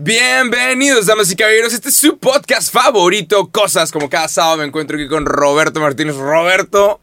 Bienvenidos, 0.00 1.06
damas 1.06 1.28
y 1.32 1.34
caballeros. 1.34 1.74
Este 1.74 1.88
es 1.88 1.96
su 1.96 2.18
podcast 2.18 2.72
favorito, 2.72 3.48
Cosas. 3.50 3.90
Como 3.90 4.08
cada 4.08 4.28
sábado 4.28 4.58
me 4.58 4.64
encuentro 4.64 4.96
aquí 4.96 5.08
con 5.08 5.26
Roberto 5.26 5.80
Martínez. 5.80 6.14
Roberto, 6.14 7.00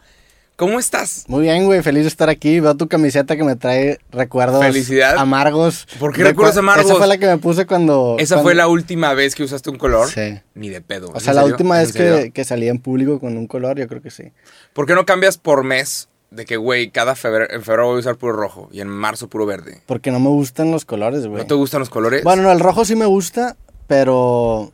¿cómo 0.55 0.79
estás? 0.79 1.25
Muy 1.27 1.42
bien, 1.42 1.66
güey. 1.66 1.81
Feliz 1.83 2.03
de 2.03 2.08
estar 2.08 2.29
aquí. 2.29 2.61
Veo 2.61 2.73
tu 2.77 2.87
camiseta 2.87 3.35
que 3.35 3.43
me 3.43 3.58
trae 3.58 4.00
recuerdos 4.13 4.63
Felicidad. 4.63 5.17
amargos. 5.17 5.85
¿Por 6.00 6.13
qué 6.13 6.23
recuerdos 6.23 6.55
amargos? 6.55 6.85
Esa 6.85 6.95
fue 6.95 7.08
la 7.08 7.17
que 7.17 7.25
me 7.27 7.37
puse 7.37 7.66
cuando. 7.66 8.16
¿Esa 8.18 8.36
cuando- 8.36 8.43
fue 8.47 8.55
la 8.55 8.68
última 8.70 9.14
vez 9.14 9.36
que 9.36 9.43
usaste 9.43 9.70
un 9.70 9.77
color? 9.77 10.09
Sí. 10.09 10.39
Ni 10.54 10.70
de 10.70 10.80
pedo. 10.80 11.09
O 11.09 11.18
¿Es 11.18 11.23
sea, 11.23 11.34
la 11.34 11.43
última 11.43 11.82
¿Es 11.82 11.91
vez 11.91 12.23
que, 12.23 12.32
que 12.32 12.46
salí 12.46 12.70
en 12.70 12.80
público 12.80 13.20
con 13.20 13.36
un 13.36 13.46
color, 13.48 13.77
yo 13.77 13.89
creo 13.89 14.02
que 14.02 14.09
sí. 14.09 14.32
¿Por 14.71 14.86
qué 14.86 14.93
no 14.96 15.05
cambias 15.05 15.38
por 15.38 15.66
mes? 15.66 16.07
De 16.36 16.45
que, 16.45 16.57
güey, 16.57 16.89
cada 16.89 17.15
febrero, 17.15 17.54
en 17.54 17.63
febrero 17.63 17.88
voy 17.88 17.97
a 17.97 17.99
usar 17.99 18.17
puro 18.17 18.33
rojo 18.33 18.67
y 18.71 18.81
en 18.81 18.88
marzo 18.89 19.29
puro 19.29 19.45
verde. 19.45 19.81
Porque 19.85 20.11
no 20.11 20.20
me 20.20 20.29
gustan 20.29 20.70
los 20.71 20.84
colores, 20.85 21.25
güey. 21.27 21.41
¿No 21.41 21.47
te 21.47 21.54
gustan 21.54 21.79
los 21.79 21.89
colores? 21.89 22.23
Bueno, 22.23 22.41
no, 22.43 22.52
el 22.52 22.59
rojo 22.59 22.84
sí 22.85 22.95
me 22.95 23.05
gusta, 23.05 23.55
pero. 23.88 24.71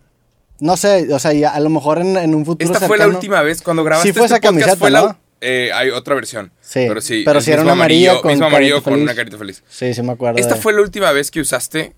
No 0.59 0.77
sé, 0.77 1.11
o 1.13 1.17
sea, 1.19 1.33
ya 1.33 1.49
a 1.49 1.59
lo 1.59 1.69
mejor 1.69 1.97
en, 1.99 2.17
en 2.17 2.35
un 2.35 2.45
futuro. 2.45 2.71
Esta 2.71 2.87
fue 2.87 2.97
la 2.97 3.07
última 3.07 3.41
vez 3.41 3.61
cuando 3.61 3.83
grabaste 3.83 4.09
Sí 4.09 4.13
fue 4.13 4.25
este 4.25 4.35
esa 4.35 4.41
camiseta, 4.41 4.71
podcast, 4.75 4.79
fue 4.79 4.91
la- 4.91 5.01
¿no? 5.01 5.17
eh, 5.41 5.71
hay 5.73 5.89
otra 5.89 6.13
versión. 6.13 6.51
Sí, 6.61 6.85
Pero 6.87 7.01
sí. 7.01 7.23
pero 7.25 7.41
sí 7.41 7.51
era 7.51 7.61
amarilla 7.63 8.11
amarillo, 8.11 8.21
con 8.21 8.31
mismo 8.31 8.45
amarillo 8.45 8.83
con 8.83 8.93
una 8.93 9.15
carita 9.15 9.37
feliz. 9.39 9.63
Sí, 9.67 9.93
sí 9.95 10.01
me 10.03 10.11
acuerdo. 10.11 10.37
Esta 10.39 10.53
de- 10.55 10.61
fue 10.61 10.73
la 10.73 10.81
última 10.81 11.11
vez 11.11 11.31
que 11.31 11.39
usaste 11.41 11.93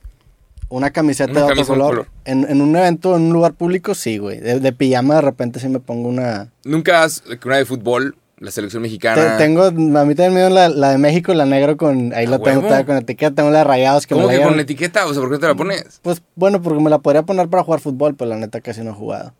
Una 0.70 0.92
camiseta 0.92 1.30
Una 1.32 1.40
de 1.42 1.52
otro 1.52 1.62
un 1.62 1.68
color. 1.68 1.90
color. 1.90 2.08
En, 2.24 2.50
en 2.50 2.62
un 2.62 2.74
evento, 2.76 3.16
en 3.18 3.24
un 3.24 3.34
lugar 3.34 3.54
público, 3.54 3.94
sí, 3.96 4.18
güey. 4.18 4.40
De, 4.40 4.60
de 4.62 4.72
pijama 4.72 5.16
de 5.16 5.22
repente 5.22 5.60
sí 5.60 5.68
me 5.68 5.80
pongo 5.80 6.08
una. 6.08 6.50
Nunca 6.64 7.04
has, 7.04 7.22
una 7.46 7.58
de 7.58 7.66
fútbol, 7.66 8.16
la 8.44 8.52
selección 8.52 8.84
Te- 8.84 8.88
mexicana. 8.90 9.38
tengo, 9.38 9.64
a 9.66 9.72
mí 9.72 10.16
también 10.16 10.34
me 10.34 10.40
dio 10.42 10.50
la, 10.50 10.68
la 10.70 10.92
de 10.92 10.98
México, 10.98 11.34
la 11.34 11.46
negro 11.46 11.78
con, 11.78 12.14
ahí 12.14 12.26
¿A 12.26 12.30
lo 12.30 12.40
tengo 12.40 12.58
huevo? 12.58 12.62
todavía 12.68 12.86
con 12.86 12.98
etiqueta, 12.98 13.34
tengo 13.36 13.50
la 13.52 13.60
de 13.60 13.64
rayados 13.64 14.06
que 14.06 14.16
¿Cómo 14.16 14.28
que 14.28 14.38
la 14.38 14.44
con 14.48 14.60
etiqueta? 14.60 15.06
O 15.06 15.14
sea, 15.14 15.22
¿por 15.22 15.32
qué 15.32 15.38
te 15.40 15.48
la 15.48 15.56
pones? 15.56 16.00
Pues 16.02 16.22
bueno, 16.36 16.62
porque 16.62 16.82
me 16.84 16.90
la 16.90 17.00
podría 17.00 17.24
poner 17.24 17.48
para 17.48 17.64
jugar 17.64 17.80
fútbol, 17.80 18.16
pero 18.16 18.30
la 18.30 18.38
neta 18.38 18.60
casi 18.62 18.82
no 18.82 18.92
he 18.92 18.94
jugado. 18.94 19.34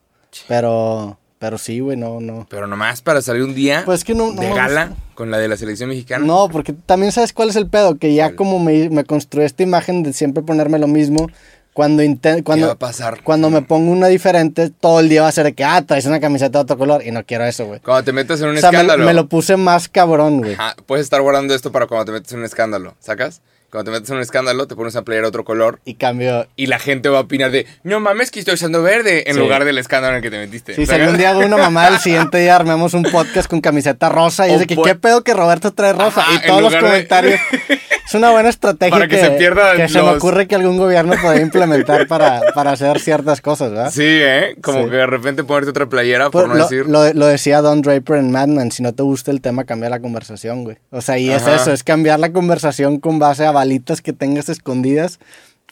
Pero, 0.48 1.18
pero 1.40 1.58
sí, 1.58 1.80
güey, 1.80 1.98
no, 1.98 2.20
no. 2.20 2.48
Pero 2.50 2.66
nomás 2.68 3.02
para 3.02 3.22
salir 3.22 3.44
un 3.44 3.54
día 3.54 3.84
Pues 3.86 4.00
es 4.00 4.06
que 4.06 4.16
no, 4.16 4.32
no 4.34 4.42
de 4.42 4.50
gala 4.54 4.94
con 5.16 5.30
la 5.32 5.38
de 5.38 5.48
la 5.48 5.58
selección 5.58 5.90
mexicana. 5.90 6.26
No, 6.26 6.50
porque 6.50 6.74
también 6.74 7.12
sabes 7.12 7.34
cuál 7.34 7.50
es 7.50 7.56
el 7.56 7.68
pedo, 7.68 7.98
que 7.98 8.14
ya 8.14 8.36
como 8.36 8.58
me, 8.60 8.90
me 8.90 9.04
construí 9.04 9.46
esta 9.46 9.64
imagen 9.64 10.04
de 10.04 10.14
siempre 10.14 10.42
ponerme 10.44 10.80
lo 10.80 10.88
mismo, 10.88 11.28
cuando 11.74 12.04
inten- 12.04 12.22
¿Qué 12.22 12.38
va 12.38 12.44
cuando, 12.44 12.72
a 12.72 12.76
pasar? 12.76 13.22
cuando 13.24 13.50
me 13.50 13.62
pongo 13.62 13.92
una 13.92 14.08
diferente, 14.08 14.70
todo 14.70 15.00
el 15.00 15.10
día 15.10 15.24
va 15.24 15.28
a 15.28 15.32
ser 15.32 15.46
de 15.46 15.54
que, 15.54 15.64
ah, 15.64 15.82
traes 15.86 16.06
una 16.06 16.20
camiseta 16.20 16.60
de 16.60 16.64
otro 16.64 16.78
color, 16.78 17.06
y 17.06 17.12
no 17.12 17.24
quiero 17.26 17.46
eso, 17.46 17.66
güey. 17.66 17.80
Cuando 17.80 18.04
te 18.04 18.14
metas 18.14 18.40
en 18.42 18.50
un 18.50 18.58
O 18.58 18.60
sea, 18.60 18.72
me, 18.72 18.78
escándalo. 18.78 19.06
me 19.06 19.14
lo 19.14 19.28
puse 19.28 19.58
más 19.58 19.90
cabrón, 19.90 20.40
güey. 20.40 20.54
Ajá, 20.54 20.76
puedes 20.86 21.04
estar 21.06 21.22
guardando 21.22 21.54
esto 21.56 21.72
para 21.72 21.88
cuando 21.88 22.06
te 22.06 22.12
metes 22.12 22.32
en 22.34 22.40
un 22.40 22.46
escándalo, 22.46 22.96
¿sacas? 23.00 23.42
Cuando 23.72 23.90
te 23.92 23.96
metes 23.98 24.10
en 24.12 24.18
un 24.18 24.22
escándalo, 24.22 24.68
te 24.68 24.76
pones 24.76 24.96
a 24.96 25.02
playar 25.02 25.24
otro 25.26 25.44
color 25.44 25.80
Y 25.84 25.96
cambio, 25.96 26.46
y 26.56 26.68
la 26.68 26.78
gente 26.78 27.10
va 27.10 27.18
a 27.18 27.22
opinar 27.22 27.50
de, 27.50 27.66
no 27.82 28.00
mames 28.00 28.30
que 28.30 28.38
estoy 28.40 28.54
usando 28.54 28.84
verde 28.84 29.24
en 29.28 29.34
Sí. 29.34 29.40
lugar 29.40 29.66
del 29.66 29.80
escándalo 29.80 30.12
en 30.14 30.18
el 30.18 30.22
que 30.22 30.30
te 30.30 30.38
metiste. 30.38 30.76
Si 30.76 30.86
¿sacas? 30.86 31.02
algún 31.02 31.18
día 31.18 31.32
hago 31.32 31.40
una 31.40 31.58
mamá, 31.58 31.88
el 31.88 31.98
siguiente 32.00 32.38
día 32.38 32.56
armemos 32.56 32.94
un 32.94 33.02
podcast 33.02 33.50
con 33.50 33.62
camiseta 33.62 34.10
rosa 34.10 34.48
y 34.48 34.52
O 34.52 34.54
es 34.54 34.60
de 34.60 34.68
que 34.68 34.76
qué 34.80 34.94
pedo 34.94 35.24
que 35.24 35.34
Roberto 35.34 35.72
trae 35.74 35.94
rosa 35.94 36.22
Ajá, 36.22 36.36
y 36.36 36.48
todos 36.48 36.62
los 36.62 36.72
de- 36.74 36.80
comentarios. 36.82 37.40
Es 38.14 38.18
una 38.20 38.30
buena 38.30 38.50
estrategia 38.50 38.92
Para 38.92 39.08
que 39.08 39.18
se 39.20 39.32
pierdan 39.32 39.76
que 39.76 39.88
se 39.90 39.98
me 39.98 40.06
los- 40.06 40.18
ocurre 40.18 40.48
que 40.48 40.54
algún 40.54 40.78
gobierno 40.78 41.16
puede 41.20 41.42
implementar 41.42 42.06
para, 42.08 42.42
para 42.54 42.70
hacer 42.74 43.00
ciertas 43.00 43.42
cosas, 43.42 43.72
¿verdad? 43.72 43.90
Sí, 43.92 44.04
¿eh? 44.06 44.56
Como 44.62 44.84
Sí. 44.84 44.90
que 44.92 44.96
de 44.98 45.08
repente 45.08 45.44
ponerte 45.44 45.72
otra 45.72 45.88
playera, 45.88 46.30
Pues, 46.30 46.44
por 46.44 46.50
no 46.50 46.56
lo, 46.60 46.64
decir. 46.70 46.86
lo- 46.88 47.12
lo 47.12 47.26
decía 47.26 47.62
Don 47.62 47.82
Draper 47.82 48.18
en 48.18 48.30
Mad 48.32 48.50
Men, 48.50 48.72
si 48.72 48.84
no 48.84 48.94
te 48.94 49.02
gusta 49.02 49.32
el 49.32 49.42
tema, 49.42 49.64
cambia 49.64 49.90
la 49.90 50.00
conversación, 50.00 50.64
güey. 50.64 50.78
O 50.92 51.02
sea, 51.02 51.18
y 51.18 51.32
Ajá. 51.32 51.56
es 51.56 51.62
eso, 51.62 51.74
es 51.74 51.84
cambiar 51.84 52.20
la 52.20 52.32
conversación 52.32 53.00
con 53.00 53.18
base 53.18 53.48
a 53.48 53.52
balitas 53.52 54.04
que 54.04 54.14
tengas 54.14 54.48
escondidas 54.48 55.18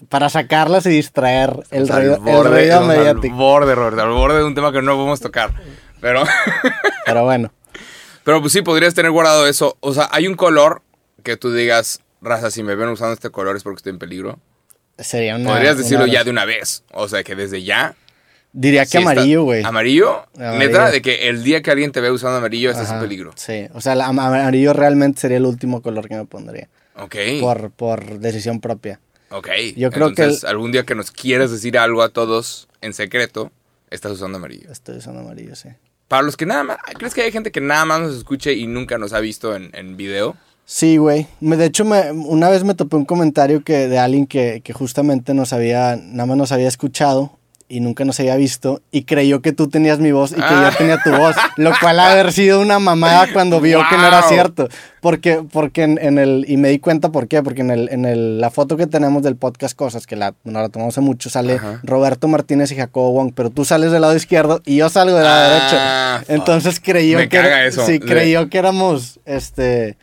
para 0.09 0.27
sacarlas 0.29 0.87
y 0.87 0.89
distraer 0.89 1.53
el 1.69 1.87
ruido, 1.87 2.15
el 2.15 2.21
borde, 2.21 2.49
ruido 2.49 2.63
estamos 2.63 2.89
al 2.89 2.97
mediático. 2.97 3.35
borde, 3.35 3.75
Roberto, 3.75 4.01
al 4.01 4.09
borde 4.09 4.37
de 4.39 4.45
un 4.45 4.55
tema 4.55 4.71
que 4.71 4.81
no 4.81 4.95
podemos 4.95 5.19
tocar. 5.19 5.51
Pero, 6.01 6.23
Pero 7.05 7.23
bueno, 7.23 7.51
pero 8.23 8.41
pues 8.41 8.51
sí, 8.51 8.63
podrías 8.63 8.95
tener 8.95 9.11
guardado 9.11 9.45
eso. 9.45 9.77
O 9.79 9.93
sea, 9.93 10.09
hay 10.11 10.27
un 10.27 10.33
color 10.33 10.81
que 11.23 11.37
tú 11.37 11.53
digas, 11.53 11.99
raza, 12.21 12.51
si 12.51 12.63
me 12.63 12.75
ven 12.75 12.89
usando 12.89 13.13
este 13.13 13.29
color 13.29 13.55
es 13.57 13.63
porque 13.63 13.77
estoy 13.77 13.91
en 13.91 13.99
peligro. 13.99 14.39
sería 14.97 15.35
una... 15.35 15.49
Podrías 15.49 15.73
una- 15.75 15.83
decirlo 15.83 16.05
ya 16.05 16.23
de 16.23 16.29
una 16.31 16.45
vez. 16.45 16.83
O 16.91 17.07
sea, 17.07 17.23
que 17.23 17.35
desde 17.35 17.63
ya. 17.63 17.95
Diría 18.53 18.81
que 18.83 18.89
sí 18.89 18.97
amarillo, 18.97 19.43
güey. 19.43 19.63
¿Amarillo? 19.63 20.25
Amarillo. 20.35 20.59
Neta, 20.59 20.91
de 20.91 21.01
que 21.01 21.29
el 21.29 21.43
día 21.43 21.61
que 21.61 21.71
alguien 21.71 21.91
te 21.93 22.01
ve 22.01 22.11
usando 22.11 22.37
amarillo 22.37 22.69
estás 22.69 22.91
en 22.91 22.99
peligro. 22.99 23.31
Sí, 23.37 23.67
o 23.73 23.79
sea, 23.81 23.93
el 23.93 24.01
am- 24.01 24.19
amarillo 24.19 24.73
realmente 24.73 25.21
sería 25.21 25.37
el 25.37 25.45
último 25.45 25.81
color 25.81 26.07
que 26.09 26.15
me 26.15 26.25
pondría. 26.25 26.67
Ok. 26.97 27.15
Por, 27.39 27.71
por 27.71 28.19
decisión 28.19 28.59
propia. 28.59 28.99
Ok. 29.29 29.47
Yo 29.77 29.89
creo 29.89 30.13
que 30.13 30.23
Entonces, 30.23 30.43
algún 30.43 30.73
día 30.73 30.83
que 30.85 30.95
nos 30.95 31.11
quieras 31.11 31.49
decir 31.51 31.77
algo 31.77 32.03
a 32.03 32.09
todos 32.09 32.67
en 32.81 32.93
secreto, 32.93 33.51
estás 33.89 34.11
usando 34.11 34.37
amarillo. 34.37 34.69
Estoy 34.69 34.97
usando 34.97 35.21
amarillo, 35.21 35.55
sí. 35.55 35.69
Para 36.09 36.23
los 36.23 36.35
que 36.35 36.45
nada 36.45 36.63
más. 36.65 36.77
¿Crees 36.97 37.13
que 37.13 37.21
hay 37.21 37.31
gente 37.31 37.51
que 37.53 37.61
nada 37.61 37.85
más 37.85 38.01
nos 38.01 38.15
escuche 38.17 38.51
y 38.53 38.67
nunca 38.67 38.97
nos 38.97 39.13
ha 39.13 39.21
visto 39.21 39.55
en, 39.55 39.69
en 39.73 39.95
video? 39.95 40.35
Sí, 40.73 40.95
güey. 40.95 41.27
De 41.41 41.65
hecho, 41.65 41.83
me, 41.83 42.11
una 42.13 42.47
vez 42.47 42.63
me 42.63 42.75
topé 42.75 42.95
un 42.95 43.03
comentario 43.03 43.61
que, 43.61 43.89
de 43.89 43.99
alguien 43.99 44.25
que, 44.25 44.61
que 44.63 44.71
justamente 44.71 45.33
nos 45.33 45.51
había, 45.51 45.97
nada 45.97 46.25
más 46.27 46.37
nos 46.37 46.53
había 46.53 46.69
escuchado 46.69 47.37
y 47.67 47.81
nunca 47.81 48.05
nos 48.05 48.17
había 48.21 48.37
visto 48.37 48.81
y 48.89 49.03
creyó 49.03 49.41
que 49.41 49.51
tú 49.51 49.67
tenías 49.67 49.99
mi 49.99 50.13
voz 50.13 50.31
y 50.31 50.35
que 50.35 50.41
Ah. 50.45 50.69
yo 50.71 50.77
tenía 50.77 50.97
tu 51.03 51.09
voz, 51.11 51.35
lo 51.57 51.71
cual 51.81 51.99
ha 51.99 52.11
haber 52.13 52.31
sido 52.31 52.61
una 52.61 52.79
mamada 52.79 53.27
cuando 53.33 53.59
vio 53.59 53.81
que 53.89 53.97
no 53.97 54.07
era 54.07 54.21
cierto. 54.23 54.69
Porque, 55.01 55.43
porque 55.51 55.83
en, 55.83 55.99
en 56.01 56.17
el, 56.17 56.45
y 56.47 56.55
me 56.55 56.69
di 56.69 56.79
cuenta 56.79 57.09
por 57.11 57.27
qué, 57.27 57.43
porque 57.43 57.61
en, 57.61 57.71
el, 57.71 57.89
en 57.91 58.05
el, 58.05 58.39
la 58.39 58.49
foto 58.49 58.77
que 58.77 58.87
tenemos 58.87 59.23
del 59.23 59.35
podcast 59.35 59.75
Cosas, 59.77 60.07
que 60.07 60.15
la, 60.15 60.35
no 60.45 60.61
la 60.61 60.69
tomamos 60.69 60.93
hace 60.93 61.01
mucho, 61.01 61.29
sale 61.29 61.55
Ajá. 61.55 61.81
Roberto 61.83 62.29
Martínez 62.29 62.71
y 62.71 62.77
Jacobo 62.77 63.11
Wong, 63.11 63.33
pero 63.35 63.49
tú 63.49 63.65
sales 63.65 63.91
del 63.91 63.99
lado 64.03 64.15
izquierdo 64.15 64.61
y 64.65 64.77
yo 64.77 64.87
salgo 64.89 65.15
del 65.17 65.25
lado 65.25 65.59
Ah, 65.73 66.19
derecho. 66.19 66.33
Entonces 66.33 66.79
creyó 66.79 67.17
Me 67.17 67.27
que, 67.27 67.37
caga 67.41 67.65
eso. 67.65 67.85
sí, 67.85 67.99
creyó 67.99 68.49
que 68.49 68.57
éramos, 68.57 69.19
este... 69.25 69.97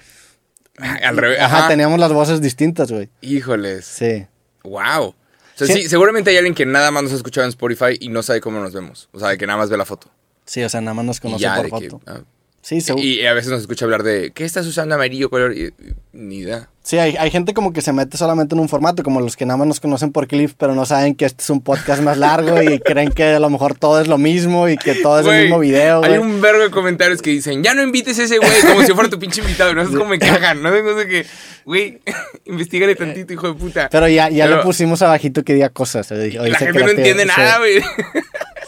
Al 1.05 1.16
revés. 1.16 1.41
Ajá, 1.41 1.59
Ajá. 1.61 1.69
teníamos 1.69 1.99
las 1.99 2.12
voces 2.12 2.41
distintas, 2.41 2.91
güey. 2.91 3.09
Híjoles. 3.21 3.84
Sí. 3.84 4.27
Wow. 4.65 5.06
O 5.09 5.15
sea, 5.55 5.66
Sí. 5.66 5.72
sí, 5.83 5.89
seguramente 5.89 6.31
hay 6.31 6.37
alguien 6.37 6.55
que 6.55 6.65
nada 6.66 6.91
más 6.91 7.03
nos 7.03 7.12
ha 7.12 7.16
escuchado 7.16 7.44
en 7.44 7.49
Spotify 7.50 7.97
y 7.99 8.09
no 8.11 8.22
sabe 8.22 8.41
cómo 8.41 8.61
nos 8.61 8.72
vemos. 8.72 9.09
O 9.12 9.19
sea, 9.19 9.37
que 9.37 9.47
nada 9.47 9.59
más 9.59 9.71
ve 9.71 9.77
la 9.77 9.84
foto. 9.84 10.09
Sí, 10.44 10.62
o 10.62 10.69
sea, 10.69 10.81
nada 10.81 10.94
más 10.94 11.05
nos 11.05 11.16
Y 11.19 11.21
conoce 11.21 11.43
ya, 11.43 11.56
por 11.56 11.65
de 11.65 11.71
que, 11.81 11.91
foto. 11.91 12.00
ah. 12.06 12.21
Sí, 12.68 12.82
seguro. 12.82 13.02
y, 13.02 13.24
a 13.24 13.32
veces 13.32 13.50
nos 13.50 13.62
escucha 13.62 13.86
hablar 13.86 14.02
de, 14.02 14.30
¿qué 14.32 14.44
estás 14.44 14.66
usando 14.66 14.94
amarillo 14.94 15.30
color? 15.30 15.56
Y- 15.56 15.72
ni 16.12 16.40
idea. 16.40 16.68
Sí, 16.82 16.98
hay, 16.98 17.16
hay 17.16 17.30
gente 17.30 17.54
como 17.54 17.72
que 17.72 17.80
se 17.80 17.94
mete 17.94 18.18
solamente 18.18 18.54
en 18.54 18.60
un 18.60 18.68
formato, 18.68 19.02
como 19.02 19.22
los 19.22 19.38
que 19.38 19.46
nada 19.46 19.56
más 19.56 19.66
nos 19.68 19.80
conocen 19.80 20.12
por 20.12 20.26
clip, 20.26 20.50
pero 20.58 20.74
no 20.74 20.84
saben 20.84 21.14
que 21.14 21.24
este 21.24 21.42
es 21.42 21.48
un 21.48 21.62
podcast 21.62 22.02
más 22.02 22.18
largo 22.18 22.62
y 22.62 22.78
creen 22.84 23.10
que 23.10 23.24
a 23.24 23.40
lo 23.40 23.48
mejor 23.48 23.74
todo 23.74 24.02
es 24.02 24.06
lo 24.06 24.18
mismo 24.18 24.68
y 24.68 24.76
que 24.76 24.96
todo 24.96 25.20
es 25.20 25.26
el 25.26 25.44
mismo 25.44 25.60
video, 25.60 26.04
Hay 26.04 26.18
un 26.18 26.42
verbo 26.42 26.60
de 26.60 26.70
comentarios 26.70 27.22
que 27.22 27.30
dicen, 27.30 27.62
ya 27.62 27.72
no 27.72 27.82
invites 27.82 28.18
a 28.18 28.24
ese 28.24 28.36
güey 28.36 28.50
como 28.60 28.82
si 28.82 28.92
fuera 28.92 29.08
tu 29.08 29.18
pinche 29.18 29.40
invitado. 29.40 29.74
No 29.74 29.86
sé 29.86 29.96
cómo 29.96 30.10
me 30.10 30.18
cagan. 30.18 30.62
No 30.62 30.70
sé 30.70 30.82
no 30.82 30.98
sé 30.98 31.08
que, 31.08 31.26
güey, 31.64 32.00
investigale 32.44 32.94
tantito, 32.96 33.32
hijo 33.32 33.48
de 33.48 33.54
puta. 33.54 33.88
Pero 33.90 34.08
ya, 34.08 34.28
ya 34.28 34.44
Pero- 34.44 34.58
le 34.58 34.62
pusimos 34.62 35.00
abajito 35.00 35.42
que 35.42 35.54
diga 35.54 35.70
cosas. 35.70 36.10
la 36.10 36.58
gente 36.58 36.84
no 36.84 36.90
entiende 36.90 37.24
nada, 37.24 37.60
güey. 37.60 37.80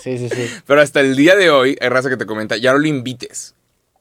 Sí, 0.03 0.17
sí, 0.17 0.31
sí. 0.31 0.49
Pero 0.67 0.81
hasta 0.81 1.01
el 1.01 1.15
día 1.15 1.37
de 1.37 1.51
hoy, 1.51 1.77
hay 1.79 1.91
raza 1.91 2.09
que 2.09 2.17
te 2.17 2.25
comenta, 2.25 2.57
ya 2.57 2.73
no 2.73 2.79
lo 2.79 2.87
invites. 2.87 3.55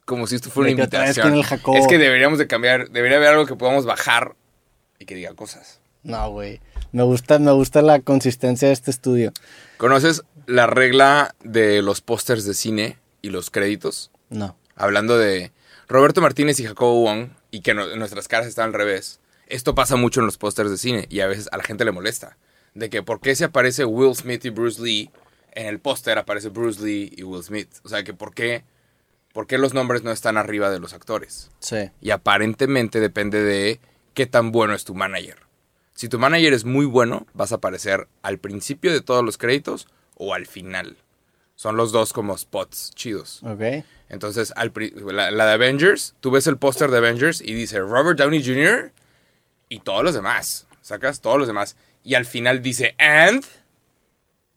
Como 0.09 0.25
si 0.25 0.35
esto 0.37 0.49
fuera 0.49 0.71
una 0.71 0.81
invitación. 0.81 1.35
Es 1.75 1.87
que 1.87 1.99
deberíamos 1.99 2.39
de 2.39 2.47
cambiar, 2.47 2.89
debería 2.89 3.17
haber 3.17 3.29
algo 3.29 3.45
que 3.45 3.55
podamos 3.55 3.85
bajar 3.85 4.35
y 4.97 5.05
que 5.05 5.13
diga 5.13 5.35
cosas. 5.35 5.79
No, 6.01 6.31
güey. 6.31 6.59
Me 6.91 7.03
gusta, 7.03 7.37
me 7.37 7.51
gusta 7.51 7.83
la 7.83 7.99
consistencia 7.99 8.69
de 8.69 8.73
este 8.73 8.89
estudio. 8.89 9.31
¿Conoces 9.77 10.23
la 10.47 10.65
regla 10.65 11.35
de 11.43 11.83
los 11.83 12.01
pósters 12.01 12.43
de 12.45 12.55
cine 12.55 12.97
y 13.21 13.29
los 13.29 13.51
créditos? 13.51 14.09
No. 14.31 14.57
Hablando 14.75 15.15
de 15.19 15.51
Roberto 15.87 16.21
Martínez 16.21 16.59
y 16.59 16.65
Jacobo 16.65 17.03
Wong 17.03 17.27
y 17.51 17.61
que 17.61 17.75
no- 17.75 17.95
nuestras 17.95 18.27
caras 18.27 18.47
están 18.47 18.65
al 18.69 18.73
revés. 18.73 19.19
Esto 19.45 19.75
pasa 19.75 19.95
mucho 19.95 20.21
en 20.21 20.25
los 20.25 20.39
pósters 20.39 20.71
de 20.71 20.77
cine 20.79 21.05
y 21.11 21.19
a 21.19 21.27
veces 21.27 21.49
a 21.51 21.57
la 21.57 21.63
gente 21.63 21.85
le 21.85 21.91
molesta. 21.91 22.35
De 22.73 22.89
que 22.89 23.03
por 23.03 23.21
qué 23.21 23.35
se 23.35 23.43
aparece 23.45 23.85
Will 23.85 24.15
Smith 24.15 24.43
y 24.45 24.49
Bruce 24.49 24.81
Lee, 24.81 25.11
en 25.51 25.67
el 25.67 25.79
póster 25.79 26.17
aparece 26.17 26.49
Bruce 26.49 26.83
Lee 26.83 27.13
y 27.15 27.21
Will 27.21 27.43
Smith. 27.43 27.69
O 27.83 27.89
sea, 27.89 28.03
que 28.03 28.15
por 28.15 28.33
qué, 28.33 28.63
por 29.39 29.47
qué 29.47 29.57
los 29.57 29.73
nombres 29.73 30.03
no 30.03 30.11
están 30.11 30.35
arriba 30.35 30.69
de 30.69 30.81
los 30.81 30.91
actores. 30.91 31.49
Sí. 31.59 31.91
Y 32.01 32.09
aparentemente 32.09 32.99
depende 32.99 33.41
de 33.41 33.79
qué 34.13 34.25
tan 34.25 34.51
bueno 34.51 34.73
es 34.73 34.83
tu 34.83 34.95
manager. 34.95 35.37
Si 35.93 36.09
tu 36.09 36.19
manager 36.19 36.51
es 36.51 36.65
muy 36.65 36.85
bueno, 36.85 37.25
vas 37.33 37.53
a 37.53 37.55
aparecer 37.55 38.09
al 38.21 38.37
principio 38.37 38.91
de 38.91 38.99
todos 38.99 39.23
los 39.23 39.37
créditos 39.37 39.87
o 40.15 40.33
al 40.33 40.45
final. 40.45 40.97
Son 41.55 41.77
los 41.77 41.93
dos 41.93 42.11
como 42.11 42.37
spots 42.37 42.91
chidos. 42.95 43.41
Ok. 43.43 43.85
Entonces, 44.09 44.51
al 44.57 44.73
la, 45.05 45.31
la 45.31 45.45
de 45.45 45.53
Avengers, 45.53 46.15
tú 46.19 46.31
ves 46.31 46.45
el 46.45 46.57
póster 46.57 46.91
de 46.91 46.97
Avengers 46.97 47.39
y 47.39 47.53
dice 47.53 47.79
Robert 47.79 48.19
Downey 48.19 48.43
Jr. 48.43 48.91
y 49.69 49.79
todos 49.79 50.03
los 50.03 50.15
demás. 50.15 50.67
¿Sacas? 50.81 51.21
Todos 51.21 51.37
los 51.37 51.47
demás. 51.47 51.77
Y 52.03 52.15
al 52.15 52.25
final 52.25 52.61
dice 52.61 52.93
And. 52.97 53.45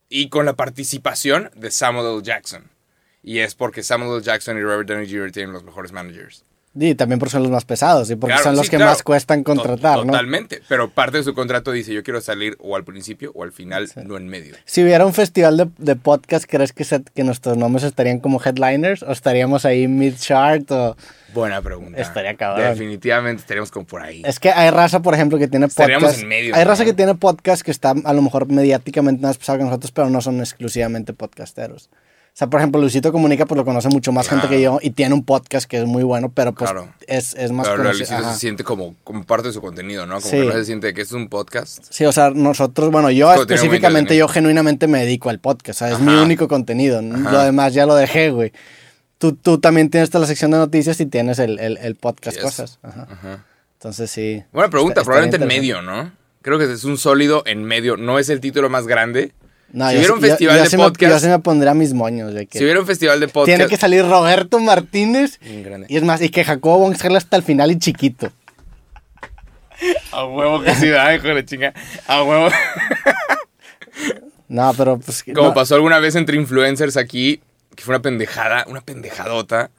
Y 0.08 0.28
con 0.28 0.44
la 0.44 0.56
participación 0.56 1.52
de 1.54 1.70
Samuel 1.70 2.14
L. 2.16 2.22
Jackson. 2.24 2.72
Y 3.22 3.38
es 3.38 3.54
porque 3.54 3.82
Samuel 3.82 4.16
L. 4.16 4.22
Jackson 4.22 4.58
y 4.58 4.62
Robert 4.62 4.88
Downey 4.88 5.08
Jr. 5.10 5.30
tienen 5.32 5.52
los 5.52 5.62
mejores 5.64 5.92
managers. 5.92 6.44
Y 6.74 6.94
también 6.94 7.18
porque 7.18 7.32
son 7.32 7.42
los 7.42 7.52
más 7.52 7.66
pesados 7.66 8.10
y 8.10 8.16
porque 8.16 8.32
Claro, 8.32 8.44
son 8.44 8.56
los 8.56 8.64
sí, 8.64 8.70
que 8.70 8.76
claro. 8.78 8.92
más 8.92 9.02
cuestan 9.02 9.44
contratar, 9.44 9.98
¿no? 9.98 10.06
Totalmente. 10.06 10.62
Pero 10.70 10.88
parte 10.88 11.18
de 11.18 11.22
su 11.22 11.34
contrato 11.34 11.70
dice, 11.70 11.92
yo 11.92 12.02
quiero 12.02 12.22
salir 12.22 12.56
o 12.60 12.76
al 12.76 12.82
principio 12.82 13.30
o 13.34 13.42
al 13.44 13.52
final, 13.52 13.90
no 14.06 14.16
en 14.16 14.26
medio. 14.26 14.54
Si 14.64 14.82
hubiera 14.82 15.04
un 15.04 15.12
festival 15.12 15.58
de, 15.58 15.68
de 15.76 15.96
podcast, 15.96 16.46
¿crees 16.48 16.72
que, 16.72 16.84
se- 16.84 17.02
que 17.14 17.24
nuestros 17.24 17.58
nombres 17.58 17.84
estarían 17.84 18.20
como 18.20 18.40
headliners? 18.42 19.02
¿O 19.02 19.12
estaríamos 19.12 19.66
ahí 19.66 19.86
mid-chart? 19.86 20.70
O... 20.70 20.96
Buena 21.34 21.60
pregunta. 21.60 22.00
Estaría 22.00 22.34
cabrón. 22.38 22.64
Definitivamente 22.70 23.42
estaríamos 23.42 23.70
como 23.70 23.84
por 23.84 24.00
ahí. 24.00 24.22
Es 24.24 24.40
que 24.40 24.48
hay 24.50 24.70
raza, 24.70 25.00
por 25.02 25.12
ejemplo, 25.12 25.38
que 25.38 25.48
tiene 25.48 25.66
Estaríamos 25.66 26.04
podcast. 26.04 26.22
en 26.22 26.28
medio, 26.30 26.54
hay 26.54 26.64
¿no? 26.64 26.70
raza 26.70 26.86
que 26.86 26.94
tiene 26.94 27.14
podcast 27.16 27.60
que 27.62 27.70
está 27.70 27.90
a 28.02 28.12
lo 28.14 28.22
mejor 28.22 28.50
mediáticamente 28.50 29.20
más 29.26 29.36
pesado 29.36 29.58
que 29.58 29.64
nosotros, 29.64 29.92
pero 29.92 30.08
no 30.08 30.22
son 30.22 30.40
exclusivamente 30.40 31.12
podcasteros. 31.12 31.90
O 32.34 32.34
sea, 32.34 32.46
por 32.48 32.60
ejemplo, 32.60 32.80
Luisito 32.80 33.12
Comunica, 33.12 33.44
pues 33.44 33.58
lo 33.58 33.64
conoce 33.66 33.90
mucho 33.90 34.10
más 34.10 34.26
gente 34.26 34.48
que 34.48 34.62
yo 34.62 34.78
y 34.80 34.90
tiene 34.92 35.14
un 35.14 35.22
podcast 35.22 35.68
que 35.68 35.76
es 35.78 35.84
muy 35.84 36.02
bueno, 36.02 36.30
pero 36.32 36.52
pues 36.54 36.70
Claro. 36.70 36.88
es, 37.06 37.34
es 37.34 37.52
más 37.52 37.68
Pero. 37.68 37.82
Luisito 37.84 38.14
Ajá. 38.14 38.32
se 38.32 38.40
siente 38.40 38.64
como, 38.64 38.94
como 39.04 39.24
parte 39.24 39.48
de 39.48 39.52
su 39.54 39.60
contenido, 39.60 40.06
¿no? 40.06 40.14
Como 40.14 40.30
Sí. 40.30 40.38
que 40.38 40.46
no 40.46 40.52
se 40.54 40.64
siente 40.64 40.94
que 40.94 41.02
es 41.02 41.12
un 41.12 41.28
podcast. 41.28 41.84
Sí, 41.90 42.06
o 42.06 42.12
sea, 42.12 42.30
nosotros, 42.30 42.90
bueno, 42.90 43.10
yo 43.10 43.30
Es 43.34 43.40
específicamente, 43.40 44.16
yo 44.16 44.28
genuinamente 44.28 44.86
me 44.86 45.00
dedico 45.00 45.28
al 45.28 45.40
podcast, 45.40 45.82
o 45.82 45.84
sea, 45.84 45.94
es 45.94 46.00
mi 46.00 46.12
Ajá. 46.14 46.22
único 46.22 46.48
contenido. 46.48 47.00
Ajá. 47.00 47.30
Lo 47.32 47.42
demás 47.42 47.74
ya 47.74 47.84
lo 47.84 47.94
dejé, 47.94 48.30
güey. 48.30 48.50
Tú, 49.18 49.34
tú 49.34 49.58
también 49.60 49.90
tienes 49.90 50.08
toda 50.08 50.22
la 50.22 50.26
sección 50.26 50.50
de 50.52 50.56
noticias 50.56 50.98
y 51.00 51.06
tienes 51.06 51.38
el, 51.38 51.58
el, 51.58 51.76
el 51.76 51.96
podcast 51.96 52.36
Yes. 52.38 52.44
cosas. 52.44 52.78
Ajá. 52.82 53.44
Entonces 53.74 54.10
sí. 54.10 54.42
Buena 54.52 54.70
pregunta, 54.70 55.02
Está- 55.02 55.04
probablemente 55.04 55.36
en 55.36 55.46
medio, 55.48 55.82
¿no? 55.82 56.12
Creo 56.40 56.58
que 56.58 56.64
es 56.72 56.84
un 56.84 56.96
sólido 56.96 57.42
en 57.46 57.62
medio. 57.62 57.96
No 57.98 58.18
es 58.18 58.30
el 58.30 58.40
título 58.40 58.70
más 58.70 58.86
grande. 58.86 59.32
No, 59.72 59.88
Si 59.88 59.96
hubiera 59.96 60.12
un 60.14 60.20
festival 60.20 60.56
yo, 60.58 60.64
yo 60.64 60.70
de 60.70 60.76
me- 60.76 60.84
podcast- 60.84 61.08
yo 61.10 61.18
sí 61.18 61.26
me 61.28 61.38
pondría 61.38 61.72
mis 61.74 61.94
moños. 61.94 62.34
De 62.34 62.46
que 62.46 62.58
Si 62.58 62.64
hubiera 62.64 62.80
un 62.80 62.86
festival 62.86 63.18
de 63.20 63.28
podcast... 63.28 63.46
tiene 63.56 63.68
que 63.70 63.76
salir 63.78 64.04
Roberto 64.06 64.58
Martínez. 64.60 65.40
Y 65.88 65.96
es 65.96 66.02
más, 66.02 66.20
y 66.20 66.28
que 66.28 66.44
Jacobo 66.44 66.78
Wong 66.78 66.96
salga 66.96 67.16
hasta 67.18 67.36
el 67.38 67.42
final 67.42 67.70
y 67.70 67.78
chiquito. 67.78 68.30
A 70.12 70.24
huevo 70.26 70.62
que 70.62 70.74
sí, 70.74 70.88
da, 70.88 71.14
hijo 71.14 71.26
de 71.28 71.44
chinga. 71.44 71.72
A 72.06 72.22
huevo. 72.22 72.48
No, 74.48 74.72
pero 74.76 74.98
pues. 74.98 75.24
Como 75.34 75.48
no, 75.48 75.54
pasó 75.54 75.74
alguna 75.74 75.98
vez 75.98 76.14
entre 76.14 76.36
influencers 76.36 76.96
aquí, 76.96 77.40
que 77.74 77.82
fue 77.82 77.94
una 77.94 78.02
pendejada, 78.02 78.64
una 78.68 78.80
pendejadota. 78.82 79.70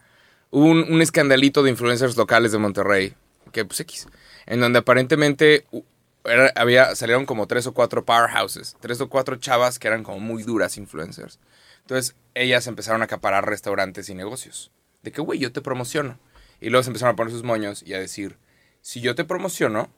Hubo 0.50 0.66
un, 0.66 0.92
un 0.92 1.01
escandalito 1.01 1.63
de 1.63 1.69
influencers 1.69 2.18
locales 2.18 2.51
de 2.51 2.57
Monterrey, 2.57 3.13
que 3.51 3.66
pues 3.66 3.80
X, 3.81 4.07
en 4.45 4.60
donde 4.60 4.80
aparentemente 4.80 5.66
era- 6.25 6.52
había, 6.56 6.96
salieron 6.96 7.25
como 7.25 7.48
tres 7.48 7.68
o 7.68 7.74
cuatro 7.74 8.06
powerhouses, 8.06 8.75
tres 8.80 9.00
o 9.02 9.10
cuatro 9.10 9.36
chavas 9.38 9.80
que 9.80 9.88
eran 9.88 10.04
como 10.04 10.20
muy 10.20 10.44
duras 10.44 10.78
influencers. 10.78 11.40
Entonces 11.81 12.16
ellas 12.34 12.66
empezaron 12.68 13.02
a 13.02 13.06
acaparar 13.06 13.46
restaurantes 13.48 14.10
y 14.10 14.16
negocios. 14.16 14.72
De 15.02 15.12
que, 15.12 15.22
güey, 15.22 15.40
yo 15.40 15.52
te 15.52 15.62
promociono. 15.62 16.18
Y 16.62 16.70
luego 16.70 16.84
se 16.84 16.90
empezaron 16.90 17.14
a 17.14 17.16
poner 17.18 17.34
sus 17.34 17.44
moños 17.44 17.84
y 17.84 17.94
a 17.94 18.00
decir, 18.00 18.38
si 18.81 19.02
yo 19.02 19.16
te 19.16 19.25
promociono, 19.25 19.90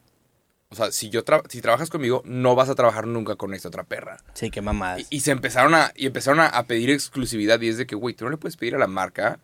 o 0.68 0.74
sea, 0.74 0.90
si, 0.90 1.10
yo 1.10 1.24
tra- 1.24 1.48
si 1.48 1.60
trabajas 1.60 1.90
conmigo, 1.90 2.22
no 2.24 2.56
vas 2.56 2.68
a 2.68 2.74
trabajar 2.74 3.06
nunca 3.06 3.36
con 3.36 3.54
esta 3.54 3.68
otra 3.68 3.84
perra. 3.84 4.16
Sí, 4.34 4.50
qué 4.50 4.60
mamadas. 4.62 5.02
Y, 5.08 5.18
y 5.18 5.20
se 5.20 5.30
empezaron 5.30 5.76
a, 5.76 5.92
y 5.94 6.06
empezaron 6.06 6.40
a, 6.40 6.46
a 6.48 6.64
pedir 6.64 6.90
exclusividad 6.90 7.60
y 7.60 7.68
es 7.68 7.78
de 7.78 7.86
que, 7.86 7.94
güey, 7.94 8.16
tú 8.16 8.24
no 8.24 8.32
le 8.32 8.36
puedes 8.36 8.56
pedir 8.56 8.74
a 8.74 8.78
la 8.78 8.88
marca 8.88 9.38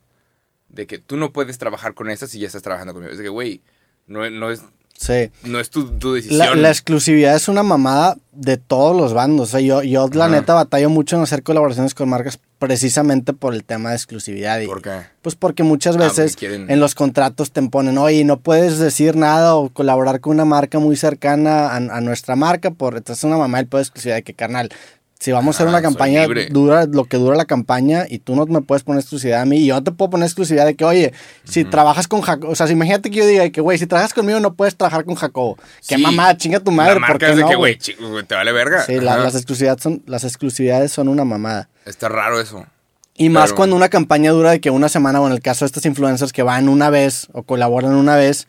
de 0.68 0.88
que 0.88 0.98
tú 0.98 1.16
no 1.16 1.32
puedes 1.32 1.58
trabajar 1.58 1.94
con 1.94 2.10
esta 2.10 2.26
si 2.26 2.40
ya 2.40 2.48
estás 2.48 2.62
trabajando 2.62 2.92
conmigo. 2.92 3.12
Es 3.12 3.18
de 3.18 3.24
que, 3.24 3.30
güey, 3.30 3.62
no, 4.08 4.28
no 4.30 4.50
es, 4.50 4.62
Sí. 4.96 5.30
no 5.44 5.58
es 5.58 5.68
tu, 5.70 5.90
tu 5.98 6.14
decisión. 6.14 6.38
La, 6.38 6.54
la 6.54 6.68
exclusividad 6.70 7.34
es 7.34 7.48
una 7.48 7.62
mamada 7.64 8.16
de 8.32 8.56
todos 8.56 8.96
los 8.96 9.12
bandos. 9.14 9.48
O 9.48 9.50
sea, 9.52 9.60
yo, 9.60 9.82
yo 9.82 10.08
la 10.12 10.28
neta 10.28 10.54
batallo 10.54 10.90
mucho 10.90 11.16
en 11.16 11.22
hacer 11.22 11.42
colaboraciones 11.42 11.92
con 11.94 12.08
marcas 12.08 12.38
precisamente 12.60 13.32
por 13.32 13.52
el 13.54 13.64
tema 13.64 13.90
de 13.90 13.96
exclusividad. 13.96 14.60
Y, 14.60 14.66
¿Por 14.66 14.80
qué? 14.80 15.00
Pues 15.20 15.34
porque 15.34 15.64
muchas 15.64 15.96
Ah, 15.96 16.00
veces 16.00 16.36
porque 16.36 16.54
en 16.54 16.78
los 16.80 16.94
contratos 16.94 17.50
te 17.50 17.60
ponen, 17.62 17.98
oye, 17.98 18.24
no 18.24 18.38
puedes 18.38 18.78
decir 18.78 19.16
nada 19.16 19.56
o 19.56 19.68
colaborar 19.70 20.20
con 20.20 20.34
una 20.34 20.44
marca 20.44 20.78
muy 20.78 20.94
cercana 20.96 21.70
a, 21.70 21.76
a 21.76 22.00
nuestra 22.00 22.36
marca 22.36 22.70
por 22.70 22.96
entonces 22.96 23.24
una 23.24 23.36
mamá 23.36 23.58
el 23.58 23.66
pedo 23.66 23.78
de 23.78 23.82
exclusividad 23.82 24.16
de 24.16 24.22
que 24.22 24.34
carnal. 24.34 24.68
Si 25.22 25.30
vamos 25.30 25.54
a 25.54 25.58
hacer 25.58 25.68
una 25.68 25.78
soy 25.78 25.84
campaña 25.84 26.26
dura, 26.50 26.86
lo 26.86 27.04
que 27.04 27.16
dura 27.16 27.36
la 27.36 27.44
campaña 27.44 28.06
y 28.08 28.18
tú 28.18 28.34
no 28.34 28.44
me 28.46 28.60
puedes 28.60 28.82
poner 28.82 29.00
exclusividad 29.00 29.42
a 29.42 29.44
mí 29.44 29.58
y 29.58 29.66
yo 29.66 29.74
no 29.76 29.84
te 29.84 29.92
puedo 29.92 30.10
poner 30.10 30.26
exclusividad 30.26 30.66
de 30.66 30.74
que, 30.74 30.84
oye, 30.84 31.12
si 31.44 31.64
trabajas 31.64 32.08
con 32.08 32.22
Jacobo, 32.22 32.50
o 32.52 32.56
sea, 32.56 32.66
si 32.66 32.72
imagínate 32.72 33.08
que 33.08 33.18
yo 33.18 33.26
diga 33.26 33.48
que, 33.50 33.60
güey, 33.60 33.78
si 33.78 33.86
trabajas 33.86 34.14
conmigo 34.14 34.40
no 34.40 34.54
puedes 34.54 34.76
trabajar 34.76 35.04
con 35.04 35.14
Jacobo. 35.14 35.56
Qué 35.86 35.94
Sí. 35.94 36.02
mamá, 36.02 36.36
chinga 36.36 36.58
tu 36.58 36.72
madre, 36.72 36.94
la 36.94 37.00
¿por 37.06 37.08
marca 37.10 37.26
qué 37.26 37.30
es 37.30 37.36
de 37.36 37.42
no, 37.42 37.48
que, 37.50 37.54
güey? 37.54 37.78
te 38.26 38.34
vale 38.34 38.50
verga. 38.50 38.82
Sí, 38.84 38.98
la- 38.98 39.16
las, 39.18 39.36
exclusividades 39.36 39.80
son, 39.80 40.02
las 40.06 40.24
exclusividades 40.24 40.90
son 40.90 41.06
una 41.06 41.24
mamada. 41.24 41.68
Está 41.86 42.08
raro 42.08 42.40
eso. 42.40 42.66
Y 43.16 43.28
más 43.28 43.52
cuando 43.52 43.76
una 43.76 43.88
campaña 43.90 44.32
dura 44.32 44.50
de 44.50 44.60
que 44.60 44.70
una 44.70 44.88
semana, 44.88 45.20
o 45.20 45.26
en 45.28 45.34
el 45.34 45.40
caso 45.40 45.64
de 45.64 45.66
estos 45.66 45.86
influencers 45.86 46.32
que 46.32 46.42
van 46.42 46.68
una 46.68 46.90
vez 46.90 47.28
o 47.32 47.44
colaboran 47.44 47.94
una 47.94 48.16
vez. 48.16 48.48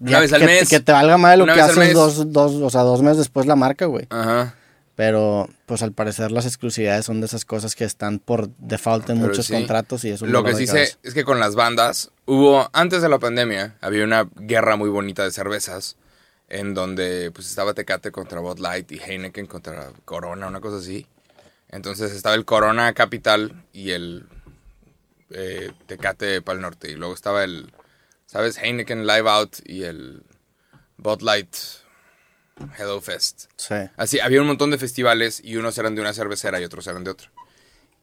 Una 0.00 0.10
ya 0.10 0.20
vez 0.20 0.32
al 0.32 0.40
que, 0.40 0.46
mes. 0.46 0.68
Que 0.68 0.80
te 0.80 0.90
valga 0.90 1.16
más 1.16 1.32
de 1.32 1.36
lo 1.36 1.44
Una 1.44 1.54
que 1.54 1.60
haces 1.60 1.92
dos, 1.94 2.32
dos, 2.32 2.54
o 2.54 2.70
sea, 2.70 2.80
dos 2.82 3.02
meses 3.02 3.18
después 3.18 3.46
la 3.46 3.54
marca, 3.54 3.86
güey. 3.86 4.06
Ajá. 4.10 4.54
Pero, 4.98 5.48
pues 5.66 5.82
al 5.82 5.92
parecer 5.92 6.32
las 6.32 6.44
exclusividades 6.44 7.06
son 7.06 7.20
de 7.20 7.26
esas 7.26 7.44
cosas 7.44 7.76
que 7.76 7.84
están 7.84 8.18
por 8.18 8.48
default 8.58 9.08
en 9.10 9.18
Pero 9.18 9.28
muchos 9.28 9.46
sí. 9.46 9.52
contratos 9.52 10.04
y 10.04 10.10
es 10.10 10.22
un 10.22 10.32
Lo 10.32 10.42
que 10.42 10.56
sí 10.56 10.66
sé 10.66 10.96
es 11.04 11.14
que 11.14 11.22
con 11.22 11.38
las 11.38 11.54
bandas 11.54 12.10
hubo, 12.26 12.68
antes 12.72 13.00
de 13.00 13.08
la 13.08 13.20
pandemia, 13.20 13.76
había 13.80 14.02
una 14.02 14.28
guerra 14.34 14.74
muy 14.74 14.90
bonita 14.90 15.22
de 15.22 15.30
cervezas 15.30 15.94
en 16.48 16.74
donde 16.74 17.30
pues 17.30 17.46
estaba 17.46 17.74
Tecate 17.74 18.10
contra 18.10 18.40
Bud 18.40 18.58
Light 18.58 18.90
y 18.90 18.98
Heineken 18.98 19.46
contra 19.46 19.92
Corona, 20.04 20.48
una 20.48 20.60
cosa 20.60 20.78
así. 20.78 21.06
Entonces 21.68 22.10
estaba 22.10 22.34
el 22.34 22.44
Corona 22.44 22.92
Capital 22.92 23.66
y 23.72 23.92
el 23.92 24.26
eh, 25.30 25.70
Tecate 25.86 26.42
para 26.42 26.56
el 26.56 26.62
norte. 26.62 26.90
Y 26.90 26.96
luego 26.96 27.14
estaba 27.14 27.44
el, 27.44 27.72
¿sabes? 28.26 28.58
Heineken 28.58 29.06
Live 29.06 29.30
Out 29.30 29.58
y 29.64 29.84
el 29.84 30.24
Bud 30.96 31.22
Light 31.22 31.54
Hello 32.78 33.00
Fest. 33.00 33.44
Sí. 33.56 33.74
Así, 33.96 34.20
había 34.20 34.40
un 34.40 34.46
montón 34.46 34.70
de 34.70 34.78
festivales 34.78 35.40
y 35.44 35.56
unos 35.56 35.76
eran 35.78 35.94
de 35.94 36.00
una 36.00 36.12
cervecera 36.12 36.60
y 36.60 36.64
otros 36.64 36.86
eran 36.86 37.04
de 37.04 37.10
otra. 37.10 37.30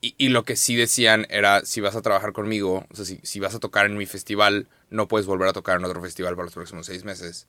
Y, 0.01 0.13
y 0.17 0.29
lo 0.29 0.43
que 0.43 0.55
sí 0.55 0.75
decían 0.75 1.25
era, 1.29 1.65
si 1.65 1.81
vas 1.81 1.95
a 1.95 2.01
trabajar 2.01 2.31
conmigo, 2.33 2.85
o 2.91 2.95
sea, 2.95 3.05
si, 3.05 3.19
si 3.23 3.39
vas 3.39 3.55
a 3.55 3.59
tocar 3.59 3.85
en 3.85 3.97
mi 3.97 4.05
festival, 4.05 4.67
no 4.89 5.07
puedes 5.07 5.25
volver 5.25 5.47
a 5.47 5.53
tocar 5.53 5.77
en 5.79 5.85
otro 5.85 6.01
festival 6.01 6.35
para 6.35 6.45
los 6.45 6.53
próximos 6.53 6.85
seis 6.85 7.03
meses 7.03 7.47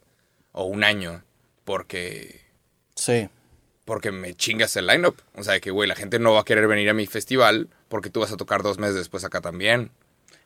o 0.53 0.65
un 0.65 0.85
año, 0.85 1.23
porque, 1.65 2.41
Sí. 2.95 3.29
porque 3.85 4.11
me 4.13 4.35
chingas 4.35 4.75
el 4.77 4.87
lineup. 4.87 5.17
O 5.35 5.43
sea, 5.45 5.61
que, 5.61 5.71
güey, 5.71 5.89
la 5.89 5.97
gente 5.97 6.19
no 6.19 6.33
va 6.33 6.41
a 6.41 6.45
querer 6.45 6.67
venir 6.67 6.89
a 6.89 6.95
mi 6.95 7.07
festival 7.07 7.69
porque 7.89 8.09
tú 8.11 8.21
vas 8.21 8.33
a 8.33 8.37
tocar 8.37 8.63
dos 8.63 8.79
meses 8.79 8.95
después 8.97 9.25
acá 9.25 9.41
también. 9.41 9.91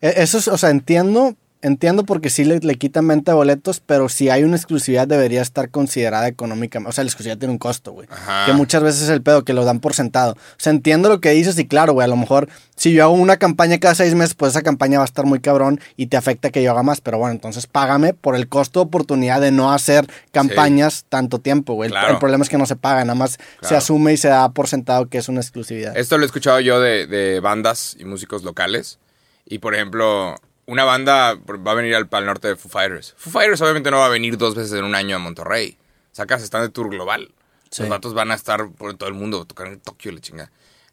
E- 0.01 0.15
Eso 0.17 0.39
es, 0.39 0.49
o 0.49 0.59
sea, 0.59 0.71
entiendo, 0.71 1.37
entiendo 1.63 2.05
porque 2.05 2.31
sí 2.31 2.45
le, 2.45 2.59
le 2.61 2.75
quitan 2.77 3.07
venta 3.07 3.33
de 3.33 3.37
boletos, 3.37 3.81
pero 3.85 4.09
si 4.09 4.29
hay 4.31 4.45
una 4.45 4.57
exclusividad 4.57 5.07
debería 5.07 5.43
estar 5.43 5.69
considerada 5.71 6.27
económicamente. 6.29 6.89
O 6.89 6.93
sea, 6.93 7.05
la 7.05 7.09
exclusividad 7.09 7.39
tiene 7.39 7.53
un 7.53 7.59
costo, 7.59 7.93
güey. 7.93 8.09
Que 8.47 8.53
muchas 8.53 8.83
veces 8.83 9.03
es 9.03 9.09
el 9.11 9.23
pedo, 9.23 9.45
que 9.45 9.53
lo 9.53 9.65
dan 9.65 9.81
por 9.81 9.95
sentado. 9.95 10.33
O 10.33 10.37
sea, 10.57 10.73
entiendo 10.73 11.09
lo 11.09 11.21
que 11.21 11.31
dices 11.31 11.59
y 11.59 11.67
claro, 11.67 11.93
güey, 11.93 12.05
a 12.05 12.09
lo 12.09 12.17
mejor 12.17 12.49
si 12.77 12.93
yo 12.93 13.05
hago 13.05 13.13
una 13.13 13.37
campaña 13.37 13.79
cada 13.79 13.95
seis 13.95 14.15
meses, 14.15 14.35
pues 14.35 14.51
esa 14.53 14.63
campaña 14.63 14.99
va 14.99 15.05
a 15.05 15.07
estar 15.07 15.27
muy 15.27 15.41
cabrón 15.41 15.81
y 15.97 16.07
te 16.07 16.17
afecta 16.17 16.51
que 16.51 16.63
yo 16.63 16.71
haga 16.71 16.83
más. 16.83 17.01
Pero 17.03 17.19
bueno, 17.19 17.33
entonces 17.33 17.67
págame 17.67 18.15
por 18.15 18.37
el 18.37 18.49
costo 18.49 18.81
de 18.81 18.87
oportunidad 18.87 19.41
de 19.43 19.51
no 19.51 19.71
hacer 19.73 20.07
campañas 20.33 21.05
tanto 21.09 21.39
tiempo, 21.41 21.75
güey. 21.75 21.89
El- 21.89 21.93
Claro. 21.93 22.13
El, 22.15 22.19
problema 22.19 22.43
es 22.45 22.49
que 22.49 22.57
no 22.59 22.67
se 22.67 22.77
paga, 22.77 23.05
nada 23.05 23.15
más 23.17 23.33
se 23.33 23.39
Claro. 23.61 23.77
asume 23.79 24.13
y 24.13 24.17
se 24.17 24.29
da 24.29 24.49
por 24.51 24.69
sentado 24.69 25.07
que 25.09 25.19
es 25.19 25.29
una 25.29 25.41
exclusividad. 25.41 25.97
Esto 25.97 26.17
lo 26.17 26.25
he 26.25 26.27
escuchado 26.27 26.61
yo 26.61 26.81
de, 26.81 27.07
de 27.07 27.41
bandas 27.41 27.97
y 27.99 28.05
músicos 28.05 28.45
locales. 28.45 28.99
Y 29.45 29.59
por 29.59 29.75
ejemplo, 29.75 30.37
una 30.71 30.85
banda 30.85 31.35
va 31.35 31.73
a 31.73 31.75
venir 31.75 31.95
al 31.95 32.09
Pal 32.09 32.25
Norte 32.27 32.49
de 32.49 32.57
Foo 32.57 32.71
Fighters. 32.71 33.15
Foo 33.17 33.31
Fighters 33.33 33.61
obviamente 33.61 33.91
no 33.91 33.99
va 33.99 34.07
a 34.07 34.11
venir 34.11 34.39
dos 34.39 34.55
veces 34.55 34.73
en 34.79 34.85
un 34.85 34.95
año 34.95 35.17
a 35.17 35.19
Monterrey. 35.19 35.77
Sacas, 36.13 36.43
están 36.43 36.63
de 36.63 36.69
tour 36.69 36.89
global. 36.91 37.33
Sí. 37.71 37.83
Los 37.83 37.91
vatos 37.91 38.15
van 38.15 38.31
a 38.31 38.35
estar 38.35 38.69
por 38.71 38.95
todo 38.95 39.09
el 39.09 39.15
mundo, 39.15 39.45
tocar 39.45 39.67
en 39.69 39.81
Tokio, 39.81 40.13
la 40.13 40.21
chinga. 40.21 40.51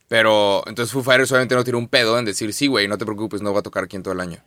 Pero 0.08 0.64
entonces 0.68 0.94
Foo 0.94 1.04
Fighters 1.04 1.32
obviamente 1.32 1.56
no 1.56 1.64
tiene 1.64 1.80
un 1.80 1.88
pedo 1.88 2.18
en 2.20 2.26
decir, 2.26 2.54
sí, 2.54 2.68
güey, 2.68 2.88
no 2.88 2.98
te 2.98 3.06
preocupes, 3.06 3.42
no 3.42 3.54
va 3.54 3.60
a 3.60 3.64
tocar 3.64 3.84
aquí 3.86 3.96
en 3.96 4.04
todo 4.04 4.14
el 4.14 4.20
año. 4.22 4.44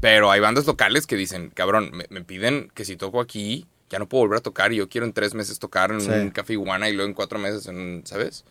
Pero 0.00 0.30
hay 0.30 0.40
bandas 0.40 0.66
locales 0.66 1.06
que 1.06 1.16
dicen, 1.16 1.50
cabrón, 1.50 1.90
me, 1.92 2.06
me 2.10 2.22
piden 2.22 2.70
que 2.74 2.84
si 2.84 2.96
toco 2.96 3.20
aquí, 3.20 3.66
ya 3.90 3.98
no 3.98 4.08
puedo 4.08 4.22
volver 4.22 4.38
a 4.38 4.42
tocar 4.42 4.72
y 4.72 4.76
yo 4.76 4.88
quiero 4.88 5.06
en 5.06 5.12
tres 5.12 5.34
meses 5.34 5.58
tocar 5.58 5.90
en 5.92 6.00
Sí. 6.00 6.10
un 6.10 6.30
café 6.30 6.52
iguana 6.54 6.88
y 6.88 6.92
luego 6.92 7.08
en 7.08 7.14
cuatro 7.14 7.38
meses 7.38 7.66
en, 7.66 8.02
¿sabes? 8.06 8.44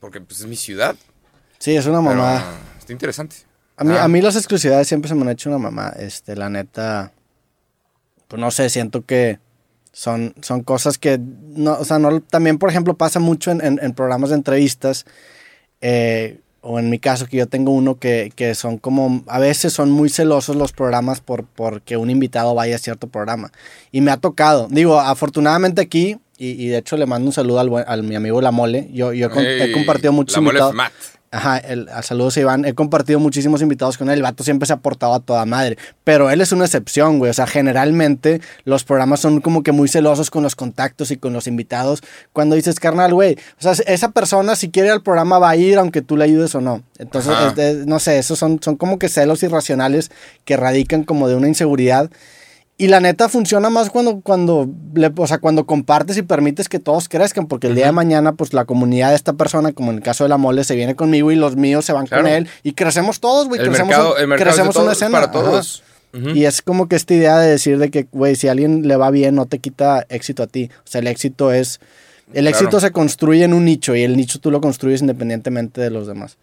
Porque 0.00 0.20
pues 0.20 0.40
es 0.40 0.46
mi 0.46 0.56
ciudad. 0.56 0.96
Sí, 1.58 1.76
es 1.76 1.86
una 1.86 1.98
Pero 1.98 2.14
mamada. 2.14 2.58
está 2.78 2.92
interesante. 2.92 3.36
A 3.78 3.84
mí, 3.84 3.94
Ah. 3.96 4.04
a 4.04 4.08
mí 4.08 4.20
las 4.20 4.36
exclusividades 4.36 4.86
siempre 4.88 5.08
se 5.08 5.14
me 5.14 5.22
han 5.22 5.30
hecho 5.30 5.48
una 5.48 5.58
mamá. 5.58 5.92
Este, 5.98 6.36
la 6.36 6.50
neta, 6.50 7.12
pues 8.26 8.38
no 8.40 8.50
sé, 8.50 8.68
siento 8.70 9.04
que 9.06 9.38
son, 9.92 10.34
son 10.42 10.62
cosas 10.62 10.98
que, 10.98 11.18
no, 11.20 11.74
o 11.74 11.84
sea, 11.84 11.98
no, 11.98 12.20
también, 12.20 12.58
por 12.58 12.68
ejemplo, 12.70 12.94
pasa 12.94 13.20
mucho 13.20 13.50
en, 13.50 13.64
en- 13.64 13.80
en 13.82 13.92
programas 13.94 14.30
de 14.30 14.36
entrevistas, 14.36 15.06
eh, 15.80 16.40
o 16.60 16.78
en 16.80 16.90
mi 16.90 16.98
caso, 16.98 17.26
que 17.26 17.36
yo 17.36 17.46
tengo 17.46 17.70
uno 17.72 17.98
que, 17.98 18.32
que 18.34 18.54
son 18.56 18.78
como, 18.78 19.22
a 19.28 19.38
veces 19.38 19.72
son 19.72 19.90
muy 19.90 20.08
celosos 20.08 20.56
los 20.56 20.72
programas 20.72 21.20
por, 21.20 21.44
por 21.44 21.82
que 21.82 21.96
un 21.96 22.10
invitado 22.10 22.54
vaya 22.54 22.74
a 22.76 22.78
cierto 22.78 23.06
programa. 23.06 23.52
Y 23.92 24.00
me 24.00 24.10
ha 24.10 24.16
tocado, 24.16 24.66
digo, 24.70 24.98
afortunadamente 25.00 25.80
aquí, 25.80 26.18
y, 26.36 26.50
y 26.62 26.68
de 26.68 26.78
hecho 26.78 26.96
le 26.96 27.06
mando 27.06 27.26
un 27.26 27.32
saludo 27.32 27.60
al, 27.60 27.84
al 27.86 28.02
mi 28.02 28.16
amigo 28.16 28.40
La 28.40 28.50
Mole, 28.50 28.88
yo, 28.92 29.12
yo 29.12 29.26
he 29.26 29.30
con- 29.30 29.44
he 29.46 29.72
compartido 29.72 30.12
muchos 30.12 30.34
la 30.36 30.40
mole 30.40 30.58
invitados. 30.58 30.74
Ajá, 31.30 31.58
el, 31.58 31.90
a 31.90 32.02
saludos 32.02 32.36
a 32.38 32.40
Iván. 32.40 32.64
He 32.64 32.72
compartido 32.74 33.20
muchísimos 33.20 33.60
invitados 33.60 33.98
con 33.98 34.08
él. 34.08 34.14
El 34.16 34.22
vato 34.22 34.42
siempre 34.44 34.66
se 34.66 34.72
ha 34.72 34.78
portado 34.78 35.12
a 35.12 35.20
toda 35.20 35.44
madre. 35.44 35.76
Pero 36.02 36.30
él 36.30 36.40
es 36.40 36.52
una 36.52 36.64
excepción, 36.64 37.18
güey. 37.18 37.30
O 37.30 37.34
sea, 37.34 37.46
generalmente 37.46 38.40
los 38.64 38.82
programas 38.84 39.20
son 39.20 39.40
como 39.42 39.62
que 39.62 39.72
muy 39.72 39.88
celosos 39.88 40.30
con 40.30 40.42
los 40.42 40.56
contactos 40.56 41.10
y 41.10 41.18
con 41.18 41.32
los 41.34 41.46
invitados. 41.46 42.02
Cuando 42.32 42.56
dices, 42.56 42.80
carnal, 42.80 43.12
güey. 43.12 43.34
O 43.58 43.62
sea, 43.62 43.72
esa 43.86 44.10
persona, 44.12 44.56
si 44.56 44.70
quiere 44.70 44.88
ir 44.88 44.92
al 44.92 45.02
programa, 45.02 45.38
va 45.38 45.50
a 45.50 45.56
ir 45.56 45.76
aunque 45.78 46.00
tú 46.00 46.16
le 46.16 46.24
ayudes 46.24 46.54
o 46.54 46.60
no. 46.62 46.82
Entonces, 46.98 47.32
es- 47.52 47.58
es- 47.58 47.86
no 47.86 47.98
sé, 47.98 48.18
esos 48.18 48.38
son, 48.38 48.58
son 48.62 48.76
como 48.76 48.98
que 48.98 49.08
celos 49.10 49.42
irracionales 49.42 50.10
que 50.46 50.56
radican 50.56 51.04
como 51.04 51.28
de 51.28 51.34
una 51.34 51.48
inseguridad. 51.48 52.10
Y 52.80 52.86
la 52.86 53.00
neta 53.00 53.28
funciona 53.28 53.70
más 53.70 53.90
cuando, 53.90 54.20
cuando, 54.20 54.68
le- 54.94 55.12
o 55.16 55.26
sea, 55.26 55.38
cuando 55.38 55.66
compartes 55.66 56.16
y 56.16 56.22
permites 56.22 56.68
que 56.68 56.78
todos 56.78 57.08
crezcan, 57.08 57.48
porque 57.48 57.66
el 57.66 57.74
día 57.74 57.86
de 57.86 57.92
mañana, 57.92 58.34
pues 58.34 58.52
la 58.54 58.66
comunidad 58.66 59.10
de 59.10 59.16
esta 59.16 59.32
persona, 59.32 59.72
como 59.72 59.90
en 59.90 59.96
el 59.98 60.02
caso 60.04 60.22
de 60.24 60.28
la 60.30 60.36
mole, 60.36 60.62
se 60.62 60.76
viene 60.76 60.94
conmigo 60.94 61.32
y 61.32 61.36
los 61.36 61.56
míos 61.56 61.84
se 61.84 61.92
van 61.92 62.06
Claro. 62.06 62.22
con 62.22 62.32
él 62.32 62.48
y 62.62 62.72
crecemos 62.74 63.18
todos, 63.18 63.48
güey. 63.48 63.60
Crecemos, 63.60 63.88
mercado, 63.88 64.14
un- 64.24 64.36
crecemos 64.36 64.76
una 64.76 64.92
es 64.92 64.98
escena. 64.98 65.10
para 65.10 65.30
todos. 65.32 65.82
Y 66.34 66.44
es 66.44 66.62
como 66.62 66.88
que 66.88 66.96
esta 66.96 67.12
idea 67.14 67.38
de 67.38 67.50
decir 67.50 67.78
de 67.78 67.90
que, 67.90 68.06
güey, 68.12 68.34
si 68.36 68.48
a 68.48 68.52
alguien 68.52 68.86
le 68.88 68.96
va 68.96 69.10
bien, 69.10 69.34
no 69.34 69.46
te 69.46 69.58
quita 69.58 70.06
éxito 70.08 70.42
a 70.44 70.46
ti. 70.46 70.70
O 70.78 70.86
sea, 70.86 71.00
el 71.00 71.06
éxito 71.08 71.52
es... 71.52 71.80
El 72.32 72.44
Claro. 72.44 72.48
éxito 72.56 72.80
se 72.80 72.92
construye 72.92 73.42
en 73.44 73.52
un 73.54 73.64
nicho 73.64 73.94
y 73.96 74.02
el 74.04 74.16
nicho 74.16 74.38
tú 74.38 74.50
lo 74.50 74.60
construyes 74.60 75.00
independientemente 75.00 75.80
de 75.80 75.90
los 75.90 76.06
demás. 76.06 76.38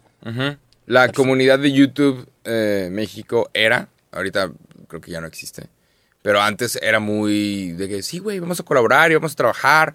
La 0.86 1.08
comunidad 1.12 1.58
de 1.58 1.72
YouTube 1.72 2.28
eh, 2.44 2.88
México 2.92 3.48
era, 3.54 3.88
ahorita 4.12 4.50
creo 4.88 5.00
que 5.00 5.10
ya 5.10 5.20
no 5.20 5.26
existe, 5.26 5.64
pero 6.26 6.40
antes 6.42 6.76
era 6.82 6.98
muy 6.98 7.70
de 7.74 7.88
que 7.88 8.02
sí, 8.02 8.18
güey, 8.18 8.40
vamos 8.40 8.58
a 8.58 8.64
colaborar 8.64 9.12
y 9.12 9.14
vamos 9.14 9.34
a 9.34 9.36
trabajar. 9.36 9.94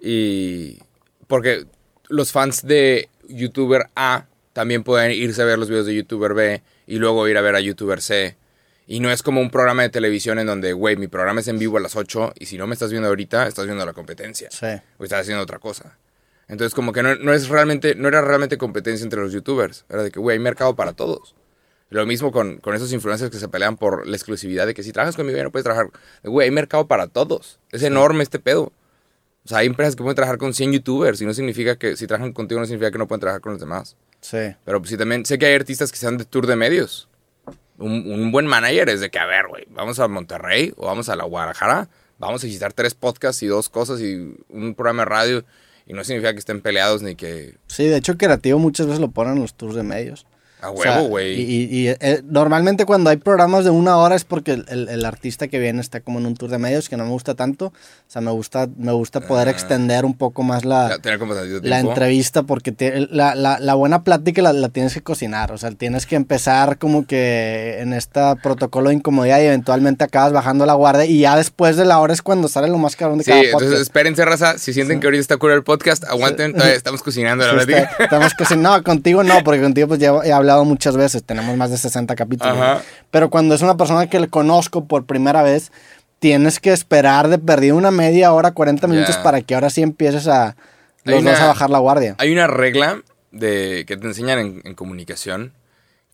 Y 0.00 0.78
porque 1.26 1.66
los 2.08 2.32
fans 2.32 2.66
de 2.66 3.10
YouTuber 3.28 3.88
A 3.94 4.24
también 4.54 4.82
pueden 4.84 5.10
irse 5.10 5.42
a 5.42 5.44
ver 5.44 5.58
los 5.58 5.68
videos 5.68 5.84
de 5.84 5.94
YouTuber 5.94 6.32
B 6.32 6.62
y 6.86 6.96
luego 6.96 7.28
ir 7.28 7.36
a 7.36 7.42
ver 7.42 7.56
a 7.56 7.60
YouTuber 7.60 8.00
C. 8.00 8.38
Y 8.86 9.00
no 9.00 9.10
es 9.12 9.22
como 9.22 9.42
un 9.42 9.50
programa 9.50 9.82
de 9.82 9.90
televisión 9.90 10.38
en 10.38 10.46
donde, 10.46 10.72
güey, 10.72 10.96
mi 10.96 11.08
programa 11.08 11.40
es 11.40 11.48
en 11.48 11.58
vivo 11.58 11.76
a 11.76 11.80
las 11.80 11.94
8 11.94 12.32
y 12.38 12.46
si 12.46 12.56
no 12.56 12.66
me 12.66 12.72
estás 12.72 12.90
viendo 12.90 13.08
ahorita, 13.08 13.46
estás 13.46 13.66
viendo 13.66 13.84
la 13.84 13.92
competencia 13.92 14.48
Sí. 14.50 14.80
o 14.96 15.04
estás 15.04 15.20
haciendo 15.20 15.42
otra 15.42 15.58
cosa. 15.58 15.98
Entonces, 16.48 16.72
como 16.74 16.92
que 16.94 17.02
no, 17.02 17.16
no 17.16 17.34
es 17.34 17.48
realmente, 17.50 17.94
no 17.96 18.08
era 18.08 18.22
realmente 18.22 18.56
competencia 18.56 19.04
entre 19.04 19.20
los 19.20 19.30
youtubers. 19.30 19.84
Era 19.90 20.04
de 20.04 20.10
que, 20.10 20.20
güey, 20.20 20.38
hay 20.38 20.42
mercado 20.42 20.74
para 20.74 20.94
todos. 20.94 21.34
Lo 21.88 22.04
mismo 22.04 22.32
con, 22.32 22.58
con 22.58 22.74
esos 22.74 22.92
influencers 22.92 23.30
que 23.30 23.38
se 23.38 23.48
pelean 23.48 23.76
por 23.76 24.06
la 24.06 24.16
exclusividad 24.16 24.66
de 24.66 24.74
que 24.74 24.82
si 24.82 24.92
trabajas 24.92 25.14
conmigo 25.14 25.36
ya 25.36 25.44
no 25.44 25.52
puedes 25.52 25.64
trabajar. 25.64 25.90
Güey, 26.24 26.46
hay 26.46 26.50
mercado 26.50 26.86
para 26.86 27.06
todos. 27.06 27.60
Es 27.70 27.82
enorme 27.82 28.24
este 28.24 28.38
pedo. 28.38 28.72
O 29.44 29.48
sea, 29.48 29.58
hay 29.58 29.68
empresas 29.68 29.94
que 29.94 30.02
pueden 30.02 30.16
trabajar 30.16 30.38
con 30.38 30.52
100 30.52 30.72
youtubers 30.72 31.20
y 31.20 31.24
no 31.24 31.32
significa 31.32 31.76
que 31.76 31.96
si 31.96 32.08
trabajan 32.08 32.32
contigo 32.32 32.58
no 32.58 32.66
significa 32.66 32.90
que 32.90 32.98
no 32.98 33.06
pueden 33.06 33.20
trabajar 33.20 33.40
con 33.40 33.52
los 33.52 33.60
demás. 33.60 33.96
Sí. 34.20 34.56
Pero 34.64 34.80
pues 34.80 34.90
sí, 34.90 34.96
también 34.96 35.24
sé 35.24 35.38
que 35.38 35.46
hay 35.46 35.54
artistas 35.54 35.92
que 35.92 35.98
sean 35.98 36.18
de 36.18 36.24
tour 36.24 36.48
de 36.48 36.56
medios. 36.56 37.08
Un, 37.78 38.10
un 38.10 38.32
buen 38.32 38.46
manager 38.46 38.88
es 38.88 39.00
de 39.00 39.10
que, 39.10 39.20
a 39.20 39.26
ver, 39.26 39.46
güey, 39.46 39.64
vamos 39.70 40.00
a 40.00 40.08
Monterrey 40.08 40.72
o 40.76 40.86
vamos 40.86 41.08
a 41.08 41.14
la 41.14 41.22
Guadalajara, 41.22 41.88
vamos 42.18 42.42
a 42.42 42.46
visitar 42.48 42.72
tres 42.72 42.94
podcasts 42.94 43.40
y 43.44 43.46
dos 43.46 43.68
cosas 43.68 44.00
y 44.00 44.34
un 44.48 44.74
programa 44.74 45.02
de 45.02 45.08
radio. 45.08 45.44
Y 45.86 45.92
no 45.92 46.02
significa 46.02 46.32
que 46.32 46.40
estén 46.40 46.60
peleados 46.60 47.02
ni 47.02 47.14
que 47.14 47.54
Sí, 47.68 47.86
de 47.86 47.98
hecho, 47.98 48.16
creativo 48.16 48.58
muchas 48.58 48.86
veces 48.86 49.00
lo 49.00 49.12
ponen 49.12 49.34
en 49.34 49.42
los 49.42 49.54
tours 49.54 49.76
de 49.76 49.84
medios. 49.84 50.26
A 50.62 50.70
O 50.70 50.76
sea, 50.80 50.96
huevo, 50.96 51.08
güey. 51.08 51.38
y 51.40 51.42
y- 51.42 51.88
y, 51.88 51.88
eh, 52.00 52.22
normalmente 52.24 52.86
cuando 52.86 53.10
hay 53.10 53.18
programas 53.18 53.64
de 53.64 53.70
una 53.70 53.96
hora 53.98 54.14
es 54.16 54.24
porque 54.24 54.52
el, 54.52 54.64
el- 54.68 54.88
el 54.88 55.04
artista 55.04 55.48
que 55.48 55.58
viene 55.58 55.80
está 55.80 56.00
como 56.00 56.18
en 56.18 56.26
un 56.26 56.34
tour 56.34 56.50
de 56.50 56.58
medios 56.58 56.88
que 56.88 56.96
no 56.96 57.04
me 57.04 57.10
gusta 57.10 57.34
tanto. 57.34 57.66
O 57.66 57.72
sea, 58.08 58.22
me 58.22 58.30
gusta, 58.30 58.68
me 58.78 58.92
gusta 58.92 59.20
poder 59.20 59.48
Ah. 59.48 59.50
extender 59.50 60.04
un 60.04 60.14
poco 60.16 60.42
más 60.42 60.64
la, 60.64 60.98
la 61.62 61.80
entrevista 61.80 62.42
porque 62.44 62.72
te- 62.72 63.06
la, 63.10 63.34
la- 63.34 63.58
la 63.60 63.74
buena 63.74 64.02
plática 64.02 64.40
la, 64.42 64.52
la 64.52 64.68
tienes 64.70 64.94
que 64.94 65.02
cocinar. 65.02 65.52
O 65.52 65.58
sea, 65.58 65.70
tienes 65.72 66.06
que 66.06 66.16
empezar 66.16 66.78
como 66.78 67.06
que 67.06 67.76
en 67.80 67.92
este 67.92 68.20
protocolo 68.42 68.88
de 68.88 68.94
incomodidad 68.96 69.40
y 69.40 69.44
eventualmente 69.44 70.04
acabas 70.04 70.32
bajando 70.32 70.64
la 70.66 70.74
guardia 70.74 71.04
y 71.04 71.20
ya 71.20 71.36
después 71.36 71.76
de 71.76 71.84
la 71.84 71.98
hora 71.98 72.12
es 72.14 72.22
cuando 72.22 72.48
sale 72.48 72.68
lo 72.68 72.78
más 72.78 72.96
cabrón 72.96 73.18
de 73.18 73.24
Sí, 73.24 73.30
cada 73.30 73.42
entonces 73.42 73.68
podcast. 73.68 73.82
espérense, 73.82 74.24
raza. 74.24 74.58
Si 74.58 74.72
sienten 74.72 75.00
que 75.00 75.06
ahorita 75.06 75.20
está 75.20 75.36
cool 75.36 75.52
el 75.52 75.62
podcast, 75.64 76.04
aguanten. 76.04 76.52
Todavía 76.54 76.74
estamos 76.76 77.02
cocinando, 77.02 77.44
la 77.46 77.60
Sí, 77.62 77.66
verdad. 77.66 77.90
estamos 77.98 78.34
casi, 78.34 78.56
no, 78.56 78.82
contigo 78.82 79.22
no, 79.22 79.42
porque 79.44 79.60
contigo 79.60 79.88
pues 79.88 80.00
ya 80.00 80.12
he 80.24 80.32
hablado 80.32 80.55
muchas 80.64 80.96
veces, 80.96 81.22
tenemos 81.22 81.56
más 81.56 81.70
de 81.70 81.78
60 81.78 82.14
capítulos. 82.14 82.56
Ajá. 82.56 82.82
Pero 83.10 83.30
cuando 83.30 83.54
es 83.54 83.62
una 83.62 83.76
persona 83.76 84.08
que 84.08 84.20
le 84.20 84.28
conozco 84.28 84.86
por 84.86 85.06
primera 85.06 85.42
vez, 85.42 85.72
tienes 86.18 86.60
que 86.60 86.72
esperar 86.72 87.28
de 87.28 87.38
perdido 87.38 87.76
una 87.76 87.90
media 87.90 88.32
hora, 88.32 88.52
40 88.52 88.86
minutos 88.86 89.16
Ya. 89.16 89.22
para 89.22 89.40
que 89.42 89.54
ahora 89.54 89.70
sí 89.70 89.82
empieces 89.82 90.26
a 90.28 90.56
los 91.04 91.22
dos 91.22 91.38
a 91.38 91.46
bajar 91.46 91.70
la 91.70 91.78
guardia. 91.78 92.16
Hay 92.18 92.32
una 92.32 92.46
regla 92.46 93.02
de, 93.30 93.84
que 93.86 93.96
te 93.96 94.06
enseñan 94.06 94.38
en, 94.38 94.62
en 94.64 94.74
comunicación 94.74 95.52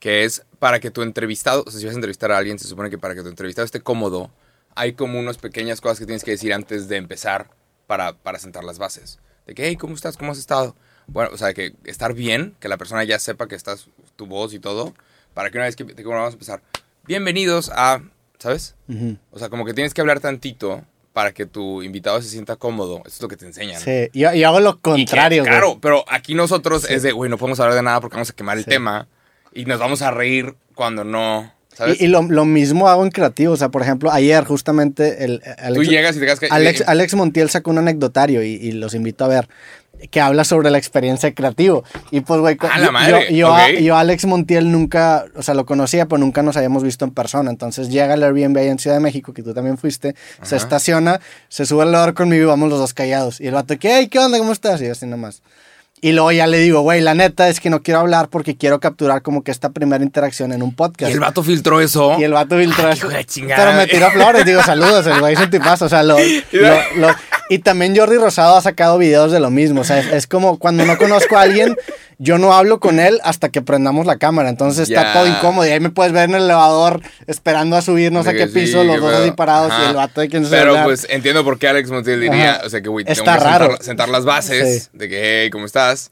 que 0.02 0.24
es 0.24 0.44
para 0.58 0.80
que 0.80 0.90
tu 0.90 1.02
entrevistado, 1.02 1.62
o 1.64 1.70
sea, 1.70 1.78
si 1.78 1.86
vas 1.86 1.94
a 1.94 1.98
entrevistar 1.98 2.32
a 2.32 2.36
alguien, 2.36 2.58
se 2.58 2.66
supone 2.66 2.90
que 2.90 2.98
para 2.98 3.14
que 3.14 3.22
tu 3.22 3.28
entrevistado 3.28 3.64
esté 3.64 3.80
cómodo, 3.80 4.32
hay 4.74 4.94
como 4.94 5.20
unas 5.20 5.38
pequeñas 5.38 5.80
cosas 5.80 6.00
que 6.00 6.06
tienes 6.06 6.24
que 6.24 6.32
decir 6.32 6.52
antes 6.52 6.88
de 6.88 6.96
empezar 6.96 7.50
para, 7.86 8.12
para 8.14 8.40
sentar 8.40 8.64
las 8.64 8.80
bases. 8.80 9.20
De 9.46 9.54
que, 9.54 9.68
hey, 9.68 9.76
¿cómo 9.76 9.94
estás? 9.94 10.16
¿Cómo 10.16 10.32
has 10.32 10.38
estado? 10.38 10.74
Bueno, 11.06 11.30
o 11.32 11.38
sea, 11.38 11.54
que 11.54 11.74
estar 11.84 12.14
bien, 12.14 12.56
que 12.58 12.68
la 12.68 12.78
persona 12.78 13.04
ya 13.04 13.20
sepa 13.20 13.46
que 13.46 13.54
estás 13.54 13.86
tu 14.22 14.26
voz 14.28 14.54
y 14.54 14.60
todo, 14.60 14.94
para 15.34 15.50
que 15.50 15.58
una 15.58 15.64
vez 15.64 15.74
que 15.74 15.84
te 15.84 16.04
vamos 16.04 16.30
a 16.30 16.32
empezar, 16.32 16.62
bienvenidos 17.06 17.72
a, 17.74 18.00
¿sabes? 18.38 18.76
O 19.32 19.38
sea, 19.38 19.48
como 19.48 19.64
que 19.64 19.74
tienes 19.74 19.94
que 19.94 20.00
hablar 20.00 20.20
tantito 20.20 20.84
para 21.12 21.32
que 21.32 21.44
tu 21.44 21.82
invitado 21.82 22.22
se 22.22 22.28
sienta 22.28 22.54
cómodo. 22.54 22.98
Eso 22.98 23.16
es 23.16 23.22
lo 23.22 23.26
que 23.26 23.36
te 23.36 23.46
enseñan. 23.46 23.80
Sí, 23.80 24.10
yo, 24.12 24.32
yo 24.32 24.46
hago 24.46 24.60
lo 24.60 24.76
que, 24.76 24.82
contrario, 24.82 25.42
güey. 25.42 25.50
Claro, 25.50 25.78
pero 25.80 26.04
aquí 26.08 26.34
nosotros 26.34 26.88
es 26.88 27.02
de, 27.02 27.10
güey, 27.10 27.28
no 27.30 27.36
podemos 27.36 27.58
hablar 27.58 27.74
de 27.74 27.82
nada 27.82 28.00
porque 28.00 28.14
vamos 28.14 28.30
a 28.30 28.32
quemar 28.32 28.58
el 28.58 28.64
tema 28.64 29.08
y 29.52 29.64
nos 29.64 29.80
vamos 29.80 30.02
a 30.02 30.12
reír 30.12 30.54
cuando 30.76 31.02
no, 31.02 31.52
¿sabes? 31.74 32.00
Y, 32.00 32.04
y 32.04 32.08
lo, 32.08 32.22
lo 32.22 32.44
mismo 32.44 32.88
hago 32.88 33.04
en 33.04 33.10
creativo. 33.10 33.52
O 33.52 33.56
sea, 33.56 33.68
por 33.68 33.82
ejemplo, 33.82 34.10
ayer 34.12 34.44
justamente 34.44 35.24
el, 35.24 35.40
Tú 35.40 35.50
Alex, 35.58 35.88
llegas 35.88 36.16
y 36.16 36.20
te 36.20 36.26
que... 36.26 36.46
Alex, 36.50 36.84
Alex 36.86 37.14
Montiel 37.14 37.50
sacó 37.50 37.70
un 37.70 37.78
anecdotario 37.78 38.42
y, 38.42 38.54
y 38.54 38.72
los 38.72 38.94
invito 38.94 39.24
a 39.24 39.28
ver 39.28 39.48
que 40.10 40.20
habla 40.20 40.42
sobre 40.42 40.68
la 40.70 40.78
experiencia 40.78 41.28
de 41.28 41.34
creativo. 41.34 41.84
Y 42.10 42.22
pues, 42.22 42.40
güey, 42.40 42.56
¡A 42.60 42.80
yo, 42.80 43.20
yo, 43.28 43.30
yo 43.36 43.54
a- 43.54 43.66
Ok. 43.66 43.78
yo 43.82 43.96
Alex 43.96 44.24
Montiel 44.24 44.72
nunca, 44.72 45.26
o 45.36 45.42
sea, 45.42 45.54
lo 45.54 45.64
conocía, 45.64 46.06
pero 46.06 46.18
nunca 46.18 46.42
nos 46.42 46.56
habíamos 46.56 46.82
visto 46.82 47.04
en 47.04 47.12
persona. 47.12 47.50
Entonces 47.50 47.88
llega 47.88 48.14
al 48.14 48.22
Airbnb 48.24 48.56
ahí 48.58 48.66
en 48.68 48.80
Ciudad 48.80 48.96
de 48.96 49.02
México, 49.02 49.32
que 49.32 49.44
tú 49.44 49.54
también 49.54 49.78
fuiste, 49.78 50.16
se 50.42 50.56
Ajá. 50.56 50.64
estaciona, 50.64 51.20
se 51.48 51.66
sube 51.66 51.82
al 51.82 51.88
elevador 51.88 52.14
conmigo 52.14 52.42
y 52.42 52.46
vamos 52.46 52.68
los 52.68 52.80
dos 52.80 52.94
callados. 52.94 53.40
Y 53.40 53.46
el 53.46 53.54
vato, 53.54 53.78
¿qué, 53.78 53.98
Hey, 53.98 54.08
¿qué 54.08 54.18
onda? 54.18 54.38
¿Cómo 54.38 54.50
estás? 54.52 54.80
Y 54.82 54.86
yo 54.86 54.92
así 54.92 55.06
nomás. 55.06 55.40
Y 56.04 56.10
luego 56.12 56.32
ya 56.32 56.48
le 56.48 56.58
digo, 56.58 56.80
güey, 56.80 57.00
la 57.00 57.14
neta 57.14 57.48
es 57.48 57.60
que 57.60 57.70
no 57.70 57.80
quiero 57.82 58.00
hablar 58.00 58.26
porque 58.28 58.56
quiero 58.56 58.80
capturar 58.80 59.22
como 59.22 59.44
que 59.44 59.52
esta 59.52 59.70
primera 59.70 60.02
interacción 60.02 60.52
en 60.52 60.60
un 60.62 60.70
Y 60.70 60.72
podcast. 60.72 61.12
el 61.12 61.20
vato 61.20 61.44
filtró 61.44 61.80
eso. 61.80 62.16
Y 62.18 62.24
el 62.24 62.32
vato 62.32 62.58
filtró 62.58 62.88
Ay, 62.88 62.94
eso. 62.94 63.08
Pero 63.08 63.72
me 63.74 63.86
tiró 63.86 64.10
flores, 64.10 64.44
digo, 64.44 64.62
saludos, 64.64 65.06
el 65.06 65.20
güey 65.20 65.34
es 65.34 65.40
un 65.40 65.48
tipazo, 65.50 65.84
o 65.84 65.88
sea, 65.88 66.02
lo, 66.02 66.16
lo- 66.52 66.96
lo- 66.96 67.14
y 67.50 67.58
también 67.58 67.96
Jordi 67.96 68.16
Rosado 68.16 68.56
ha 68.56 68.62
sacado 68.62 68.98
videos 68.98 69.32
de 69.32 69.40
lo 69.40 69.50
mismo, 69.50 69.82
o 69.82 69.84
sea, 69.84 69.98
es, 69.98 70.06
es 70.12 70.26
como 70.26 70.58
cuando 70.58 70.84
no 70.84 70.96
conozco 70.98 71.36
a 71.36 71.42
alguien, 71.42 71.76
yo 72.18 72.38
no 72.38 72.52
hablo 72.54 72.78
con 72.80 73.00
él 73.00 73.20
hasta 73.24 73.48
que 73.48 73.62
prendamos 73.62 74.06
la 74.06 74.16
cámara, 74.16 74.48
entonces 74.48 74.88
está 74.88 75.02
Ya. 75.02 75.12
todo 75.12 75.26
incómodo 75.26 75.66
y 75.66 75.70
ahí 75.70 75.80
me 75.80 75.90
puedes 75.90 76.12
ver 76.12 76.28
en 76.28 76.36
el 76.36 76.44
elevador 76.44 77.00
esperando 77.26 77.76
a 77.76 77.82
subir 77.82 78.12
no 78.12 78.22
sé 78.22 78.32
qué 78.34 78.46
sí, 78.46 78.54
piso, 78.54 78.84
los 78.84 79.00
dos 79.00 79.12
así 79.14 79.30
parados 79.32 79.72
y 79.82 79.88
el 79.88 79.94
vato 79.96 80.20
de 80.20 80.28
quien 80.28 80.44
se 80.44 80.50
Pero 80.50 80.82
pues 80.84 81.06
entiendo 81.10 81.42
por 81.44 81.58
qué 81.58 81.68
Alex 81.68 81.90
Montiel 81.90 82.20
diría, 82.20 82.54
Ajá. 82.56 82.66
o 82.66 82.70
sea 82.70 82.80
que, 82.80 82.88
güey, 82.88 83.04
tengo 83.04 83.14
que 83.24 83.30
sentar, 83.30 83.78
sentar 83.82 84.08
las 84.08 84.24
bases 84.24 84.84
Sí. 84.84 84.88
de 84.92 85.08
que, 85.08 85.42
hey, 85.42 85.50
¿cómo 85.50 85.66
estás? 85.66 86.10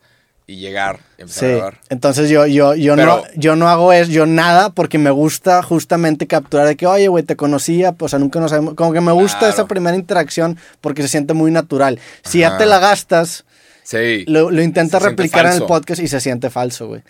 Y 0.51 0.57
llegar 0.57 0.99
y 1.17 1.23
empezar 1.23 1.51
a 1.51 1.71
Sí, 1.71 1.77
entonces 1.91 2.29
yo, 2.29 2.45
yo, 2.47 2.75
yo, 2.75 2.97
Pero- 2.97 3.19
no, 3.19 3.23
yo 3.37 3.55
no 3.55 3.69
hago 3.69 3.93
eso, 3.93 4.11
yo 4.11 4.27
nada, 4.27 4.71
porque 4.71 4.99
me 4.99 5.11
gusta 5.13 5.63
justamente 5.63 6.27
capturar 6.27 6.67
de 6.67 6.77
que, 6.77 6.87
oye, 6.89 7.07
güey, 7.07 7.23
te 7.23 7.37
conocía, 7.37 7.93
pues 7.93 8.11
o 8.11 8.11
sea, 8.11 8.19
nunca 8.19 8.41
nos 8.41 8.51
sabemos, 8.51 8.75
como 8.75 8.93
que 8.93 9.01
me 9.01 9.13
gusta 9.13 9.39
Claro. 9.39 9.55
esa 9.55 9.67
primera 9.69 9.97
interacción 9.97 10.59
porque 10.81 11.03
se 11.03 11.09
siente 11.09 11.35
muy 11.35 11.53
natural. 11.53 12.01
Si 12.25 12.43
Ajá. 12.43 12.55
ya 12.55 12.59
te 12.59 12.67
la 12.67 12.81
gastas, 12.81 13.45
Sí. 13.85 14.25
lo, 14.27 14.51
lo 14.51 14.61
intentas 14.63 15.01
replicar 15.03 15.47
en 15.47 15.53
el 15.53 15.63
podcast 15.67 16.03
y 16.03 16.09
se 16.09 16.21
siente 16.21 16.51
falso, 16.51 16.89
güey. 16.89 17.03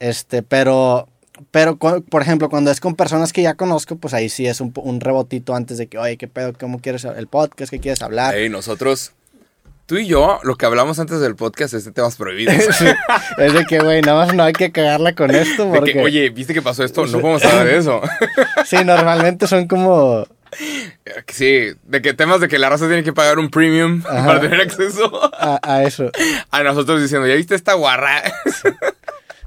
Este, 0.00 0.42
pero, 0.42 1.08
pero, 1.52 1.76
por 1.76 2.22
ejemplo, 2.22 2.48
cuando 2.50 2.72
es 2.72 2.80
con 2.80 2.96
personas 2.96 3.32
que 3.32 3.42
ya 3.42 3.54
conozco, 3.54 3.94
pues 3.94 4.12
ahí 4.12 4.28
sí 4.28 4.46
es 4.48 4.60
un, 4.60 4.72
un 4.76 5.00
rebotito 5.00 5.54
antes 5.54 5.78
de 5.78 5.86
que, 5.86 5.98
oye, 5.98 6.16
¿qué 6.16 6.26
pedo? 6.26 6.52
¿Cómo 6.58 6.80
quieres 6.80 7.04
el 7.04 7.28
podcast? 7.28 7.70
¿Qué 7.70 7.78
quieres 7.78 8.02
hablar? 8.02 8.34
Hey, 8.36 8.48
nosotros, 8.48 9.12
tú 9.88 9.96
y 9.96 10.06
yo, 10.06 10.38
lo 10.42 10.56
que 10.56 10.66
hablamos 10.66 10.98
antes 10.98 11.18
del 11.18 11.34
podcast 11.34 11.72
es 11.72 11.84
de 11.86 11.92
temas 11.92 12.16
prohibidos. 12.16 12.54
Es 13.38 13.52
de 13.54 13.64
que, 13.64 13.78
güey, 13.80 14.02
nada 14.02 14.26
más 14.26 14.34
no 14.34 14.42
hay 14.44 14.52
que 14.52 14.70
cagarla 14.70 15.14
con 15.14 15.34
esto 15.34 15.70
porque... 15.72 15.94
que, 15.94 16.02
oye, 16.02 16.28
¿viste 16.28 16.52
que 16.52 16.60
pasó 16.60 16.84
esto? 16.84 17.06
No 17.06 17.20
podemos 17.20 17.42
hablar 17.44 17.64
de 17.66 17.78
eso. 17.78 18.02
Sí, 18.66 18.76
normalmente 18.84 19.46
son 19.46 19.66
como... 19.66 20.26
Sí, 21.28 21.70
de 21.84 22.02
que 22.02 22.12
temas 22.14 22.40
de 22.40 22.48
que 22.48 22.58
la 22.58 22.68
raza 22.68 22.86
tiene 22.86 23.02
que 23.02 23.12
pagar 23.14 23.38
un 23.38 23.48
premium 23.50 24.02
Ajá. 24.08 24.26
para 24.26 24.40
tener 24.40 24.60
acceso 24.60 25.10
A, 25.34 25.58
a 25.62 25.82
eso. 25.84 26.10
a 26.50 26.62
nosotros 26.62 27.00
diciendo, 27.00 27.26
¿ya 27.26 27.34
viste 27.34 27.54
esta 27.54 27.72
guarra? 27.74 28.22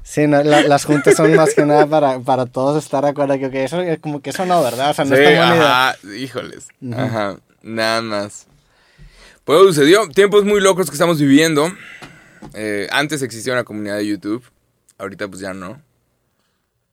Sí, 0.02 0.26
no, 0.26 0.42
la- 0.42 0.62
las 0.62 0.84
juntas 0.84 1.14
son 1.16 1.34
más 1.36 1.54
que 1.54 1.64
nada 1.64 1.86
para, 1.86 2.18
para 2.18 2.46
todos 2.46 2.82
estar 2.84 3.04
de 3.04 3.10
acuerdo 3.10 3.38
que 3.38 3.64
eso 3.64 3.80
es 3.80 3.98
como 4.00 4.20
que 4.20 4.30
eso 4.30 4.44
no, 4.46 4.62
¿verdad? 4.62 4.90
O 4.90 4.94
sea, 4.94 5.04
no 5.04 5.14
sí, 5.16 5.22
está 5.22 5.88
ajá, 5.90 5.96
híjoles. 6.16 6.68
Ajá, 6.92 7.36
nada 7.62 8.02
más. 8.02 8.46
Pues 9.44 9.58
sucedió, 9.60 10.08
tiempos 10.08 10.44
muy 10.44 10.60
locos 10.60 10.86
que 10.88 10.94
estamos 10.94 11.18
viviendo. 11.20 11.68
Eh, 12.54 12.88
antes 12.92 13.22
existía 13.22 13.52
una 13.52 13.64
comunidad 13.64 13.96
de 13.96 14.06
YouTube. 14.06 14.44
Ahorita 14.98 15.28
pues 15.28 15.40
ya 15.40 15.52
no. 15.52 15.80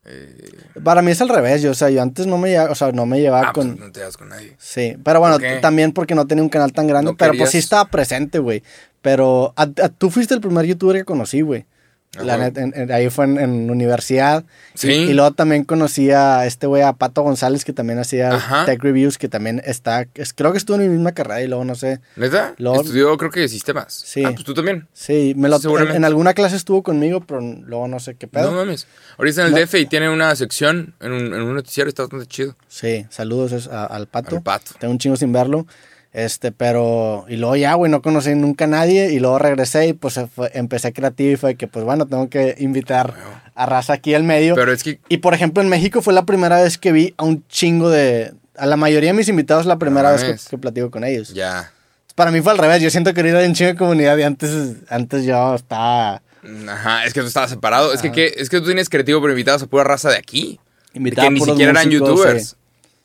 Eh, 0.05 0.51
Para 0.83 1.01
mí 1.01 1.11
es 1.11 1.21
al 1.21 1.29
revés, 1.29 1.61
yo, 1.61 1.71
o 1.71 1.73
sea, 1.75 1.89
yo 1.89 2.01
antes 2.01 2.25
no 2.25 2.37
me, 2.39 2.49
llevaba- 2.49 2.71
o 2.71 2.75
sea, 2.75 2.91
no 2.91 3.05
me 3.05 3.19
llevaba 3.19 3.49
ah, 3.49 3.53
pues 3.53 3.67
con... 3.67 3.79
no 3.79 3.91
te 3.91 3.99
das 3.99 4.17
con 4.17 4.29
nadie. 4.29 4.55
Sí, 4.57 4.95
pero 5.03 5.19
bueno, 5.19 5.37
también 5.61 5.91
porque 5.91 6.15
no 6.15 6.25
tenía 6.25 6.43
un 6.43 6.49
canal 6.49 6.71
tan 6.73 6.87
grande, 6.87 7.11
¿No 7.11 7.17
pero 7.17 7.33
pues 7.37 7.51
sí 7.51 7.57
estaba 7.59 7.85
presente, 7.85 8.39
güey. 8.39 8.63
Pero 9.01 9.53
a- 9.55 9.63
a- 9.63 9.89
tú 9.89 10.09
fuiste 10.09 10.33
el 10.33 10.41
primer 10.41 10.65
youtuber 10.65 10.97
que 10.97 11.05
conocí, 11.05 11.41
güey. 11.41 11.65
La 12.19 12.37
neta, 12.37 12.61
en- 12.61 12.73
en- 12.75 12.91
ahí 12.91 13.07
fue 13.11 13.25
en, 13.25 13.37
en 13.37 13.69
universidad. 13.69 14.43
Sí. 14.73 14.89
Y, 14.91 14.93
y 15.11 15.13
luego 15.13 15.31
también 15.31 15.63
conocí 15.63 16.09
a 16.09 16.45
este 16.47 16.65
güey, 16.65 16.81
a 16.81 16.93
Pato 16.93 17.21
González, 17.21 17.63
que 17.63 17.71
también 17.71 17.99
hacía 17.99 18.31
Ajá. 18.33 18.65
tech 18.65 18.81
reviews, 18.81 19.19
que 19.19 19.29
también 19.29 19.61
está, 19.63 20.07
es- 20.15 20.33
creo 20.33 20.51
que 20.51 20.57
estuvo 20.57 20.77
en 20.77 20.83
mi 20.83 20.89
misma 20.89 21.11
carrera 21.11 21.43
y 21.43 21.47
luego 21.47 21.63
no 21.65 21.75
sé. 21.75 21.99
¿Neta? 22.15 22.55
Luego- 22.57 22.81
Estudió 22.81 23.15
creo 23.17 23.29
que 23.29 23.47
sistemas. 23.47 23.93
Sí. 23.93 24.23
Ah, 24.25 24.31
pues 24.33 24.43
tú 24.43 24.55
también. 24.55 24.87
Sí, 24.91 25.33
me 25.37 25.49
lo, 25.49 25.59
en, 25.93 26.03
alguna 26.03 26.33
clase 26.33 26.55
estuvo 26.55 26.81
conmigo, 26.81 27.21
pero 27.21 27.41
luego 27.41 27.87
no 27.87 27.99
sé 27.99 28.15
qué 28.15 28.27
pedo. 28.27 28.49
No 28.51 28.57
mames. 28.57 28.87
Ahorita 29.19 29.41
en 29.41 29.47
el 29.47 29.53
No. 29.53 29.59
DF 29.59 29.75
y 29.79 29.85
tiene 29.85 30.09
una 30.09 30.35
sección 30.35 30.95
en 31.01 31.11
un, 31.11 31.31
un 31.33 31.53
noticiero, 31.53 31.89
está 31.89 32.03
bastante 32.03 32.25
chido. 32.25 32.55
Sí, 32.67 33.05
saludos 33.11 33.51
es- 33.51 33.67
a- 33.67 33.85
al 33.85 34.07
Pato. 34.07 34.37
Al 34.37 34.41
pato. 34.41 34.71
Tengo 34.79 34.93
un 34.93 34.97
chingo 34.97 35.15
sin 35.15 35.31
verlo. 35.31 35.67
Este, 36.11 36.51
pero. 36.51 37.25
Y 37.29 37.35
luego 37.37 37.55
ya, 37.55 37.73
güey, 37.75 37.91
no 37.91 38.01
conocí 38.01 38.33
nunca 38.35 38.65
a 38.65 38.67
nadie. 38.67 39.11
Y 39.11 39.19
luego 39.19 39.37
regresé 39.39 39.87
y 39.87 39.93
pues 39.93 40.19
fue- 40.33 40.51
empecé 40.55 40.91
creativo 40.93 41.31
y 41.31 41.35
fue 41.35 41.55
que, 41.55 41.67
pues 41.67 41.85
bueno, 41.85 42.07
tengo 42.07 42.29
que 42.29 42.55
invitar 42.59 43.13
a 43.55 43.65
raza 43.65 43.93
aquí 43.93 44.13
al 44.15 44.23
medio. 44.23 44.55
Pero 44.55 44.71
es 44.71 44.83
que 44.83 44.99
y 45.07 45.17
por 45.17 45.33
ejemplo, 45.33 45.61
en 45.61 45.69
México 45.69 46.01
fue 46.01 46.13
la 46.13 46.25
primera 46.25 46.61
vez 46.61 46.77
que 46.77 46.91
vi 46.91 47.13
a 47.17 47.23
un 47.23 47.45
chingo 47.47 47.89
de. 47.89 48.33
A 48.57 48.65
la 48.65 48.75
mayoría 48.75 49.11
de 49.11 49.17
mis 49.17 49.29
invitados, 49.29 49.65
la 49.65 49.77
primera 49.77 50.11
No 50.11 50.17
vez 50.21 50.47
que, 50.49 50.57
platico 50.57 50.91
con 50.91 51.03
ellos. 51.03 51.33
ya. 51.33 51.71
Para 52.15 52.31
mí 52.31 52.41
fue 52.41 52.51
al 52.51 52.57
revés. 52.57 52.81
Yo 52.81 52.89
siento 52.89 53.13
que 53.13 53.21
hay 53.21 53.47
un 53.47 53.53
chingo 53.53 53.71
de 53.71 53.77
comunidad 53.77 54.17
y 54.17 54.23
antes, 54.23 54.51
antes 54.89 55.23
yo 55.23 55.55
estaba 55.55 56.21
Ajá, 56.67 57.05
es 57.05 57.13
que 57.13 57.21
tú 57.21 57.27
estabas 57.27 57.49
separado. 57.49 57.93
Es 57.93 58.01
que, 58.01 58.11
¿qué? 58.11 58.33
es 58.35 58.49
que 58.49 58.59
tú 58.59 58.65
tienes 58.65 58.89
creativo, 58.89 59.21
pero 59.21 59.31
invitados 59.31 59.61
a 59.63 59.67
pura 59.67 59.83
raza 59.83 60.09
de 60.09 60.17
aquí. 60.17 60.59
invitado 60.93 61.27
que 61.27 61.33
ni 61.35 61.39
siquiera 61.39 61.71
eran 61.71 61.85
músicos, 61.87 62.09
youtubers. 62.09 62.49
Sí. 62.49 62.55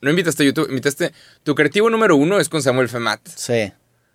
No 0.04 0.10
invitaste 0.10 0.42
a 0.42 0.46
YouTube, 0.46 0.68
invitaste. 0.68 1.12
Tu 1.42 1.54
creativo 1.54 1.90
número 1.90 2.14
uno 2.16 2.38
es 2.38 2.48
con 2.48 2.62
Samuel 2.62 2.88
Femat. 2.88 3.20
sí, 3.34 3.72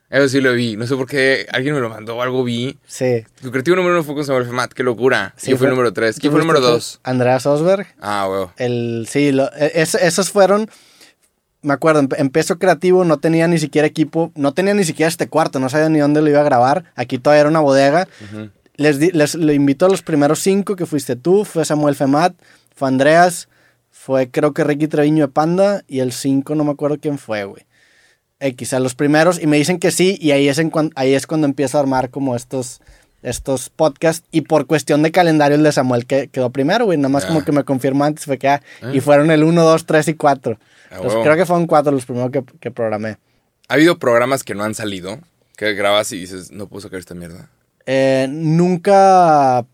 Eso 0.10 0.28
sí 0.30 0.40
lo 0.42 0.54
vi. 0.54 0.76
No 0.78 0.88
sé 0.88 0.96
por 0.96 1.08
qué 1.08 1.46
alguien 1.52 1.76
me 1.76 1.82
lo 1.82 1.90
mandó 1.90 2.16
o 2.18 2.22
algo 2.22 2.44
vi. 2.44 2.78
sí. 2.88 3.24
Tu 3.42 3.52
creativo 3.52 3.76
número 3.76 3.96
uno 3.96 4.04
fue 4.04 4.16
con 4.16 4.24
Samuel 4.26 4.46
Femat. 4.46 4.72
Qué 4.74 4.84
locura. 4.84 5.34
Sí, 5.38 5.52
Yo 5.52 5.58
fui 5.58 5.66
el 5.66 5.72
número 5.72 5.92
tres. 5.92 6.16
¿tú 6.16 6.22
¿Quién 6.22 6.32
fue 6.32 6.42
el 6.42 6.48
número 6.48 6.62
dos? 6.66 7.00
Andreas 7.04 7.46
Osberg. 7.46 7.88
Ah, 8.00 8.28
huevo. 8.30 8.54
El, 8.58 9.08
sí, 9.10 9.32
lo- 9.32 9.52
e- 9.56 9.72
es- 9.76 9.96
esos 9.96 10.30
fueron, 10.32 10.70
me 11.62 11.74
acuerdo, 11.74 12.02
empe- 12.02 12.16
empezó 12.20 12.58
creativo, 12.58 13.04
no 13.04 13.18
tenía 13.18 13.48
ni 13.48 13.60
siquiera 13.60 13.88
equipo, 13.88 14.32
no 14.36 14.54
tenía 14.54 14.74
ni 14.74 14.84
siquiera 14.86 15.10
este 15.10 15.28
cuarto, 15.28 15.60
no 15.60 15.68
sabía 15.70 15.90
ni 15.90 16.00
dónde 16.00 16.22
lo 16.22 16.30
iba 16.30 16.40
a 16.40 16.44
grabar, 16.44 16.86
aquí 16.96 17.18
todavía 17.20 17.42
era 17.42 17.50
una 17.50 17.60
bodega. 17.60 18.08
Les, 18.78 18.98
di- 18.98 19.12
les 19.12 19.36
le 19.36 19.54
invito 19.56 19.86
a 19.86 19.90
los 19.90 20.02
primeros 20.02 20.40
cinco, 20.40 20.78
que 20.78 20.86
fuiste 20.86 21.18
tú, 21.18 21.44
fue 21.44 21.66
Samuel 21.66 21.96
Femat, 21.96 22.34
fue 22.74 22.88
Andreas, 22.88 23.49
fue 24.10 24.32
creo 24.32 24.56
que 24.56 24.64
Ricky 24.64 24.88
Treviño 24.88 25.28
de 25.28 25.32
Panda, 25.32 25.84
y 25.88 26.00
el 26.00 26.12
cinco 26.14 26.56
no 26.56 26.64
me 26.64 26.72
acuerdo 26.72 26.98
quién 27.00 27.20
fue, 27.20 27.44
güey. 27.44 27.68
X, 28.40 28.74
a 28.74 28.80
los 28.80 28.96
primeros, 28.96 29.40
y 29.40 29.46
me 29.46 29.58
dicen 29.58 29.78
que 29.78 29.92
sí, 29.92 30.18
y 30.20 30.32
ahí 30.32 30.48
es, 30.50 30.58
en 30.58 30.72
cuan- 30.72 30.92
ahí 30.96 31.14
es 31.14 31.28
cuando 31.28 31.46
empiezo 31.46 31.78
a 31.78 31.82
armar 31.82 32.10
como 32.10 32.36
estos, 32.36 32.82
estos 33.22 33.70
podcasts, 33.70 34.26
y 34.32 34.42
por 34.42 34.66
cuestión 34.66 35.04
de 35.04 35.12
calendario 35.12 35.58
el 35.58 35.62
de 35.64 35.72
Samuel 35.72 36.08
que, 36.08 36.28
quedó 36.30 36.50
primero, 36.50 36.86
güey, 36.86 36.98
nada 36.98 37.10
más 37.10 37.26
Ah. 37.26 37.28
como 37.28 37.46
que 37.46 37.52
me 37.52 37.64
confirmó 37.64 38.04
antes, 38.04 38.26
fue 38.26 38.40
que, 38.40 38.48
ah, 38.48 38.64
Ah. 38.82 38.90
y 38.92 39.00
fueron 39.00 39.30
el 39.30 39.44
1, 39.44 39.62
2, 39.64 39.86
3 39.86 40.08
y 40.08 40.16
4. 40.16 40.58
Ah, 40.90 41.02
huevo. 41.02 41.22
creo 41.22 41.36
que 41.36 41.46
fueron 41.46 41.68
cuatro 41.68 41.92
los 41.92 42.06
primeros 42.08 42.32
que, 42.32 42.44
que 42.60 42.72
programé. 42.72 43.18
Ha 43.68 43.76
habido 43.76 44.00
programas 44.00 44.44
que 44.44 44.56
no 44.56 44.64
han 44.64 44.74
salido, 44.74 45.20
que 45.56 45.76
grabas 45.76 46.12
y 46.14 46.18
dices, 46.22 46.50
no 46.50 46.66
puedo 46.66 46.82
sacar 46.82 46.98
esta 46.98 47.14
mierda. 47.14 47.48
Eh, 47.86 48.26
nunca, 48.28 49.68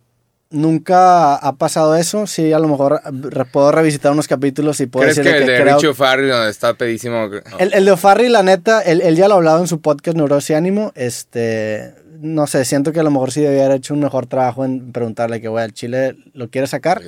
nunca 0.52 1.36
ha 1.36 1.56
pasado 1.56 1.96
eso. 1.96 2.28
Sí, 2.28 2.54
a 2.54 2.60
lo 2.60 2.68
mejor 2.68 3.02
re- 3.06 3.46
puedo 3.46 3.72
revisitar 3.72 4.12
unos 4.12 4.28
capítulos 4.28 4.80
y 4.80 4.88
puedo 4.88 5.04
¿Crees 5.10 5.20
que 5.20 5.38
el 5.38 5.46
de 5.48 5.62
creo- 5.62 5.76
Richie 5.76 5.88
O'Farrell 5.90 6.30
donde 6.30 6.50
está 6.52 6.74
pedísimo? 6.74 7.30
El, 7.60 7.74
el 7.74 7.86
de 7.86 7.92
O'Farrill, 7.92 8.32
la 8.32 8.44
neta, 8.44 8.82
él, 8.82 9.02
él 9.02 9.16
ya 9.16 9.28
lo 9.28 9.36
ha 9.36 9.38
hablado 9.38 9.60
en 9.60 9.68
su 9.68 9.82
podcast 9.82 10.18
Neurosis 10.18 10.52
y 10.52 10.54
Ánimo. 10.54 10.92
Este, 10.96 11.94
no 12.22 12.48
sé, 12.48 12.64
siento 12.66 12.92
que 12.94 13.00
a 13.00 13.04
lo 13.04 13.12
mejor 13.12 13.32
sí 13.32 13.42
debía 13.42 13.66
haber 13.66 13.78
hecho 13.78 13.94
un 13.94 14.00
mejor 14.00 14.26
trabajo 14.28 14.64
en 14.66 14.92
preguntarle 14.92 15.42
que, 15.42 15.48
güey, 15.48 15.64
al 15.64 15.74
Chile 15.74 16.16
lo 16.34 16.50
quiere 16.50 16.68
sacar. 16.68 17.02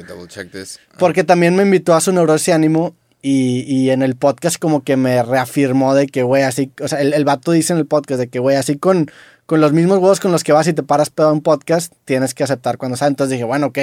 Porque 0.99 1.23
también 1.23 1.55
me 1.55 1.63
invitó 1.63 1.93
a 1.95 2.01
su 2.01 2.11
Neurosis 2.11 2.49
y 2.49 2.51
Ánimo 2.51 2.95
y, 3.21 3.61
y 3.67 3.89
en 3.89 4.03
el 4.03 4.15
podcast 4.15 4.57
como 4.59 4.83
que 4.83 4.95
me 4.95 5.23
reafirmó 5.23 5.95
de 5.95 6.07
que, 6.07 6.23
güey, 6.23 6.43
así, 6.43 6.71
o 6.81 6.87
sea, 6.87 7.01
el, 7.01 7.13
el 7.13 7.25
vato 7.25 7.51
dice 7.51 7.73
en 7.73 7.79
el 7.79 7.85
podcast 7.85 8.19
de 8.19 8.27
que, 8.27 8.39
güey, 8.39 8.55
así 8.57 8.77
con, 8.77 9.09
con 9.47 9.59
los 9.61 9.73
mismos 9.73 9.97
huevos 9.97 10.19
con 10.19 10.31
los 10.31 10.43
que 10.43 10.51
vas 10.51 10.67
y 10.67 10.73
te 10.73 10.83
paras 10.83 11.09
pedo 11.09 11.33
un 11.33 11.41
podcast, 11.41 11.91
tienes 12.05 12.35
que 12.35 12.43
aceptar 12.43 12.77
cuando 12.77 12.95
sale. 12.97 13.09
Entonces 13.09 13.31
dije, 13.31 13.43
bueno, 13.45 13.67
ok, 13.67 13.79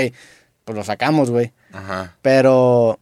pues 0.64 0.78
lo 0.78 0.84
sacamos, 0.84 1.30
güey. 1.30 1.52
Ajá. 1.72 2.14
Pero, 2.22 3.00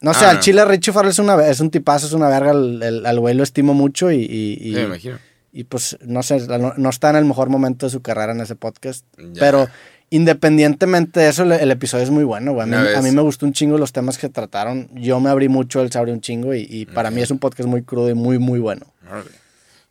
no 0.00 0.14
sé, 0.14 0.24
Ah, 0.26 0.30
al. 0.30 0.40
Chile 0.40 0.64
Richie 0.64 0.92
Farrell 0.92 1.10
es, 1.10 1.18
una, 1.18 1.34
es 1.46 1.58
un 1.60 1.70
tipazo, 1.70 2.06
es 2.06 2.12
una 2.12 2.28
verga, 2.28 2.50
al 2.52 3.18
güey 3.20 3.34
lo 3.34 3.42
estimo 3.42 3.74
mucho 3.74 4.12
y, 4.12 4.16
y, 4.20 4.58
y- 4.60 4.74
Sí, 4.74 4.80
me 4.80 4.82
imagino. 4.84 5.18
y, 5.52 5.64
pues, 5.64 5.98
no 6.02 6.22
sé, 6.22 6.46
no, 6.46 6.74
no 6.76 6.88
está 6.90 7.10
en 7.10 7.16
el 7.16 7.24
mejor 7.24 7.48
momento 7.48 7.86
de 7.86 7.90
su 7.90 8.00
carrera 8.02 8.32
en 8.32 8.40
ese 8.40 8.54
podcast. 8.56 9.04
Ya. 9.18 9.40
Pero 9.40 9.68
independientemente 10.10 11.20
de 11.20 11.28
eso, 11.30 11.42
el, 11.42 11.52
el 11.52 11.70
episodio 11.70 12.04
es 12.04 12.10
muy 12.10 12.24
bueno, 12.24 12.52
güey. 12.52 12.62
A 12.62 12.66
mí, 12.66 12.76
a 12.76 13.00
me 13.12 13.22
gustó 13.22 13.46
un 13.46 13.52
chingo 13.54 13.78
los 13.78 13.92
temas 13.92 14.18
que 14.18 14.28
trataron. 14.28 14.88
Yo 14.94 15.18
me 15.20 15.30
abrí 15.30 15.48
mucho, 15.48 15.80
él 15.80 15.90
se 15.90 15.98
abrió 15.98 16.12
un 16.14 16.20
chingo 16.20 16.54
y, 16.54 16.66
y 16.68 16.86
para 16.86 17.10
mí 17.10 17.22
es 17.22 17.30
un 17.30 17.38
podcast 17.38 17.68
muy 17.68 17.82
crudo 17.82 18.10
y 18.10 18.14
muy, 18.14 18.38
muy 18.38 18.58
bueno. 18.58 18.86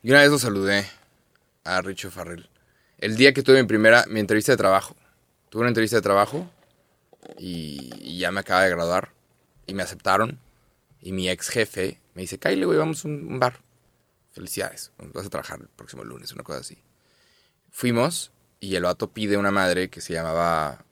Yo 0.02 0.12
una 0.14 0.20
vez 0.22 0.30
lo 0.30 0.38
saludé 0.38 0.84
a 1.64 1.80
Richie 1.82 2.10
Farrell. 2.10 2.48
El 2.98 3.16
día 3.16 3.32
que 3.32 3.42
tuve 3.42 3.60
mi 3.60 3.68
primera, 3.68 4.04
mi 4.08 4.20
entrevista 4.20 4.52
de 4.52 4.58
trabajo. 4.58 4.96
Tuve 5.50 5.62
una 5.62 5.68
entrevista 5.68 5.96
de 5.96 6.02
trabajo 6.02 6.50
y, 7.38 7.90
y 8.00 8.18
ya 8.18 8.30
me 8.30 8.40
acaba 8.40 8.62
de 8.62 8.70
graduar. 8.70 9.10
Y 9.66 9.74
me 9.74 9.82
aceptaron. 9.82 10.38
Y 11.00 11.12
mi 11.12 11.28
ex 11.28 11.48
jefe 11.48 11.98
me 12.14 12.22
dice, 12.22 12.38
Kyle, 12.38 12.64
güey, 12.64 12.78
vamos 12.78 13.04
a 13.04 13.08
un, 13.08 13.38
bar. 13.38 13.60
Felicidades. 14.32 14.92
Vas 15.12 15.26
a 15.26 15.30
trabajar 15.30 15.60
el 15.60 15.68
próximo 15.68 16.04
lunes, 16.04 16.32
una 16.32 16.42
cosa 16.42 16.60
así. 16.60 16.78
Fuimos 17.70 18.32
y 18.60 18.76
el 18.76 18.84
vato 18.84 19.10
pide 19.10 19.36
una 19.36 19.50
madre 19.50 19.88
que 19.88 20.00
se 20.00 20.12
llamaba 20.12 20.84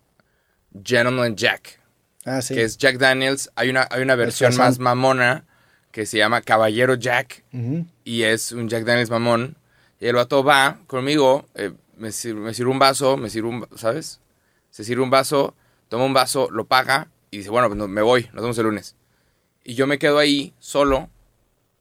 Gentleman 0.85 1.37
Jack. 1.37 1.81
Ah, 2.25 2.43
sí. 2.43 2.55
Que 2.55 2.65
es 2.65 2.77
Jack 2.77 2.99
Daniels. 2.99 3.51
Hay 3.55 3.71
una, 3.71 3.87
hay 3.91 4.03
una 4.03 4.15
versión 4.15 4.57
más 4.57 4.79
mamona 4.79 5.45
que 5.93 6.07
se 6.07 6.19
llama 6.19 6.43
Caballero 6.43 6.95
Jack 6.95 7.45
y 8.05 8.23
es 8.23 8.53
un 8.53 8.69
Jack 8.69 8.85
Daniels 8.85 9.11
mamón. 9.11 9.57
Y 10.01 10.07
el 10.07 10.17
vato 10.17 10.43
va 10.43 10.79
conmigo, 10.87 11.47
eh, 11.55 11.73
me, 11.97 12.11
sir- 12.11 12.35
me 12.35 12.55
sirve 12.55 12.71
un 12.71 12.79
vaso, 12.79 13.17
me 13.17 13.29
sirve 13.31 13.49
un, 13.49 13.69
¿sabes? 13.77 14.21
Se 14.71 14.83
sirve 14.85 15.03
un 15.03 15.11
vaso, 15.11 15.55
toma 15.89 16.05
un 16.05 16.15
vaso, 16.15 16.49
lo 16.51 16.65
paga 16.65 17.09
y 17.31 17.39
dice, 17.39 17.51
bueno, 17.51 17.69
pues 17.69 17.79
no- 17.79 17.87
me 17.89 18.03
voy, 18.03 18.25
nos 18.33 18.43
vemos 18.43 18.59
el 18.59 18.65
lunes. 18.65 18.97
Y 19.63 19.75
yo 19.75 19.87
me 19.87 19.99
quedo 19.99 20.19
ahí 20.19 20.55
solo 20.59 21.11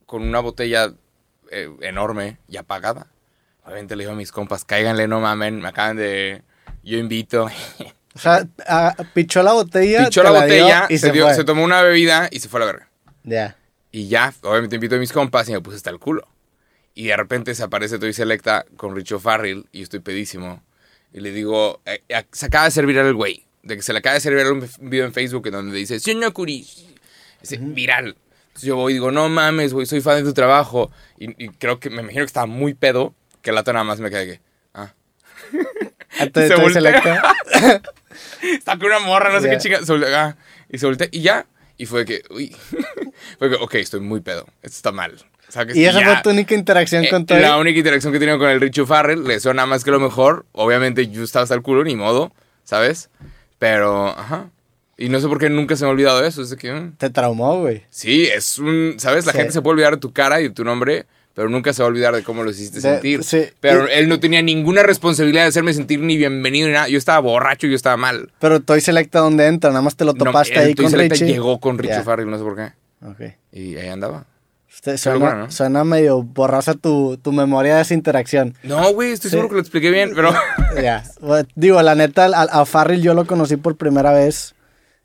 con 0.06 0.22
una 0.22 0.40
botella 0.40 0.92
eh, 1.50 1.70
enorme 1.80 2.38
y 2.48 2.58
apagada. 2.58 3.06
Obviamente 3.64 3.96
le 3.96 4.04
digo 4.04 4.12
a 4.12 4.16
mis 4.16 4.32
compas, 4.32 4.64
cáiganle, 4.64 5.08
no 5.08 5.20
mamen, 5.20 5.60
me 5.60 5.68
acaban 5.68 5.96
de... 5.96 6.42
Yo 6.82 6.98
invito. 6.98 7.48
O 8.14 8.18
sea, 8.18 8.46
ah, 8.66 8.94
pichó 9.14 9.42
la 9.42 9.52
botella. 9.52 10.04
Pichó 10.06 10.22
la 10.22 10.30
dio 10.30 10.40
botella, 10.40 10.86
y 10.88 10.98
se, 10.98 11.06
se, 11.08 11.12
dio- 11.12 11.26
fue. 11.26 11.34
se 11.34 11.44
tomó 11.44 11.62
una 11.62 11.80
bebida 11.82 12.28
y 12.30 12.40
se 12.40 12.48
fue 12.48 12.58
a 12.58 12.66
la 12.66 12.72
verga. 12.72 12.88
Ya. 13.22 13.56
Y 13.92 14.08
ya, 14.08 14.32
obviamente 14.42 14.76
invito 14.76 14.96
a 14.96 14.98
mis 14.98 15.12
compas 15.12 15.48
y 15.48 15.52
me 15.52 15.60
puse 15.60 15.76
hasta 15.76 15.90
el 15.90 15.98
culo. 15.98 16.26
Y 16.94 17.06
de 17.06 17.16
repente 17.16 17.54
se 17.54 17.62
aparece 17.62 17.98
Toy 17.98 18.12
Selecta 18.12 18.66
con 18.76 18.94
Richo 18.94 19.20
Farrell 19.20 19.66
y 19.72 19.82
estoy 19.82 20.00
pedísimo. 20.00 20.62
Y 21.12 21.20
le 21.20 21.32
digo, 21.32 21.80
eh, 21.86 22.02
eh, 22.08 22.24
se 22.32 22.46
acaba 22.46 22.64
de 22.66 22.70
servir 22.70 22.98
al 22.98 23.14
güey. 23.14 23.46
De 23.62 23.76
que 23.76 23.82
se 23.82 23.92
le 23.92 23.98
acaba 23.98 24.14
de 24.14 24.20
servir 24.20 24.46
un 24.46 24.66
video 24.90 25.04
en 25.04 25.12
Facebook 25.12 25.46
en 25.46 25.52
donde 25.52 25.76
dice, 25.76 26.00
señor 26.00 26.32
Curi. 26.32 26.66
Dice, 27.40 27.58
viral. 27.60 28.16
Entonces 28.48 28.62
yo 28.66 28.76
voy 28.76 28.92
y 28.92 28.94
digo, 28.94 29.10
no 29.10 29.28
mames, 29.28 29.72
güey, 29.72 29.86
soy 29.86 30.00
fan 30.00 30.16
de 30.16 30.22
tu 30.24 30.34
trabajo. 30.34 30.90
Y, 31.18 31.44
y 31.44 31.48
creo 31.50 31.78
que, 31.78 31.90
me 31.90 32.02
imagino 32.02 32.22
que 32.22 32.26
estaba 32.26 32.46
muy 32.46 32.74
pedo, 32.74 33.14
que 33.42 33.50
el 33.50 33.56
lato 33.56 33.72
nada 33.72 33.84
más 33.84 34.00
me 34.00 34.10
queda 34.10 34.24
que, 34.24 34.40
ah. 34.74 34.92
Antes 36.18 36.48
Se 36.48 36.70
selecta. 36.72 37.22
Está 38.42 38.76
con 38.78 38.86
una 38.86 38.98
morra, 39.00 39.32
no 39.32 39.40
sé 39.40 39.46
Ya. 39.46 39.52
qué 39.52 39.58
chica. 39.58 39.84
se 39.84 39.92
voltea, 39.92 40.24
ah, 40.26 40.36
y 40.68 40.78
se 40.78 40.86
voltea 40.86 41.08
y 41.10 41.20
ya. 41.22 41.46
Y 41.78 41.86
fue 41.86 42.04
que, 42.04 42.22
uy. 42.30 42.54
fue 43.38 43.50
que, 43.50 43.56
ok, 43.56 43.74
estoy 43.76 44.00
muy 44.00 44.20
pedo. 44.20 44.46
Esto 44.62 44.76
está 44.76 44.92
mal. 44.92 45.16
¿Sabes? 45.50 45.76
Y 45.76 45.84
esa 45.84 46.00
ya. 46.00 46.06
fue 46.06 46.22
tu 46.22 46.30
única 46.30 46.54
interacción 46.54 47.04
Eh, 47.04 47.10
con 47.10 47.26
todo. 47.26 47.38
La 47.38 47.58
única 47.58 47.78
interacción 47.78 48.12
que 48.12 48.16
he 48.16 48.20
tenido 48.20 48.38
con 48.38 48.48
el 48.48 48.60
Richo 48.60 48.86
Farrell 48.86 49.24
le 49.24 49.38
suena 49.40 49.66
más 49.66 49.84
que 49.84 49.90
lo 49.90 50.00
mejor. 50.00 50.46
Obviamente 50.52 51.08
yo 51.08 51.22
estaba 51.24 51.42
hasta 51.42 51.54
el 51.54 51.62
culo, 51.62 51.84
ni 51.84 51.96
modo, 51.96 52.32
¿sabes? 52.64 53.10
Pero, 53.58 54.08
ajá. 54.08 54.50
Y 54.96 55.08
no 55.08 55.18
sé 55.20 55.28
por 55.28 55.38
qué 55.38 55.48
nunca 55.50 55.76
se 55.76 55.84
me 55.84 55.88
ha 55.88 55.92
olvidado 55.92 56.24
eso. 56.24 56.42
Es 56.42 56.50
de 56.50 56.56
que, 56.56 56.72
mm, 56.72 56.92
Te 56.98 57.10
traumó, 57.10 57.60
güey. 57.60 57.84
sí, 57.90 58.24
es 58.26 58.58
un, 58.58 58.94
¿sabes? 58.98 59.26
La 59.26 59.32
Sí. 59.32 59.38
gente 59.38 59.52
se 59.52 59.62
puede 59.62 59.72
olvidar 59.74 59.94
de 59.94 60.00
tu 60.00 60.12
cara 60.12 60.40
y 60.40 60.44
de 60.44 60.50
tu 60.50 60.62
nombre, 60.62 61.06
pero 61.34 61.48
nunca 61.48 61.72
se 61.72 61.82
va 61.82 61.86
a 61.86 61.90
olvidar 61.90 62.14
de 62.14 62.22
cómo 62.22 62.42
lo 62.44 62.50
hiciste 62.50 62.76
De- 62.76 62.82
sentir. 62.82 63.24
sí. 63.24 63.44
Pero 63.60 63.86
Y- 63.88 63.92
él 63.92 64.08
no 64.08 64.20
tenía 64.20 64.42
ninguna 64.42 64.82
responsabilidad 64.82 65.42
de 65.42 65.48
hacerme 65.48 65.72
sentir 65.72 66.00
ni 66.00 66.16
bienvenido 66.18 66.68
ni 66.68 66.74
nada. 66.74 66.88
Yo 66.88 66.98
estaba 66.98 67.18
borracho 67.20 67.66
yo 67.66 67.76
estaba 67.76 67.96
mal. 67.96 68.30
Pero 68.40 68.60
Toy 68.60 68.80
Selecta, 68.82 69.20
¿dónde 69.20 69.46
entra? 69.46 69.70
Nada 69.70 69.82
más 69.82 69.96
te 69.96 70.04
lo 70.04 70.12
No, 70.12 70.24
topaste 70.24 70.52
el 70.54 70.60
ahí 70.60 70.74
Toy 70.74 70.84
con 70.84 70.90
Selecta 70.92 71.14
Richie. 71.14 71.26
llegó 71.32 71.58
con 71.60 71.78
Richo 71.78 71.94
Ya. 71.94 72.02
Farrell, 72.02 72.28
no 72.30 72.36
sé 72.38 72.44
por 72.44 72.56
qué. 72.56 72.72
Ok. 73.02 73.34
Y 73.52 73.76
ahí 73.76 73.88
andaba. 73.88 74.26
Suena, 74.96 75.34
¿no? 75.34 75.50
suena 75.50 75.84
medio 75.84 76.22
borrosa 76.22 76.74
tu, 76.74 77.18
tu 77.18 77.32
memoria 77.32 77.76
de 77.76 77.82
esa 77.82 77.92
interacción. 77.94 78.54
No, 78.62 78.92
güey, 78.94 79.12
estoy 79.12 79.30
seguro 79.30 79.48
que 79.48 79.54
lo 79.56 79.60
expliqué 79.60 79.90
bien, 79.90 80.12
pero... 80.14 80.32
Ya, 80.82 81.02
bueno, 81.20 81.46
digo, 81.56 81.82
la 81.82 81.94
neta, 81.94 82.26
a, 82.26 82.42
a 82.60 82.64
Farrell 82.64 83.02
yo 83.02 83.12
lo 83.14 83.26
conocí 83.26 83.56
por 83.56 83.76
primera 83.76 84.12
vez 84.12 84.54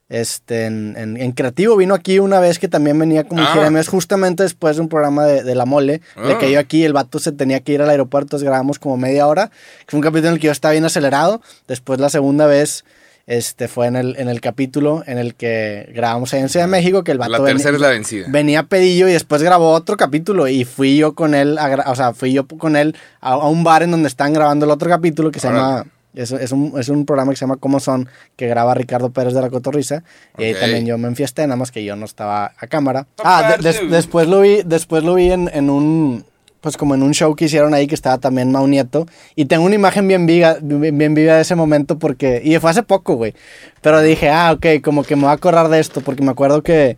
este, 0.07 0.65
en, 0.67 0.95
en- 0.97 1.17
en 1.17 1.31
Creativo. 1.31 1.75
Vino 1.75 1.95
aquí 1.95 2.19
una 2.19 2.39
vez 2.39 2.59
que 2.59 2.67
también 2.67 2.97
venía 2.99 3.23
como 3.23 3.41
Ah. 3.41 3.47
Jeremías 3.53 3.87
justo 3.87 4.15
después 4.37 4.75
de 4.75 4.83
un 4.83 4.87
programa 4.89 5.25
de, 5.25 5.43
de 5.43 5.55
La 5.55 5.65
Mole. 5.65 6.01
Le 6.15 6.33
Ah. 6.33 6.37
cayó 6.39 6.59
aquí, 6.59 6.83
el 6.85 6.93
vato 6.93 7.17
se 7.19 7.31
tenía 7.31 7.59
que 7.61 7.73
ir 7.73 7.81
al 7.81 7.89
aeropuerto, 7.89 8.27
entonces 8.27 8.45
grabamos 8.47 8.77
como 8.79 8.95
media 8.97 9.25
hora. 9.27 9.49
Fue 9.87 9.97
un 9.97 10.03
capítulo 10.03 10.27
en 10.29 10.33
el 10.35 10.39
que 10.39 10.45
yo 10.45 10.51
estaba 10.51 10.73
bien 10.73 10.85
acelerado. 10.85 11.41
Después 11.67 11.99
la 11.99 12.09
segunda 12.09 12.45
vez 12.45 12.85
este, 13.27 13.67
fue 13.67 13.87
en 13.87 13.95
el, 13.95 14.15
en 14.17 14.29
el 14.29 14.39
capítulo 14.41 15.03
en 15.07 15.17
el 15.17 15.33
que 15.35 15.89
grabamos 15.95 16.33
ahí 16.33 16.41
en 16.41 16.49
Ciudad 16.49 16.65
de 16.67 16.71
México, 16.71 17.03
que 17.03 17.11
el 17.11 17.17
vato 17.17 17.31
La 17.31 17.39
venía- 17.39 17.53
tercera 17.53 17.75
es 17.75 17.81
la 17.81 17.89
vencida. 17.89 18.27
venía 18.29 18.63
pedillo 18.63 19.07
y 19.07 19.13
después 19.13 19.41
grabó 19.41 19.71
otro 19.71 19.97
capítulo 19.97 20.47
y 20.47 20.63
fui 20.63 20.97
yo 20.97 21.13
con 21.15 21.33
él, 21.33 21.57
a 21.57 21.89
o 21.91 21.95
sea, 21.95 22.13
fui 22.13 22.33
yo 22.33 22.47
con 22.47 22.75
él 22.75 22.95
a, 23.21 23.31
a 23.33 23.47
un 23.47 23.63
bar 23.63 23.81
en 23.83 23.91
donde 23.91 24.07
están 24.07 24.33
grabando 24.33 24.65
el 24.65 24.71
otro 24.71 24.89
capítulo 24.89 25.31
que 25.31 25.39
se 25.39 25.47
llama, 25.47 25.85
es, 26.13 26.31
es 26.31 26.51
un, 26.51 26.73
es 26.79 26.87
un 26.89 27.05
programa 27.05 27.31
que 27.31 27.35
se 27.37 27.41
llama 27.45 27.57
¿Cómo 27.59 27.79
son? 27.79 28.07
que 28.35 28.47
graba 28.47 28.73
Ricardo 28.75 29.09
Pérez 29.09 29.33
de 29.33 29.41
la 29.41 29.49
Cotorrisa 29.49 30.03
y 30.37 30.43
ahí 30.43 30.53
también 30.53 30.85
yo 30.85 30.97
me 30.97 31.07
enfiesté, 31.07 31.41
nada 31.47 31.55
más 31.57 31.71
que 31.71 31.83
yo 31.83 31.95
no 31.95 32.05
estaba 32.05 32.53
a 32.57 32.67
cámara. 32.67 33.07
Ah, 33.23 33.55
de- 33.57 33.63
des- 33.63 33.77
Aparte. 33.77 33.95
después 33.95 34.27
lo 34.27 34.41
vi, 34.41 34.61
después 34.63 35.03
lo 35.03 35.15
vi 35.15 35.31
en, 35.31 35.49
en 35.53 35.69
un, 35.71 36.25
pues 36.65 36.77
como 36.77 36.95
en 36.95 37.03
un 37.03 37.13
show 37.13 37.35
que 37.35 37.45
hicieron 37.45 37.75
ahí 37.75 37.85
que 37.85 37.93
estaba 37.93 38.17
también 38.17 38.51
Mau 38.51 38.65
Nieto. 38.65 39.05
Y 39.35 39.45
tengo 39.45 39.65
una 39.65 39.75
imagen 39.75 40.07
bien 40.07 40.25
viva, 40.25 40.57
bien, 40.59 40.97
bien 40.97 41.13
viva 41.13 41.35
de 41.35 41.43
ese 41.43 41.53
momento 41.53 41.99
porque, 41.99 42.41
y 42.43 42.57
fue 42.57 42.71
hace 42.71 42.81
poco, 42.81 43.17
güey, 43.17 43.35
pero 43.83 44.01
dije, 44.01 44.31
ah, 44.31 44.51
ok, 44.51 44.81
como 44.83 45.03
que 45.03 45.15
me 45.15 45.21
voy 45.21 45.29
a 45.29 45.33
acordar 45.33 45.69
de 45.69 45.79
esto 45.79 46.01
porque 46.01 46.23
me 46.23 46.31
acuerdo 46.31 46.63
que 46.63 46.97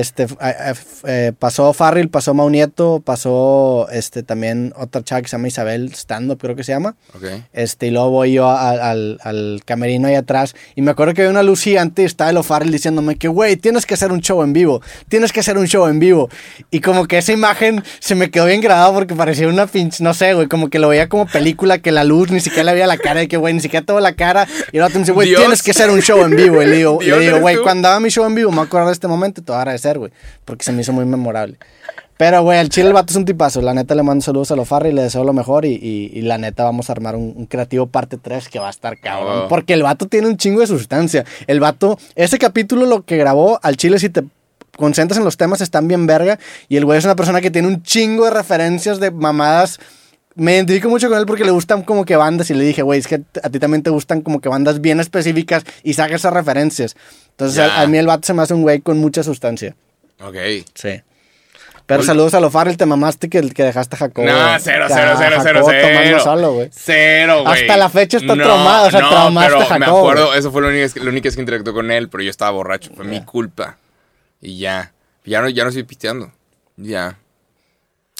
este, 0.00 0.26
a- 0.40 0.48
a- 0.70 0.74
eh, 1.06 1.32
pasó 1.38 1.72
Farrell, 1.72 2.08
pasó 2.08 2.34
Mau 2.34 2.48
Nieto, 2.50 3.00
pasó 3.04 3.88
este, 3.90 4.22
también 4.22 4.72
otra 4.76 5.02
chava 5.02 5.22
que 5.22 5.28
se 5.28 5.32
llama 5.36 5.48
Isabel 5.48 5.92
Stand 5.94 6.30
Up, 6.30 6.38
creo 6.38 6.54
que 6.56 6.64
se 6.64 6.72
llama. 6.72 6.96
Ok. 7.14 7.24
Este, 7.52 7.86
y 7.88 7.90
luego 7.90 8.10
voy 8.10 8.32
yo 8.32 8.48
a- 8.48 8.70
al, 8.90 9.18
al 9.22 9.60
camerino 9.64 10.08
ahí 10.08 10.14
atrás. 10.14 10.54
Y 10.74 10.82
me 10.82 10.90
acuerdo 10.90 11.14
que 11.14 11.22
había 11.22 11.30
una 11.30 11.42
luz 11.42 11.62
gigante 11.62 12.02
y 12.02 12.04
estaba 12.04 12.30
el 12.30 12.36
O'Farrell 12.36 12.70
diciéndome 12.70 13.16
que, 13.16 13.28
güey, 13.28 13.56
tienes 13.56 13.86
que 13.86 13.94
hacer 13.94 14.12
un 14.12 14.20
show 14.20 14.42
en 14.42 14.52
vivo. 14.52 14.80
Tienes 15.08 15.32
que 15.32 15.40
hacer 15.40 15.58
un 15.58 15.66
show 15.66 15.86
en 15.86 15.98
vivo. 15.98 16.28
Y 16.70 16.80
como 16.80 17.06
que 17.06 17.18
esa 17.18 17.32
imagen 17.32 17.82
se 18.00 18.14
me 18.14 18.30
quedó 18.30 18.46
bien 18.46 18.60
grabada 18.60 18.92
porque 18.92 19.14
parecía 19.14 19.48
una 19.48 19.66
pinche, 19.66 20.02
no 20.02 20.14
sé, 20.14 20.34
güey, 20.34 20.46
como 20.48 20.68
que 20.70 20.78
lo 20.78 20.88
veía 20.88 21.08
como 21.08 21.26
película, 21.26 21.78
que 21.78 21.92
la 21.92 22.04
luz 22.04 22.30
ni 22.30 22.40
siquiera 22.40 22.64
le 22.64 22.72
veía 22.72 22.86
la 22.86 22.98
cara. 22.98 23.22
Y 23.22 23.28
que, 23.28 23.36
güey, 23.36 23.54
ni 23.54 23.60
siquiera 23.60 23.84
toda 23.84 24.00
la 24.00 24.14
cara. 24.14 24.46
Y 24.72 24.78
el 24.78 24.82
otro 24.82 24.94
me 24.96 25.00
dice, 25.00 25.12
güey, 25.12 25.34
tienes 25.34 25.62
que 25.62 25.70
hacer 25.70 25.90
un 25.90 26.00
show 26.02 26.22
en 26.24 26.36
vivo. 26.36 26.62
Y 26.62 26.66
le 26.66 26.76
digo, 26.76 26.98
Dios, 27.00 27.18
le 27.18 27.24
digo, 27.24 27.30
¿eres 27.36 27.42
güey, 27.42 27.56
cuando 27.62 27.88
haga 27.88 28.00
mi 28.00 28.08
show 28.10 28.24
en 28.26 28.34
vivo 28.34 28.50
me 28.50 28.60
a 28.60 28.64
acordar 28.64 28.86
de 28.88 28.92
este 28.92 29.06
momento 29.08 29.40
y 29.40 29.44
te 29.44 29.52
voy 29.52 29.58
a 29.58 29.60
agradecer, 29.60 29.85
güey. 29.98 30.12
Porque 30.44 30.64
se 30.64 30.72
me 30.72 30.82
hizo 30.82 30.92
muy 30.92 31.04
memorable. 31.04 31.58
Pero, 32.18 32.42
güey, 32.42 32.58
el 32.60 32.70
chile 32.70 32.86
el 32.88 32.94
vato 32.94 33.10
es 33.12 33.16
un 33.16 33.26
tipazo. 33.26 33.60
La 33.60 33.74
neta 33.74 33.94
le 33.94 34.02
mando 34.02 34.22
saludos 34.24 34.50
a 34.50 34.56
Lofarri 34.56 34.88
y 34.88 34.92
le 34.92 35.02
deseo 35.02 35.22
lo 35.24 35.32
mejor. 35.34 35.64
Y, 35.66 35.72
y- 35.74 36.10
y 36.14 36.22
la 36.22 36.38
neta 36.38 36.64
vamos 36.64 36.88
a 36.88 36.92
armar 36.94 37.14
un, 37.14 37.34
un 37.36 37.44
creativo 37.46 37.86
parte 37.88 38.16
3 38.16 38.48
que 38.48 38.58
va 38.58 38.68
a 38.68 38.70
estar 38.70 38.98
cabrón. 38.98 39.42
Oh. 39.44 39.48
Porque 39.48 39.74
el 39.74 39.82
vato 39.82 40.06
tiene 40.08 40.26
un 40.26 40.36
chingo 40.38 40.60
de 40.60 40.66
sustancia. 40.66 41.24
El 41.46 41.60
vato, 41.60 41.98
ese 42.14 42.38
capítulo 42.38 42.86
lo 42.86 43.02
que 43.04 43.16
grabó 43.18 43.60
al 43.62 43.76
chile, 43.76 43.98
si 43.98 44.08
te 44.08 44.24
concentras 44.78 45.18
en 45.18 45.24
los 45.24 45.36
temas, 45.36 45.60
están 45.60 45.88
bien 45.88 46.06
verga. 46.06 46.38
Y 46.70 46.78
el 46.78 46.86
güey 46.86 46.98
es 46.98 47.04
una 47.04 47.16
persona 47.16 47.42
que 47.42 47.50
tiene 47.50 47.68
un 47.68 47.82
chingo 47.82 48.24
de 48.24 48.30
referencias 48.30 48.98
de 48.98 49.10
mamadas. 49.10 49.78
Me 50.34 50.54
identifico 50.54 50.88
mucho 50.90 51.08
con 51.08 51.18
él 51.18 51.24
porque 51.26 51.44
le 51.44 51.50
gustan 51.50 51.82
como 51.82 52.04
que 52.04 52.14
bandas 52.16 52.50
y 52.50 52.54
le 52.54 52.64
dije, 52.64 52.82
güey, 52.82 53.00
es 53.00 53.06
que 53.08 53.22
a 53.42 53.48
ti 53.50 53.58
también 53.58 53.82
te 53.82 53.88
gustan 53.90 54.20
como 54.22 54.40
que 54.42 54.48
bandas 54.50 54.82
bien 54.82 55.00
específicas 55.00 55.64
y 55.82 55.94
saca 55.94 56.14
esas 56.14 56.32
referencias. 56.32 56.94
Entonces, 57.36 57.58
a, 57.58 57.82
a 57.82 57.86
mí 57.86 57.98
el 57.98 58.06
vato 58.06 58.26
se 58.26 58.32
me 58.34 58.42
hace 58.42 58.54
un 58.54 58.62
güey 58.62 58.80
con 58.80 58.98
mucha 58.98 59.22
sustancia. 59.22 59.76
Ok. 60.20 60.36
Sí. 60.74 61.02
Pero 61.84 62.00
Ol- 62.00 62.06
saludos 62.06 62.34
a 62.34 62.40
lo 62.40 62.50
Farrell, 62.50 62.76
te 62.76 62.86
mamaste 62.86 63.28
que, 63.28 63.48
que 63.50 63.62
dejaste 63.62 63.94
a 63.94 63.98
Jacobo. 63.98 64.26
No, 64.26 64.32
cero, 64.58 64.86
que 64.88 64.94
cero, 64.94 65.14
cero, 65.18 65.40
cero, 65.42 65.60
Jacobo 65.60 65.66
tomando 65.70 66.00
cero. 66.02 66.20
solo, 66.20 66.52
güey. 66.54 66.70
Cero, 66.72 67.42
güey. 67.44 67.60
Hasta 67.62 67.76
la 67.76 67.88
fecha 67.90 68.16
está 68.16 68.34
No, 68.34 68.42
traumado, 68.42 68.86
o 68.88 68.90
sea, 68.90 69.00
no, 69.02 69.08
traumaste 69.10 69.52
pero 69.52 69.62
a 69.62 69.66
Jacobo, 69.66 69.78
me 69.78 69.98
acuerdo, 69.98 70.34
eso 70.34 70.50
fue 70.50 70.62
lo 70.62 70.68
único, 70.68 70.92
que- 70.94 71.00
lo 71.00 71.10
único 71.10 71.30
que 71.30 71.40
interactué 71.40 71.72
con 71.72 71.90
él, 71.92 72.08
pero 72.08 72.22
yo 72.24 72.30
estaba 72.30 72.50
borracho. 72.50 72.90
Fue 72.96 73.04
mi 73.04 73.22
culpa. 73.24 73.76
Y 74.40 74.58
ya. 74.58 74.92
Ya 75.24 75.40
no, 75.42 75.48
ya 75.48 75.62
no 75.62 75.68
estoy 75.68 75.84
pisteando. 75.84 76.32
Ya. 76.76 77.18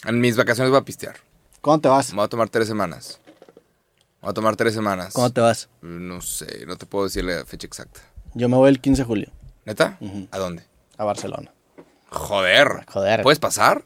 En 0.06 0.20
mis 0.20 0.36
vacaciones 0.36 0.70
voy 0.70 0.78
a 0.80 0.84
pistear. 0.84 1.16
¿Cómo 1.60 1.80
te 1.80 1.88
vas? 1.88 2.10
Me 2.10 2.16
voy 2.16 2.24
a 2.26 2.28
tomar 2.28 2.48
tres 2.48 2.68
semanas. 2.68 3.18
Me 3.26 4.26
voy 4.26 4.30
a 4.30 4.34
tomar 4.34 4.54
tres 4.56 4.74
semanas. 4.74 5.12
¿Cómo 5.12 5.30
te 5.32 5.40
vas? 5.40 5.68
No 5.82 6.20
sé, 6.20 6.64
no 6.66 6.76
te 6.76 6.86
puedo 6.86 7.04
decir 7.06 7.24
la 7.24 7.44
fecha 7.44 7.66
exacta. 7.66 8.00
Yo 8.36 8.48
me 8.48 8.56
voy 8.56 8.68
el 8.68 8.80
15 8.80 9.02
de 9.02 9.06
julio 9.06 9.28
¿Neta? 9.64 9.98
¿A 10.30 10.38
dónde? 10.38 10.62
a 10.98 11.04
Barcelona. 11.04 11.52
Joder. 12.10 12.84
Joder. 12.88 13.22
¿Puedes 13.22 13.38
pasar? 13.38 13.82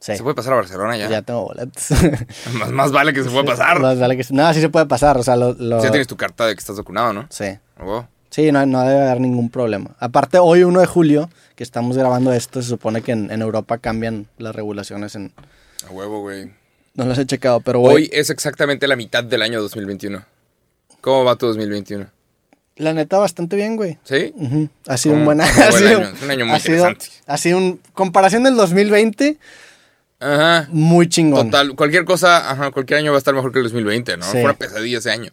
Sí. 0.00 0.16
¿Se 0.16 0.22
puede 0.22 0.34
pasar 0.34 0.52
a 0.54 0.56
Barcelona 0.56 0.96
ya? 0.96 1.08
Ya 1.08 1.22
tengo 1.22 1.42
boletos. 1.46 1.90
Más, 2.54 2.70
más 2.70 2.92
vale 2.92 3.12
que 3.12 3.22
se 3.22 3.30
pueda 3.30 3.44
pasar. 3.44 3.80
Más 3.80 3.98
vale 3.98 4.16
que 4.16 4.24
sí. 4.24 4.32
No, 4.34 4.52
sí 4.54 4.60
se 4.60 4.68
puede 4.68 4.86
pasar. 4.86 5.18
O 5.18 5.22
sea, 5.22 5.36
lo. 5.36 5.52
lo- 5.54 5.82
Ya 5.82 5.90
tienes 5.90 6.06
tu 6.06 6.16
carta 6.16 6.46
de 6.46 6.54
que 6.54 6.60
estás 6.60 6.76
vacunado, 6.76 7.12
¿no? 7.12 7.26
Sí. 7.30 7.44
A 7.76 7.84
huevo. 7.84 8.08
Sí, 8.30 8.52
no, 8.52 8.64
no 8.66 8.82
debe 8.82 9.02
haber 9.02 9.20
ningún 9.20 9.50
problema. 9.50 9.96
Aparte, 9.98 10.38
hoy 10.38 10.62
1 10.62 10.80
de 10.80 10.86
julio, 10.86 11.30
que 11.56 11.62
estamos 11.64 11.96
grabando 11.96 12.32
esto, 12.32 12.62
se 12.62 12.68
supone 12.68 13.02
que 13.02 13.12
en, 13.12 13.30
en 13.30 13.42
Europa 13.42 13.78
cambian 13.78 14.26
las 14.38 14.54
regulaciones 14.54 15.14
en. 15.16 15.32
A 15.88 15.90
huevo, 15.92 16.20
güey. 16.20 16.52
No 16.94 17.04
las 17.04 17.18
he 17.18 17.26
checado, 17.26 17.60
pero 17.60 17.80
Hoy 17.80 18.08
es 18.12 18.30
exactamente 18.30 18.86
la 18.88 18.96
mitad 18.96 19.22
del 19.24 19.42
año 19.42 19.60
2021. 19.62 20.24
¿Cómo 21.00 21.24
va 21.24 21.36
tu 21.36 21.46
2021? 21.46 22.06
La 22.78 22.94
neta, 22.94 23.18
bastante 23.18 23.56
bien, 23.56 23.76
güey. 23.76 23.98
¿Sí? 24.04 24.32
Ha 24.86 24.96
sido 24.96 25.14
un 25.16 25.24
buen, 25.24 25.38
como 25.38 25.50
ha 25.68 25.72
sido- 25.72 25.98
año. 25.98 26.08
Es 26.14 26.22
un 26.22 26.30
año 26.30 26.46
muy 26.46 26.54
ha 26.54 26.60
sido- 26.60 26.88
interesante. 26.88 27.06
Ha 27.26 27.36
sido 27.36 27.58
un. 27.58 27.80
Comparación 27.92 28.44
del 28.44 28.54
2020, 28.56 29.36
Ajá. 30.20 30.68
muy 30.70 31.08
chingón. 31.08 31.50
Total, 31.50 31.74
cualquier 31.74 32.04
cosa, 32.04 32.50
ajá, 32.50 32.70
cualquier 32.70 33.00
año 33.00 33.10
va 33.12 33.16
a 33.16 33.18
estar 33.18 33.34
mejor 33.34 33.52
que 33.52 33.58
el 33.58 33.64
2020, 33.64 34.16
¿no? 34.16 34.24
Sí. 34.24 34.30
Fue 34.32 34.44
una 34.44 34.54
pesadilla 34.54 34.98
ese 34.98 35.10
año. 35.10 35.30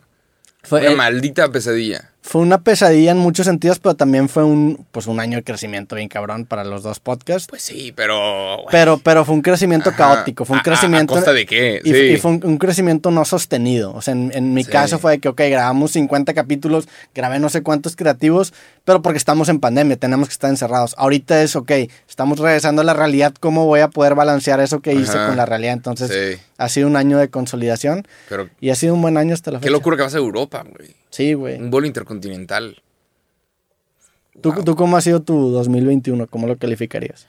Fue, 0.64 0.82
una 0.88 0.96
maldita 0.96 1.50
pesadilla. 1.50 2.12
Fue 2.28 2.42
una 2.42 2.62
pesadilla 2.62 3.12
en 3.12 3.18
muchos 3.20 3.46
sentidos, 3.46 3.78
pero 3.78 3.94
también 3.96 4.30
fue 4.30 4.44
un, 4.44 4.84
pues, 4.92 5.06
un 5.06 5.20
año 5.20 5.38
de 5.38 5.44
crecimiento 5.44 5.96
bien 5.96 6.10
cabrón 6.10 6.46
para 6.46 6.64
los 6.64 6.82
dos 6.82 7.00
podcasts. 7.00 7.48
Pues 7.48 7.62
sí, 7.62 7.94
pero... 7.96 8.66
Pero, 8.72 8.98
pero 8.98 9.24
fue 9.26 9.36
un 9.36 9.44
crecimiento 9.44 9.90
ajá. 9.92 9.98
caótico, 10.16 10.44
fue 10.44 10.56
¿A- 10.56 10.58
un 10.58 10.60
a- 10.62 10.64
crecimiento... 10.64 11.14
¿A, 11.14 11.18
costa 11.18 11.34
de 11.34 11.46
qué? 11.46 11.82
Y, 11.84 12.18
fue 12.18 12.32
un, 12.32 12.42
un 12.44 12.58
crecimiento 12.58 13.12
no 13.12 13.24
sostenido. 13.26 13.94
O 13.94 14.02
sea, 14.02 14.14
en, 14.14 14.32
en 14.34 14.54
mi 14.56 14.64
Sí. 14.64 14.72
caso 14.72 14.98
fue 14.98 15.12
de 15.12 15.20
que, 15.20 15.30
ok, 15.30 15.40
grabamos 15.50 15.92
50 15.92 16.34
capítulos, 16.34 16.88
grabé 17.14 17.38
no 17.40 17.50
sé 17.50 17.62
cuántos 17.62 17.96
creativos, 17.96 18.54
pero 18.86 19.04
porque 19.04 19.18
estamos 19.18 19.48
en 19.50 19.60
pandemia, 19.60 19.96
tenemos 19.96 20.28
que 20.28 20.34
estar 20.34 20.50
encerrados. 20.50 20.96
Ahorita 20.98 21.42
es, 21.44 21.56
ok, 21.56 21.72
estamos 22.10 22.40
regresando 22.40 22.82
a 22.82 22.86
la 22.86 22.94
realidad, 22.96 23.34
¿cómo 23.40 23.66
voy 23.68 23.82
a 23.82 23.88
poder 23.90 24.16
balancear 24.16 24.60
eso 24.62 24.80
que 24.82 24.94
hice 24.94 25.16
Ajá. 25.18 25.28
con 25.28 25.38
la 25.38 25.46
realidad? 25.46 25.74
Entonces, 25.74 26.10
Sí, 26.10 26.42
ha 26.58 26.70
sido 26.70 26.88
un 26.88 26.96
año 26.96 27.18
de 27.20 27.30
consolidación 27.30 28.08
pero 28.30 28.50
y 28.60 28.72
ha 28.72 28.76
sido 28.76 28.96
un 28.96 29.02
buen 29.04 29.18
año 29.18 29.34
hasta 29.34 29.52
la 29.52 29.60
fecha. 29.60 29.68
qué 29.68 29.72
locura 29.72 29.96
que 29.98 30.04
vas 30.04 30.16
a 30.16 30.18
Europa, 30.18 30.64
güey. 30.76 30.90
Sí, 31.15 31.34
güey. 31.34 31.58
Un 31.62 31.71
vuelo 31.71 31.88
intercontinental. 31.88 32.82
¿Tú, 34.41 34.51
Wow. 34.51 34.63
¿Tú 34.65 34.75
cómo 34.75 34.97
ha 34.97 35.01
sido 35.01 35.21
tu 35.21 35.49
2021? 35.51 36.28
¿Cómo 36.28 36.45
lo 36.45 36.58
calificarías? 36.58 37.25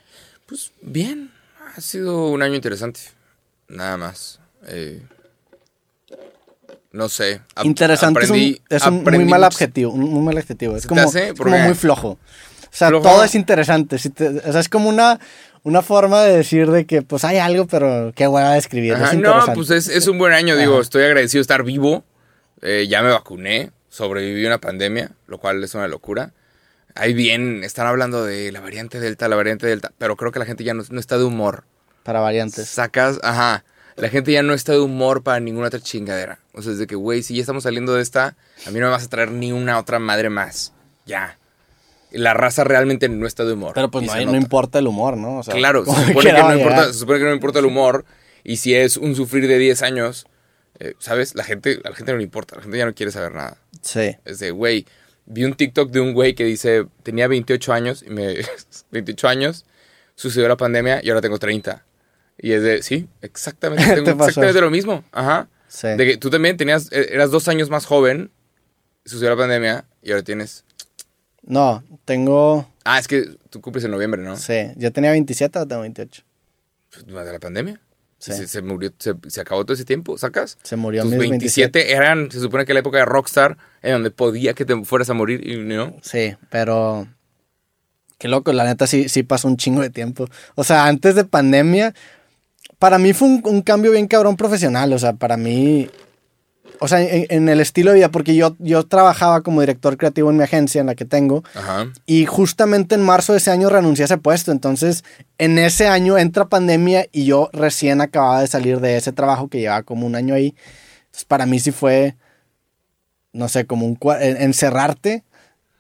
Pues 0.47 0.73
bien, 0.83 1.31
ha 1.77 1.81
sido 1.81 2.29
un 2.31 2.43
año 2.43 2.55
interesante. 2.57 3.01
Nada 3.69 3.97
más. 3.97 4.41
Eh, 4.67 5.03
no 6.93 7.09
sé. 7.09 7.43
Interesante 7.63 8.21
aprendí- 8.21 8.61
es 8.69 8.83
un, 8.87 8.97
es 8.97 9.05
un 9.05 9.05
muy 9.05 9.25
mal 9.25 9.41
muchos- 9.43 9.55
adjetivo, 9.55 9.93
un 9.93 10.01
muy 10.01 10.23
mal 10.25 10.39
adjetivo. 10.39 10.77
Es 10.77 10.83
¿Se 10.83 10.89
te 10.89 11.35
como, 11.35 11.59
muy 11.59 11.75
flojo. 11.75 12.09
O 12.09 12.19
sea, 12.71 12.89
¿Flojo? 12.89 13.05
todo 13.09 13.23
es 13.25 13.35
interesante. 13.35 13.99
si 13.99 14.11
te- 14.11 14.29
o 14.41 14.53
sea, 14.53 14.61
es 14.61 14.69
como 14.69 14.89
una, 14.89 15.21
una 15.63 15.83
forma 15.83 16.23
de 16.25 16.37
decir 16.39 16.71
de 16.71 16.87
que 16.87 17.03
pues 17.03 17.25
hay 17.25 17.39
algo, 17.39 17.67
pero 17.67 18.13
qué 18.17 18.27
hueva 18.27 18.53
de 18.53 18.59
escribir. 18.59 18.95
Ajá, 18.95 19.13
es 19.13 19.19
no, 19.19 19.45
pues 19.55 19.71
es, 19.71 19.89
es 19.89 20.09
un 20.09 20.19
buen 20.19 20.33
año, 20.33 20.57
digo, 20.57 20.73
Ajá. 20.75 20.83
estoy 20.83 21.05
agradecido 21.05 21.39
de 21.39 21.43
estar 21.43 21.63
vivo. 21.63 22.03
Eh, 22.63 22.87
ya 22.89 23.03
me 23.03 23.11
vacuné, 23.11 23.71
sobreviví 23.97 24.45
a 24.45 24.49
una 24.49 24.59
pandemia, 24.61 25.11
lo 25.27 25.39
cual 25.39 25.63
es 25.65 25.75
una 25.75 25.89
locura. 25.89 26.33
Ahí 26.95 27.13
bien, 27.15 27.63
están 27.65 27.87
hablando 27.87 28.25
de 28.25 28.53
la 28.53 28.61
variante 28.61 29.01
Delta, 29.01 29.29
la 29.29 29.37
variante 29.37 29.67
Delta, 29.67 29.93
pero 29.99 30.17
creo 30.17 30.33
que 30.33 30.39
la 30.39 30.47
gente 30.47 30.65
ya 30.65 30.75
no, 30.75 30.83
no 30.89 31.01
está 31.01 31.19
de 31.19 31.25
humor. 31.25 31.65
Para 32.03 32.21
variantes. 32.21 32.69
Sacas, 32.69 33.19
ajá, 33.23 33.65
la 33.97 34.09
gente 34.09 34.33
ya 34.33 34.43
no 34.43 34.55
está 34.55 34.73
de 34.73 34.79
humor 34.81 35.23
para 35.23 35.41
ninguna 35.41 35.67
otra 35.69 35.81
chingadera. 35.81 36.39
O 36.53 36.63
sea, 36.63 36.73
es 36.73 36.79
de 36.79 36.87
que, 36.87 36.95
güey, 36.95 37.23
si 37.23 37.35
ya 37.35 37.41
estamos 37.41 37.65
saliendo 37.65 37.95
de 37.95 38.03
esta, 38.03 38.37
a 38.67 38.71
mí 38.71 38.79
no 38.79 38.87
me 38.87 38.93
vas 38.93 39.05
a 39.05 39.09
traer 39.09 39.31
ni 39.33 39.53
una 39.53 39.79
otra 39.79 39.99
madre 39.99 40.31
más. 40.31 40.73
Ya. 41.05 41.39
La 42.13 42.33
raza 42.35 42.65
realmente 42.65 43.09
no 43.09 43.27
está 43.27 43.45
de 43.45 43.53
humor. 43.55 43.73
Pero 43.75 43.91
pues 43.91 44.07
no, 44.07 44.13
hay- 44.13 44.25
no 44.27 44.37
importa 44.37 44.79
el 44.79 44.87
humor, 44.87 45.17
¿no? 45.17 45.39
O 45.39 45.43
sea, 45.43 45.55
Claro, 45.55 45.85
se 45.85 45.91
supone, 46.07 46.31
que 46.31 46.33
no 46.33 46.55
importa, 46.57 46.87
se 46.87 46.95
supone 46.95 47.19
que 47.19 47.25
no 47.25 47.33
importa 47.35 47.59
el 47.59 47.65
humor. 47.67 48.05
Y 48.45 48.57
si 48.59 48.75
es 48.75 48.97
un 48.97 49.15
sufrir 49.17 49.49
de 49.49 49.59
10 49.59 49.83
años, 49.83 50.27
eh, 50.79 50.95
¿sabes? 50.99 51.35
La 51.35 51.45
gente, 51.45 51.81
a 51.85 51.91
la 51.91 51.97
gente 51.97 52.13
no 52.13 52.19
le 52.19 52.25
importa. 52.25 52.57
La 52.57 52.63
gente 52.63 52.79
ya 52.79 52.87
no 52.87 52.95
quiere 52.95 53.13
saber 53.13 53.33
nada. 53.35 53.57
Sí. 53.83 54.17
Es 54.25 54.39
de, 54.39 54.51
güey, 54.51 54.87
vi 55.27 55.45
un 55.45 55.55
TikTok 55.55 55.91
de 55.91 56.01
un 56.01 56.13
güey 56.13 56.35
que 56.35 56.45
dice, 56.45 56.87
tenía 57.03 57.29
28 57.29 57.73
años, 57.73 58.05
y 58.07 58.11
me, 58.11 58.37
28 58.91 59.29
años, 59.29 59.65
sucedió 60.15 60.49
la 60.49 60.57
pandemia 60.57 61.01
y 61.03 61.11
ahora 61.11 61.21
tengo 61.21 61.39
30. 61.39 61.85
Y 62.39 62.53
es 62.53 62.63
de, 62.63 62.83
sí, 62.83 63.09
exactamente, 63.23 63.85
Te 63.95 64.03
tengo 64.03 64.25
exactamente 64.25 64.61
lo 64.61 64.71
mismo. 64.71 65.05
Ajá. 65.13 65.49
Sí. 65.69 65.89
De 65.89 66.07
que 66.07 66.17
tú 66.17 66.31
también 66.31 66.57
tenías, 66.57 66.91
eh, 66.93 67.09
eras 67.11 67.31
dos 67.31 67.49
años 67.49 67.71
más 67.71 67.87
joven, 67.87 68.31
sucedió 69.05 69.31
la 69.31 69.37
pandemia 69.37 69.85
y 70.03 70.13
ahora 70.13 70.23
tienes... 70.23 70.65
No, 71.43 71.85
tengo. 72.05 72.69
Ah, 72.85 72.99
es 72.99 73.07
que 73.07 73.37
tú 73.51 73.61
cumples 73.61 73.85
en 73.85 73.93
noviembre, 73.93 74.21
¿no? 74.21 74.37
Sí, 74.37 74.73
yo 74.77 74.93
tenía 74.93 75.13
27 75.13 75.61
o 75.61 75.67
tengo 75.67 75.83
28. 75.83 76.25
Durante 77.07 77.33
la 77.33 77.39
pandemia. 77.39 77.81
Sí. 78.19 78.33
Se, 78.33 78.49
se 78.49 78.63
murió, 78.63 78.93
se, 78.99 79.15
se 79.29 79.41
acabó 79.41 79.65
todo 79.65 79.75
ese 79.75 79.85
tiempo, 79.85 80.17
¿sacas? 80.17 80.57
Se 80.63 80.77
murió 80.77 81.03
Tus 81.03 81.11
mis 81.11 81.19
27 81.19 81.79
27. 81.79 81.93
eran, 81.93 82.31
se 82.31 82.41
supone 82.41 82.65
que 82.65 82.73
la 82.73 82.81
época 82.81 82.99
de 82.99 83.05
Rockstar, 83.05 83.59
en 83.83 83.93
donde 83.93 84.11
podía 84.11 84.55
que 84.55 84.65
te 84.65 84.85
fueras 84.85 85.11
a 85.11 85.15
morir 85.15 85.47
y 85.47 85.57
no. 85.59 85.97
Sí, 86.03 86.35
pero. 86.51 87.07
Qué 88.19 88.29
loco, 88.29 88.51
la 88.53 88.65
neta 88.65 88.87
sí, 88.87 89.11
sí 89.11 89.23
pasó 89.23 89.47
un 89.47 89.59
chingo 89.59 89.83
de 89.83 89.91
tiempo. 89.91 90.27
O 90.55 90.65
sea, 90.65 90.87
antes 90.87 91.15
de 91.15 91.25
pandemia, 91.25 91.95
para 92.79 92.99
mí 92.99 93.13
fue 93.13 93.29
un, 93.29 93.43
un 93.45 93.61
cambio 93.61 93.93
bien 93.93 94.07
cabrón 94.07 94.37
profesional. 94.37 94.93
O 94.95 94.99
sea, 94.99 95.13
para 95.13 95.37
mí. 95.37 95.91
O 96.81 96.89
sea, 96.89 97.01
en, 97.01 97.27
en 97.31 97.49
el 97.49 97.61
estilo 97.61 97.91
de 97.91 97.97
vida, 97.97 98.11
porque 98.11 98.35
yo, 98.35 98.55
yo 98.59 98.85
trabajaba 98.87 99.43
como 99.43 99.61
director 99.61 99.97
creativo 99.97 100.31
en 100.31 100.37
mi 100.37 100.43
agencia, 100.43 100.81
en 100.81 100.87
la 100.89 100.95
que 100.95 101.05
tengo. 101.05 101.43
Ajá. 101.55 101.93
Y 102.07 102.27
justamente 102.27 102.95
en 102.95 103.03
marzo 103.03 103.33
de 103.33 103.39
ese 103.39 103.51
año 103.51 103.69
renuncié 103.69 104.05
a 104.05 104.07
ese 104.07 104.19
puesto. 104.19 104.53
Entonces, 104.53 105.05
en 105.39 105.59
ese 105.59 105.89
año 105.89 106.19
entra 106.19 106.49
pandemia 106.49 107.07
y 107.13 107.25
yo 107.25 107.49
recién 107.53 108.01
acababa 108.01 108.41
de 108.41 108.47
salir 108.47 108.81
de 108.81 108.97
ese 108.97 109.13
trabajo 109.13 109.49
que 109.49 109.61
llevaba 109.61 109.83
como 109.83 110.07
un 110.07 110.15
año 110.17 110.35
ahí. 110.35 110.55
Entonces, 111.07 111.25
para 111.25 111.47
mí 111.47 111.59
sí 111.61 111.71
fue, 111.73 112.17
no 113.33 113.49
sé, 113.49 113.67
como 113.67 113.87
un 113.87 113.99
encerrarte 114.21 115.25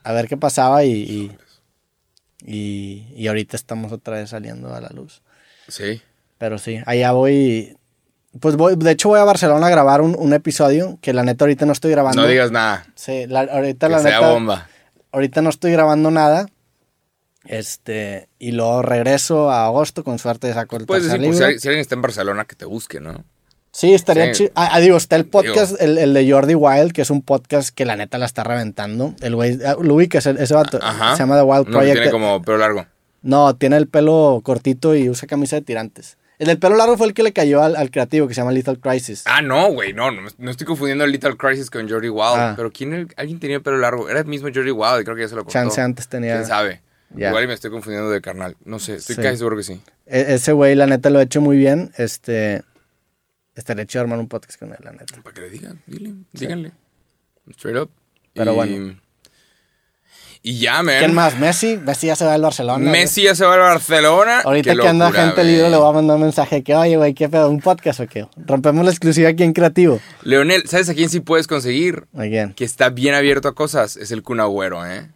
a 0.04 0.12
ver 0.12 0.28
qué 0.28 0.37
pasaba 0.37 0.85
y, 0.85 0.92
y, 0.92 1.32
y- 2.44 3.06
y 3.16 3.26
ahorita 3.28 3.56
estamos 3.56 3.92
otra 3.92 4.16
vez 4.16 4.30
saliendo 4.30 4.74
a 4.74 4.80
la 4.80 4.88
luz. 4.90 5.22
Sí. 5.68 6.00
Pero 6.38 6.59
sí, 6.59 6.78
allá 6.87 7.12
voy. 7.12 7.75
Pues 8.40 8.57
voy, 8.57 8.77
de 8.77 8.90
hecho 8.90 9.09
voy 9.09 9.20
a 9.20 9.25
Barcelona 9.25 9.66
a 9.66 9.70
grabar 9.70 10.01
un, 10.01 10.16
un 10.18 10.33
episodio 10.33 10.99
que 11.01 11.12
la 11.12 11.22
neta 11.22 11.44
ahorita 11.44 11.66
no 11.66 11.72
estoy 11.72 11.90
grabando. 11.90 12.22
No 12.22 12.29
digas 12.29 12.51
nada. 12.51 12.87
Sí, 12.94 13.27
la- 13.27 13.40
ahorita 13.51 13.87
Que 13.88 13.92
la 13.92 13.99
sea 14.01 14.18
neta 14.20 14.31
bomba. 14.33 14.68
ahorita 15.12 15.42
no 15.42 15.51
estoy 15.51 15.72
grabando 15.72 16.11
nada. 16.11 16.46
Este, 17.44 18.29
y 18.38 18.53
luego 18.53 18.83
regreso 18.83 19.51
a 19.51 19.66
agosto, 19.66 20.03
con 20.03 20.18
suerte 20.18 20.53
saco 20.53 20.77
el 20.77 20.87
Puedes 20.87 21.05
decir, 21.05 21.20
pues, 21.25 21.37
si, 21.38 21.42
alguien- 21.44 21.61
si 21.61 21.68
alguien 21.68 21.81
está 21.81 21.94
en 21.94 22.03
Barcelona, 22.03 22.44
que 22.44 22.57
te 22.57 22.64
busque, 22.64 23.01
¿no? 23.01 23.25
Sí, 23.70 23.92
estaría 23.94 24.27
Sí. 24.35 24.44
chido. 24.44 24.51
Ah, 24.55 24.70
ah, 24.72 24.81
digo, 24.81 24.96
está 24.96 25.16
el 25.16 25.27
podcast, 25.27 25.81
el, 25.81 25.99
el 25.99 26.14
de 26.14 26.31
Jordi 26.31 26.55
Wild, 26.55 26.92
que 26.92 27.03
es 27.03 27.11
un 27.11 27.20
podcast 27.22 27.68
que 27.75 27.85
la 27.85 27.94
neta 27.94 28.16
la 28.18 28.25
está 28.27 28.42
reventando. 28.42 29.14
El 29.20 29.35
güey, 29.37 29.59
ah, 29.64 29.77
lo 29.81 29.94
ubicas, 29.94 30.25
ese 30.27 30.55
vato. 30.55 30.79
Ajá. 30.83 31.12
Se 31.14 31.22
llama 31.22 31.37
The 31.37 31.42
Wild 31.42 31.66
Project. 31.66 31.92
tiene 31.94 32.11
como 32.11 32.40
pelo 32.42 32.59
largo. 32.59 32.87
No, 33.22 33.55
tiene 33.55 33.77
el 33.77 33.87
pelo 33.87 34.40
cortito 34.42 34.94
y 34.96 35.11
usa 35.11 35.29
camisa 35.29 35.57
de 35.57 35.62
tirantes. 35.62 36.16
El 36.38 36.49
del 36.49 36.59
pelo 36.59 36.77
largo 36.77 36.96
fue 36.99 37.07
el 37.07 37.14
que 37.14 37.22
le 37.22 37.33
cayó 37.33 37.62
al, 37.62 37.77
al 37.77 37.90
creativo, 37.90 38.29
que 38.29 38.35
se 38.35 38.40
llama 38.42 38.53
Lethal 38.53 38.79
Crisis. 38.79 39.22
Ah, 39.27 39.40
no, 39.40 39.72
güey, 39.72 39.92
no, 39.94 40.11
no, 40.11 40.29
no 40.37 40.51
estoy 40.51 40.66
confundiendo 40.66 41.07
Little 41.07 41.37
Crisis 41.37 41.70
con 41.70 41.88
Jordi 41.88 42.11
Wild. 42.11 42.37
Ah. 42.37 42.53
Pero 42.57 42.70
¿quién 42.70 43.09
alguien 43.16 43.40
tenía 43.40 43.57
el 43.57 43.62
pelo 43.62 43.79
largo? 43.79 44.09
Era 44.11 44.20
el 44.20 44.27
mismo 44.27 44.49
Jordi 44.55 44.70
Wild, 44.70 45.05
creo 45.05 45.16
que 45.16 45.22
ya 45.22 45.29
se 45.29 45.35
lo 45.35 45.42
contó. 45.44 45.53
Chance 45.53 45.81
antes 45.81 46.09
tenía... 46.09 46.35
¿Quién 46.35 46.46
sabe? 46.46 46.83
Igual 47.16 47.44
y 47.44 47.46
me 47.46 47.55
estoy 47.55 47.70
confundiendo 47.70 48.11
de 48.11 48.20
carnal. 48.20 48.57
No 48.64 48.79
sé, 48.79 48.96
estoy 48.96 49.16
Sí. 49.16 49.22
casi 49.22 49.38
seguro 49.38 49.57
que 49.57 49.62
sí. 49.62 49.81
E- 50.07 50.35
ese 50.35 50.53
güey, 50.53 50.75
la 50.75 50.87
neta, 50.87 51.09
lo 51.09 51.20
ha 51.20 51.22
hecho 51.22 51.40
muy 51.40 51.57
bien. 51.57 51.92
Este... 51.96 52.62
Estaría 53.55 53.87
chido 53.87 54.03
armar 54.03 54.18
un 54.18 54.29
podcast 54.29 54.59
con 54.59 54.70
él, 54.72 54.79
la 54.83 54.92
neta. 54.92 55.22
Para 55.22 55.35
que 55.35 55.40
le 55.40 55.49
digan, 55.51 55.81
dile, 55.87 56.12
díganle. 56.33 56.72
Straight 57.51 57.79
up. 57.79 57.90
Pero 58.35 58.53
y, 58.53 58.55
bueno. 58.55 59.01
Y 60.48 60.61
ya, 60.61 60.80
man. 60.85 60.94
¿Quién 61.00 61.12
más? 61.12 61.37
Messi. 61.40 61.76
Messi 61.76 62.06
ya 62.06 62.14
se 62.14 62.24
va 62.24 62.35
al 62.35 62.40
Barcelona. 62.40 62.88
Messi 62.88 63.24
ya 63.24 63.35
se 63.35 63.44
va 63.44 63.54
a 63.54 63.59
Barcelona. 63.59 64.42
Ahorita 64.42 64.74
Qué 64.74 64.78
que 64.78 64.87
anda 64.87 65.06
locura, 65.06 65.24
gente 65.24 65.42
libre 65.42 65.70
le 65.70 65.76
voy 65.76 65.90
a 65.90 65.92
mandar 65.92 66.14
un 66.14 66.22
mensaje 66.22 66.62
que, 66.62 66.72
oye, 66.72 66.96
güey, 66.96 67.14
¿qué 67.14 67.28
pedo? 67.28 67.50
¿Un 67.50 67.61
podcast 67.61 67.98
o 67.98 68.06
qué? 68.06 68.28
Rompemos 68.37 68.85
la 68.85 68.92
exclusiva 68.92 69.28
aquí 69.28 69.42
en 69.42 69.52
Creativo. 69.52 69.98
Leonel, 70.22 70.68
¿sabes 70.68 70.88
a 70.88 70.94
quién 70.94 71.09
sí 71.09 71.18
puedes 71.18 71.48
conseguir? 71.48 72.06
Again. 72.16 72.54
Que 72.54 72.64
está 72.64 72.90
bien 72.90 73.16
abierto 73.16 73.48
a 73.48 73.56
cosas. 73.56 73.96
Es 73.96 74.12
el 74.12 74.22
Kun 74.22 74.38
Agüero, 74.38 74.87
¿eh? 74.87 75.11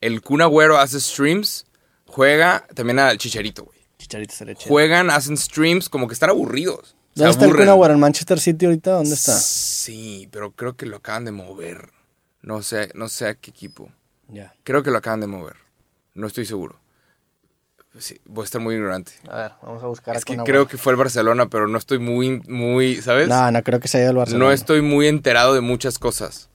El 0.00 0.22
Kun 0.22 0.42
Agüero 0.42 0.78
hace 0.78 1.00
streams, 1.00 1.66
juega 2.06 2.64
también 2.72 3.00
al 3.00 3.18
Chicharito, 3.18 3.64
güey. 3.64 3.80
Chicharito 3.98 4.32
se 4.32 4.44
le 4.44 4.52
echa. 4.52 4.68
Juegan, 4.68 5.10
hacen 5.10 5.36
streams 5.36 5.88
como 5.88 6.06
que 6.06 6.14
están 6.14 6.30
aburridos. 6.30 6.94
Se 7.16 7.24
¿Dónde 7.24 7.32
está 7.32 7.46
el. 7.46 7.56
Kun 7.56 7.68
Agüero? 7.68 7.94
¿En 7.94 8.00
Manchester 8.00 8.38
City 8.38 8.66
ahorita? 8.66 8.92
¿Dónde 8.92 9.14
está? 9.14 9.32
Sí, 9.32 10.28
pero 10.30 10.52
creo 10.52 10.76
que 10.76 10.86
lo 10.86 10.98
acaban 10.98 11.24
de 11.24 11.32
mover. 11.32 11.90
No 12.42 12.62
sé, 12.62 12.90
no 12.94 13.08
sé 13.08 13.26
a 13.26 13.34
qué 13.34 13.50
equipo. 13.50 13.90
Creo 14.64 14.82
que 14.82 14.90
lo 14.90 14.98
acaban 14.98 15.20
de 15.20 15.26
mover. 15.26 15.56
No 16.14 16.26
estoy 16.26 16.44
seguro. 16.46 16.78
Sí, 17.98 18.18
voy 18.24 18.42
a 18.42 18.44
estar 18.46 18.60
muy 18.60 18.74
ignorante. 18.74 19.12
A 19.28 19.36
ver, 19.36 19.52
vamos 19.62 19.82
a 19.82 19.86
buscar 19.86 20.16
Es 20.16 20.24
que 20.24 20.36
creo 20.38 20.66
que 20.66 20.78
fue 20.78 20.92
el 20.92 20.96
Barcelona, 20.96 21.46
pero 21.46 21.68
no 21.68 21.76
estoy 21.76 21.98
muy, 21.98 22.40
muy, 22.48 22.96
¿sabes? 23.02 23.28
No, 23.28 23.50
no 23.50 23.62
creo 23.62 23.80
que 23.80 23.88
se 23.88 23.98
haya 23.98 24.04
ido 24.04 24.10
al 24.12 24.16
Barcelona. 24.16 24.44
No 24.46 24.52
estoy 24.52 24.80
muy 24.80 25.08
enterado 25.08 25.52
de 25.52 25.60
muchas 25.60 25.98
cosas. 25.98 26.48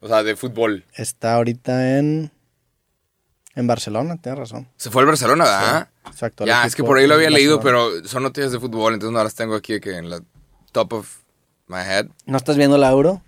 O 0.00 0.08
sea, 0.08 0.22
de 0.22 0.36
fútbol. 0.36 0.84
Está 0.94 1.34
ahorita 1.34 1.98
en... 1.98 2.32
En 3.54 3.66
Barcelona, 3.66 4.16
tienes 4.20 4.38
razón. 4.38 4.68
Se 4.76 4.90
fue 4.90 5.02
al 5.02 5.08
Barcelona, 5.08 5.44
¿verdad? 5.44 5.88
Su 6.16 6.24
actual 6.24 6.48
Ya, 6.48 6.64
es 6.64 6.76
que 6.76 6.84
por 6.84 6.98
ahí 6.98 7.08
lo 7.08 7.14
había 7.14 7.30
leído, 7.30 7.60
pero 7.60 8.04
son 8.06 8.22
noticias 8.22 8.52
de 8.52 8.60
fútbol, 8.60 8.94
entonces 8.94 9.12
no 9.12 9.22
las 9.22 9.34
tengo 9.34 9.56
aquí 9.56 9.80
que 9.80 9.96
en 9.96 10.10
la 10.10 10.22
top 10.70 10.92
of 10.92 11.18
my 11.66 11.78
head. 11.78 12.06
¿No 12.26 12.36
estás 12.36 12.56
viendo 12.56 12.78
la 12.78 12.90
Euro? 12.90 13.20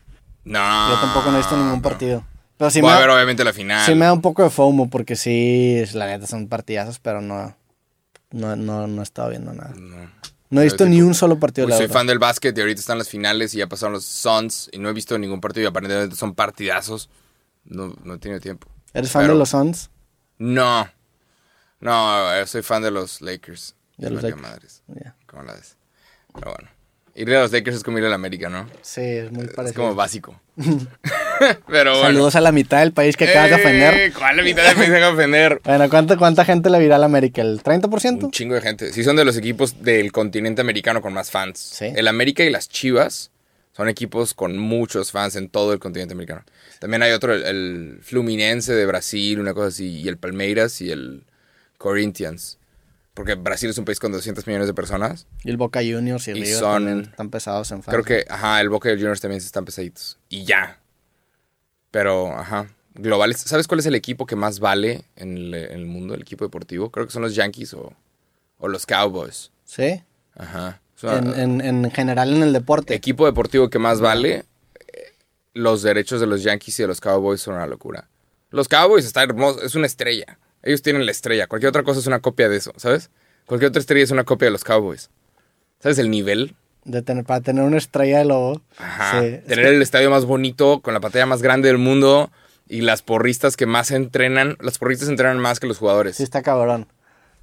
No. 0.45 0.91
Yo 0.91 1.01
tampoco 1.01 1.31
no 1.31 1.37
he 1.37 1.39
visto 1.39 1.57
ningún 1.57 1.83
no. 1.83 2.25
Pero 2.61 2.71
sí 2.71 2.81
Voy 2.83 2.89
me, 2.91 2.93
a 2.93 2.95
da- 2.97 3.01
ver, 3.07 3.11
obviamente, 3.17 3.43
la 3.43 3.55
final. 3.55 3.87
sí 3.87 3.95
me 3.95 4.05
da 4.05 4.13
un 4.13 4.21
poco 4.21 4.43
de 4.45 4.51
FOMO 4.51 4.91
porque 4.91 5.17
sí, 5.17 5.77
es- 5.79 5.95
la 5.95 6.07
neta 6.07 6.27
son 6.27 6.47
partidazos, 6.47 6.99
pero 6.99 7.23
no... 7.23 7.57
No, 8.33 8.55
no, 8.55 8.87
no 8.87 9.01
he 9.01 9.03
estado 9.03 9.31
viendo 9.31 9.53
nada. 9.55 9.73
No. 9.77 10.11
No 10.51 10.61
he 10.61 10.65
visto 10.65 10.85
ni 10.85 11.01
un 11.01 11.15
solo 11.15 11.39
partido 11.41 11.67
de 11.67 11.71
la 11.73 11.79
soy 11.79 11.89
fan 11.89 12.07
del 12.07 12.19
básquet 12.19 12.57
y 12.57 12.61
ahorita 12.61 12.79
están 12.81 12.99
las 12.99 13.09
finales 13.09 13.55
y 13.55 13.59
ya 13.59 13.67
pasaron 13.67 13.95
los 13.95 14.05
Suns 14.05 14.69
y 14.73 14.79
no 14.79 14.89
he 14.89 14.93
visto 14.93 15.17
ningún 15.19 15.41
partido 15.41 15.65
y 15.65 15.69
aparentemente 15.69 16.15
son 16.17 16.35
partidazos. 16.35 17.09
No, 17.65 17.95
no 18.05 18.15
he 18.15 18.19
tenido 18.19 18.41
tiempo. 18.41 18.69
¿Eres 18.93 19.11
fan 19.11 19.23
Pero- 19.23 19.33
de 19.35 19.39
los 19.39 19.49
Suns? 19.49 19.91
No. 20.39 20.87
No, 21.81 22.35
eh, 22.35 22.47
soy 22.47 22.63
fan 22.63 22.83
de 22.83 22.91
los 22.91 23.21
Lakers. 23.23 23.75
De 23.97 24.09
Es 24.09 24.13
los 24.13 24.23
Lakers. 24.23 24.43
madres. 24.43 24.83
Ya. 24.89 25.17
¿Cómo 25.27 25.43
la 25.45 25.55
ves? 25.55 25.77
Pero 26.35 26.53
bueno. 26.55 26.69
Ir 27.15 27.35
a 27.35 27.41
los 27.43 27.53
Lakers 27.53 27.77
es 27.79 27.83
como 27.83 27.99
ir 27.99 28.05
a 28.05 28.09
la 28.09 28.15
América, 28.17 28.49
¿no? 28.49 28.69
Sí, 28.83 29.01
es 29.01 29.33
muy 29.33 29.47
Es 29.47 29.53
parecido. 29.55 29.83
como 29.83 29.95
básico. 29.97 30.41
Pero 31.67 31.93
bueno. 31.93 32.07
Saludos 32.07 32.37
a 32.37 32.41
la 32.41 32.53
mitad 32.53 32.81
del 32.81 32.93
país 32.93 33.17
que 33.17 33.29
acabas 33.29 33.51
de 33.51 33.57
ofender. 33.57 33.95
Eh, 33.95 34.13
¿Cuál 34.17 34.37
la 34.37 34.43
mitad 34.43 34.69
de 34.69 34.75
país 34.75 34.89
acaba 34.91 35.07
de 35.07 35.13
ofender? 35.13 35.61
Bueno, 35.65 35.89
¿cuánta, 35.89 36.17
¿cuánta 36.17 36.45
gente 36.45 36.71
le 36.71 36.79
virá 36.79 36.97
a 36.97 36.99
la 36.99 37.07
América? 37.07 37.43
¿El 37.43 37.63
30%? 37.63 38.25
Un 38.25 38.31
chingo 38.31 38.55
de 38.55 38.61
gente. 38.61 38.93
Sí, 38.93 39.03
son 39.05 39.17
de 39.17 39.25
los 39.25 39.37
equipos 39.37 39.83
del 39.83 40.13
continente 40.13 40.61
americano 40.61 41.01
con 41.03 41.13
más 41.13 41.31
fans. 41.31 41.59
Sí. 41.59 41.87
El 41.95 42.09
América 42.09 42.45
y 42.45 42.51
las 42.51 42.69
Chivas 42.69 43.31
son 43.73 43.89
equipos 43.89 44.35
con 44.35 44.59
muchos 44.59 45.13
fans 45.13 45.37
en 45.37 45.49
todo 45.49 45.73
el 45.73 45.79
continente 45.79 46.13
americano. 46.15 46.43
También 46.81 47.03
hay 47.03 47.13
otro, 47.13 47.33
el, 47.35 47.43
el 47.45 47.99
Fluminense 48.03 48.73
de 48.75 48.87
Brasil, 48.87 49.39
una 49.41 49.55
cosa 49.55 49.69
así, 49.69 50.01
y 50.01 50.09
el 50.09 50.19
Palmeiras 50.19 50.81
y 50.81 50.91
el 50.91 51.25
Corinthians. 51.79 52.59
Porque 53.15 53.35
Brasil 53.35 53.69
es 53.71 53.77
un 53.79 53.85
país 53.85 53.99
con 53.99 54.13
200 54.13 54.47
millones 54.47 54.67
de 54.69 54.75
personas. 54.75 55.27
Y 55.45 55.51
el 55.51 55.57
Boca 55.57 55.81
Juniors 55.81 56.27
y 56.29 56.31
el 56.31 56.39
Y 56.39 56.43
River 56.43 56.57
son- 56.59 56.85
también 56.85 57.01
están 57.11 57.31
pesados 57.31 57.71
en 57.71 57.83
fans. 57.83 57.93
Creo 57.95 58.05
que, 58.05 58.25
ajá, 58.31 58.61
el 58.61 58.69
Boca 58.69 58.89
y 58.89 58.93
el 58.93 58.99
Juniors 58.99 59.21
también 59.21 59.39
están 59.43 59.65
pesaditos. 59.65 60.19
Y 60.29 60.45
ya. 60.45 60.79
Pero, 61.91 62.37
ajá. 62.37 62.69
Globales. 62.95 63.39
¿Sabes 63.41 63.67
cuál 63.69 63.81
es 63.81 63.87
el 63.87 63.95
equipo 63.95 64.27
que 64.27 64.37
más 64.37 64.61
vale 64.61 65.05
en 65.17 65.37
el, 65.37 65.55
en 65.55 65.73
el 65.73 65.87
mundo, 65.87 66.15
el 66.15 66.23
equipo 66.23 66.45
deportivo? 66.45 66.91
Creo 66.91 67.07
que 67.07 67.13
son 67.13 67.23
los 67.23 67.35
Yankees 67.35 67.75
o, 67.75 67.93
o 68.59 68.69
los 68.69 68.85
Cowboys. 68.87 69.51
Sí. 69.65 70.03
Ajá. 70.35 70.81
Una- 71.03 71.19
En, 71.43 71.61
en, 71.61 71.85
en 71.85 71.91
general 71.91 72.35
en 72.35 72.43
el 72.43 72.53
deporte. 72.53 72.95
equipo 72.95 73.25
deportivo 73.27 73.71
que 73.71 73.79
más 73.79 74.01
vale, 74.01 74.45
eh, 74.93 75.15
los 75.55 75.83
derechos 75.83 76.21
de 76.21 76.27
los 76.27 76.43
Yankees 76.43 76.79
y 76.79 76.83
de 76.83 76.89
los 76.89 77.01
Cowboys 77.01 77.41
son 77.41 77.55
una 77.55 77.67
locura. 77.67 78.09
Los 78.51 78.69
Cowboys 78.69 79.05
está 79.07 79.23
hermoso, 79.23 79.63
es 79.63 79.75
una 79.77 79.87
estrella. 79.87 80.39
Ellos 80.63 80.83
tienen 80.83 81.07
la 81.07 81.13
estrella. 81.13 81.47
Cualquier 81.47 81.71
otra 81.71 81.85
cosa 81.85 82.01
es 82.01 82.07
una 82.07 82.21
copia 82.21 82.49
de 82.51 82.57
eso, 82.57 82.73
¿sabes? 82.77 83.09
Cualquier 83.47 83.71
otra 83.71 83.81
estrella 83.81 84.05
es 84.05 84.11
una 84.11 84.25
copia 84.25 84.47
de 84.47 84.53
los 84.53 84.65
Cowboys. 84.65 85.09
¿Sabes 85.79 85.99
el 85.99 86.11
nivel? 86.11 86.55
De 86.85 87.03
tener, 87.03 87.25
para 87.25 87.41
tener 87.41 87.63
una 87.65 87.77
estrella 87.79 88.19
de 88.19 88.25
lobo. 88.25 88.63
Ajá. 88.79 89.21
Sí. 89.21 89.39
Tener 89.47 89.67
el 89.67 89.83
estadio 89.83 90.11
más 90.11 90.25
bonito, 90.25 90.81
con 90.81 90.95
la 90.95 91.01
pantalla 91.01 91.27
más 91.27 91.43
grande 91.43 91.69
del 91.69 91.79
mundo 91.79 92.31
y 92.69 92.81
las 92.81 93.03
porristas 93.03 93.57
que 93.57 93.67
más 93.67 93.91
entrenan. 93.91 94.57
Las 94.61 94.79
porristas 94.79 95.09
entrenan 95.09 95.39
más 95.39 95.61
que 95.61 95.67
los 95.67 95.79
jugadores. 95.79 96.17
Sí, 96.17 96.23
está 96.23 96.43
cabrón. 96.43 96.87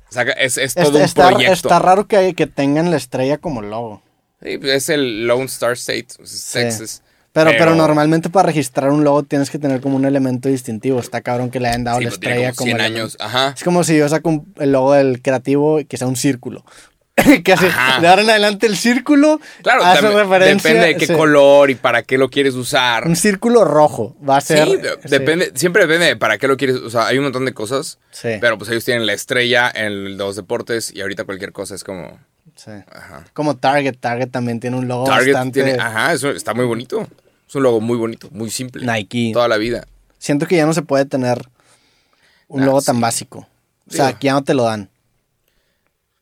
O 0.10 0.14
sea, 0.14 0.24
es, 0.24 0.58
es 0.58 0.70
Está, 0.76 0.84
todo 0.86 0.98
un 0.98 1.04
está- 1.04 1.30
proyecto. 1.30 1.54
está 1.54 1.80
raro 1.80 2.08
que, 2.08 2.34
que 2.34 2.48
tengan 2.48 2.90
la 2.92 2.98
estrella 2.98 3.38
como 3.38 3.62
logo. 3.62 4.02
Sí, 4.42 4.58
es 4.64 4.90
el 4.90 5.28
Lone 5.28 5.46
Star 5.46 5.74
State, 5.74 6.08
es 6.24 6.30
Sí. 6.30 6.60
Texas. 6.60 7.04
Pero, 7.34 7.52
pero, 7.58 7.76
normalmente 7.76 8.30
para 8.32 8.48
registrar 8.48 8.90
un 8.90 9.04
logo 9.04 9.22
tienes 9.22 9.52
que 9.52 9.60
tener 9.60 9.80
como 9.82 9.96
un 9.98 10.06
elemento 10.06 10.50
distintivo. 10.50 11.00
Está 11.00 11.22
cabrón 11.22 11.52
que 11.52 11.60
le 11.60 11.68
hayan 11.68 11.84
dado 11.84 12.00
Sí, 12.00 12.06
la 12.06 12.10
pues 12.10 12.20
tiene 12.20 12.36
estrella 12.36 12.54
como 12.56 12.66
100 12.66 12.78
elemento. 12.80 13.00
años. 13.04 13.18
Ajá. 13.20 13.54
Es 13.56 13.64
como 13.64 13.84
si 13.84 13.96
yo 13.98 14.10
saco 14.10 14.30
un- 14.30 14.54
el 14.58 14.72
logo 14.72 14.94
del 14.94 15.22
creativo 15.22 15.80
y 15.80 15.86
que 15.86 15.98
sea 15.98 16.08
un 16.08 16.16
círculo. 16.16 16.66
que 17.44 17.54
Ajá. 17.54 18.00
de 18.00 18.08
ahora 18.08 18.22
en 18.22 18.30
adelante 18.30 18.68
el 18.68 18.78
círculo 18.78 19.40
Claro, 19.64 19.84
hace 19.84 20.02
también 20.04 20.24
referencia. 20.24 20.70
depende 20.70 20.88
de 20.94 20.98
qué 20.98 21.08
sí, 21.08 21.14
color 21.14 21.70
y 21.72 21.76
para 21.76 22.04
qué 22.04 22.18
lo 22.18 22.30
quieres 22.30 22.54
usar. 22.54 23.08
Un 23.08 23.16
círculo 23.16 23.66
rojo 23.66 24.16
va 24.28 24.38
a 24.38 24.42
Sí, 24.42 24.54
ser. 24.54 24.68
sí, 24.68 24.78
depende, 25.10 25.52
siempre 25.56 25.88
depende 25.88 26.06
de 26.06 26.16
para 26.16 26.38
qué 26.38 26.48
lo 26.48 26.58
quieres. 26.58 26.78
O 26.78 26.90
sea, 26.90 27.08
hay 27.08 27.18
un 27.18 27.24
montón 27.24 27.46
de 27.46 27.54
cosas. 27.54 27.98
Sí. 28.12 28.30
Pero 28.40 28.58
pues 28.58 28.70
ellos 28.70 28.86
tienen 28.86 29.06
la 29.08 29.14
estrella 29.14 29.72
en 29.74 30.18
los 30.18 30.36
deportes 30.36 30.94
y 30.94 31.02
ahorita 31.02 31.24
cualquier 31.24 31.52
cosa 31.52 31.74
es 31.76 31.84
como. 31.84 32.20
sí. 32.56 32.72
Ajá. 32.92 33.26
Como 33.34 33.58
Target. 33.58 33.96
Target 34.00 34.30
también 34.30 34.60
tiene 34.60 34.78
un 34.78 34.88
logo 34.88 35.06
Target 35.06 35.34
bastante. 35.34 35.64
tiene. 35.64 35.80
Ajá, 35.82 36.14
eso 36.14 36.30
está 36.30 36.54
muy 36.54 36.66
bonito. 36.66 37.08
Es 37.50 37.56
un 37.56 37.64
logo 37.64 37.82
muy 37.82 37.98
bonito, 37.98 38.28
muy 38.32 38.52
simple. 38.52 38.86
Nike. 38.86 39.32
Toda 39.34 39.48
la 39.48 39.58
vida. 39.58 39.88
Siento 40.20 40.46
que 40.48 40.56
ya 40.56 40.66
no 40.66 40.74
se 40.74 40.82
puede 40.84 41.06
tener 41.06 41.40
un 42.48 42.66
logo 42.66 42.80
sí. 42.82 42.88
tan 42.88 43.02
básico. 43.02 43.48
O 43.90 43.92
sea, 43.94 44.06
Digo. 44.08 44.18
aquí 44.18 44.26
ya 44.28 44.34
no 44.34 44.44
te 44.44 44.54
lo 44.54 44.64
dan. 44.64 44.90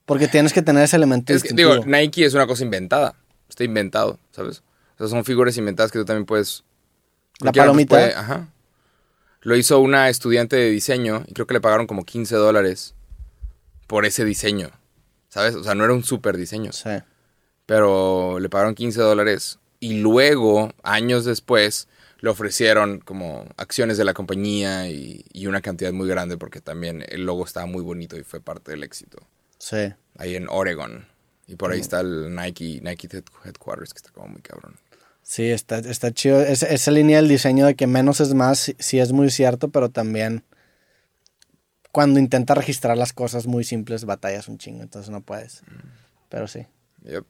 Porque 0.05 0.27
tienes 0.27 0.53
que 0.53 0.61
tener 0.61 0.83
ese 0.83 0.95
elemento 0.95 1.33
Es 1.33 1.43
que, 1.43 1.53
digo, 1.53 1.83
Nike 1.85 2.25
es 2.25 2.33
una 2.33 2.45
cosa 2.47 2.63
inventada. 2.63 3.15
Está 3.49 3.63
inventado, 3.63 4.19
¿sabes? 4.31 4.63
O 4.95 4.97
sea, 4.99 5.07
son 5.07 5.25
figuras 5.25 5.57
inventadas 5.57 5.91
que 5.91 5.99
tú 5.99 6.05
también 6.05 6.25
puedes. 6.25 6.63
La 7.39 7.51
palomita. 7.51 7.95
puede- 7.95 8.13
ajá. 8.13 8.49
Lo 9.41 9.55
hizo 9.55 9.79
una 9.79 10.09
estudiante 10.09 10.55
de 10.55 10.69
diseño 10.69 11.23
y 11.27 11.33
creo 11.33 11.45
que 11.45 11.53
le 11.53 11.61
pagaron 11.61 11.85
como 11.85 12.03
15 12.05 12.35
dólares 12.35 12.95
por 13.87 14.05
ese 14.05 14.25
diseño. 14.25 14.71
¿Sabes? 15.29 15.55
O 15.55 15.63
sea, 15.63 15.75
no 15.75 15.83
era 15.83 15.93
un 15.93 16.03
súper 16.03 16.37
diseño. 16.37 16.71
Sí. 16.71 16.89
Pero 17.65 18.39
le 18.39 18.49
pagaron 18.49 18.73
15 18.75 19.01
dólares 19.01 19.59
y 19.79 19.99
luego, 19.99 20.71
años 20.83 21.25
después, 21.25 21.87
le 22.19 22.29
ofrecieron 22.29 22.99
como 22.99 23.45
acciones 23.57 23.97
de 23.97 24.05
la 24.05 24.13
compañía 24.13 24.89
y, 24.89 25.25
y 25.33 25.47
una 25.47 25.61
cantidad 25.61 25.91
muy 25.91 26.07
grande 26.07 26.37
porque 26.37 26.61
también 26.61 27.03
el 27.09 27.25
logo 27.25 27.43
estaba 27.45 27.65
muy 27.65 27.81
bonito 27.83 28.17
y 28.17 28.23
fue 28.23 28.39
parte 28.39 28.71
del 28.71 28.83
éxito. 28.83 29.19
Sí. 29.65 29.93
Ahí 30.19 30.35
en 30.35 30.45
Oregon. 30.47 31.07
Y 31.47 31.55
por 31.55 31.71
ahí 31.71 31.79
está 31.79 32.01
el 32.01 32.35
Nike, 32.35 32.81
Nike 32.83 33.07
Head- 33.07 33.23
Headquarters, 33.43 33.93
que 33.93 33.97
está 33.97 34.11
como 34.11 34.27
muy 34.27 34.41
cabrón. 34.41 34.75
Sí, 35.23 35.49
está, 35.49 35.79
está 35.79 36.11
chido. 36.11 36.39
Es- 36.39 36.61
esa 36.61 36.91
línea 36.91 37.17
del 37.17 37.27
diseño 37.27 37.65
de 37.65 37.73
que 37.75 37.87
menos 37.87 38.19
es 38.21 38.35
más, 38.35 38.59
sí, 38.59 38.75
sí 38.77 38.99
es 38.99 39.11
muy 39.11 39.31
cierto, 39.31 39.69
pero 39.69 39.89
también 39.89 40.43
cuando 41.91 42.19
intentas 42.19 42.55
registrar 42.55 42.95
las 42.95 43.11
cosas 43.11 43.47
muy 43.47 43.63
simples, 43.63 44.05
batallas 44.05 44.47
un 44.47 44.59
chingo, 44.59 44.83
entonces 44.83 45.09
no 45.09 45.21
puedes. 45.21 45.63
Pero 46.29 46.47
sí. 46.47 46.67
Yep. 47.03 47.25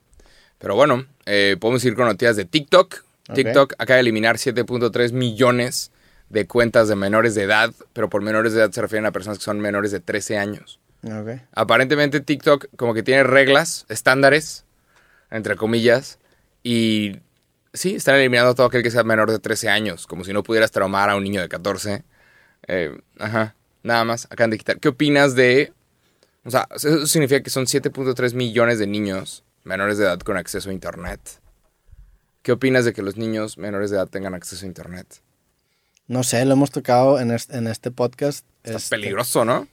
Pero 0.57 0.75
bueno, 0.75 1.05
eh, 1.25 1.55
podemos 1.59 1.85
ir 1.85 1.95
con 1.95 2.05
noticias 2.05 2.35
de 2.35 2.43
TikTok. 2.43 2.95
Ok. 3.29 3.35
TikTok 3.35 3.73
acaba 3.77 3.95
de 3.95 4.01
eliminar 4.01 4.37
7.3 4.37 5.13
millones 5.13 5.91
de 6.29 6.47
cuentas 6.47 6.89
de 6.89 6.95
menores 6.97 7.33
de 7.35 7.43
edad, 7.43 7.73
pero 7.93 8.09
por 8.09 8.21
menores 8.21 8.51
de 8.53 8.59
edad 8.59 8.71
se 8.71 8.81
refieren 8.81 9.05
a 9.05 9.11
personas 9.11 9.37
que 9.37 9.43
son 9.45 9.59
menores 9.61 9.91
de 9.91 10.01
13 10.01 10.37
años. 10.37 10.79
Aparentemente 11.53 12.19
TikTok 12.19 12.67
como 12.75 12.93
que 12.93 13.03
tiene 13.03 13.23
reglas, 13.23 13.85
estándares, 13.89 14.65
entre 15.31 15.55
comillas, 15.55 16.19
y 16.63 17.17
sí, 17.73 17.95
están 17.95 18.15
eliminando 18.15 18.51
a 18.51 18.55
todo 18.55 18.67
aquel 18.67 18.83
que 18.83 18.91
sea 18.91 19.03
menor 19.03 19.31
de 19.31 19.39
13 19.39 19.69
años, 19.69 20.07
como 20.07 20.23
si 20.23 20.33
no 20.33 20.43
pudieras 20.43 20.71
traumar 20.71 21.09
a 21.09 21.15
un 21.15 21.23
niño 21.23 21.41
de 21.41 21.49
14. 21.49 22.03
Eh, 22.67 22.97
ajá, 23.19 23.55
nada 23.83 24.03
más, 24.03 24.25
acaban 24.31 24.49
de 24.49 24.57
quitar. 24.57 24.79
¿Qué 24.79 24.87
opinas 24.89 25.35
de... 25.35 25.73
O 26.43 26.51
sea, 26.51 26.67
eso 26.75 27.05
significa 27.07 27.41
que 27.41 27.49
son 27.49 27.65
7.3 27.65 28.33
millones 28.33 28.79
de 28.79 28.87
niños 28.87 29.43
menores 29.63 29.97
de 29.97 30.05
edad 30.05 30.19
con 30.19 30.37
acceso 30.37 30.69
a 30.69 30.73
Internet. 30.73 31.19
¿Qué 32.43 32.51
opinas 32.51 32.85
de 32.85 32.93
que 32.93 33.01
los 33.01 33.17
niños 33.17 33.57
menores 33.57 33.89
de 33.89 33.97
edad 33.97 34.07
tengan 34.07 34.35
acceso 34.35 34.65
a 34.65 34.67
Internet? 34.67 35.21
No 36.07 36.23
sé, 36.23 36.45
lo 36.45 36.53
hemos 36.53 36.69
tocado 36.69 37.19
en 37.19 37.31
este, 37.31 37.57
en 37.57 37.65
este 37.65 37.89
podcast. 37.89 38.45
Está 38.63 38.77
Este, 38.77 38.95
peligroso, 38.95 39.43
¿no? 39.43 39.67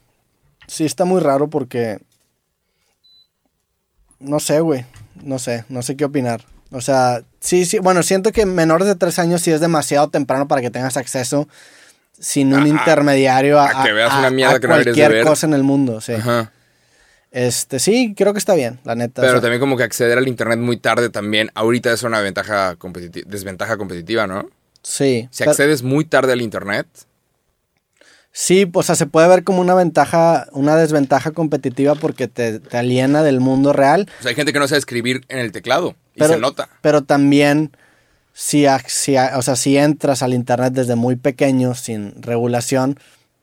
Sí, 0.73 0.85
está 0.85 1.05
muy 1.05 1.21
raro 1.21 1.49
porque. 1.49 1.99
No 4.19 4.39
sé, 4.39 4.59
güey. 4.61 4.85
No 5.23 5.37
sé, 5.39 5.65
no 5.69 5.81
sé 5.83 5.95
qué 5.95 6.05
opinar. 6.05 6.45
O 6.71 6.81
sea, 6.81 7.21
sí, 7.39 7.65
sí. 7.65 7.77
Bueno, 7.79 8.01
siento 8.01 8.31
que 8.31 8.45
menores 8.47 8.87
de 8.87 8.95
tres 8.95 9.19
años 9.19 9.41
sí 9.41 9.51
es 9.51 9.59
demasiado 9.61 10.09
temprano 10.09 10.47
para 10.47 10.61
que 10.61 10.71
tengas 10.71 10.97
acceso 10.97 11.47
sin 12.19 12.47
un 12.53 12.61
Ajá. 12.61 12.67
intermediario 12.67 13.59
a, 13.59 13.81
A 13.81 13.83
que 13.83 13.93
veas 13.93 14.11
a- 14.11 14.19
una 14.19 14.29
mierda 14.31 14.55
a 14.55 14.59
que 14.59 14.67
no 14.67 14.73
deberías 14.73 14.95
de 14.95 15.01
cualquier 15.01 15.17
ver. 15.23 15.27
cosa 15.27 15.45
en 15.45 15.53
el 15.53 15.61
mundo. 15.63 16.01
Sí. 16.01 16.13
Ajá. 16.13 16.51
Este, 17.31 17.79
sí, 17.79 18.13
creo 18.17 18.33
que 18.33 18.39
está 18.39 18.53
bien, 18.55 18.79
la 18.83 18.95
neta. 18.95 19.21
o 19.21 19.25
Pero 19.25 19.33
sea, 19.33 19.41
también 19.41 19.59
como 19.59 19.75
que 19.77 19.83
acceder 19.83 20.17
al 20.17 20.27
internet 20.27 20.57
muy 20.59 20.77
tarde 20.77 21.09
también, 21.09 21.49
ahorita 21.55 21.91
es 21.91 22.01
una 22.03 22.19
ventaja 22.21 22.75
competitiva, 22.77 23.27
desventaja 23.29 23.77
competitiva, 23.77 24.25
¿no? 24.27 24.49
sí. 24.83 25.27
Si 25.31 25.43
accedes 25.43 25.81
muy 25.83 26.05
tarde 26.05 26.33
al 26.33 26.41
internet, 26.41 26.87
Sí, 28.35 28.67
o 28.73 28.81
sea, 28.81 28.95
se 28.95 29.05
puede 29.05 29.27
ver 29.27 29.43
como 29.43 29.61
una 29.61 29.75
ventaja, 29.75 30.47
una 30.53 30.75
desventaja 30.75 31.31
competitiva 31.31 31.93
porque 31.93 32.27
te, 32.27 32.59
te 32.59 32.77
aliena 32.77 33.21
del 33.21 33.39
mundo 33.39 33.73
real. 33.73 34.09
o 34.19 34.23
sea, 34.23 34.29
hay 34.29 34.35
gente 34.35 34.51
que 34.51 34.57
no 34.59 34.67
sabe 34.67 34.79
escribir 34.79 35.23
en 35.29 35.37
el 35.37 35.51
teclado 35.51 35.95
y 36.15 36.19
Pero, 36.19 36.33
se 36.33 36.39
nota. 36.39 36.67
pero 36.81 37.03
también, 37.03 37.77
si, 38.33 38.65
si 38.87 39.15
o 39.17 39.41
sea, 39.43 39.55
si 39.55 39.77
entras 39.77 40.23
al 40.23 40.33
internet 40.33 40.73
desde 40.73 40.95
muy 40.95 41.15
pequeño, 41.15 41.75
sin 41.75 42.19
regulación, 42.23 42.97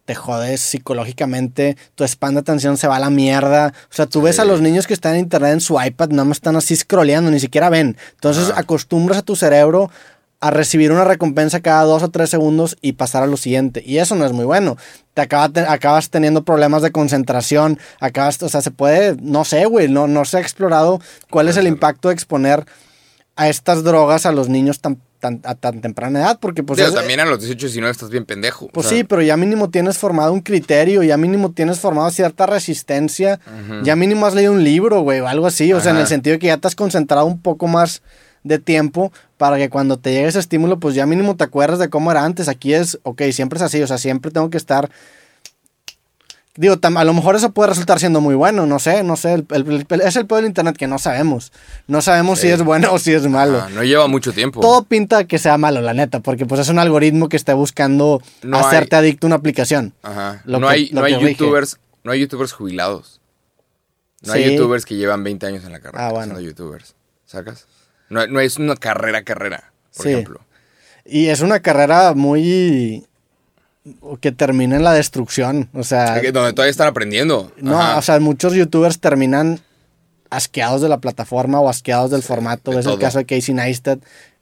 te 0.06 0.16
jodes 0.16 0.60
psicológicamente, 0.60 1.76
tu 1.94 2.02
span 2.02 2.34
de 2.34 2.40
atención 2.40 2.76
se 2.76 2.88
va 2.88 2.96
a 2.96 2.98
la 2.98 3.10
mierda. 3.10 3.72
O 3.84 3.94
sea, 3.94 4.06
tú 4.06 4.22
ves 4.22 4.36
Sí. 4.36 4.42
a 4.42 4.44
los 4.44 4.60
niños 4.60 4.88
que 4.88 4.94
están 4.94 5.14
en 5.14 5.20
internet 5.20 5.52
en 5.52 5.60
su 5.60 5.80
iPad, 5.80 6.08
nada 6.08 6.24
más 6.24 6.38
están 6.38 6.56
así 6.56 6.74
scrolleando, 6.74 7.30
ni 7.30 7.38
siquiera 7.38 7.70
ven. 7.70 7.96
Entonces 8.14 8.52
acostumbras 8.56 9.18
a 9.18 9.22
tu 9.22 9.36
cerebro 9.36 9.88
a 10.42 10.50
recibir 10.50 10.90
una 10.90 11.04
recompensa 11.04 11.60
cada 11.60 11.82
dos 11.84 12.02
o 12.02 12.08
tres 12.08 12.30
segundos 12.30 12.76
y 12.80 12.92
pasar 12.92 13.22
a 13.22 13.26
lo 13.26 13.36
siguiente. 13.36 13.82
Y 13.84 13.98
eso 13.98 14.14
no 14.14 14.24
es 14.24 14.32
muy 14.32 14.46
bueno. 14.46 14.76
Te 15.12 15.20
acaba 15.20 15.48
te- 15.50 15.60
acabas 15.60 16.08
teniendo 16.08 16.44
problemas 16.44 16.80
de 16.82 16.92
concentración, 16.92 17.78
acabas, 18.00 18.42
o 18.42 18.48
sea, 18.48 18.62
se 18.62 18.70
puede, 18.70 19.16
no 19.20 19.44
sé, 19.44 19.66
güey, 19.66 19.88
no, 19.88 20.06
no 20.08 20.24
se 20.24 20.38
ha 20.38 20.40
explorado 20.40 21.00
cuál 21.30 21.48
es 21.48 21.56
el 21.58 21.66
impacto 21.66 22.08
de 22.08 22.14
exponer 22.14 22.64
a 23.36 23.48
estas 23.48 23.84
drogas 23.84 24.24
a 24.26 24.32
los 24.32 24.48
niños 24.48 24.80
tan, 24.80 24.98
tan- 25.18 25.40
a 25.44 25.54
tan 25.54 25.82
temprana 25.82 26.20
edad, 26.20 26.38
porque 26.40 26.62
pues... 26.62 26.78
Es- 26.80 26.94
también 26.94 27.20
a 27.20 27.26
los 27.26 27.40
18, 27.40 27.66
19 27.66 27.90
estás 27.92 28.08
bien 28.10 28.24
pendejo. 28.24 28.68
pues 28.72 28.86
o 28.86 28.88
sea, 28.88 28.98
sí, 28.98 29.04
pero 29.04 29.20
ya 29.20 29.36
mínimo 29.36 29.68
tienes 29.68 29.98
formado 29.98 30.32
un 30.32 30.40
criterio, 30.40 31.02
ya 31.02 31.18
mínimo 31.18 31.52
tienes 31.52 31.78
formado 31.80 32.08
cierta 32.10 32.46
resistencia, 32.46 33.40
ya 33.82 33.94
mínimo 33.96 34.24
has 34.26 34.34
leído 34.34 34.52
un 34.52 34.64
libro, 34.64 35.00
güey, 35.02 35.20
o 35.20 35.28
algo 35.28 35.46
así, 35.46 35.72
o 35.74 35.80
sea, 35.80 35.92
en 35.92 35.98
el 35.98 36.06
sentido 36.06 36.34
de 36.34 36.38
que 36.38 36.46
ya 36.46 36.56
te 36.56 36.66
has 36.68 36.74
concentrado 36.74 37.26
un 37.26 37.40
poco 37.42 37.66
más 37.66 38.02
de 38.44 38.58
tiempo 38.58 39.12
para 39.36 39.56
que 39.58 39.68
cuando 39.70 39.98
te 39.98 40.12
llegue 40.12 40.28
ese 40.28 40.38
estímulo, 40.38 40.78
pues 40.78 40.94
ya 40.94 41.06
mínimo 41.06 41.36
te 41.36 41.44
acuerdas 41.44 41.78
de 41.78 41.88
cómo 41.90 42.10
era 42.10 42.24
antes. 42.24 42.48
Aquí 42.48 42.74
es, 42.74 42.98
ok, 43.02 43.22
siempre 43.32 43.56
es 43.58 43.62
así, 43.62 43.82
o 43.82 43.86
sea, 43.86 43.98
siempre 43.98 44.30
tengo 44.30 44.50
que 44.50 44.56
estar... 44.56 44.90
Digo, 46.56 46.74
a 46.82 47.04
lo 47.04 47.14
mejor 47.14 47.36
eso 47.36 47.52
puede 47.52 47.68
resultar 47.70 48.00
siendo 48.00 48.20
muy 48.20 48.34
bueno, 48.34 48.66
no 48.66 48.80
sé, 48.80 49.04
no 49.04 49.16
sé, 49.16 49.34
el- 49.34 49.46
el- 49.50 49.86
el- 49.88 50.00
es 50.00 50.16
el 50.16 50.26
peor 50.26 50.40
del 50.42 50.48
internet 50.48 50.76
que 50.76 50.88
no 50.88 50.98
sabemos. 50.98 51.52
No 51.86 52.02
sabemos 52.02 52.40
Sí. 52.40 52.48
si 52.48 52.52
es 52.52 52.62
bueno 52.64 52.92
o 52.92 52.98
si 52.98 53.12
es 53.12 53.26
malo. 53.28 53.62
ah, 53.62 53.68
no 53.72 53.84
lleva 53.84 54.08
mucho 54.08 54.32
tiempo. 54.32 54.60
Todo 54.60 54.82
pinta 54.82 55.24
que 55.24 55.38
sea 55.38 55.56
malo, 55.58 55.80
la 55.80 55.94
neta, 55.94 56.20
porque 56.20 56.46
pues 56.46 56.60
es 56.60 56.68
un 56.68 56.78
algoritmo 56.80 57.28
que 57.28 57.36
está 57.36 57.54
buscando 57.54 58.20
No 58.42 58.58
hacerte 58.58 58.96
adicto 58.96 59.26
a 59.26 59.28
una 59.28 59.36
aplicación. 59.36 59.94
Ajá. 60.02 60.42
lo 60.44 60.58
no 60.58 60.66
que- 60.66 60.72
hay, 60.74 60.88
lo 60.88 61.00
no 61.00 61.06
hay 61.06 61.14
que 61.18 61.30
youtubers, 61.30 61.78
no 62.02 62.12
hay 62.12 62.20
youtubers 62.20 62.52
jubilados. 62.52 63.20
No 64.22 64.32
hay 64.34 64.50
youtubers 64.56 64.84
que 64.84 64.96
llevan 64.96 65.22
20 65.24 65.46
años 65.46 65.64
en 65.64 65.72
la 65.72 65.78
carrera 65.80 66.08
Ah, 66.08 66.10
bueno. 66.10 66.34
siendo 66.34 66.40
youtubers. 66.40 66.94
¿Sacas? 67.26 67.66
No, 68.10 68.26
no 68.26 68.40
es 68.40 68.58
una 68.58 68.76
carrera, 68.76 69.22
carrera, 69.22 69.72
por 69.96 70.04
Sí. 70.06 70.12
ejemplo. 70.12 70.40
Y 71.04 71.28
es 71.28 71.40
una 71.40 71.60
carrera 71.60 72.12
muy... 72.14 73.06
que 74.20 74.30
termina 74.32 74.76
en 74.76 74.84
la 74.84 74.92
destrucción, 74.92 75.70
o 75.72 75.82
sea... 75.82 76.20
Que- 76.20 76.32
Donde 76.32 76.52
todavía 76.52 76.70
están 76.70 76.88
aprendiendo. 76.88 77.50
No, 77.56 77.80
Ajá. 77.80 77.96
o 77.98 78.02
sea, 78.02 78.20
muchos 78.20 78.52
youtubers 78.52 79.00
terminan 79.00 79.60
asqueados 80.28 80.82
de 80.82 80.88
la 80.88 80.98
plataforma 80.98 81.60
o 81.60 81.68
asqueados 81.68 82.10
del 82.10 82.22
formato. 82.22 82.70
de 82.72 82.80
Es 82.80 82.86
el 82.86 82.98
caso 82.98 83.18
de 83.18 83.24
Casey 83.26 83.54
Neistat. 83.54 83.98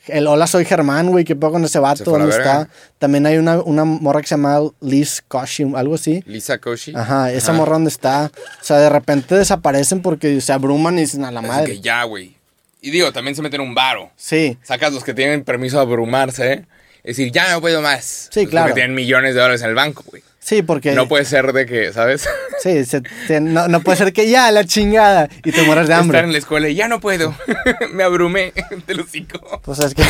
El 0.07 0.27
Hola, 0.27 0.47
soy 0.47 0.65
Germán, 0.65 1.11
güey, 1.11 1.25
¿qué 1.25 1.37
puedo 1.37 1.53
con 1.55 1.65
ese 1.65 1.75
Se 1.75 1.79
vato? 1.79 2.05
¿Dónde 2.05 2.31
está? 2.31 2.69
También 2.99 3.27
hay 3.27 3.37
una, 3.37 3.59
una 3.59 3.85
morra 3.85 4.21
que 4.21 4.27
se 4.27 4.35
llama 4.37 4.61
Liz 4.81 5.23
Koshi, 5.29 5.65
algo 5.77 5.95
así. 5.97 6.23
Lisa 6.27 6.59
Koshi. 6.59 6.95
Ajá, 6.95 7.31
esa 7.33 7.53
Ajá. 7.53 7.59
morra 7.59 7.73
donde 7.75 7.91
está. 7.91 8.31
O 8.61 8.65
sea, 8.65 8.79
de 8.79 8.89
repente 8.89 9.35
desaparecen 9.35 10.01
porque 10.03 10.41
se 10.41 10.53
abruman 10.53 10.99
y 10.99 11.03
dicen 11.03 11.25
a 11.25 11.31
la 11.31 11.43
madre. 11.43 11.73
que 11.75 11.81
ya, 11.81 12.05
güey. 12.05 12.37
Y 12.81 12.91
digo, 12.91 13.13
también 13.13 13.35
se 13.35 13.43
meten 13.43 13.61
un 13.61 13.75
varo. 13.75 14.11
Sí, 14.17 14.57
Sacas 14.63 14.93
los 14.93 15.05
que 15.05 15.15
tienen 15.15 15.45
permiso 15.45 15.77
de 15.77 15.83
abrumarse, 15.83 16.53
¿eh? 16.53 16.65
Es 17.03 17.17
decir, 17.17 17.33
ya 17.33 17.51
no 17.53 17.61
puedo 17.61 17.81
más. 17.81 18.29
Sí, 18.33 18.43
Los 18.43 18.51
claro. 18.51 18.69
Que 18.69 18.75
tienen 18.75 18.95
millones 18.95 19.35
de 19.35 19.41
dólares 19.41 19.63
en 19.63 19.69
el 19.69 19.75
banco, 19.75 20.05
güey. 20.07 20.23
Sí, 20.49 20.63
porque... 20.63 20.93
No 20.93 21.07
puede 21.09 21.25
ser 21.25 21.53
de 21.53 21.67
que, 21.67 21.93
¿sabes? 21.93 22.29
Sí, 22.61 22.85
se- 22.85 23.03
se- 23.29 23.41
no, 23.41 23.69
no 23.69 23.83
puede 23.83 23.99
ser 23.99 24.13
que 24.13 24.29
ya, 24.29 24.51
la 24.51 24.65
chingada, 24.65 25.29
y 25.45 25.53
te 25.53 25.63
mueras 25.63 25.87
de 25.87 25.95
hambre. 25.95 26.19
Estar 26.19 26.25
en 26.25 26.33
la 26.33 26.39
escuela 26.39 26.69
y 26.69 26.75
ya 26.75 26.89
no 26.89 26.99
puedo. 26.99 27.33
Me 27.93 28.03
abrumé 28.03 28.53
de 28.89 28.95
los 28.95 29.07
cinco. 29.11 29.39
Pues 29.63 29.79
es 29.79 29.95
que, 29.95 30.03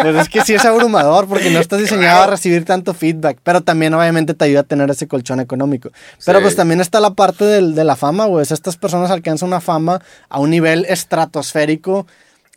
pues 0.00 0.16
es 0.16 0.28
que 0.30 0.40
sí 0.40 0.54
es 0.54 0.64
abrumador 0.64 1.28
porque 1.28 1.50
no 1.50 1.58
estás 1.60 1.78
diseñado 1.80 2.22
a 2.22 2.26
recibir 2.26 2.64
tanto 2.64 2.94
feedback, 2.94 3.38
pero 3.42 3.60
también 3.60 3.92
obviamente 3.92 4.32
te 4.32 4.46
ayuda 4.46 4.60
a 4.60 4.62
tener 4.62 4.88
ese 4.90 5.06
colchón 5.08 5.40
económico. 5.40 5.90
Pero 6.24 6.38
Sí. 6.38 6.42
pues 6.44 6.56
también 6.56 6.80
está 6.80 7.00
la 7.00 7.10
parte 7.10 7.44
del- 7.44 7.74
de 7.74 7.84
la 7.84 7.96
fama, 7.96 8.24
güey. 8.24 8.46
Estas 8.48 8.78
personas 8.78 9.10
alcanzan 9.10 9.48
una 9.48 9.60
fama 9.60 10.00
a 10.30 10.40
un 10.40 10.48
nivel 10.48 10.86
estratosférico. 10.88 12.06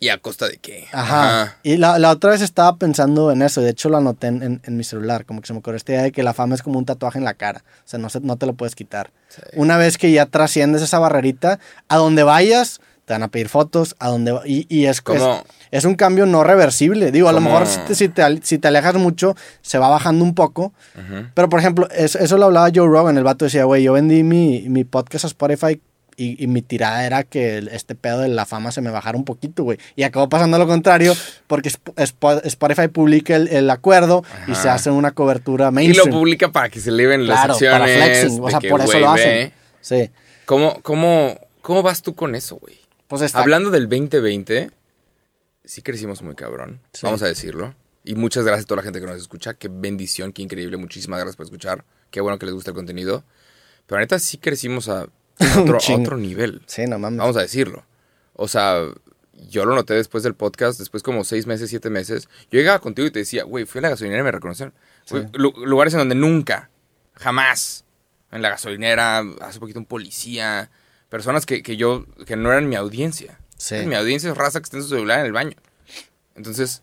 ¿Y 0.02 0.08
a 0.08 0.18
costa 0.18 0.48
de 0.48 0.56
qué? 0.58 0.88
Ajá. 0.92 1.56
Y 1.62 1.76
la, 1.76 1.96
la 2.00 2.10
otra 2.10 2.32
vez 2.32 2.40
estaba 2.42 2.76
pensando 2.76 3.30
en 3.30 3.40
eso, 3.40 3.60
de 3.60 3.70
hecho 3.70 3.88
lo 3.88 3.98
anoté 3.98 4.26
en, 4.26 4.42
en- 4.42 4.60
en 4.64 4.76
mi 4.76 4.82
celular, 4.82 5.24
como 5.24 5.40
que 5.40 5.46
se 5.46 5.52
me 5.52 5.60
ocurrió 5.60 5.76
esta 5.76 5.92
idea 5.92 6.02
de 6.02 6.10
que 6.10 6.24
la 6.24 6.34
fama 6.34 6.56
es 6.56 6.62
como 6.62 6.78
un 6.78 6.84
tatuaje 6.84 7.18
en 7.18 7.24
la 7.24 7.34
cara, 7.34 7.62
o 7.84 7.88
sea, 7.88 8.00
no, 8.00 8.08
se- 8.08 8.18
no 8.20 8.36
te 8.36 8.46
lo 8.46 8.54
puedes 8.54 8.74
quitar. 8.74 9.12
Sí. 9.28 9.40
Una 9.54 9.76
vez 9.76 9.98
que 9.98 10.10
ya 10.10 10.26
trasciendes 10.26 10.82
esa 10.82 10.98
barrerita, 10.98 11.60
a 11.88 11.96
donde 11.98 12.24
vayas, 12.24 12.80
te 13.04 13.12
van 13.14 13.22
a 13.22 13.28
pedir 13.28 13.48
fotos, 13.48 13.94
a 14.00 14.08
donde 14.08 14.36
y, 14.44 14.66
y 14.68 14.86
es, 14.86 14.98
es, 14.98 15.02
es 15.70 15.84
un 15.84 15.94
cambio 15.94 16.24
no 16.26 16.42
reversible. 16.44 17.10
Digo, 17.12 17.28
a 17.28 17.32
lo 17.32 17.40
mejor 17.40 17.66
si 17.68 17.78
te, 17.86 17.94
si, 17.94 18.08
te, 18.08 18.40
si 18.42 18.58
te 18.58 18.68
alejas 18.68 18.94
mucho, 18.96 19.36
se 19.60 19.78
va 19.78 19.88
bajando 19.88 20.24
un 20.24 20.34
poco, 20.34 20.72
pero 21.34 21.48
por 21.48 21.60
ejemplo, 21.60 21.88
es- 21.90 22.16
eso 22.16 22.38
lo 22.38 22.46
hablaba 22.46 22.70
Joe 22.74 22.88
Rogan, 22.88 23.16
el 23.18 23.24
vato 23.24 23.44
decía, 23.44 23.64
güey, 23.64 23.82
yo 23.84 23.92
vendí 23.92 24.22
mi, 24.24 24.64
mi 24.68 24.82
podcast 24.84 25.24
a 25.24 25.28
Spotify 25.28 25.80
y, 26.22 26.42
y 26.42 26.46
mi 26.46 26.62
tirada 26.62 27.04
era 27.06 27.22
que 27.24 27.58
este 27.72 27.94
pedo 27.94 28.20
de 28.20 28.28
la 28.28 28.46
fama 28.46 28.70
se 28.72 28.80
me 28.80 28.90
bajara 28.90 29.16
un 29.18 29.24
poquito, 29.24 29.62
güey. 29.64 29.78
Y 29.96 30.02
acabó 30.04 30.28
pasando 30.28 30.58
lo 30.58 30.66
contrario, 30.66 31.14
porque 31.46 31.68
Sp- 31.72 31.94
Sp- 31.98 32.44
Spotify 32.44 32.88
publica 32.88 33.36
el, 33.36 33.48
el 33.48 33.68
acuerdo 33.70 34.24
y 34.46 34.54
se 34.54 34.68
hace 34.68 34.90
una 34.90 35.10
cobertura 35.12 35.64
Y 35.64 35.68
lo 35.68 35.72
mainstream. 35.72 36.10
publica 36.10 36.52
para 36.52 36.68
que 36.68 36.80
se 36.80 36.90
eleven 36.90 37.26
las 37.26 37.38
Claro, 37.38 37.52
acciones. 37.54 37.78
para 37.78 37.92
flexing, 38.06 38.40
o 38.42 38.50
sea, 38.50 38.60
por 38.60 38.80
eso 38.80 38.98
lo 39.00 39.12
ve. 39.12 39.20
hacen. 39.20 39.52
Sí. 39.80 40.10
¿Cómo, 40.46 40.80
cómo, 40.82 41.38
¿Cómo 41.60 41.82
vas 41.82 42.02
tú 42.02 42.14
con 42.14 42.34
eso, 42.34 42.56
güey? 42.56 42.78
Pues 43.08 43.22
está. 43.22 43.40
Hablando 43.40 43.70
del 43.70 43.88
2020, 43.88 44.70
sí 45.64 45.82
crecimos 45.82 46.22
muy 46.22 46.34
cabrón, 46.34 46.80
Sí. 46.92 47.00
vamos 47.04 47.22
a 47.22 47.26
decirlo. 47.26 47.74
Y 48.04 48.14
muchas 48.16 48.44
gracias 48.44 48.64
a 48.64 48.66
toda 48.66 48.78
la 48.78 48.82
gente 48.82 49.00
que 49.00 49.06
nos 49.06 49.16
escucha. 49.20 49.54
Qué 49.54 49.68
bendición, 49.70 50.32
qué 50.32 50.42
increíble. 50.42 50.76
Muchísimas 50.76 51.20
gracias 51.20 51.36
por 51.36 51.44
escuchar. 51.46 51.84
Qué 52.10 52.20
bueno 52.20 52.36
que 52.38 52.46
les 52.46 52.54
gusta 52.54 52.70
el 52.72 52.74
contenido. 52.74 53.22
Pero 53.86 54.00
neta 54.00 54.18
sí 54.18 54.38
crecimos 54.38 54.88
a 54.88 55.06
otro, 55.58 55.78
otro 55.96 56.16
nivel. 56.16 56.62
Sí, 56.66 56.86
no 56.86 56.98
mames. 56.98 57.18
Vamos 57.18 57.36
a 57.36 57.40
decirlo. 57.42 57.84
O 58.34 58.48
sea, 58.48 58.80
yo 59.48 59.64
lo 59.64 59.74
noté 59.74 59.94
después 59.94 60.22
del 60.22 60.34
podcast, 60.34 60.78
después 60.78 61.02
como 61.02 61.24
seis 61.24 61.46
meses, 61.46 61.70
siete 61.70 61.90
meses. 61.90 62.28
Yo 62.50 62.58
llegaba 62.58 62.78
contigo 62.80 63.06
y 63.08 63.10
te 63.10 63.18
decía, 63.20 63.44
güey, 63.44 63.64
fui 63.66 63.78
a 63.80 63.82
la 63.82 63.88
gasolinera 63.90 64.20
y 64.22 64.24
me 64.24 64.32
reconocieron. 64.32 64.74
Lugares 65.34 65.92
en 65.94 65.98
donde 66.00 66.14
nunca, 66.14 66.70
jamás, 67.14 67.84
en 68.30 68.40
la 68.42 68.50
gasolinera, 68.50 69.22
hace 69.40 69.58
poquito 69.58 69.78
un 69.78 69.84
policía, 69.86 70.70
personas 71.08 71.44
que, 71.44 71.62
que 71.62 71.76
yo, 71.76 72.06
que 72.26 72.36
no 72.36 72.50
eran 72.50 72.68
mi 72.68 72.76
audiencia. 72.76 73.38
Sí. 73.56 73.76
Mi 73.86 73.94
audiencia 73.94 74.30
es 74.30 74.36
raza 74.36 74.60
que 74.60 74.64
está 74.64 74.76
en 74.78 74.82
su 74.84 74.88
celular 74.90 75.20
en 75.20 75.26
el 75.26 75.32
baño. 75.32 75.56
Entonces, 76.34 76.82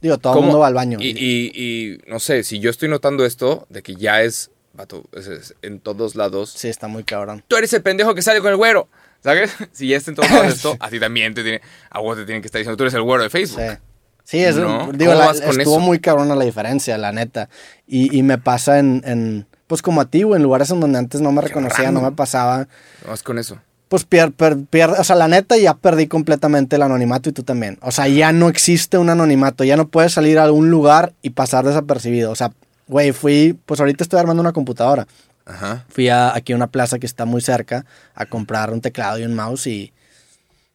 Digo, 0.00 0.18
todo 0.18 0.32
el 0.32 0.36
¿cómo- 0.36 0.46
mundo 0.48 0.58
va 0.60 0.66
al 0.68 0.74
baño. 0.74 0.98
Y, 1.00 1.08
y- 1.10 1.50
y, 1.54 1.98
no 2.08 2.18
sé, 2.20 2.44
si 2.44 2.58
yo 2.60 2.70
estoy 2.70 2.88
notando 2.88 3.24
esto, 3.26 3.66
de 3.70 3.82
que 3.82 3.94
ya 3.96 4.22
es, 4.22 4.50
vato, 4.76 5.04
es- 5.12 5.26
es 5.26 5.54
en 5.62 5.80
todos 5.80 6.14
lados, 6.14 6.50
Sí, 6.50 6.68
está 6.68 6.88
muy 6.88 7.04
cabrón. 7.04 7.42
tú 7.48 7.56
eres 7.56 7.72
el 7.72 7.82
pendejo 7.82 8.14
que 8.14 8.22
sale 8.22 8.40
con 8.40 8.50
el 8.50 8.56
güero. 8.56 8.88
¿Sabes? 9.24 9.50
Si 9.72 9.88
ya 9.88 9.96
está 9.96 10.10
en 10.12 10.16
todos 10.16 10.30
lados 10.30 10.46
esto, 10.54 10.76
a 10.78 10.88
ti 10.88 11.00
también 11.00 11.34
te 11.34 11.42
tiene, 11.42 11.60
a 11.90 12.00
vos 12.00 12.16
te 12.16 12.24
tienen 12.24 12.42
que 12.42 12.46
estar 12.46 12.58
diciendo, 12.60 12.76
tú 12.76 12.84
eres 12.84 12.94
el 12.94 13.02
güero 13.02 13.22
de 13.22 13.30
Facebook. 13.30 13.60
Sí. 13.60 13.76
Sí, 14.24 14.38
es, 14.44 14.56
¿No? 14.56 14.90
digo, 14.92 15.12
¿Cómo 15.12 15.24
la- 15.24 15.30
estuvo 15.30 15.76
eso? 15.76 15.78
muy 15.80 16.00
cabrona 16.00 16.34
la 16.34 16.44
diferencia, 16.44 16.98
la 16.98 17.12
neta. 17.12 17.48
Y, 17.86 18.16
y 18.16 18.22
me 18.24 18.38
pasa 18.38 18.80
en, 18.80 19.00
en, 19.04 19.46
pues 19.68 19.82
como 19.82 20.00
a 20.00 20.10
ti, 20.10 20.24
güey, 20.24 20.36
en 20.38 20.42
lugares 20.42 20.68
en 20.70 20.80
donde 20.80 20.98
antes 20.98 21.20
no 21.20 21.30
me 21.30 21.40
reconocía, 21.42 21.92
no 21.92 22.00
me 22.00 22.10
pasaba. 22.10 22.66
Vas 23.08 23.22
con 23.22 23.38
eso. 23.38 23.60
Pues 23.88 24.04
pier, 24.04 24.32
per- 24.32 24.56
pier- 24.56 24.98
o 24.98 25.04
sea, 25.04 25.14
la 25.14 25.28
neta 25.28 25.56
ya 25.56 25.74
perdí 25.74 26.08
completamente 26.08 26.74
el 26.74 26.82
anonimato 26.82 27.28
y 27.28 27.32
tú 27.32 27.44
también. 27.44 27.78
O 27.82 27.92
sea, 27.92 28.08
ya 28.08 28.32
no 28.32 28.48
existe 28.48 28.98
un 28.98 29.10
anonimato, 29.10 29.62
ya 29.62 29.76
no 29.76 29.86
puedes 29.86 30.12
salir 30.12 30.40
a 30.40 30.42
algún 30.42 30.70
lugar 30.70 31.12
y 31.22 31.30
pasar 31.30 31.64
desapercibido. 31.64 32.32
O 32.32 32.34
sea, 32.34 32.50
güey, 32.86 33.12
fui, 33.12 33.58
pues 33.66 33.80
ahorita 33.80 34.04
estoy 34.04 34.18
armando 34.20 34.40
una 34.42 34.52
computadora. 34.52 35.06
Ajá. 35.44 35.84
Fui 35.88 36.08
a, 36.08 36.34
aquí 36.34 36.52
a 36.52 36.56
una 36.56 36.66
plaza 36.66 36.98
que 36.98 37.06
está 37.06 37.24
muy 37.24 37.40
cerca 37.40 37.84
a 38.14 38.26
comprar 38.26 38.72
un 38.72 38.80
teclado 38.80 39.18
y 39.18 39.24
un 39.24 39.34
mouse 39.34 39.66
y 39.68 39.92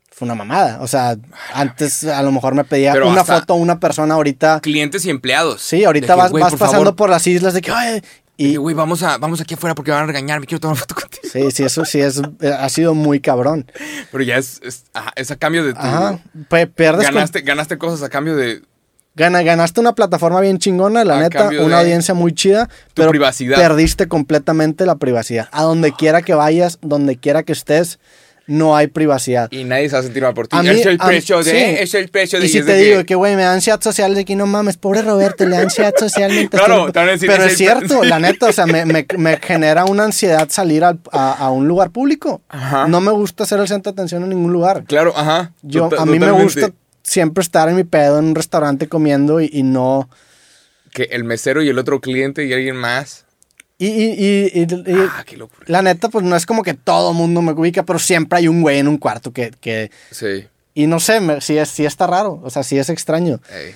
fue 0.10 0.26
una 0.28 0.36
mamada. 0.36 0.78
O 0.82 0.88
sea, 0.88 1.18
antes 1.54 2.04
a 2.06 2.22
lo 2.24 2.32
mejor 2.32 2.54
me 2.56 2.64
pedía 2.64 2.94
Pero 2.94 3.10
una 3.10 3.24
foto 3.26 3.56
una 3.56 3.80
persona 3.80 4.14
ahorita. 4.14 4.60
Clientes 4.62 5.06
y 5.06 5.10
empleados. 5.10 5.62
Sí, 5.62 5.84
ahorita 5.84 6.08
que, 6.08 6.14
vas, 6.14 6.32
güey, 6.32 6.42
vas 6.44 6.52
por 6.52 6.60
pasando 6.60 6.84
favor, 6.84 6.96
por 6.96 7.10
las 7.10 7.26
islas 7.28 7.54
de 7.54 7.62
que, 7.62 7.72
"Ay", 7.72 8.02
y 8.38 8.56
güey, 8.56 8.74
vamos, 8.76 9.04
a, 9.04 9.18
vamos 9.18 9.42
aquí 9.42 9.56
afuera 9.56 9.76
porque 9.76 9.92
van 9.92 10.04
a 10.04 10.06
regañar, 10.08 10.40
me 10.40 10.46
quiero 10.48 10.60
tomar 10.62 10.78
foto 10.78 10.96
contigo. 10.96 11.22
sí, 11.32 11.52
sí, 11.52 11.64
eso 11.64 11.84
sí 11.86 12.00
es, 12.00 12.22
ha 12.42 12.70
sido 12.70 12.94
muy 12.96 13.20
cabrón. 13.20 13.70
Pero 14.12 14.24
ya 14.24 14.38
es, 14.38 14.60
es, 14.64 14.86
ajá, 14.94 15.12
es 15.16 15.32
a 15.32 15.36
cambio 15.36 15.64
de 15.66 15.74
tu... 15.74 15.80
Ajá, 15.80 16.20
pierdes 16.76 17.06
con- 17.08 17.16
Ganaste, 17.16 17.42
ganaste 17.42 17.78
cosas 17.78 18.02
a 18.04 18.10
cambio 18.10 18.36
de 18.36 18.62
Gana- 19.16 19.42
ganaste 19.44 19.82
una 19.82 19.94
plataforma 19.94 20.40
bien 20.40 20.58
chingona, 20.58 21.04
la 21.04 21.18
A 21.18 21.22
neta, 21.22 21.50
una 21.50 21.80
audiencia 21.80 22.14
muy 22.14 22.34
chida, 22.34 22.70
pero 22.94 23.10
privacidad. 23.10 23.58
perdiste 23.58 24.08
completamente 24.08 24.86
la 24.86 24.96
privacidad. 24.96 25.50
A 25.52 25.64
donde 25.64 25.92
quiera 25.92 26.22
que 26.22 26.34
vayas, 26.34 26.80
donde 26.82 27.18
quiera 27.18 27.44
que 27.44 27.52
estés, 27.52 28.00
no 28.48 28.76
hay 28.76 28.88
privacidad. 28.88 29.50
Y 29.52 29.64
nadie 29.66 29.88
se 29.88 29.96
va 29.96 30.00
a 30.00 30.04
sentir 30.04 30.24
mal 30.24 30.34
por 30.34 30.48
ti. 30.48 30.58
A 30.58 30.64
mí- 30.64 30.70
es 30.70 30.86
el 30.86 30.98
precio 30.98 31.44
de... 31.44 31.52
sí. 31.52 31.58
Es 31.58 31.94
el 31.94 32.10
precio 32.10 32.40
de... 32.40 32.46
Y 32.46 32.50
si 32.50 32.62
te 32.64 32.76
digo 32.76 33.06
que- 33.06 33.16
güey, 33.16 33.36
me 33.36 33.44
da 33.44 33.54
ansiedad 33.54 33.80
social 33.82 34.16
de 34.16 34.26
que 34.26 34.36
no 34.36 34.46
mames, 34.46 34.78
pobre 34.78 35.02
Roberto, 35.04 35.46
le 35.46 35.58
da 35.58 35.62
ansiedad 35.64 35.94
social 35.98 36.32
Claro, 36.50 36.90
Pero 36.92 37.12
es 37.46 37.58
cierto, 37.58 38.04
la 38.04 38.18
neta, 38.20 38.48
o 38.48 38.52
sea, 38.52 38.66
me, 38.66 38.86
me- 38.86 39.06
me 39.18 39.38
genera 39.38 39.86
una 39.86 40.04
ansiedad 40.06 40.48
salir 40.50 40.84
al- 40.84 41.00
a, 41.12 41.34
a 41.34 41.50
un 41.52 41.68
lugar 41.68 41.92
público. 41.92 42.42
Ajá. 42.50 42.88
No 42.88 43.00
me 43.00 43.12
gusta 43.12 43.46
ser 43.46 43.60
el 43.60 43.68
centro 43.68 43.92
de 43.92 43.96
atención 43.96 44.24
en 44.24 44.30
ningún 44.30 44.52
lugar. 44.52 44.84
Claro, 44.86 45.14
ajá. 45.16 45.52
Yo, 45.62 45.88
Tota- 45.90 46.02
a 46.02 46.06
mí 46.06 46.14
me 46.14 46.26
totalmente. 46.28 46.44
gusta 46.62 46.74
siempre 47.04 47.42
estar 47.42 47.68
en 47.70 47.76
mi 47.76 47.84
pedo 47.84 48.20
en 48.20 48.26
un 48.26 48.36
restaurante 48.36 48.88
comiendo 48.88 49.42
y, 49.42 49.50
y 49.52 49.64
no... 49.64 50.10
Que 50.94 51.04
el 51.12 51.24
mesero 51.24 51.62
y 51.64 51.70
el 51.70 51.80
otro 51.80 52.02
cliente 52.02 52.46
y 52.46 52.54
alguien 52.54 52.76
más. 52.76 53.26
Y, 53.78 53.88
y, 53.88 54.52
y- 54.54 54.62
y- 54.64 54.68
Ah, 55.10 55.24
qué 55.26 55.38
locura. 55.38 55.66
la 55.68 55.82
neta, 55.82 56.10
pues 56.10 56.24
no 56.26 56.36
es 56.36 56.46
como 56.46 56.62
que 56.64 56.74
todo 56.74 57.14
mundo 57.14 57.42
me 57.42 57.54
ubica, 57.54 57.84
pero 57.84 57.98
siempre 57.98 58.40
hay 58.40 58.48
un 58.48 58.62
güey 58.62 58.80
en 58.80 58.88
un 58.88 58.98
cuarto 58.98 59.32
que... 59.32 59.52
que 59.60 59.90
Sí. 60.12 60.46
y 60.74 60.88
no 60.88 61.00
sé, 61.00 61.20
me- 61.22 61.42
sí, 61.42 61.58
es, 61.58 61.70
sí 61.70 61.86
está 61.86 62.08
raro, 62.08 62.40
o 62.44 62.50
sea, 62.50 62.62
sí 62.64 62.78
es 62.78 62.90
extraño. 62.90 63.40
Ey. 63.50 63.74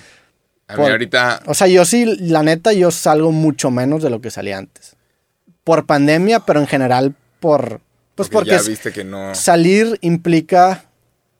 A 0.68 0.74
Por- 0.76 0.84
mí 0.86 0.90
ahorita... 0.92 1.42
O 1.46 1.54
sea, 1.54 1.66
yo 1.68 1.84
sí, 1.84 2.04
la 2.20 2.42
neta, 2.42 2.72
yo 2.72 2.90
salgo 2.90 3.32
mucho 3.32 3.70
menos 3.70 4.02
de 4.02 4.10
lo 4.10 4.20
que 4.20 4.30
salía 4.30 4.58
antes. 4.58 4.94
Por 5.64 5.86
pandemia, 5.86 6.40
pero 6.40 6.60
en 6.60 6.66
general 6.66 7.14
por... 7.40 7.80
Pues 8.14 8.28
porque, 8.28 8.50
ya 8.50 8.56
s- 8.56 8.68
viste 8.70 8.92
que 8.92 9.04
no... 9.04 9.34
salir 9.34 9.98
implica... 10.02 10.84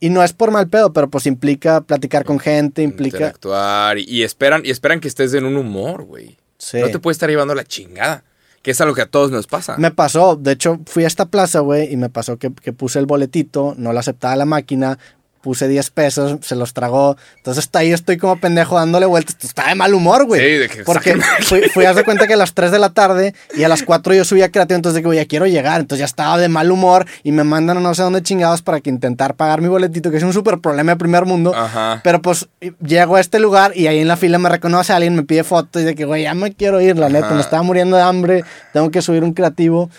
Y 0.01 0.11
no 0.11 0.23
es 0.23 0.33
por 0.33 0.51
mal 0.51 0.69
pedo, 0.69 0.93
pero 0.93 1.09
pues 1.09 1.27
implica 1.27 1.81
platicar 1.81 2.25
con 2.25 2.39
gente, 2.39 2.83
implica... 2.83 3.17
interactuar 3.17 3.99
y, 3.99 4.05
y 4.05 4.23
esperan 4.23 4.63
y 4.65 4.71
esperan 4.71 5.01
que 5.01 5.09
estés 5.09 5.33
en 5.35 5.45
un 5.45 5.57
humor, 5.57 6.05
güey. 6.05 6.37
Sí. 6.59 6.79
No 6.81 6.89
te 6.89 6.99
puedes 6.99 7.17
estar 7.17 7.31
llevando 7.31 7.55
la 7.55 7.65
chingada. 7.65 8.25
Que 8.63 8.73
es 8.73 8.81
algo 8.81 8.97
que 8.97 9.03
a 9.03 9.07
todos 9.07 9.31
nos 9.31 9.47
pasa. 9.47 9.77
Me 9.79 9.93
pasó, 9.93 10.35
de 10.35 10.51
hecho, 10.51 10.81
fui 10.87 11.05
a 11.05 11.07
esta 11.07 11.27
plaza, 11.27 11.61
güey, 11.61 11.93
y 11.93 11.97
me 11.97 12.09
pasó 12.11 12.37
que, 12.37 12.53
que 12.53 12.73
puse 12.73 12.99
el 12.99 13.07
boletito, 13.07 13.75
no 13.79 13.93
lo 13.93 14.01
aceptaba 14.01 14.35
la 14.35 14.45
máquina, 14.45 14.99
puse 15.47 15.69
10 15.69 15.91
pesos, 15.91 16.39
se 16.43 16.57
los 16.57 16.75
tragó. 16.75 17.17
Entonces 17.37 17.63
hasta 17.63 17.79
ahí 17.79 17.93
estoy 17.93 18.17
como 18.17 18.37
pendejo 18.41 18.75
dándole 18.75 19.07
vueltas. 19.07 19.37
Estaba 19.45 19.69
de 19.69 19.77
mal 19.77 19.95
humor, 19.95 20.27
güey. 20.27 20.41
Sí, 20.41 20.59
de 20.59 20.69
que 20.69 20.83
Porque 20.83 21.17
fui, 21.43 21.61
fui 21.73 21.85
a 21.85 21.93
dar 21.93 22.05
cuenta 22.05 22.27
que 22.27 22.35
a 22.35 22.37
las 22.37 22.53
3 22.53 22.73
de 22.73 22.81
la 22.81 22.91
tarde 22.91 23.33
y 23.57 23.63
a 23.63 23.69
las 23.69 23.85
4 23.85 24.13
yo 24.13 24.25
subía 24.25 24.51
creativo, 24.51 24.75
entonces 24.75 24.97
digo, 24.97 25.15
ya 25.15 25.25
quiero 25.25 25.47
llegar. 25.47 25.81
Entonces 25.81 26.01
ya 26.01 26.07
estaba 26.07 26.37
de 26.37 26.49
mal 26.49 26.73
humor 26.73 27.07
y 27.23 27.31
me 27.31 27.45
mandan 27.45 27.77
a 27.77 27.81
no 27.81 27.95
sé 27.95 28.03
dónde 28.03 28.23
chingados 28.23 28.63
para 28.63 28.81
que 28.81 28.91
intentar 28.91 29.37
pagar 29.37 29.61
mi 29.61 29.69
boletito, 29.69 30.11
que 30.11 30.17
es 30.17 30.25
un 30.25 30.33
súper 30.33 30.59
problema 30.59 30.91
de 30.91 30.97
primer 30.97 31.27
mundo. 31.27 31.55
Ajá. 31.55 32.01
Pero 32.03 32.21
pues 32.21 32.49
llego 32.85 33.15
a 33.15 33.21
este 33.21 33.39
lugar 33.39 33.71
y 33.77 33.87
ahí 33.87 34.01
en 34.01 34.09
la 34.09 34.17
fila 34.17 34.39
me 34.39 34.49
reconoce 34.49 34.93
alguien, 34.93 35.15
me 35.15 35.23
pide 35.23 35.45
fotos 35.45 35.83
y 35.83 35.85
de 35.85 35.95
que, 35.95 36.07
güey, 36.07 36.25
ya 36.25 36.35
me 36.35 36.53
quiero 36.55 36.81
ir, 36.81 36.99
la 36.99 37.09
neta, 37.09 37.27
Ajá. 37.27 37.35
me 37.37 37.41
estaba 37.41 37.63
muriendo 37.63 37.97
de 37.97 38.03
hambre, 38.03 38.43
tengo 38.73 38.91
que 38.91 39.01
subir 39.01 39.23
un 39.23 39.33
creativo. 39.33 39.91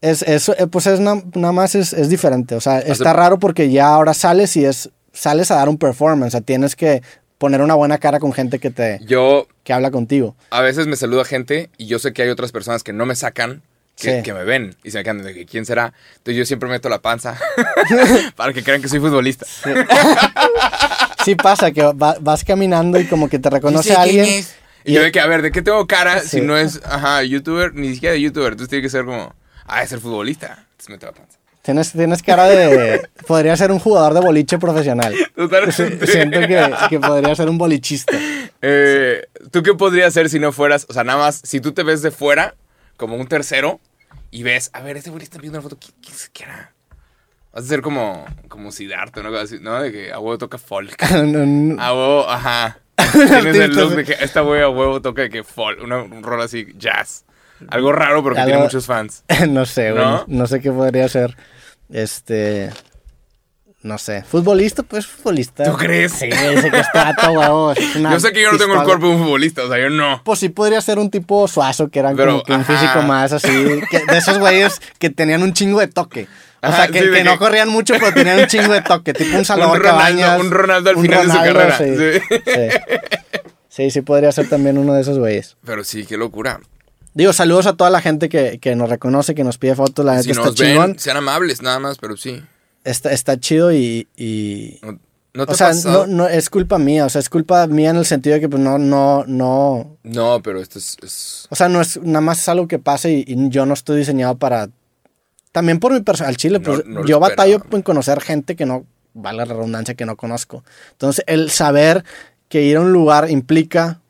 Es, 0.00 0.22
eso, 0.22 0.54
eh, 0.58 0.66
pues 0.66 0.86
es 0.86 0.98
na- 1.00 1.22
nada 1.34 1.52
más 1.52 1.74
es, 1.74 1.92
es 1.92 2.08
diferente. 2.08 2.54
O 2.54 2.60
sea, 2.60 2.78
está 2.78 3.12
raro 3.12 3.38
porque 3.38 3.70
ya 3.70 3.88
ahora 3.88 4.14
sales 4.14 4.56
y 4.56 4.64
es, 4.64 4.90
sales 5.12 5.50
a 5.50 5.56
dar 5.56 5.68
un 5.68 5.76
performance. 5.78 6.28
O 6.28 6.30
sea, 6.32 6.40
tienes 6.40 6.74
que 6.76 7.02
poner 7.38 7.60
una 7.62 7.74
buena 7.74 7.98
cara 7.98 8.18
con 8.20 8.32
gente 8.32 8.58
que 8.58 8.70
te, 8.70 8.98
Yo 9.04 9.46
que 9.64 9.72
habla 9.72 9.90
contigo. 9.90 10.34
a 10.50 10.60
veces 10.62 10.86
me 10.86 10.96
saluda 10.96 11.24
gente 11.24 11.70
y 11.78 11.86
yo 11.86 11.98
sé 11.98 12.12
que 12.12 12.22
hay 12.22 12.28
otras 12.30 12.52
personas 12.52 12.82
que 12.82 12.92
no 12.92 13.06
me 13.06 13.14
sacan, 13.14 13.62
que, 13.96 14.16
Sí. 14.18 14.22
que 14.22 14.32
me 14.34 14.44
ven 14.44 14.74
y 14.84 14.90
se 14.90 14.98
me 14.98 15.04
quedan 15.04 15.22
de 15.22 15.34
que 15.34 15.44
quién 15.46 15.64
será. 15.66 15.92
Entonces 16.18 16.36
yo 16.36 16.44
siempre 16.46 16.68
meto 16.68 16.88
la 16.88 17.00
panza 17.00 17.38
para 18.36 18.52
que 18.54 18.62
crean 18.62 18.80
que 18.82 18.88
soy 18.88 19.00
futbolista. 19.00 19.46
Sí 21.24 21.34
pasa 21.34 21.70
que 21.70 21.82
va- 21.82 22.16
vas 22.20 22.44
caminando 22.44 22.98
y 22.98 23.04
como 23.06 23.28
que 23.28 23.38
te 23.38 23.50
reconoce 23.50 23.92
a 23.92 24.02
alguien. 24.02 24.42
Y 24.84 24.92
yo 24.94 25.02
de 25.02 25.12
que, 25.12 25.20
a 25.20 25.26
ver, 25.26 25.42
¿de 25.42 25.52
qué 25.52 25.60
tengo 25.60 25.86
cara 25.86 26.20
Sí. 26.20 26.28
si 26.28 26.40
no 26.40 26.56
es, 26.56 26.80
ajá, 26.84 27.22
youtuber, 27.22 27.74
ni 27.74 27.92
siquiera 27.94 28.14
de 28.14 28.22
youtuber? 28.22 28.52
Entonces 28.52 28.70
tiene 28.70 28.82
que 28.82 28.88
ser 28.88 29.04
como, 29.04 29.34
ah, 29.70 29.82
es 29.82 29.90
ser 29.90 30.00
futbolista. 30.00 30.66
Entonces 30.70 30.88
meto 30.88 31.06
la 31.06 31.12
panza. 31.12 31.38
Tienes, 31.62 31.92
tienes 31.92 32.22
cara 32.22 32.44
de... 32.44 33.08
podría 33.26 33.54
ser 33.56 33.70
un 33.70 33.78
jugador 33.78 34.14
de 34.14 34.20
boliche 34.20 34.58
profesional. 34.58 35.14
Totalmente. 35.36 36.06
Siento 36.06 36.40
que, 36.40 36.74
que 36.88 36.98
podría 36.98 37.34
ser 37.34 37.50
un 37.50 37.58
bolichista. 37.58 38.16
Eh, 38.62 39.26
¿Tú 39.50 39.62
qué 39.62 39.74
podrías 39.74 40.08
hacer 40.08 40.30
si 40.30 40.38
no 40.38 40.52
fueras, 40.52 40.86
o 40.88 40.92
sea, 40.94 41.04
nada 41.04 41.18
más, 41.18 41.40
si 41.44 41.60
tú 41.60 41.72
te 41.72 41.82
ves 41.82 42.00
de 42.00 42.10
fuera, 42.10 42.54
como 42.96 43.16
un 43.16 43.26
tercero, 43.26 43.78
y 44.30 44.42
ves, 44.42 44.70
a 44.72 44.80
ver, 44.80 44.96
este 44.96 45.10
güey 45.10 45.22
está 45.22 45.38
viendo 45.38 45.58
una 45.58 45.62
foto, 45.62 45.78
¿qué, 45.78 45.88
qué, 46.00 46.12
qué 46.32 46.44
era? 46.44 46.72
Vas 47.52 47.64
a 47.64 47.66
ser 47.66 47.82
como, 47.82 48.24
como 48.48 48.70
Siddhartha, 48.70 49.22
¿no? 49.22 49.36
Así, 49.36 49.58
¿no? 49.60 49.82
De 49.82 49.90
que 49.90 50.12
a 50.12 50.18
huevo 50.18 50.38
toca 50.38 50.56
folk. 50.56 51.02
A 51.78 51.92
huevo, 51.92 52.28
ajá. 52.28 52.78
Tienes 53.12 53.56
el 53.56 53.74
look 53.74 53.96
de 53.96 54.04
que 54.04 54.12
esta 54.20 54.42
güey 54.42 54.62
a 54.62 54.68
huevo 54.68 55.00
toca 55.02 55.22
de 55.22 55.30
que 55.30 55.42
folk, 55.42 55.82
una, 55.82 56.02
un 56.02 56.22
rol 56.22 56.40
así, 56.42 56.68
jazz. 56.76 57.24
Algo 57.68 57.92
raro, 57.92 58.22
pero 58.22 58.34
que 58.34 58.40
Algo- 58.40 58.50
tiene 58.52 58.62
muchos 58.64 58.86
fans. 58.86 59.24
no 59.48 59.66
sé, 59.66 59.92
güey. 59.92 60.04
¿No? 60.04 60.24
¿No? 60.26 60.46
sé 60.46 60.60
qué 60.60 60.70
podría 60.72 61.08
ser. 61.08 61.36
Este. 61.92 62.70
No 63.82 63.96
sé. 63.96 64.22
¿Futbolista? 64.24 64.82
Pues 64.82 65.06
futbolista. 65.06 65.64
¿Tú 65.64 65.74
crees? 65.76 66.12
Sí, 66.12 66.26
ese 66.26 66.70
que 66.70 66.78
está 66.80 67.14
una 67.30 68.12
Yo 68.12 68.20
sé 68.20 68.30
que 68.32 68.42
yo 68.42 68.52
no 68.52 68.58
tengo 68.58 68.74
el 68.74 68.82
cuerpo 68.84 69.06
de 69.08 69.14
un 69.14 69.22
futbolista, 69.22 69.64
o 69.64 69.68
sea, 69.68 69.78
yo 69.78 69.88
no. 69.88 70.20
Pues 70.22 70.38
sí 70.38 70.50
podría 70.50 70.80
ser 70.82 70.98
un 70.98 71.10
tipo 71.10 71.48
suazo, 71.48 71.88
que 71.88 71.98
eran 72.00 72.14
Pero, 72.14 72.32
como 72.32 72.42
que 72.44 72.52
un 72.52 72.64
físico 72.66 73.00
más 73.02 73.32
así. 73.32 73.48
que- 73.90 74.04
de 74.04 74.18
esos 74.18 74.38
güeyes 74.38 74.80
que 74.98 75.08
tenían 75.08 75.42
un 75.42 75.54
chingo 75.54 75.80
de 75.80 75.86
toque. 75.88 76.28
O 76.62 76.66
Ajá, 76.66 76.76
sea, 76.76 76.88
que, 76.88 77.00
sí, 77.00 77.06
de 77.06 77.16
que 77.18 77.24
no 77.24 77.38
corrían 77.38 77.70
mucho, 77.70 77.94
pero 77.98 78.12
tenían 78.12 78.38
un 78.40 78.46
chingo 78.48 78.70
de 78.74 78.82
toque. 78.82 79.14
Tipo 79.14 79.38
un 79.38 79.46
Salvador 79.46 79.76
Un 79.78 79.82
Ronaldo- 79.82 79.96
Cabañas. 79.98 80.40
un 80.40 80.50
Ronaldo 80.50 80.90
al 80.90 80.96
un 80.96 81.02
final 81.02 81.26
de 81.26 81.32
su 81.32 81.38
carrera, 81.38 81.78
Sí, 81.78 81.96
sí. 81.96 82.40
sí. 82.44 83.04
Sí, 83.68 83.90
sí 83.92 84.00
podría 84.02 84.30
ser 84.30 84.46
también 84.50 84.76
uno 84.76 84.92
de 84.92 85.00
esos 85.00 85.18
güeyes. 85.18 85.56
Pero 85.64 85.84
sí, 85.84 86.04
qué 86.04 86.18
locura. 86.18 86.60
Digo, 87.14 87.32
saludos 87.32 87.66
a 87.66 87.72
toda 87.74 87.90
la 87.90 88.00
gente 88.00 88.28
que, 88.28 88.58
que 88.60 88.76
nos 88.76 88.88
reconoce, 88.88 89.34
que 89.34 89.44
nos 89.44 89.58
pide 89.58 89.74
fotos. 89.74 90.04
La 90.04 90.12
neta 90.12 90.24
Si 90.24 90.30
está 90.30 90.44
nos 90.44 90.54
chingón. 90.54 90.86
ven, 90.92 90.98
sean 90.98 91.16
amables 91.16 91.60
nada 91.62 91.78
más, 91.78 91.98
pero 91.98 92.16
sí. 92.16 92.40
Está, 92.84 93.12
está 93.12 93.38
chido 93.38 93.72
y. 93.72 94.06
y- 94.16 94.78
¿No, 94.82 94.98
no 95.34 95.46
te 95.46 95.52
o 95.52 95.54
sea, 95.56 95.72
no, 95.84 96.06
no, 96.06 96.26
es 96.28 96.50
culpa 96.50 96.78
mía. 96.78 97.04
O 97.06 97.08
sea, 97.08 97.20
es 97.20 97.28
culpa 97.28 97.66
mía 97.66 97.90
en 97.90 97.96
el 97.96 98.06
sentido 98.06 98.34
de 98.34 98.40
que 98.40 98.48
pues, 98.48 98.62
no, 98.62 98.78
no, 98.78 99.24
no. 99.26 99.96
No, 100.02 100.40
pero 100.42 100.60
esto 100.60 100.78
es, 100.78 100.96
es- 101.02 101.46
O 101.50 101.56
sea, 101.56 101.68
no 101.68 101.80
es 101.80 102.00
nada 102.02 102.20
más 102.20 102.38
es 102.40 102.48
algo 102.48 102.68
que 102.68 102.78
pasa 102.78 103.08
y, 103.08 103.24
y 103.26 103.48
yo 103.50 103.66
no 103.66 103.74
estoy 103.74 103.98
diseñado 103.98 104.36
para 104.38 104.68
también 105.52 105.80
por 105.80 105.92
mi 105.92 106.00
persona, 106.00 106.28
al 106.28 106.36
chile, 106.36 106.60
pues 106.60 106.86
no 106.86 107.04
yo 107.04 107.18
batallo 107.18 107.56
esperaba. 107.56 107.76
en 107.76 107.82
conocer 107.82 108.20
gente 108.20 108.54
que 108.54 108.66
no, 108.66 108.86
vale 109.14 109.38
la 109.38 109.44
redundancia, 109.46 109.94
que 109.94 110.06
no 110.06 110.16
conozco. 110.16 110.62
Entonces, 110.92 111.24
el 111.26 111.50
saber 111.50 112.04
que 112.48 112.62
ir 112.62 112.76
a 112.76 112.80
un 112.80 112.92
lugar 112.92 113.28
implica 113.30 114.00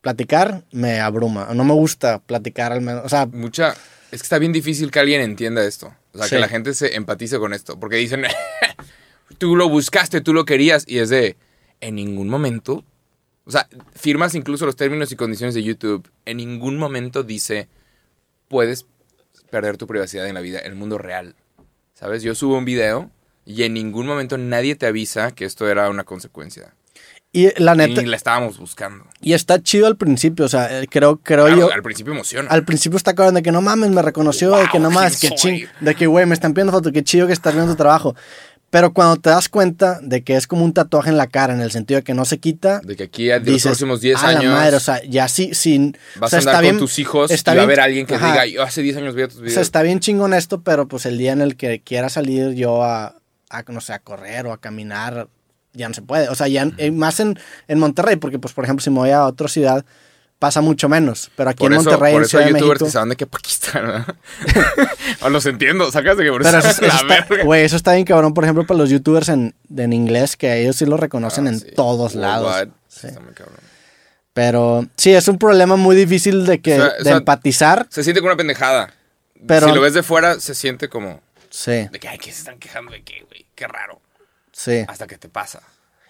platicar, 0.00 0.64
me 0.72 1.00
abruma. 1.00 1.48
No 1.54 1.64
me 1.64 1.74
gusta 1.74 2.20
platicar 2.20 2.72
al 2.72 2.80
menos, 2.80 3.04
o 3.04 3.08
sea, 3.08 3.26
Mucha. 3.26 3.74
Es 4.10 4.22
que 4.22 4.24
está 4.24 4.38
bien 4.38 4.52
difícil 4.52 4.90
que 4.90 4.98
alguien 4.98 5.20
entienda 5.20 5.64
esto. 5.64 5.94
O 6.12 6.18
sea, 6.18 6.26
Sí. 6.26 6.34
que 6.34 6.40
la 6.40 6.48
gente 6.48 6.74
se 6.74 6.96
empatice 6.96 7.38
con 7.38 7.52
esto. 7.52 7.78
Porque 7.78 7.94
dicen, 7.96 8.24
tú 9.38 9.54
lo 9.54 9.68
buscaste, 9.68 10.20
tú 10.20 10.32
lo 10.34 10.44
querías. 10.44 10.84
Y 10.86 10.98
es 10.98 11.10
de, 11.10 11.36
en 11.80 11.94
ningún 11.94 12.28
momento. 12.28 12.84
O 13.44 13.52
sea, 13.52 13.68
firmas 13.94 14.34
incluso 14.34 14.66
los 14.66 14.74
términos 14.76 15.12
y 15.12 15.16
condiciones 15.16 15.54
de 15.54 15.62
YouTube. 15.62 16.10
En 16.24 16.38
ningún 16.38 16.76
momento 16.76 17.22
dice, 17.22 17.68
puedes 18.48 18.86
perder 19.50 19.76
tu 19.76 19.86
privacidad 19.86 20.26
en 20.26 20.34
la 20.34 20.40
vida, 20.40 20.58
en 20.58 20.72
el 20.72 20.76
mundo 20.76 20.98
real. 20.98 21.36
¿Sabes? 21.94 22.22
Yo 22.24 22.34
subo 22.34 22.58
un 22.58 22.64
video 22.64 23.10
y 23.44 23.62
en 23.62 23.74
ningún 23.74 24.06
momento 24.06 24.38
nadie 24.38 24.74
te 24.74 24.86
avisa 24.86 25.30
que 25.32 25.44
esto 25.44 25.68
era 25.68 25.88
una 25.88 26.02
consecuencia. 26.04 26.74
Y 27.32 27.48
la 27.62 27.74
neta, 27.74 28.02
Ni 28.02 28.08
la 28.08 28.16
estábamos 28.16 28.58
buscando. 28.58 29.04
y 29.20 29.34
está 29.34 29.62
chido 29.62 29.86
al 29.86 29.96
principio, 29.96 30.44
o 30.46 30.48
sea, 30.48 30.80
eh, 30.82 30.86
creo, 30.90 31.18
creo 31.18 31.46
Claro, 31.46 31.60
yo, 31.60 31.72
al 31.72 31.82
principio 31.82 32.12
emociona. 32.12 32.48
al 32.50 32.64
principio 32.64 32.96
está 32.96 33.14
cabrón 33.14 33.34
de 33.36 33.42
que 33.42 33.52
no 33.52 33.60
mames, 33.62 33.90
me 33.90 34.02
reconoció, 34.02 34.50
de 34.56 34.64
que 34.64 34.78
Wow, 34.78 34.82
no 34.82 34.90
mames, 34.90 35.18
¿quién 35.18 35.30
que 35.32 35.36
ching, 35.38 35.66
de 35.80 35.94
que 35.94 36.06
güey, 36.06 36.26
me 36.26 36.34
están 36.34 36.54
pidiendo 36.54 36.72
foto, 36.72 36.90
que 36.92 37.04
chido 37.04 37.26
que 37.28 37.32
estás 37.32 37.54
viendo 37.54 37.72
tu 37.72 37.76
trabajo. 37.76 38.14
Pero 38.70 38.92
cuando 38.92 39.16
te 39.16 39.30
das 39.30 39.48
cuenta 39.48 39.98
de 40.00 40.22
que 40.22 40.36
es 40.36 40.46
como 40.46 40.64
un 40.64 40.72
tatuaje 40.72 41.08
en 41.10 41.16
la 41.16 41.26
cara, 41.26 41.52
en 41.52 41.60
el 41.60 41.72
sentido 41.72 41.98
de 41.98 42.04
que 42.04 42.14
no 42.14 42.24
se 42.24 42.38
quita, 42.38 42.80
de 42.84 42.94
que 42.94 43.02
aquí 43.04 43.28
a 43.30 43.38
los 43.38 43.46
dices, 43.46 43.62
próximos 43.64 44.00
10 44.00 44.22
"A 44.22 44.30
la 44.32 44.38
años 44.38 44.52
madre, 44.54 44.76
o 44.76 44.80
sea, 44.80 45.02
ya 45.08 45.26
sí, 45.26 45.54
sin... 45.54 45.96
o 46.16 46.20
vas 46.20 46.30
sea, 46.30 46.38
a 46.38 46.40
andar 46.42 46.52
está 46.54 46.58
con 46.58 46.62
bien- 46.62 46.78
tus 46.78 46.98
hijos 47.00 47.30
está 47.32 47.52
y 47.52 47.56
va 47.56 47.62
a 47.62 47.66
bien- 47.66 47.68
haber 47.70 47.80
alguien 47.80 48.06
que 48.06 48.14
ajá. 48.14 48.26
diga, 48.30 48.46
yo 48.46 48.62
hace 48.62 48.82
10 48.82 48.96
años 48.96 49.16
vi 49.16 49.24
tus 49.26 49.38
O 49.38 49.40
videos. 49.40 49.54
sea, 49.54 49.62
está 49.62 49.82
bien 49.82 49.98
chingón 49.98 50.34
esto, 50.34 50.62
pero 50.62 50.86
pues 50.86 51.04
el 51.06 51.18
día 51.18 51.32
en 51.32 51.40
el 51.40 51.56
que 51.56 51.80
quiera 51.82 52.08
salir 52.10 52.52
yo 52.54 52.84
a, 52.84 53.16
a, 53.50 53.62
no 53.66 53.80
sé, 53.80 53.92
a 53.92 53.98
correr 53.98 54.46
o 54.46 54.52
a 54.52 54.60
caminar, 54.60 55.26
ya 55.72 55.88
no 55.88 55.94
se 55.94 56.02
puede. 56.02 56.28
O 56.28 56.34
sea, 56.34 56.48
ya 56.48 56.68
eh, 56.78 56.90
más 56.90 57.20
en, 57.20 57.38
en 57.68 57.78
Monterrey, 57.78 58.16
porque 58.16 58.38
pues 58.38 58.54
por 58.54 58.64
ejemplo 58.64 58.82
si 58.82 58.90
me 58.90 58.96
voy 58.98 59.10
a 59.10 59.24
otra 59.24 59.48
ciudad 59.48 59.84
pasa 60.38 60.60
mucho 60.62 60.88
menos. 60.88 61.30
Pero 61.36 61.50
aquí 61.50 61.58
por 61.58 61.72
en 61.72 61.80
eso, 61.80 61.90
Monterrey, 61.90 62.12
por 62.14 62.20
en 62.20 62.24
eso 62.24 62.30
Ciudad 62.30 62.46
hay 62.46 62.52
de 62.54 62.60
México... 62.60 62.86
que 62.90 62.98
van 62.98 63.08
de 63.10 63.16
que 63.16 63.26
Pakistán, 63.26 63.86
¿verdad? 63.86 64.16
o 65.22 65.28
los 65.28 65.44
entiendo, 65.46 65.92
sacas 65.92 66.16
de 66.16 66.24
que 66.24 66.30
por 66.30 66.42
Pero 66.42 66.58
eso 66.58 66.68
eso, 66.68 66.82
es 66.82 66.92
eso 66.94 67.06
la 67.06 67.14
está, 67.16 67.28
verga. 67.28 67.44
güey, 67.44 67.64
eso 67.64 67.76
está 67.76 67.92
bien 67.92 68.06
cabrón, 68.06 68.32
por 68.32 68.44
ejemplo, 68.44 68.66
para 68.66 68.78
los 68.78 68.88
youtubers 68.88 69.28
en, 69.28 69.54
en 69.76 69.92
inglés, 69.92 70.36
que 70.36 70.62
ellos 70.62 70.76
sí 70.76 70.86
lo 70.86 70.96
reconocen 70.96 71.46
Ah, 71.46 71.50
en 71.50 71.60
sí. 71.60 71.66
todos 71.76 72.14
lados. 72.14 72.46
Worldwide, 72.46 72.72
Sí. 72.88 73.06
está 73.08 73.20
muy 73.20 73.34
cabrón. 73.34 73.56
Pero 74.32 74.86
sí, 74.96 75.12
es 75.12 75.28
un 75.28 75.38
problema 75.38 75.76
muy 75.76 75.94
difícil 75.96 76.46
de 76.46 76.60
que 76.60 76.74
O 76.74 76.76
sea, 76.84 76.92
de 76.94 77.00
o 77.00 77.04
sea, 77.04 77.16
empatizar. 77.18 77.86
Se 77.90 78.02
siente 78.04 78.20
como 78.20 78.30
una 78.32 78.36
pendejada. 78.38 78.94
Pero- 79.46 79.68
si 79.68 79.74
lo 79.74 79.80
ves 79.80 79.92
de 79.94 80.02
fuera, 80.02 80.40
se 80.40 80.54
siente 80.54 80.88
como 80.88 81.20
Sí, 81.50 81.72
de 81.90 81.98
que, 82.00 82.08
ay, 82.08 82.16
que 82.18 82.32
se 82.32 82.38
están 82.38 82.58
quejando 82.58 82.92
de 82.92 83.02
qué, 83.02 83.24
güey. 83.28 83.44
Qué 83.54 83.66
raro. 83.66 83.99
Sí. 84.62 84.84
Hasta 84.88 85.06
que 85.06 85.18
te 85.18 85.28
pasa. 85.28 85.60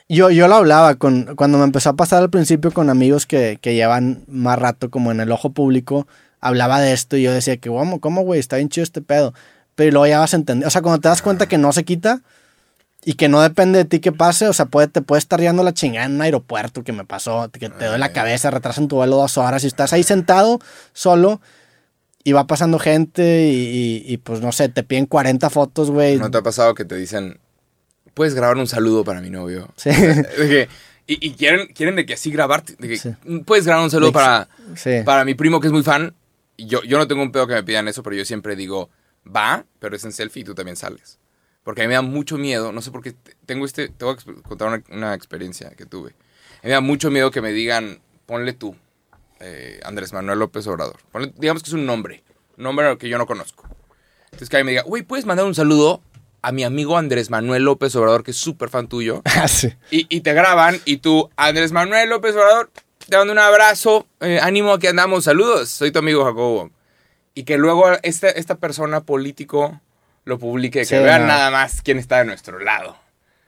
Yo, 0.09 0.30
yo 0.30 0.48
lo 0.48 0.57
hablaba 0.57 0.96
con, 0.96 1.36
cuando 1.36 1.59
me 1.59 1.64
empezó 1.64 1.90
a 1.90 1.94
pasar 1.96 2.20
al 2.22 2.30
principio 2.30 2.72
con 2.72 2.90
amigos 2.90 3.26
que, 3.26 3.59
que 3.62 3.74
llevan 3.74 4.24
más 4.26 4.59
rato 4.59 4.90
como 4.90 5.12
en 5.12 5.20
el 5.20 5.30
ojo 5.30 5.51
público, 5.51 6.09
hablaba 6.40 6.80
de 6.80 6.92
esto 6.92 7.16
y 7.16 7.22
yo 7.22 7.32
decía 7.32 7.57
que, 7.59 7.68
¿cómo, 7.70 8.01
cómo, 8.01 8.22
güey? 8.22 8.40
Está 8.40 8.57
bien 8.57 8.68
chido 8.70 8.82
este 8.82 9.03
pedo. 9.03 9.32
Pero 9.76 9.92
luego 9.92 10.07
ya 10.09 10.18
vas 10.18 10.34
a 10.34 10.36
entender, 10.36 10.66
o 10.66 10.70
sea, 10.70 10.82
cuando 10.82 11.01
te 11.01 11.09
das 11.09 11.22
cuenta 11.22 11.46
que 11.46 11.59
no 11.59 11.72
se 11.72 11.84
quita 11.84 12.22
y 13.05 13.14
que 13.14 13.28
no 13.28 13.40
depende 13.40 13.78
de 13.78 13.84
ti 13.84 14.01
que 14.01 14.11
pase, 14.12 14.48
o 14.48 14.53
sea, 14.53 14.66
puede, 14.66 14.88
te 14.88 15.01
puede 15.01 15.20
estar 15.20 15.38
riendo 15.38 15.62
la 15.62 15.72
chingada 15.72 16.07
en 16.07 16.16
un 16.16 16.22
aeropuerto 16.22 16.82
que 16.82 16.92
me 16.92 17.05
pasó, 17.05 17.48
que 17.53 17.68
te 17.70 17.84
duele 17.84 17.98
la 17.98 18.12
cabeza, 18.12 18.51
retrasan 18.51 18.88
tu 18.88 18.96
vuelo 18.96 19.16
dos 19.16 19.38
horas 19.38 19.62
y 19.64 19.68
estás 19.68 19.92
ahí 19.92 20.03
sentado 20.03 20.59
solo 20.92 21.40
y 22.24 22.32
va 22.32 22.46
pasando 22.48 22.78
gente 22.80 23.46
y, 23.48 23.55
y- 24.09 24.12
y, 24.12 24.16
pues 24.18 24.40
no 24.40 24.51
sé, 24.53 24.68
te 24.68 24.82
piden 24.82 25.07
40 25.07 25.48
fotos, 25.51 25.90
güey. 25.90 26.18
¿No 26.18 26.30
te 26.30 26.38
ha 26.38 26.42
pasado 26.42 26.74
que 26.74 26.84
te 26.84 26.96
dicen, 26.96 27.38
puedes 28.14 28.34
grabar 28.34 28.56
un 28.56 28.66
saludo 28.66 29.04
para 29.04 29.20
mi 29.20 29.30
novio? 29.30 29.68
Sí. 29.76 29.90
De 29.90 30.48
que- 30.48 30.68
y, 31.06 31.26
y 31.26 31.32
quieren, 31.34 31.66
quieren 31.74 31.96
de 31.96 32.06
que 32.06 32.14
así 32.14 32.30
grabarte. 32.30 32.76
De 32.78 32.88
que, 32.88 32.96
Sí. 32.96 33.11
Puedes 33.44 33.66
grabar 33.66 33.82
un 33.84 33.90
saludo 33.90 34.11
que- 34.11 34.14
para, 34.14 34.48
Sí. 34.76 35.00
para 35.04 35.24
mi 35.24 35.34
primo 35.34 35.61
que 35.61 35.66
es 35.66 35.72
muy 35.72 35.82
fan. 35.82 36.14
Yo, 36.56 36.82
yo 36.84 36.98
no 36.98 37.08
tengo 37.08 37.22
un 37.22 37.32
pedo 37.32 37.46
que 37.46 37.54
me 37.54 37.62
pidan 37.64 37.88
eso, 37.88 38.02
pero 38.02 38.14
yo 38.16 38.24
siempre 38.24 38.54
digo, 38.54 38.90
va, 39.26 39.64
pero 39.78 39.96
es 39.96 40.04
en 40.04 40.12
selfie 40.12 40.42
y 40.42 40.44
tú 40.44 40.54
también 40.54 40.76
sales. 40.76 41.18
Porque 41.64 41.82
a 41.82 41.84
mí 41.84 41.88
me 41.88 41.94
da 41.94 42.02
mucho 42.02 42.36
miedo, 42.38 42.70
no 42.72 42.80
sé 42.82 42.90
por 42.90 43.02
qué, 43.02 43.12
te- 43.12 43.34
tengo 43.46 43.64
este, 43.66 43.88
te 43.88 44.04
voy 44.04 44.14
a 44.16 44.42
contar 44.48 44.68
una, 44.68 44.82
una 44.96 45.14
experiencia 45.14 45.70
que 45.70 45.84
tuve. 45.86 46.11
A 46.11 46.62
mí 46.62 46.68
me 46.68 46.70
da 46.70 46.80
mucho 46.80 47.11
miedo 47.11 47.30
que 47.30 47.40
me 47.40 47.52
digan, 47.52 48.00
ponle 48.26 48.52
tú, 48.52 48.76
eh, 49.40 49.80
Andrés 49.84 50.12
Manuel 50.12 50.38
López 50.38 50.66
Obrador. 50.66 50.96
Ponle- 51.12 51.32
digamos 51.36 51.62
que 51.62 51.70
es 51.70 51.74
un 51.74 51.86
nombre, 51.86 52.22
un 52.56 52.64
nombre 52.64 52.96
que 52.98 53.08
yo 53.08 53.18
no 53.18 53.26
conozco. 53.26 53.68
Entonces 54.26 54.48
que 54.48 54.56
alguien 54.56 54.66
me 54.66 54.72
diga, 54.72 54.82
güey, 54.82 55.02
¿puedes 55.02 55.26
mandar 55.26 55.44
un 55.46 55.54
saludo 55.54 56.02
a 56.43 56.53
mi 56.53 56.64
amigo 56.64 56.97
Andrés 56.97 57.30
Manuel 57.30 57.64
López 57.64 57.95
Obrador, 57.97 58.22
que 58.24 58.30
es 58.30 58.36
súper 58.36 58.68
fan 58.70 58.88
tuyo? 58.88 59.22
Ah, 59.36 59.49
sí. 59.49 59.72
Y, 59.91 60.07
y 60.14 60.20
te 60.20 60.32
graban 60.34 60.80
y 60.84 60.99
tú, 60.99 61.28
Andrés 61.36 61.72
Manuel 61.72 62.09
López 62.11 62.34
Obrador, 62.34 62.70
te 63.09 63.16
mando 63.16 63.32
un 63.32 63.38
abrazo, 63.38 64.07
eh, 64.20 64.38
ánimo, 64.43 64.72
aquí 64.72 64.86
andamos, 64.86 65.24
saludos, 65.24 65.68
soy 65.68 65.91
tu 65.93 65.99
amigo 65.99 66.24
Jacobo. 66.24 66.70
Y 67.34 67.45
que 67.45 67.59
luego 67.59 67.84
esta, 68.03 68.28
esta 68.28 68.57
persona 68.57 69.01
político 69.03 69.80
lo 70.24 70.38
publique, 70.38 70.80
que 70.80 70.84
Sí, 70.84 70.95
vean 70.97 71.22
no. 71.22 71.28
nada 71.28 71.51
más 71.51 71.80
quién 71.82 71.99
está 71.99 72.18
de 72.18 72.24
nuestro 72.26 72.59
lado. 72.59 72.97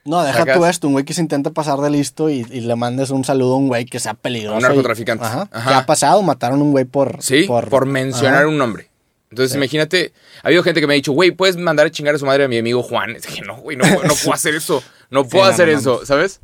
No, 0.05 0.21
deja 0.23 0.39
Sacas- 0.39 0.57
tú 0.57 0.65
esto, 0.65 0.87
un 0.87 0.93
güey 0.93 1.05
que 1.05 1.13
se 1.13 1.21
intenta 1.21 1.51
pasar 1.51 1.79
de 1.79 1.89
listo 1.89 2.29
y, 2.29 2.45
y 2.49 2.61
le 2.61 2.75
mandes 2.75 3.09
un 3.09 3.23
saludo 3.23 3.53
a 3.53 3.57
un 3.57 3.67
güey 3.69 3.85
que 3.85 3.99
sea 3.99 4.13
peligroso. 4.15 4.55
A 4.55 4.57
un 4.57 4.63
y- 4.65 4.67
narcotraficante. 4.67 5.23
Ajá. 5.25 5.47
Ajá. 5.51 5.69
¿Qué 5.69 5.75
ha 5.75 5.85
pasado? 5.85 6.21
Mataron 6.23 6.59
a 6.59 6.63
un 6.63 6.71
güey 6.71 6.83
por... 6.85 7.21
Sí, 7.21 7.43
por, 7.43 7.85
mencionar 7.85 8.39
Ajá. 8.39 8.47
un 8.47 8.57
nombre. 8.57 8.89
Entonces, 9.33 9.51
Sí. 9.53 9.57
imagínate, 9.57 10.13
ha 10.43 10.47
habido 10.47 10.61
gente 10.61 10.79
que 10.79 10.85
me 10.85 10.93
ha 10.93 10.95
dicho, 10.95 11.11
güey, 11.11 11.31
¿puedes 11.31 11.57
mandar 11.57 11.87
a 11.87 11.89
chingar 11.91 12.13
a 12.13 12.19
su 12.19 12.25
madre 12.27 12.43
a 12.43 12.47
mi 12.47 12.59
amigo 12.59 12.83
Juan? 12.83 13.15
Es 13.15 13.25
que 13.25 13.41
no, 13.41 13.57
güey, 13.57 13.75
no, 13.75 13.83
puedo- 13.83 14.03
no 14.03 14.13
puedo 14.13 14.33
hacer 14.33 14.53
eso. 14.53 14.83
No 15.09 15.27
puedo 15.27 15.45
hacer 15.45 15.67
no 15.69 15.77
eso, 15.79 16.05
¿sabes? 16.05 16.39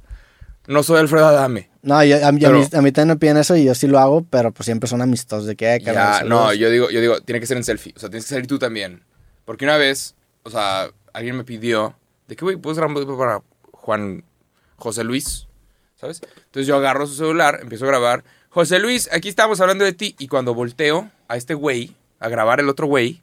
No 0.68 0.82
soy 0.84 1.00
Alfredo 1.00 1.28
Adame. 1.28 1.70
No, 1.84 2.04
yo- 2.04 2.16
a, 2.26 2.32
mí, 2.32 2.44
a, 2.44 2.48
Pero- 2.48 2.60
mí, 2.60 2.68
a 2.74 2.82
mí 2.82 2.92
también 2.92 3.08
me 3.10 3.20
piden 3.20 3.38
eso 3.38 3.56
y 3.56 3.64
yo 3.66 3.76
sí 3.76 3.86
lo 3.88 4.00
hago, 4.00 4.26
pero 4.30 4.52
pues 4.52 4.66
siempre 4.66 4.90
son 4.90 5.02
amistosos 5.04 5.46
de 5.46 5.56
que... 5.56 5.80
Ya, 5.84 6.24
no, 6.26 6.52
yo 6.54 6.70
digo, 6.72 6.90
yo 6.90 7.00
digo, 7.00 7.22
tiene 7.22 7.40
que 7.40 7.46
ser 7.46 7.58
en 7.58 7.64
selfie. 7.64 7.94
O 7.96 8.00
sea, 8.00 8.10
tienes 8.10 8.26
que 8.26 8.30
salir 8.34 8.48
tú 8.48 8.58
también. 8.58 9.04
Porque 9.46 9.66
una 9.66 9.78
vez, 9.78 10.16
o 10.44 10.50
sea, 10.50 10.90
alguien 11.14 11.38
me 11.38 11.44
pidió 11.44 11.96
de 12.28 12.36
que, 12.36 12.44
güey, 12.44 12.58
¿puedes 12.58 12.78
grabar 12.80 13.06
para 13.06 13.42
Juan 13.72 14.24
José 14.78 15.04
Luis? 15.04 15.48
¿Sabes? 15.96 16.22
Entonces 16.46 16.66
yo 16.68 16.76
agarro 16.78 17.06
su 17.08 17.14
celular, 17.16 17.60
empiezo 17.62 17.86
a 17.86 17.90
grabar. 17.90 18.24
José 18.50 18.80
Luis, 18.80 19.10
aquí 19.12 19.30
estamos 19.30 19.60
hablando 19.62 19.86
de 19.86 19.94
ti. 19.94 20.16
Y 20.18 20.28
cuando 20.28 20.54
volteo 20.56 21.10
a 21.28 21.36
este 21.38 21.54
güey, 21.54 21.96
a 22.20 22.30
grabar 22.30 22.60
el 22.60 22.70
otro 22.70 22.88
güey, 22.88 23.22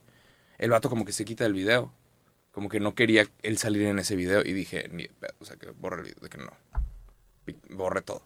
el 0.59 0.71
vato 0.71 0.89
como 0.89 1.05
que 1.05 1.13
se 1.13 1.25
quita 1.25 1.45
del 1.45 1.53
video. 1.53 1.93
Como 2.51 2.69
que 2.71 2.81
no 2.81 2.95
quería 2.95 3.27
él 3.43 3.59
salir 3.59 3.83
en 3.83 3.99
ese 3.99 4.17
video. 4.17 4.43
Y 4.43 4.53
dije, 4.55 4.89
ni, 4.91 5.07
o 5.41 5.45
sea, 5.45 5.57
que 5.57 5.71
borre 5.71 5.97
el 5.99 6.03
video, 6.05 6.19
de 6.23 6.29
que 6.31 6.39
no. 6.39 6.51
Borre 7.71 8.01
todo. 8.03 8.23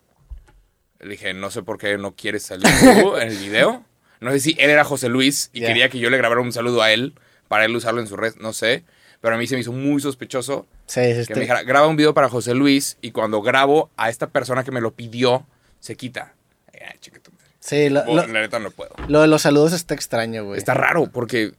Le 1.00 1.10
dije, 1.10 1.34
no 1.34 1.50
sé 1.50 1.62
por 1.62 1.78
qué 1.78 1.98
no 1.98 2.14
quieres 2.14 2.44
salir 2.44 2.68
tú 3.02 3.16
en 3.20 3.28
el 3.28 3.36
video. 3.36 3.84
No 4.20 4.30
sé 4.30 4.38
si 4.40 4.56
él 4.58 4.70
era 4.70 4.84
José 4.84 5.08
Luis 5.08 5.50
y 5.52 5.60
Ya. 5.60 5.66
quería 5.68 5.88
que 5.88 5.98
yo 5.98 6.10
le 6.10 6.16
grabara 6.18 6.40
un 6.40 6.52
saludo 6.52 6.82
a 6.82 6.92
él 6.92 7.14
para 7.48 7.64
él 7.64 7.74
usarlo 7.74 8.00
en 8.00 8.06
su 8.06 8.16
red, 8.16 8.34
no 8.36 8.52
sé. 8.52 8.84
Pero 9.20 9.34
a 9.34 9.38
mí 9.38 9.46
se 9.46 9.54
me 9.56 9.60
hizo 9.62 9.72
muy 9.72 10.00
sospechoso 10.00 10.66
Sí, 10.86 11.00
sí, 11.14 11.26
que 11.26 11.34
me 11.34 11.40
dijera, 11.40 11.62
graba 11.62 11.86
un 11.88 11.96
video 11.96 12.14
para 12.14 12.28
José 12.28 12.54
Luis 12.54 12.96
y 13.00 13.10
cuando 13.10 13.42
grabo 13.42 13.90
a 13.96 14.08
esta 14.10 14.28
persona 14.28 14.62
que 14.64 14.70
me 14.70 14.80
lo 14.80 14.92
pidió, 14.92 15.46
se 15.80 15.96
quita. 15.96 16.34
Ay, 16.72 16.98
chica, 17.00 17.18
tu 17.20 17.30
madre. 17.32 17.46
Sí, 17.70 17.88
lo, 17.90 18.04
lo- 18.04 18.26
la 18.26 18.40
neta 18.40 18.58
no 18.58 18.70
puedo. 18.70 18.90
lo 19.08 19.20
de 19.22 19.28
los 19.28 19.42
saludos 19.42 19.72
está 19.72 19.94
extraño, 19.94 20.44
güey. 20.44 20.58
Está 20.58 20.74
raro 20.74 21.06
porque, 21.10 21.52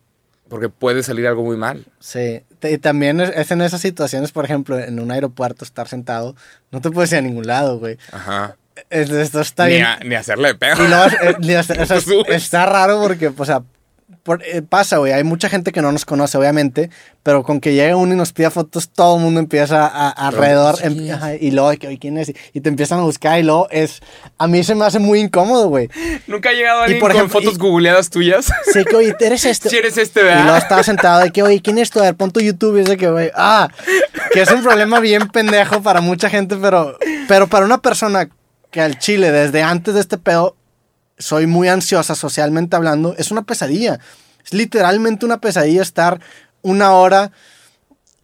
porque 0.50 0.70
puede 0.70 1.04
salir 1.04 1.26
algo 1.28 1.44
muy 1.44 1.58
mal. 1.58 1.86
Sí, 2.00 2.42
y 2.64 2.78
también 2.78 3.22
es, 3.22 3.50
en 3.52 3.62
esas 3.62 3.82
situaciones, 3.82 4.32
por 4.32 4.46
ejemplo, 4.46 4.78
en 4.80 5.00
un 5.00 5.12
aeropuerto 5.12 5.64
estar 5.66 5.88
sentado, 5.88 6.36
no 6.72 6.82
te 6.82 6.92
puedes 6.92 7.12
ir 7.12 7.18
a 7.20 7.22
ningún 7.22 7.48
lado, 7.48 7.80
güey. 7.80 7.98
Ajá. 8.12 8.56
Es- 8.90 9.10
Esto 9.10 9.42
está 9.42 9.66
Ni, 9.66 9.74
bien. 9.74 9.86
a- 9.86 10.00
ni 10.00 10.16
hacerle 10.16 10.56
pedo. 10.56 10.76
Y 10.88 10.92
eh, 10.92 11.36
ni 11.40 11.54
hasta- 11.54 11.74
o 11.84 11.86
sea, 11.86 11.98
está 12.30 12.66
raro 12.66 13.02
porque, 13.02 13.32
o 13.36 13.46
sea, 13.46 13.64
por- 14.24 14.44
eh, 14.44 14.62
pasa, 14.62 14.98
güey. 14.98 15.12
Hay 15.14 15.24
mucha 15.24 15.50
gente 15.50 15.72
que 15.72 15.82
no 15.82 15.92
nos 15.92 16.06
conoce, 16.06 16.38
obviamente, 16.38 16.90
pero 17.24 17.44
con 17.44 17.60
que 17.60 17.74
llegue 17.74 17.96
uno 17.96 18.14
y 18.14 18.18
nos 18.18 18.34
pida 18.34 18.52
fotos, 18.52 18.90
todo 18.90 19.18
el 19.18 19.24
mundo 19.24 19.40
empieza 19.40 19.86
a, 19.88 20.10
a- 20.10 20.28
alrededor. 20.28 20.78
¿quién 20.80 21.08
em- 21.08 21.14
ajá, 21.16 21.36
y 21.36 21.52
luego, 21.52 21.70
de 21.72 21.78
que, 21.78 21.88
"Oye, 21.88 22.00
¿quién 22.00 22.18
es? 22.18 22.32
Y 22.54 22.62
te 22.62 22.70
empiezan 22.70 23.00
a 23.00 23.04
buscar 23.04 23.40
y 23.40 23.44
luego 23.44 23.68
es. 23.72 24.02
A 24.38 24.48
mí 24.48 24.64
se 24.64 24.76
me 24.76 24.86
hace 24.86 25.00
muy 25.00 25.20
incómodo, 25.20 25.68
güey. 25.70 25.90
Nunca 26.28 26.50
ha 26.50 26.54
llegado 26.54 26.82
alguien 26.82 27.00
por 27.00 27.12
con 27.12 27.18
ejemplo, 27.18 27.40
fotos 27.42 27.56
y- 27.56 27.60
googleadas 27.60 28.10
tuyas. 28.10 28.52
Sé 28.72 28.86
que, 28.86 28.96
oye, 28.96 29.16
eres 29.20 29.46
este. 29.46 29.70
si 29.72 29.78
eres 29.78 29.98
este, 29.98 30.22
Y 30.22 30.24
luego 30.24 30.40
¿verdad? 30.40 30.58
estaba 30.58 30.84
sentado 30.84 31.22
de 31.22 31.32
que, 31.32 31.44
oye, 31.44 31.62
¿quién 31.62 31.78
es 31.78 31.90
tú? 31.90 32.00
A 32.00 32.04
ver, 32.04 32.16
pon 32.16 32.32
tu 32.32 32.40
YouTube. 32.40 32.78
Y 32.80 32.84
de 32.84 32.98
que, 32.98 33.10
güey, 33.10 33.32
ah, 33.36 33.68
que 34.34 34.42
es 34.42 34.52
un 34.52 34.62
problema 34.64 35.00
bien 35.00 35.28
pendejo 35.30 35.82
para 35.82 36.02
mucha 36.02 36.30
gente, 36.30 36.56
pero, 36.62 36.98
pero 37.28 37.48
para 37.48 37.66
una 37.66 37.80
persona 37.82 38.30
que 38.72 38.80
al 38.82 38.98
chile, 39.00 39.32
desde 39.32 39.62
antes 39.64 39.94
de 39.94 40.00
este 40.00 40.18
pedo, 40.18 40.56
soy 41.22 41.48
muy 41.48 41.68
ansiosa 41.70 42.16
socialmente 42.16 42.76
hablando, 42.76 43.16
es 43.18 43.32
una 43.32 43.44
pesadilla. 43.44 44.00
Es 44.44 44.54
literalmente 44.54 45.26
una 45.26 45.40
pesadilla 45.40 45.82
estar 45.82 46.20
una 46.62 46.94
hora, 46.94 47.32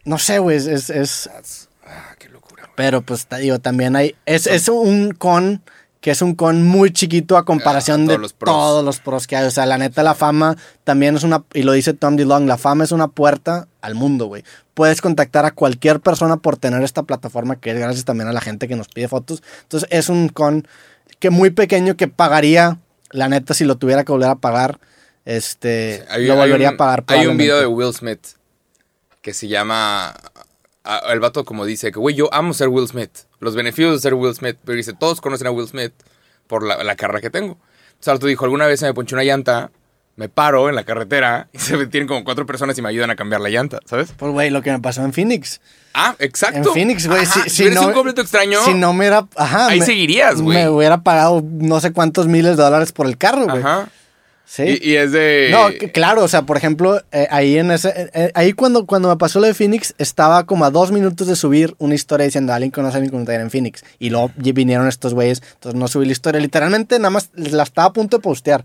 no 0.05 0.17
sé, 0.17 0.39
güey, 0.39 0.57
es, 0.57 0.67
es, 0.67 0.89
es- 0.89 1.69
Ah, 1.85 2.15
qué 2.19 2.27
locura. 2.29 2.63
güey. 2.63 2.73
pero 2.75 3.01
pues 3.01 3.27
digo, 3.39 3.59
también 3.59 3.95
hay, 3.95 4.15
es, 4.25 4.47
es 4.47 4.67
un 4.67 5.11
con 5.11 5.61
que 6.01 6.11
es 6.11 6.21
un 6.21 6.35
con 6.35 6.63
muy 6.63 6.91
chiquito 6.91 7.37
a 7.37 7.43
comparación 7.43 8.01
Ah, 8.01 8.03
de 8.03 8.07
todos 8.09 8.21
los 8.21 8.33
pros. 8.33 8.53
todos 8.55 8.85
los 8.85 8.99
pros 8.99 9.25
que 9.27 9.35
hay. 9.35 9.45
O 9.47 9.51
sea, 9.51 9.65
la 9.65 9.77
neta, 9.79 10.03
la 10.03 10.13
fama 10.13 10.55
también 10.83 11.15
es 11.17 11.23
una, 11.23 11.43
y 11.53 11.63
lo 11.63 11.71
dice 11.73 11.93
Tom 11.93 12.15
DeLong, 12.15 12.45
la 12.47 12.57
fama 12.57 12.83
es 12.83 12.91
una 12.91 13.07
puerta 13.07 13.67
al 13.81 13.95
mundo, 13.95 14.27
güey. 14.27 14.43
Puedes 14.75 15.01
contactar 15.01 15.45
a 15.45 15.51
cualquier 15.51 15.99
persona 15.99 16.37
por 16.37 16.55
tener 16.57 16.83
esta 16.83 17.01
plataforma, 17.03 17.55
que 17.59 17.71
es 17.71 17.79
gracias 17.79 18.05
también 18.05 18.29
a 18.29 18.31
la 18.33 18.41
gente 18.41 18.67
que 18.67 18.75
nos 18.75 18.87
pide 18.89 19.07
fotos. 19.07 19.41
Entonces, 19.63 19.89
es 19.91 20.07
un 20.07 20.29
con 20.29 20.67
que 21.19 21.31
muy 21.31 21.49
pequeño 21.49 21.97
que 21.97 22.07
pagaría, 22.07 22.77
la 23.11 23.29
neta, 23.29 23.53
si 23.53 23.65
lo 23.65 23.75
tuviera 23.77 24.03
que 24.03 24.11
volver 24.11 24.29
a 24.29 24.35
pagar, 24.35 24.79
este, 25.25 26.05
Hay- 26.09 26.25
lo 26.25 26.35
volvería 26.35 26.69
un- 26.69 26.75
a 26.75 26.77
pagar. 26.77 27.03
Hay 27.07 27.27
un 27.27 27.37
video 27.37 27.59
de. 27.59 27.65
Will 27.67 27.93
Smith 27.93 28.25
que 29.21 29.33
se 29.33 29.47
llama. 29.47 30.15
El 31.09 31.19
vato, 31.19 31.43
como 31.43 31.65
dice, 31.65 31.91
que 31.91 31.99
güey, 31.99 32.15
yo 32.15 32.33
amo 32.33 32.53
ser 32.53 32.69
Will 32.69 32.87
Smith. 32.87 33.11
Los 33.41 33.55
beneficios 33.55 33.93
de 33.93 33.99
ser 33.99 34.13
Will 34.13 34.33
Smith. 34.33 34.57
Pero 34.63 34.77
dice, 34.77 34.93
todos 34.93 35.19
conocen 35.19 35.47
a 35.47 35.51
Will 35.51 35.67
Smith 35.67 35.91
por 36.47 36.63
la, 36.65 36.81
la 36.83 36.95
carrera 36.95 37.19
que 37.19 37.29
tengo. 37.29 37.57
Entonces, 37.89 38.07
el 38.07 38.13
vato 38.13 38.27
dijo, 38.27 38.45
alguna 38.45 38.67
vez 38.67 38.79
se 38.79 38.85
me 38.85 38.93
ponchó 38.93 39.15
una 39.17 39.23
llanta, 39.25 39.69
me 40.17 40.27
paro 40.27 40.67
en 40.67 40.75
la 40.75 40.83
carretera 40.83 41.47
y 41.53 41.59
se 41.59 41.87
tienen 41.87 42.07
como 42.07 42.25
cuatro 42.25 42.45
personas 42.45 42.77
y 42.77 42.81
me 42.81 42.89
ayudan 42.89 43.09
a 43.11 43.15
cambiar 43.15 43.39
la 43.39 43.49
llanta, 43.49 43.79
¿sabes? 43.85 44.11
Pues, 44.17 44.31
güey, 44.33 44.49
lo 44.49 44.61
que 44.61 44.71
me 44.71 44.79
pasó 44.79 45.05
en 45.05 45.13
Phoenix. 45.13 45.61
Ah, 45.93 46.15
exacto. 46.19 46.57
En 46.69 46.73
Phoenix, 46.73 47.07
güey. 47.07 47.25
Si, 47.25 47.39
si 47.43 47.49
si 47.49 47.63
eres 47.63 47.75
no, 47.75 47.87
un 47.87 47.93
completo 47.93 48.21
extraño, 48.21 48.59
Si 48.65 48.73
no 48.73 48.91
me 48.93 48.99
hubiera. 48.99 49.25
Ajá. 49.35 49.67
ahí 49.67 49.79
me- 49.79 49.85
seguirías, 49.85 50.41
güey. 50.41 50.57
Me 50.57 50.69
hubiera 50.69 51.01
pagado 51.01 51.41
no 51.43 51.79
sé 51.79 51.93
cuántos 51.93 52.27
miles 52.27 52.57
de 52.57 52.63
dólares 52.63 52.91
por 52.91 53.07
el 53.07 53.17
carro, 53.17 53.45
güey. 53.45 53.59
Ajá. 53.59 53.89
Sí. 54.45 54.63
Y, 54.81 54.91
y 54.91 54.95
es 54.95 55.11
de. 55.11 55.49
No, 55.51 55.67
claro, 55.91 56.23
o 56.23 56.27
sea, 56.29 56.43
por 56.43 56.55
ejemplo, 56.55 57.01
eh, 57.11 57.27
ahí 57.31 57.57
en 57.57 57.69
ese, 57.69 57.89
eh, 57.89 58.09
eh, 58.13 58.31
ahí 58.33 58.53
cuando, 58.53 58.85
cuando 58.85 59.09
me 59.09 59.17
pasó 59.17 59.41
lo 59.41 59.45
de 59.47 59.53
Phoenix, 59.53 59.93
estaba 59.97 60.45
como 60.45 60.63
a 60.63 60.71
dos 60.71 60.91
minutos 60.91 61.27
de 61.27 61.35
subir 61.35 61.75
una 61.79 61.95
historia 61.95 62.25
diciendo 62.25 62.53
alguien 62.53 62.71
conoce 62.71 62.93
a 62.93 62.97
alguien 62.97 63.11
con 63.11 63.19
un 63.19 63.25
taller 63.25 63.41
en 63.41 63.51
Phoenix. 63.51 63.83
Y 63.99 64.09
luego 64.09 64.31
vinieron 64.37 64.87
estos 64.87 65.13
güeyes, 65.13 65.41
entonces 65.55 65.77
no 65.77 65.87
subí 65.89 66.05
la 66.05 66.13
historia. 66.13 66.39
Literalmente 66.39 66.97
nada 66.97 67.09
más 67.09 67.29
la 67.35 67.63
estaba 67.63 67.89
a 67.89 67.93
punto 67.93 68.17
de 68.17 68.23
postear. 68.23 68.63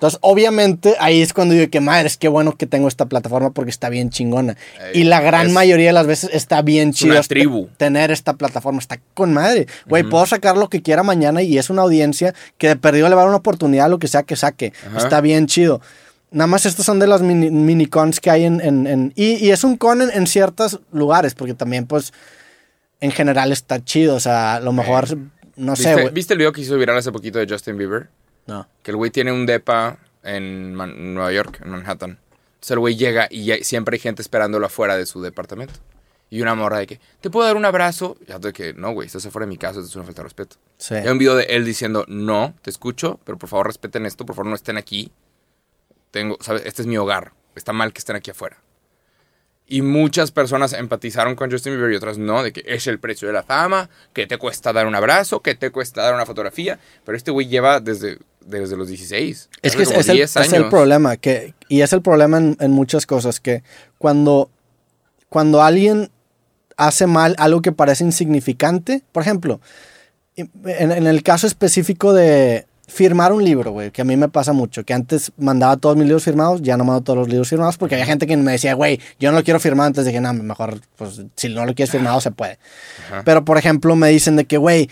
Entonces, 0.00 0.18
obviamente, 0.22 0.94
ahí 0.98 1.20
es 1.20 1.34
cuando 1.34 1.52
digo 1.54 1.68
que 1.70 1.80
madre, 1.80 2.06
es 2.06 2.16
que 2.16 2.28
bueno 2.28 2.56
que 2.56 2.66
tengo 2.66 2.88
esta 2.88 3.04
plataforma 3.04 3.50
porque 3.50 3.70
está 3.70 3.90
bien 3.90 4.08
chingona. 4.08 4.56
Y 4.94 5.04
la 5.04 5.20
gran 5.20 5.48
es- 5.48 5.52
mayoría 5.52 5.88
de 5.88 5.92
las 5.92 6.06
veces 6.06 6.30
está 6.32 6.62
bien 6.62 6.94
chido 6.94 7.20
tribu. 7.28 7.68
tener 7.76 8.10
esta 8.10 8.32
plataforma. 8.32 8.78
Está 8.80 8.98
con 9.12 9.34
madre. 9.34 9.66
Güey, 9.86 10.02
puedo 10.04 10.24
sacar 10.24 10.56
lo 10.56 10.70
que 10.70 10.80
quiera 10.80 11.02
mañana 11.02 11.42
y 11.42 11.58
es 11.58 11.68
una 11.68 11.82
audiencia 11.82 12.34
que 12.56 12.68
de 12.68 12.76
perdido 12.76 13.10
le 13.10 13.14
va 13.14 13.20
a 13.20 13.24
dar 13.24 13.28
una 13.28 13.36
oportunidad 13.36 13.84
a 13.84 13.88
lo 13.90 13.98
que 13.98 14.08
sea 14.08 14.22
que 14.22 14.36
saque. 14.36 14.72
Está 14.96 15.20
bien 15.20 15.46
chido. 15.46 15.82
Nada 16.30 16.46
más 16.46 16.64
estos 16.64 16.86
son 16.86 16.98
de 16.98 17.06
las 17.06 17.20
mini, 17.20 17.50
mini 17.50 17.84
cons 17.84 18.20
que 18.20 18.30
hay 18.30 18.44
en... 18.44 18.60
en- 18.62 18.86
en- 18.86 19.12
y, 19.16 19.34
y 19.44 19.50
es 19.50 19.64
un 19.64 19.76
con 19.76 20.00
en, 20.00 20.10
en 20.14 20.26
ciertos 20.26 20.80
lugares, 20.92 21.34
porque 21.34 21.52
también, 21.54 21.86
pues, 21.86 22.12
en 23.00 23.10
general 23.10 23.52
está 23.52 23.84
chido. 23.84 24.14
O 24.14 24.20
sea, 24.20 24.54
a 24.54 24.60
lo 24.60 24.72
mejor, 24.72 25.08
no 25.56 25.76
sé, 25.76 25.88
¿Viste, 25.88 25.92
güey. 26.02 26.14
¿Viste 26.14 26.32
el 26.34 26.38
video 26.38 26.52
que 26.52 26.60
hizo 26.62 26.76
viral 26.78 26.96
hace 26.96 27.12
poquito 27.12 27.38
de 27.38 27.46
Justin 27.46 27.76
Bieber? 27.76 28.08
No. 28.46 28.68
Que 28.82 28.90
el 28.90 28.96
güey 28.96 29.10
tiene 29.10 29.32
un 29.32 29.46
depa 29.46 29.98
en 30.22 30.74
Man- 30.74 31.14
Nueva 31.14 31.32
York, 31.32 31.60
en 31.62 31.70
Manhattan. 31.70 32.18
Entonces 32.54 32.70
el 32.72 32.78
güey 32.78 32.96
llega 32.96 33.28
y 33.30 33.44
ya- 33.46 33.62
siempre 33.64 33.94
hay 33.96 34.00
gente 34.00 34.22
esperándolo 34.22 34.66
afuera 34.66 34.96
de 34.96 35.06
su 35.06 35.22
departamento. 35.22 35.74
Y 36.32 36.42
una 36.42 36.54
morra 36.54 36.78
de 36.78 36.86
que, 36.86 37.00
¿te 37.20 37.28
puedo 37.30 37.44
dar 37.46 37.56
un 37.56 37.64
abrazo? 37.64 38.16
Y 38.20 38.32
de 38.40 38.52
que, 38.52 38.72
no, 38.74 38.92
güey, 38.92 39.06
estás 39.06 39.26
afuera 39.26 39.46
de 39.46 39.50
mi 39.50 39.56
casa, 39.58 39.80
esto 39.80 39.88
es 39.90 39.96
una 39.96 40.04
falta 40.04 40.22
de 40.22 40.24
respeto. 40.24 40.56
Sí. 40.78 40.94
Hay 40.94 41.08
un 41.08 41.18
video 41.18 41.34
de 41.34 41.44
él 41.44 41.64
diciendo, 41.64 42.04
no, 42.06 42.54
te 42.62 42.70
escucho, 42.70 43.18
pero 43.24 43.36
por 43.36 43.48
favor 43.48 43.66
respeten 43.66 44.06
esto, 44.06 44.24
por 44.24 44.36
favor 44.36 44.48
no 44.50 44.54
estén 44.54 44.76
aquí. 44.76 45.10
Tengo, 46.12 46.36
¿sabes? 46.40 46.62
Este 46.66 46.82
es 46.82 46.86
mi 46.86 46.96
hogar. 46.98 47.32
Está 47.56 47.72
mal 47.72 47.92
que 47.92 47.98
estén 47.98 48.14
aquí 48.16 48.30
afuera. 48.30 48.58
Y 49.72 49.82
muchas 49.82 50.32
personas 50.32 50.72
empatizaron 50.72 51.36
con 51.36 51.48
Justin 51.48 51.74
Bieber 51.74 51.92
y 51.92 51.96
otras 51.96 52.18
no, 52.18 52.42
de 52.42 52.52
que 52.52 52.64
es 52.66 52.88
el 52.88 52.98
precio 52.98 53.28
de 53.28 53.34
la 53.34 53.44
fama, 53.44 53.88
que 54.12 54.26
te 54.26 54.36
cuesta 54.36 54.72
dar 54.72 54.88
un 54.88 54.96
abrazo, 54.96 55.42
que 55.42 55.54
te 55.54 55.70
cuesta 55.70 56.02
dar 56.02 56.12
una 56.12 56.26
fotografía. 56.26 56.80
Pero 57.04 57.16
este 57.16 57.30
güey 57.30 57.46
lleva 57.46 57.78
desde, 57.78 58.18
desde 58.44 58.76
los 58.76 58.88
16. 58.88 59.48
Es 59.62 59.76
que 59.76 59.82
es, 59.84 59.90
es 59.92 60.08
el, 60.08 60.16
10 60.16 60.36
es 60.36 60.52
el 60.52 60.68
problema, 60.68 61.16
que, 61.16 61.54
y 61.68 61.82
es 61.82 61.92
el 61.92 62.02
problema 62.02 62.38
en, 62.38 62.56
en 62.58 62.72
muchas 62.72 63.06
cosas, 63.06 63.38
que 63.38 63.62
cuando, 63.96 64.50
cuando 65.28 65.62
alguien 65.62 66.10
hace 66.76 67.06
mal 67.06 67.36
algo 67.38 67.62
que 67.62 67.70
parece 67.70 68.02
insignificante, 68.02 69.04
por 69.12 69.22
ejemplo, 69.22 69.60
en, 70.34 70.90
en 70.90 71.06
el 71.06 71.22
caso 71.22 71.46
específico 71.46 72.12
de 72.12 72.66
firmar 72.90 73.32
un 73.32 73.44
libro, 73.44 73.70
güey, 73.70 73.90
que 73.90 74.02
a 74.02 74.04
mí 74.04 74.16
me 74.16 74.28
pasa 74.28 74.52
mucho, 74.52 74.84
que 74.84 74.92
antes 74.92 75.32
mandaba 75.38 75.76
todos 75.76 75.96
mis 75.96 76.06
libros 76.06 76.24
firmados, 76.24 76.60
ya 76.60 76.76
no 76.76 76.84
mando 76.84 77.02
todos 77.02 77.20
los 77.20 77.28
libros 77.28 77.48
firmados, 77.48 77.78
porque 77.78 77.94
había 77.94 78.06
gente 78.06 78.26
que 78.26 78.36
me 78.36 78.52
decía, 78.52 78.74
güey, 78.74 79.00
yo 79.18 79.30
no 79.30 79.38
lo 79.38 79.44
quiero 79.44 79.60
firmado, 79.60 79.86
entonces 79.88 80.12
dije, 80.12 80.20
no, 80.20 80.32
mejor, 80.34 80.80
pues, 80.96 81.22
si 81.36 81.48
no 81.48 81.64
lo 81.64 81.74
quieres 81.74 81.92
firmado, 81.92 82.20
se 82.20 82.32
puede. 82.32 82.58
Ajá. 83.06 83.22
Pero, 83.24 83.44
por 83.44 83.58
ejemplo, 83.58 83.94
me 83.94 84.08
dicen 84.08 84.36
de 84.36 84.44
que, 84.44 84.58
güey, 84.58 84.90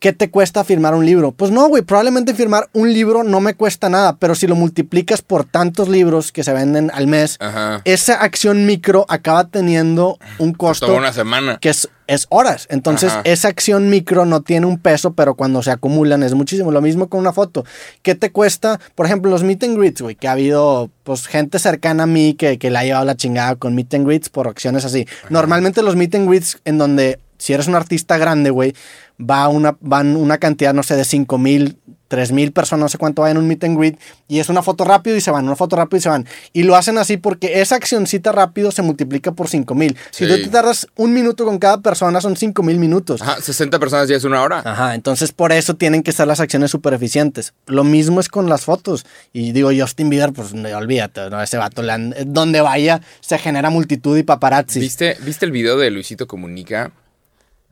¿qué 0.00 0.12
te 0.12 0.30
cuesta 0.30 0.64
firmar 0.64 0.94
un 0.94 1.04
libro? 1.06 1.32
Pues 1.32 1.50
no, 1.50 1.68
güey, 1.68 1.82
probablemente 1.82 2.34
firmar 2.34 2.68
un 2.72 2.92
libro 2.92 3.24
no 3.24 3.40
me 3.40 3.54
cuesta 3.54 3.88
nada, 3.88 4.16
pero 4.16 4.34
si 4.34 4.46
lo 4.46 4.54
multiplicas 4.56 5.22
por 5.22 5.44
tantos 5.44 5.88
libros 5.88 6.32
que 6.32 6.44
se 6.44 6.52
venden 6.52 6.90
al 6.94 7.06
mes, 7.06 7.36
Ajá. 7.40 7.80
esa 7.84 8.14
acción 8.22 8.66
micro 8.66 9.06
acaba 9.08 9.48
teniendo 9.48 10.18
un 10.38 10.52
costo 10.52 10.86
Toda 10.86 10.98
una 10.98 11.12
semana. 11.12 11.58
que 11.60 11.70
es, 11.70 11.88
es 12.06 12.26
horas. 12.28 12.66
Entonces, 12.70 13.10
Ajá. 13.10 13.22
esa 13.24 13.48
acción 13.48 13.88
micro 13.90 14.24
no 14.26 14.42
tiene 14.42 14.66
un 14.66 14.78
peso, 14.78 15.14
pero 15.14 15.34
cuando 15.34 15.62
se 15.62 15.70
acumulan 15.70 16.22
es 16.22 16.34
muchísimo. 16.34 16.70
Lo 16.70 16.80
mismo 16.80 17.08
con 17.08 17.20
una 17.20 17.32
foto. 17.32 17.64
¿Qué 18.02 18.14
te 18.14 18.30
cuesta? 18.30 18.78
Por 18.94 19.06
ejemplo, 19.06 19.30
los 19.30 19.42
meet 19.42 19.64
and 19.64 19.76
greets, 19.78 20.02
güey, 20.02 20.14
que 20.14 20.28
ha 20.28 20.32
habido 20.32 20.90
pues 21.04 21.26
gente 21.26 21.58
cercana 21.58 22.04
a 22.04 22.06
mí 22.06 22.34
que, 22.34 22.58
que 22.58 22.70
la 22.70 22.80
ha 22.80 22.84
llevado 22.84 23.04
la 23.04 23.16
chingada 23.16 23.56
con 23.56 23.74
meet 23.74 23.94
and 23.94 24.06
greets 24.06 24.28
por 24.28 24.46
acciones 24.48 24.84
así. 24.84 25.06
Normalmente 25.30 25.82
los 25.82 25.96
meet 25.96 26.14
and 26.14 26.28
greets 26.28 26.58
en 26.64 26.78
donde 26.78 27.18
si 27.38 27.52
eres 27.52 27.66
un 27.66 27.74
artista 27.74 28.16
grande, 28.16 28.48
güey, 28.50 28.74
va 29.18 29.48
una, 29.48 29.76
van 29.80 30.16
una 30.16 30.38
cantidad, 30.38 30.74
no 30.74 30.82
sé, 30.82 30.96
de 30.96 31.04
5 31.04 31.38
mil, 31.38 31.78
3 32.08 32.30
mil 32.30 32.52
personas, 32.52 32.82
no 32.84 32.88
sé 32.88 32.98
cuánto 32.98 33.22
va 33.22 33.30
en 33.32 33.36
un 33.38 33.48
meet 33.48 33.64
and 33.64 33.76
greet, 33.76 33.98
y 34.28 34.38
es 34.38 34.48
una 34.48 34.62
foto 34.62 34.84
rápido 34.84 35.16
y 35.16 35.20
se 35.20 35.32
van, 35.32 35.44
una 35.44 35.56
foto 35.56 35.74
rápido 35.74 35.98
y 35.98 36.00
se 36.02 36.08
van. 36.08 36.24
Y 36.52 36.62
lo 36.62 36.76
hacen 36.76 36.98
así 36.98 37.16
porque 37.16 37.60
esa 37.60 37.74
accioncita 37.74 38.30
rápido 38.30 38.70
se 38.70 38.82
multiplica 38.82 39.32
por 39.32 39.48
5 39.48 39.74
mil. 39.74 39.96
Si 40.12 40.24
Sí. 40.24 40.30
tú 40.30 40.36
te 40.36 40.48
tardas 40.48 40.86
un 40.96 41.12
minuto 41.12 41.44
con 41.44 41.58
cada 41.58 41.80
persona, 41.80 42.20
son 42.20 42.36
5 42.36 42.62
mil 42.62 42.78
minutos. 42.78 43.22
Ajá, 43.22 43.40
60 43.40 43.78
personas 43.80 44.08
ya 44.08 44.14
es 44.16 44.22
una 44.24 44.40
hora. 44.42 44.62
Ajá, 44.64 44.94
entonces 44.94 45.32
por 45.32 45.50
eso 45.50 45.74
tienen 45.74 46.02
que 46.04 46.12
ser 46.12 46.28
las 46.28 46.38
acciones 46.38 46.70
súper 46.70 46.94
eficientes. 46.94 47.54
Lo 47.66 47.82
mismo 47.82 48.20
es 48.20 48.28
con 48.28 48.48
las 48.48 48.64
fotos. 48.64 49.04
Y 49.32 49.50
digo, 49.50 49.70
Justin 49.76 50.08
Bieber, 50.10 50.32
pues 50.32 50.54
no, 50.54 50.68
olvídate, 50.76 51.28
¿no? 51.30 51.42
ese 51.42 51.56
vato, 51.56 51.82
han- 51.90 52.14
donde 52.26 52.60
vaya, 52.60 53.00
se 53.20 53.36
genera 53.38 53.70
multitud 53.70 54.16
y 54.16 54.22
paparazzi. 54.22 54.78
¿Viste, 54.78 55.16
¿Viste 55.22 55.44
el 55.44 55.50
video 55.50 55.76
de 55.76 55.90
Luisito 55.90 56.28
Comunica? 56.28 56.92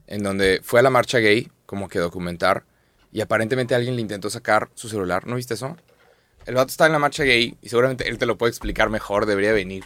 En 0.07 0.23
donde 0.23 0.59
fue 0.63 0.79
a 0.79 0.83
la 0.83 0.89
marcha 0.89 1.19
gay, 1.19 1.51
como 1.65 1.89
que 1.89 1.99
documentar, 1.99 2.65
y 3.11 3.21
aparentemente 3.21 3.75
alguien 3.75 3.95
le 3.95 4.01
intentó 4.01 4.29
sacar 4.29 4.69
su 4.75 4.89
celular. 4.89 5.25
¿No 5.25 5.35
viste 5.35 5.53
eso? 5.53 5.77
El 6.45 6.55
vato 6.55 6.69
está 6.69 6.85
en 6.85 6.91
la 6.91 6.99
marcha 6.99 7.23
gay, 7.23 7.57
y 7.61 7.69
seguramente 7.69 8.07
él 8.07 8.17
te 8.17 8.25
lo 8.25 8.37
puede 8.37 8.51
explicar 8.51 8.89
mejor, 8.89 9.25
debería 9.25 9.53
venir. 9.53 9.85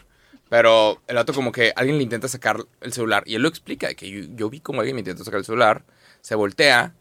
Pero 0.49 1.01
el 1.07 1.15
vato 1.15 1.33
como 1.33 1.51
que 1.51 1.71
alguien 1.75 1.97
le 1.97 2.03
intenta 2.03 2.27
sacar 2.27 2.57
el 2.81 2.91
celular, 2.91 3.23
y 3.25 3.35
él 3.35 3.41
lo 3.41 3.47
explica, 3.47 3.93
que 3.93 4.09
yo, 4.09 4.27
yo 4.35 4.49
vi 4.49 4.59
como 4.59 4.81
alguien 4.81 4.95
me 4.95 5.01
intentó 5.01 5.23
sacar 5.23 5.39
el 5.39 5.45
celular, 5.45 5.85
se 6.21 6.35
voltea, 6.35 6.95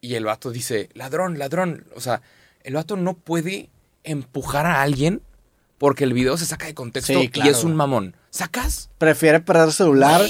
y 0.00 0.14
el 0.14 0.24
vato 0.24 0.50
dice, 0.50 0.88
ladrón, 0.94 1.38
ladrón. 1.38 1.84
O 1.94 2.00
sea, 2.00 2.22
el 2.62 2.74
vato 2.74 2.96
no 2.96 3.14
puede 3.14 3.70
empujar 4.04 4.66
a 4.66 4.82
alguien 4.82 5.22
porque 5.78 6.04
el 6.04 6.12
video 6.12 6.36
se 6.36 6.46
saca 6.46 6.66
de 6.66 6.74
contexto 6.74 7.12
Sí, 7.12 7.30
y 7.32 7.48
es 7.48 7.64
un 7.64 7.74
mamón. 7.74 8.14
¿Sacas? 8.30 8.90
Prefiere 8.98 9.40
perder 9.40 9.68
el 9.68 9.72
celular. 9.72 10.22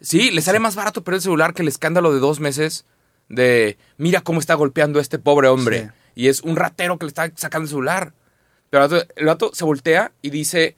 Sí, 0.00 0.30
le 0.30 0.42
sale 0.42 0.58
más 0.58 0.74
barato 0.76 1.02
perder 1.02 1.16
el 1.18 1.22
celular 1.22 1.54
que 1.54 1.62
el 1.62 1.68
escándalo 1.68 2.12
de 2.12 2.20
dos 2.20 2.40
meses 2.40 2.84
de 3.28 3.76
mira 3.96 4.20
cómo 4.20 4.40
está 4.40 4.54
golpeando 4.54 4.98
a 4.98 5.02
este 5.02 5.18
pobre 5.18 5.48
hombre. 5.48 5.84
Sí. 6.14 6.22
Y 6.22 6.28
es 6.28 6.40
un 6.42 6.56
ratero 6.56 6.98
que 6.98 7.06
le 7.06 7.08
está 7.08 7.30
sacando 7.34 7.64
el 7.64 7.68
celular. 7.70 8.12
Pero 8.70 8.84
el 8.84 8.90
vato, 8.90 9.06
el 9.16 9.26
vato 9.26 9.50
se 9.54 9.64
voltea 9.64 10.12
y 10.22 10.30
dice, 10.30 10.76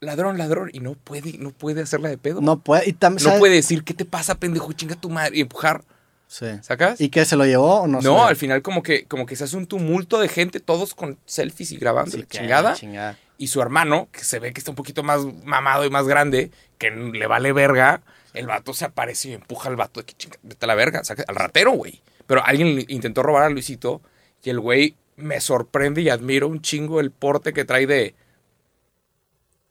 ladrón, 0.00 0.38
ladrón. 0.38 0.70
Y 0.72 0.80
no 0.80 0.94
puede, 0.94 1.38
no 1.38 1.50
puede 1.50 1.82
hacerla 1.82 2.08
de 2.08 2.18
pedo. 2.18 2.40
No 2.40 2.58
puede. 2.60 2.88
Y 2.88 2.92
tam- 2.92 3.14
No 3.14 3.18
¿sabe? 3.20 3.38
puede 3.38 3.54
decir, 3.54 3.84
¿qué 3.84 3.94
te 3.94 4.04
pasa, 4.04 4.36
pendejo? 4.36 4.72
Chinga 4.72 4.96
tu 4.96 5.10
madre. 5.10 5.36
Y 5.38 5.40
empujar. 5.40 5.84
Sí. 6.26 6.46
¿Sacas? 6.62 7.00
¿Y 7.00 7.10
qué 7.10 7.24
se 7.24 7.36
lo 7.36 7.44
llevó 7.44 7.82
o 7.82 7.86
no? 7.86 8.00
no, 8.00 8.24
al 8.26 8.34
final 8.36 8.62
como 8.62 8.82
que, 8.82 9.04
como 9.04 9.24
que 9.26 9.36
se 9.36 9.44
hace 9.44 9.56
un 9.56 9.66
tumulto 9.66 10.18
de 10.18 10.28
gente, 10.28 10.58
todos 10.58 10.94
con 10.94 11.18
selfies 11.26 11.70
y 11.72 11.76
grabando. 11.76 12.10
Sí, 12.12 12.18
la 12.18 12.26
que 12.26 12.38
chingada. 12.38 12.74
chingada. 12.74 13.18
Y 13.38 13.48
su 13.48 13.60
hermano, 13.60 14.08
que 14.10 14.24
se 14.24 14.38
ve 14.38 14.52
que 14.52 14.58
está 14.60 14.70
un 14.70 14.74
poquito 14.76 15.02
más 15.02 15.20
mamado 15.44 15.84
y 15.84 15.90
más 15.90 16.06
grande, 16.06 16.50
que 16.78 16.90
le 16.90 17.26
vale 17.26 17.52
verga, 17.52 18.00
el 18.34 18.46
vato 18.46 18.74
se 18.74 18.84
aparece 18.84 19.30
y 19.30 19.32
empuja 19.32 19.68
al 19.70 19.76
vato 19.76 20.00
de 20.00 20.06
que 20.06 20.12
chinga, 20.14 20.36
vete 20.42 20.66
a 20.66 20.68
la 20.68 20.74
verga, 20.74 21.02
saca- 21.04 21.24
al 21.26 21.36
ratero, 21.36 21.72
güey. 21.72 22.02
Pero 22.26 22.44
alguien 22.44 22.84
intentó 22.88 23.22
robar 23.22 23.44
a 23.44 23.48
Luisito 23.50 24.00
y 24.42 24.50
el 24.50 24.60
güey 24.60 24.96
me 25.16 25.40
sorprende 25.40 26.02
y 26.02 26.08
admiro 26.10 26.48
un 26.48 26.60
chingo 26.60 27.00
el 27.00 27.10
porte 27.10 27.52
que 27.52 27.64
trae 27.64 27.86
de. 27.86 28.14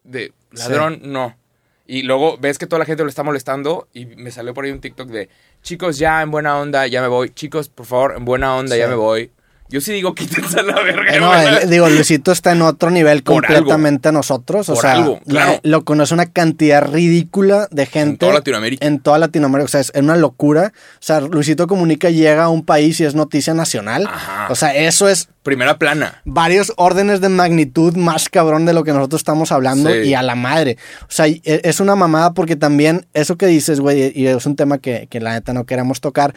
de 0.03 0.34
ladrón, 0.51 0.99
no. 1.03 1.36
Y 1.86 2.03
luego 2.03 2.38
ves 2.38 2.57
que 2.57 2.66
toda 2.68 2.80
la 2.80 2.86
gente 2.86 3.03
lo 3.03 3.09
está 3.09 3.24
molestando 3.24 3.88
y 3.93 4.05
me 4.05 4.32
salió 4.32 4.53
por 4.53 4.64
ahí 4.66 4.72
un 4.72 4.80
TikTok 4.80 5.09
de 5.09 5.30
chicos, 5.61 5.97
ya 5.97 6.22
en 6.22 6.32
buena 6.32 6.57
onda, 6.57 6.88
ya 6.88 7.01
me 7.01 7.07
voy. 7.09 7.30
Chicos, 7.30 7.68
por 7.70 7.86
favor, 7.86 8.14
en 8.18 8.24
buena 8.26 8.55
onda, 8.55 8.78
ya 8.78 8.88
me 8.88 8.95
voy. 8.95 9.32
Yo 9.70 9.82
sí 9.82 9.91
digo, 9.91 10.14
quítense 10.14 10.59
a 10.59 10.64
la 10.64 10.76
verga. 10.82 11.16
Eh, 11.16 11.20
no, 11.20 11.34
el- 11.34 11.70
digo, 11.70 11.89
Luisito 11.89 12.32
está 12.32 12.51
en 12.51 12.61
otro 12.61 12.91
nivel 12.91 13.24
Por 13.24 13.43
algo. 13.45 13.55
completamente 13.57 14.09
a 14.09 14.11
nosotros. 14.11 14.70
O 14.70 14.76
sea, 14.76 14.93
algo, 14.93 15.20
claro. 15.28 15.59
la- 15.64 15.70
lo 15.72 15.84
conoce 15.84 16.14
una 16.14 16.28
cantidad 16.28 16.84
ridícula 16.91 17.68
de 17.72 17.86
gente. 17.88 18.18
toda 18.18 18.34
Latinoamérica. 18.34 18.86
En 18.86 18.99
toda 18.99 19.18
Latinoamérica. 19.18 19.66
O 19.66 19.68
sea, 19.70 19.80
es 19.82 19.91
una 19.95 20.16
locura. 20.16 20.74
O 20.76 20.97
sea, 20.99 21.22
Luisito 21.22 21.66
Comunica 21.68 22.09
llega 22.11 22.43
a 22.43 22.49
un 22.49 22.64
país 22.64 22.99
y 22.99 23.05
es 23.05 23.16
noticia 23.16 23.53
nacional. 23.55 24.05
Ajá. 24.07 24.47
O 24.51 24.55
sea, 24.55 24.76
eso 24.76 25.07
es 25.09 25.30
Primera 25.41 25.78
plana. 25.80 26.22
varios 26.24 26.72
órdenes 26.78 27.20
de 27.20 27.30
magnitud 27.30 27.95
más 27.95 28.30
cabrón 28.30 28.66
de 28.66 28.74
lo 28.74 28.84
que 28.84 28.93
nosotros 28.93 29.22
estamos 29.22 29.51
hablando 29.51 29.89
Sí. 29.91 30.09
y 30.09 30.14
a 30.14 30.22
la 30.22 30.36
madre. 30.36 30.78
O 31.01 31.05
sea, 31.11 31.26
e- 31.28 31.41
es 31.43 31.80
una 31.80 31.95
mamada 31.95 32.34
porque 32.34 32.55
también 32.55 33.07
eso 33.14 33.38
que 33.38 33.47
dices, 33.47 33.80
güey, 33.80 34.11
y 34.16 34.28
es 34.28 34.45
un 34.45 34.55
tema 34.55 34.78
que, 34.78 35.07
que 35.09 35.20
la 35.20 35.34
neta 35.34 35.51
no 35.53 35.66
queremos 35.66 35.99
tocar, 35.99 36.36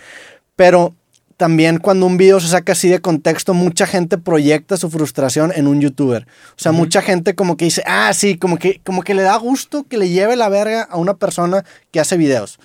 pero 0.57 0.95
también 1.37 1.79
cuando 1.79 2.07
un 2.07 2.17
video 2.17 2.41
se 2.41 2.49
saca 2.49 2.73
así 2.73 2.89
de 2.89 3.01
contexto, 3.01 3.53
mucha 3.55 3.87
gente 3.87 4.19
proyecta 4.19 4.77
su 4.77 4.91
frustración 4.91 5.53
en 5.55 5.67
un 5.67 5.81
youtuber. 5.81 6.27
O 6.51 6.59
sea, 6.59 6.73
mucha 6.73 7.03
gente 7.03 7.35
como 7.35 7.57
que 7.57 7.67
dice, 7.67 7.83
ah, 7.87 8.13
sí, 8.15 8.39
como 8.39 8.59
que, 8.59 8.81
como 8.85 9.03
que 9.03 9.15
le 9.15 9.23
da 9.23 9.37
gusto 9.37 9.85
que 9.89 9.99
le 9.99 10.09
lleve 10.09 10.37
la 10.37 10.49
verga 10.49 10.83
a 10.83 10.97
una 10.97 11.15
persona 11.15 11.65
que 11.91 12.01
hace 12.01 12.17
videos. 12.17 12.59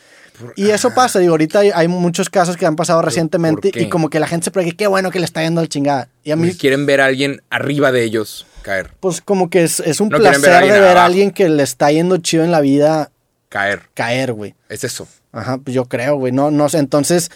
Y 0.55 0.69
eso 0.69 0.91
pasa, 0.95 1.19
digo, 1.19 1.34
ahorita 1.34 1.59
hay, 1.59 1.72
hay 1.74 1.88
muchos 1.88 2.30
casos 2.30 2.57
que 2.57 2.65
han 2.65 2.76
pasado 2.76 3.01
recientemente 3.01 3.72
y 3.76 3.89
como 3.89 4.09
que 4.09 4.19
la 4.19 4.26
gente 4.28 4.45
se 4.45 4.51
pregunta, 4.51 4.76
qué 4.76 4.88
bueno 4.88 5.11
que 5.11 5.19
le 5.19 5.26
está 5.26 5.43
yendo 5.43 5.61
al 5.61 5.69
chingada. 5.69 6.09
Y 6.24 6.32
a 6.32 6.36
mí, 6.36 6.47
Porque 6.47 6.57
quieren 6.57 6.86
ver 6.88 7.01
a 7.01 7.05
alguien 7.05 7.41
arriba 7.51 7.91
de 7.91 8.03
ellos 8.03 8.47
caer. 8.63 8.91
pues 8.99 9.22
como 9.22 9.49
que 9.51 9.63
es, 9.63 9.80
es 9.82 9.99
un 10.01 10.09
No 10.09 10.17
ver 10.17 10.32
placer 10.32 10.53
alguien 10.53 10.74
de 10.74 10.80
ver 10.80 10.97
a 10.97 11.05
alguien 11.05 11.32
que 11.32 11.47
le 11.49 11.61
está 11.61 11.91
yendo 11.91 12.17
chido 12.17 12.43
en 12.43 12.51
la 12.51 12.61
vida 12.61 13.11
Caer. 13.49 13.82
caer, 13.93 14.34
güey. 14.34 14.55
Es 14.69 14.84
eso. 14.84 15.07
Ajá, 15.32 15.57
pues 15.59 15.76
yo 15.76 15.86
creo, 15.86 16.15
güey. 16.15 16.32
No, 16.32 16.49
no 16.51 16.69
sé, 16.69 16.78
entonces 16.80 17.30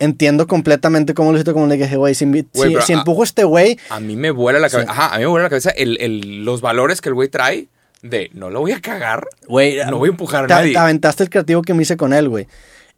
entiendo 0.00 0.46
completamente 0.48 1.14
cómo 1.14 1.30
lo 1.30 1.36
hiciste, 1.38 1.52
como 1.52 1.66
le 1.68 1.76
dije, 1.76 1.96
güey, 1.96 2.14
si, 2.16 2.24
si- 2.52 2.74
si 2.84 2.92
empujo 2.92 3.20
a 3.20 3.24
este 3.24 3.44
güey, 3.44 3.78
A 3.90 4.00
mí 4.00 4.16
me 4.16 4.30
vuela 4.32 4.58
la 4.58 4.68
Sí. 4.68 4.72
cabeza. 4.76 4.90
Ajá, 4.92 5.14
a 5.14 5.18
mí 5.18 5.22
me 5.24 5.28
vuela 5.30 5.44
la 5.44 5.50
cabeza 5.50 5.70
el, 5.70 5.96
el- 6.00 6.44
los 6.44 6.60
valores 6.60 7.00
que 7.00 7.10
el 7.10 7.14
güey 7.14 7.28
trae 7.28 7.68
de 8.02 8.30
no 8.34 8.50
lo 8.50 8.60
voy 8.60 8.72
a 8.72 8.80
cagar. 8.80 9.28
güey, 9.46 9.76
No 9.88 9.98
voy 9.98 10.08
a 10.08 10.12
empujar 10.12 10.44
a 10.44 10.46
te, 10.48 10.54
nadie. 10.54 10.72
te 10.72 10.78
aventaste 10.78 11.22
el 11.22 11.30
creativo 11.30 11.62
que 11.62 11.74
me 11.74 11.82
hice 11.84 11.96
con 11.96 12.12
él, 12.12 12.28
güey. 12.28 12.48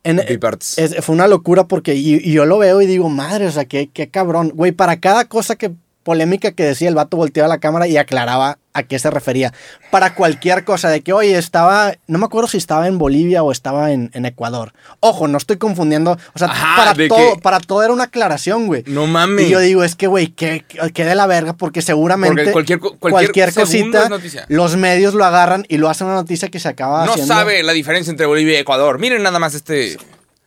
En- 0.05 0.19
es- 0.21 0.97
fue 1.05 1.15
una 1.15 1.29
locura 1.29 1.65
porque 1.69 1.95
y, 1.95 2.15
y 2.17 2.33
yo 2.33 2.45
lo 2.47 2.59
veo 2.59 2.81
y 2.83 2.87
digo, 2.87 3.09
madre, 3.09 3.47
o 3.47 3.53
sea, 3.53 3.65
qué, 3.67 3.89
qué 3.93 4.09
cabrón. 4.09 4.51
Güey, 4.55 4.73
para 4.73 4.99
cada 5.01 5.27
cosa 5.27 5.57
que 5.57 5.73
polémica 6.03 6.51
que 6.53 6.65
decía, 6.65 6.89
el 6.89 6.95
vato 6.97 7.17
volteaba 7.17 7.49
la 7.49 7.59
cámara 7.59 7.87
y 7.87 7.97
aclaraba 7.97 8.59
a 8.75 8.83
qué 8.85 8.99
se 8.99 9.11
refería. 9.11 9.53
Para 9.91 10.15
cualquier 10.15 10.65
cosa, 10.65 10.89
de 10.89 11.03
que, 11.03 11.13
oye, 11.13 11.37
estaba, 11.37 11.95
no 12.07 12.19
me 12.19 12.25
acuerdo 12.25 12.49
si 12.49 12.57
estaba 12.59 12.87
en 12.89 12.99
Bolivia 12.99 13.43
o 13.43 13.53
estaba 13.53 13.93
en, 13.93 14.11
en 14.15 14.25
Ecuador. 14.27 14.73
Ojo, 15.01 15.29
no 15.29 15.37
estoy 15.39 15.59
confundiendo. 15.59 16.17
O 16.35 16.39
sea, 16.39 16.49
Ajá, 16.49 16.77
para, 16.77 17.09
todo, 17.09 17.35
que- 17.35 17.41
para 17.41 17.61
todo 17.61 17.83
era 17.83 17.93
una 17.93 18.05
aclaración, 18.05 18.67
güey. 18.67 18.83
No 18.87 19.07
mames. 19.07 19.47
Y 19.47 19.51
yo 19.51 19.61
digo, 19.61 19.85
es 19.85 19.95
que, 19.95 20.07
güey, 20.07 20.29
que, 20.29 20.65
que 20.95 21.05
de 21.05 21.15
la 21.15 21.27
verga, 21.27 21.53
porque 21.53 21.83
seguramente 21.83 22.35
Porque 22.53 22.53
cualquier 22.53 22.81
cualquier 22.99 23.53
cosita, 23.53 24.09
los 24.49 24.77
medios 24.77 25.15
lo 25.15 25.25
agarran 25.25 25.65
y 25.69 25.77
lo 25.79 25.89
hacen 25.91 26.07
una 26.07 26.17
noticia 26.17 26.49
que 26.49 26.59
se 26.61 26.69
acaba 26.69 27.05
no 27.05 27.13
haciendo. 27.13 27.35
sabe 27.35 27.63
la 27.63 27.73
diferencia 27.73 28.11
entre 28.11 28.27
Bolivia 28.27 28.55
y 28.55 28.61
Ecuador. 28.61 28.99
Miren 28.99 29.23
nada 29.23 29.39
más 29.39 29.55
este. 29.55 29.97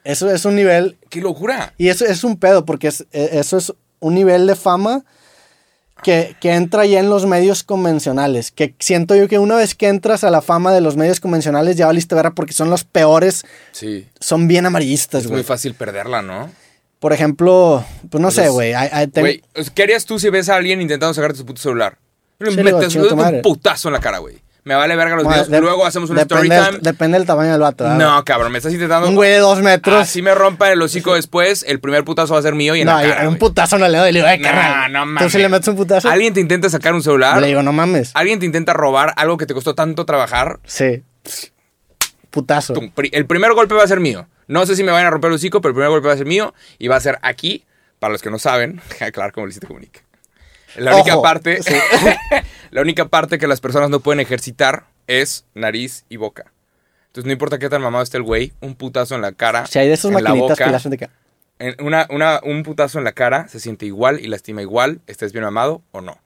Eso 0.03 0.29
es 0.29 0.45
un 0.45 0.55
nivel 0.55 0.97
¡Qué 1.09 1.19
locura! 1.21 1.73
Y 1.77 1.89
eso 1.89 2.05
es 2.05 2.23
un 2.23 2.37
pedo, 2.37 2.65
porque 2.65 2.87
es- 2.89 3.05
eh, 3.11 3.29
eso 3.33 3.57
es 3.57 3.73
un 3.99 4.13
nivel 4.13 4.45
de 4.45 4.55
fama 4.55 5.03
que, 6.03 6.35
que 6.39 6.53
entra 6.53 6.85
ya 6.85 6.99
en 6.99 7.09
los 7.09 7.25
medios 7.25 7.63
convencionales. 7.63 8.51
Que 8.51 8.75
siento 8.79 9.15
yo 9.15 9.27
que 9.27 9.39
una 9.39 9.55
vez 9.55 9.75
que 9.75 9.87
entras 9.87 10.23
a 10.23 10.29
la 10.29 10.41
fama 10.41 10.73
de 10.73 10.81
los 10.81 10.97
medios 10.97 11.19
convencionales, 11.19 11.75
ya 11.77 11.87
valiste 11.87 12.15
verga 12.15 12.31
porque 12.31 12.53
son 12.53 12.69
los 12.69 12.83
peores, 12.83 13.43
Sí. 13.71 14.07
son 14.19 14.47
bien 14.47 14.65
amarillistas, 14.65 15.21
Es 15.21 15.27
güey. 15.27 15.37
muy 15.37 15.43
fácil 15.43 15.73
perderla, 15.73 16.21
¿no? 16.21 16.51
Por 16.99 17.13
ejemplo, 17.13 17.83
pues 18.09 18.21
no 18.21 18.31
sé, 18.31 18.41
Pues, 18.43 18.51
güey. 18.51 18.73
hay- 18.73 19.07
tengo- 19.07 19.27
Güey, 19.27 19.43
¿qué 19.73 19.83
harías 19.83 20.05
tú 20.05 20.17
si 20.19 20.29
ves 20.29 20.49
a 20.49 20.55
alguien 20.55 20.81
intentando 20.81 21.13
sacarte 21.13 21.37
su 21.37 21.45
puto 21.45 21.61
celular? 21.61 21.97
Le 22.39 22.63
metes 22.63 22.95
un 22.95 23.41
putazo 23.41 23.89
en 23.89 23.93
la 23.93 23.99
cara, 23.99 24.17
güey. 24.19 24.37
Me 24.65 24.73
vale 24.73 24.95
verga 24.95 25.13
los 25.15 25.23
Bueno, 25.23 25.35
videos. 25.43 25.51
de- 25.51 25.61
Luego 25.61 25.85
hacemos 25.85 26.09
un 26.09 26.17
story 26.17 26.49
time. 26.49 26.79
depende 26.81 27.19
del 27.19 27.27
tamaño 27.27 27.51
del 27.51 27.61
vato. 27.61 27.87
No, 27.87 28.25
cabrón, 28.25 28.51
me 28.51 28.57
estás 28.57 28.73
intentando. 28.73 29.07
Un 29.07 29.13
güey 29.13 29.29
de 29.29 29.37
dos 29.37 29.61
metros. 29.61 29.95
Así 30.01 30.23
me 30.23 30.33
rompa 30.33 30.71
el 30.71 30.81
hocico 30.81 31.13
después, 31.13 31.63
el 31.67 31.79
primer 31.79 32.03
putazo 32.03 32.33
va 32.33 32.39
a 32.39 32.41
ser 32.41 32.55
mío 32.55 32.75
y 32.75 32.81
en 32.81 32.87
no, 32.87 32.95
la 32.95 33.05
y 33.05 33.09
cara. 33.09 33.21
un 33.21 33.27
güey. 33.27 33.39
putazo 33.39 33.77
no 33.77 33.87
le 33.87 33.97
doy. 33.99 34.11
Le 34.11 34.19
digo, 34.19 34.27
ay, 34.27 34.39
No, 34.39 34.43
carnal. 34.49 34.91
no 34.91 34.99
Tú 35.01 35.05
mames. 35.05 35.31
si 35.31 35.37
le 35.37 35.49
metes 35.49 35.67
un 35.67 35.75
putazo. 35.75 36.09
Alguien 36.09 36.33
te 36.33 36.39
intenta 36.41 36.67
sacar 36.69 36.95
un 36.95 37.03
celular. 37.03 37.39
Le 37.39 37.45
digo, 37.47 37.61
no 37.61 37.73
mames. 37.73 38.09
Alguien 38.15 38.39
te 38.39 38.47
intenta 38.47 38.73
robar 38.73 39.13
algo 39.17 39.37
que 39.37 39.45
te 39.45 39.53
costó 39.53 39.75
tanto 39.75 40.03
trabajar. 40.05 40.59
Sí. 40.65 41.03
Putazo. 42.31 42.73
El 43.11 43.25
primer 43.27 43.53
golpe 43.53 43.75
va 43.75 43.83
a 43.83 43.87
ser 43.87 43.99
mío. 43.99 44.27
No 44.47 44.65
sé 44.65 44.75
si 44.75 44.83
me 44.83 44.91
van 44.91 45.05
a 45.05 45.09
romper 45.11 45.29
el 45.29 45.35
hocico, 45.35 45.61
pero 45.61 45.69
el 45.69 45.75
primer 45.75 45.89
golpe 45.91 46.07
va 46.07 46.15
a 46.15 46.17
ser 46.17 46.25
mío 46.25 46.55
y 46.79 46.87
va 46.87 46.95
a 46.95 46.99
ser 47.01 47.19
aquí. 47.21 47.65
Para 47.99 48.11
los 48.11 48.21
que 48.21 48.29
no 48.29 48.39
saben, 48.39 48.81
claro, 49.13 49.31
como 49.31 49.45
Luisito 49.45 49.67
comunica. 49.67 50.01
La 50.77 50.95
única 50.95 51.21
parte, 51.21 51.61
Sí. 51.63 51.73
la 52.71 52.81
única 52.81 53.07
parte 53.07 53.37
que 53.37 53.47
las 53.47 53.61
personas 53.61 53.89
no 53.89 53.99
pueden 53.99 54.19
ejercitar 54.19 54.85
es 55.07 55.45
nariz 55.53 56.05
y 56.09 56.17
boca. 56.17 56.51
Entonces 57.07 57.25
no 57.27 57.31
importa 57.31 57.59
qué 57.59 57.69
tan 57.69 57.81
mamado 57.81 58.03
esté 58.03 58.17
el 58.17 58.23
güey, 58.23 58.53
un 58.61 58.75
putazo 58.75 59.15
en 59.15 59.21
la 59.21 59.31
cara, 59.31 59.65
Si 59.67 59.79
hay 59.79 59.87
de 59.87 59.93
esas 59.93 60.11
en 60.11 60.23
la 60.23 60.33
boca, 60.33 60.55
que 60.55 60.65
le 60.69 60.75
hacen 60.75 60.91
de 60.91 60.97
que. 60.97 61.09
en 61.59 61.75
una, 61.85 62.07
una- 62.09 62.41
un 62.43 62.63
putazo 62.63 62.97
en 62.97 63.05
la 63.05 63.13
cara 63.13 63.47
se 63.47 63.59
siente 63.61 63.85
igual 63.85 64.19
y 64.19 64.27
lastima 64.27 64.61
igual, 64.61 64.99
estés 65.07 65.31
bien 65.31 65.45
mamado 65.45 65.81
o 65.91 66.01
no. 66.01 66.17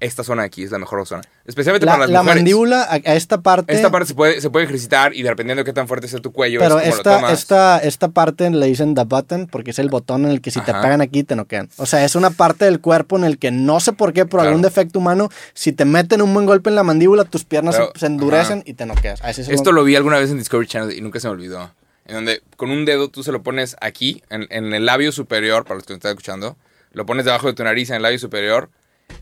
Esta 0.00 0.24
zona 0.24 0.42
de 0.42 0.46
aquí 0.46 0.64
es 0.64 0.70
la 0.70 0.78
mejor 0.78 1.06
zona. 1.06 1.22
Especialmente 1.46 1.86
La, 1.86 1.92
para 1.92 2.00
las 2.04 2.10
la 2.10 2.22
mujeres. 2.22 2.40
mandíbula 2.42 2.82
a, 2.82 2.94
a 2.94 3.14
esta 3.14 3.40
parte. 3.40 3.72
Esta 3.74 3.90
parte 3.90 4.08
se 4.08 4.14
puede, 4.14 4.40
se 4.40 4.50
puede 4.50 4.64
ejercitar 4.66 5.14
y 5.14 5.22
dependiendo 5.22 5.60
de 5.62 5.64
qué 5.64 5.72
tan 5.72 5.86
fuerte 5.88 6.08
sea 6.08 6.20
tu 6.20 6.32
cuello, 6.32 6.58
Pero 6.60 6.78
es 6.80 6.96
como 7.00 7.20
lo 7.22 7.28
esta, 7.28 7.32
esta, 7.32 7.78
esta 7.78 8.08
parte 8.08 8.50
le 8.50 8.66
dicen 8.66 8.94
the 8.94 9.04
button 9.04 9.46
porque 9.46 9.70
es 9.70 9.78
el 9.78 9.88
botón 9.88 10.24
en 10.24 10.32
el 10.32 10.40
que 10.40 10.50
si 10.50 10.60
te 10.60 10.72
pegan 10.74 11.00
aquí 11.00 11.22
te 11.22 11.36
noquean. 11.36 11.70
O 11.76 11.86
sea, 11.86 12.04
es 12.04 12.16
una 12.16 12.30
parte 12.30 12.64
del 12.66 12.80
cuerpo 12.80 13.16
en 13.16 13.24
el 13.24 13.38
que 13.38 13.50
no 13.52 13.78
sé 13.80 13.92
por 13.92 14.12
qué, 14.12 14.24
por 14.26 14.40
Claro. 14.40 14.48
algún 14.48 14.62
defecto 14.62 14.98
humano, 14.98 15.30
si 15.54 15.72
te 15.72 15.84
meten 15.84 16.20
un 16.22 16.34
buen 16.34 16.44
golpe 16.44 16.68
en 16.70 16.76
la 16.76 16.82
mandíbula, 16.82 17.24
tus 17.24 17.44
piernas 17.44 17.76
Pero, 17.76 17.92
se, 17.94 18.00
se 18.00 18.06
endurecen 18.06 18.58
ajá. 18.58 18.62
y 18.66 18.74
te 18.74 18.86
noqueas. 18.86 19.20
Así 19.22 19.40
es 19.42 19.48
Esto 19.48 19.70
lo 19.72 19.84
vi 19.84 19.94
alguna 19.96 20.18
vez 20.18 20.28
en 20.30 20.38
Discovery 20.38 20.66
Channel 20.66 20.96
y 20.98 21.00
nunca 21.00 21.20
se 21.20 21.28
me 21.28 21.32
olvidó. 21.34 21.70
En 22.06 22.16
donde 22.16 22.42
con 22.56 22.70
un 22.70 22.84
dedo 22.84 23.08
tú 23.08 23.22
se 23.22 23.32
lo 23.32 23.42
pones 23.42 23.76
aquí, 23.80 24.22
en, 24.28 24.46
en 24.50 24.74
el 24.74 24.84
labio 24.84 25.12
superior, 25.12 25.64
para 25.64 25.76
los 25.76 25.86
que 25.86 25.92
me 25.94 25.98
están 25.98 26.10
escuchando, 26.10 26.56
lo 26.92 27.06
pones 27.06 27.24
debajo 27.24 27.46
de 27.46 27.54
tu 27.54 27.64
nariz 27.64 27.88
en 27.90 27.96
el 27.96 28.02
labio 28.02 28.18
superior, 28.18 28.68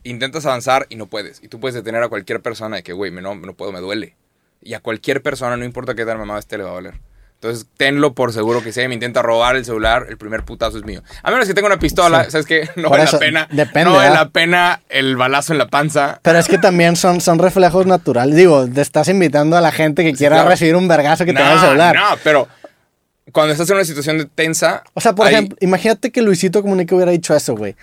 intentas 0.04 0.46
avanzar 0.46 0.86
y 0.88 0.96
no 0.96 1.06
puedes. 1.06 1.42
Y 1.42 1.48
tú 1.48 1.60
puedes 1.60 1.74
detener 1.74 2.02
a 2.02 2.08
cualquier 2.08 2.40
persona 2.40 2.76
de 2.76 2.82
que, 2.82 2.92
güey, 2.92 3.10
me 3.10 3.22
no, 3.22 3.34
no 3.34 3.52
puedo, 3.54 3.72
me 3.72 3.80
duele. 3.80 4.16
Y 4.62 4.74
a 4.74 4.80
cualquier 4.80 5.22
persona, 5.22 5.56
no 5.56 5.64
importa 5.64 5.94
qué 5.94 6.04
tan 6.04 6.18
mamado 6.18 6.38
esté, 6.38 6.56
le 6.58 6.64
va 6.64 6.70
a 6.70 6.74
doler. 6.74 6.94
Entonces, 7.34 7.66
tenlo 7.76 8.14
por 8.14 8.32
seguro 8.32 8.62
que 8.62 8.72
si 8.72 8.86
me 8.86 8.94
intenta 8.94 9.20
robar 9.20 9.56
el 9.56 9.64
celular, 9.64 10.06
el 10.08 10.16
primer 10.16 10.44
putazo 10.44 10.78
es 10.78 10.84
mío. 10.84 11.02
A 11.24 11.32
menos 11.32 11.48
que 11.48 11.54
tenga 11.54 11.66
una 11.66 11.78
pistola, 11.80 12.22
Sí. 12.26 12.30
¿sabes 12.30 12.46
qué? 12.46 12.68
No 12.76 12.82
Por 12.84 12.90
vale 12.92 13.02
eso, 13.04 13.16
la 13.16 13.18
pena. 13.18 13.48
depende, 13.50 13.90
no 13.90 13.96
vale 13.96 14.10
la 14.14 14.28
pena 14.28 14.80
el 14.88 15.16
balazo 15.16 15.52
en 15.52 15.58
la 15.58 15.66
panza. 15.66 16.20
Pero 16.22 16.38
es 16.38 16.46
que 16.46 16.58
también 16.58 16.94
son, 16.94 17.20
son 17.20 17.40
reflejos 17.40 17.84
naturales. 17.86 18.36
Digo, 18.36 18.68
te 18.68 18.80
estás 18.80 19.08
invitando 19.08 19.56
a 19.56 19.60
la 19.60 19.72
gente 19.72 20.04
que 20.04 20.12
quiera 20.12 20.36
claro. 20.36 20.50
recibir 20.50 20.76
un 20.76 20.86
vergazo 20.86 21.24
que 21.24 21.32
te 21.32 21.42
va 21.42 21.50
a 21.50 21.54
No, 21.56 21.60
celular. 21.62 21.96
No, 21.96 22.16
pero 22.22 22.46
cuando 23.32 23.52
estás 23.52 23.68
en 23.70 23.74
una 23.76 23.84
situación 23.84 24.18
de 24.18 24.26
tensa. 24.26 24.84
O 24.94 25.00
sea, 25.00 25.12
por 25.16 25.26
ejemplo, 25.26 25.56
imagínate 25.60 26.12
que 26.12 26.22
Luisito 26.22 26.62
Comunica 26.62 26.94
hubiera 26.94 27.10
dicho 27.10 27.34
eso, 27.34 27.56
güey. 27.56 27.74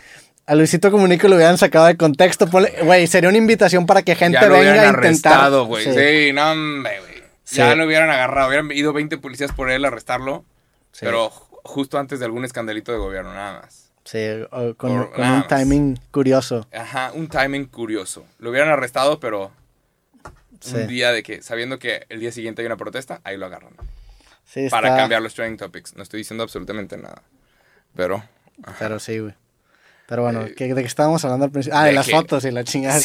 A 0.50 0.56
Luisito 0.56 0.90
Comunica 0.90 1.28
lo 1.28 1.36
hubieran 1.36 1.58
sacado 1.58 1.86
de 1.86 1.96
contexto. 1.96 2.48
Güey, 2.48 3.06
sería 3.08 3.30
una 3.30 3.38
invitación 3.38 3.86
para 3.86 4.02
que 4.02 4.16
gente 4.16 4.40
ya 4.42 4.48
lo 4.48 4.54
venga 4.56 4.70
a 4.70 4.74
hubieran 4.74 4.96
intentar. 4.96 5.34
arrestado, 5.34 5.66
güey. 5.66 5.84
Sí. 5.86 5.92
Sí. 5.94 6.34
no, 6.34 6.52
hombre, 6.52 7.00
güey. 7.00 7.24
Sí. 7.44 7.58
Ya 7.58 7.76
lo 7.76 7.86
hubieran 7.86 8.10
agarrado. 8.10 8.48
Hubieran 8.48 8.72
ido 8.72 8.92
20 8.92 9.18
policías 9.20 9.52
por 9.52 9.70
él 9.70 9.86
a 9.86 9.90
arrestarlo. 9.90 10.44
Sí. 10.92 11.06
Pero 11.06 11.30
ju- 11.30 11.60
justo 11.64 12.00
antes 12.00 12.20
de 12.20 12.26
algún 12.26 12.46
escandalito 12.46 12.92
de 12.92 12.98
gobierno, 12.98 13.34
nada 13.34 13.62
más. 13.62 13.92
Sí, 14.06 14.18
o 14.50 14.74
con, 14.76 14.90
Por- 14.98 15.12
con 15.12 15.22
nada 15.22 15.34
un 15.34 15.40
más. 15.42 15.48
timing 15.48 16.00
curioso. 16.10 16.68
Ajá, 16.74 17.12
un 17.14 17.28
timing 17.30 17.66
curioso. 17.66 18.26
Lo 18.40 18.50
hubieran 18.50 18.70
arrestado, 18.70 19.20
pero 19.20 19.52
Sí. 20.62 20.76
un 20.78 20.88
día 20.88 21.12
de 21.12 21.22
que, 21.22 21.44
sabiendo 21.44 21.78
que 21.78 22.06
el 22.10 22.20
día 22.20 22.32
siguiente 22.32 22.64
hay 22.64 22.66
una 22.66 22.76
protesta, 22.78 23.22
ahí 23.24 23.38
lo 23.38 23.46
agarran. 23.46 23.74
Sí, 24.46 24.68
Para 24.70 24.88
está- 24.90 24.98
cambiar 25.02 25.22
los 25.22 25.36
trending 25.36 25.58
topics. 25.58 25.96
No 25.96 26.02
estoy 26.02 26.22
diciendo 26.22 26.44
absolutamente 26.44 26.98
nada. 26.98 27.22
Pero. 27.96 28.24
Pero 28.80 28.98
sí, 29.00 29.20
güey. 29.20 29.36
Pero 30.10 30.24
bueno, 30.24 30.42
Eh, 30.42 30.54
¿qué- 30.58 30.74
¿de 30.74 30.82
qué 30.82 30.88
estábamos 30.88 31.24
hablando 31.24 31.46
al 31.46 31.52
principio? 31.52 31.78
Ah, 31.80 31.84
de, 31.84 31.90
de 31.90 31.96
las 31.96 32.08
que- 32.08 32.12
fotos 32.14 32.44
y 32.44 32.52
la 32.52 32.64
chingada. 32.66 33.00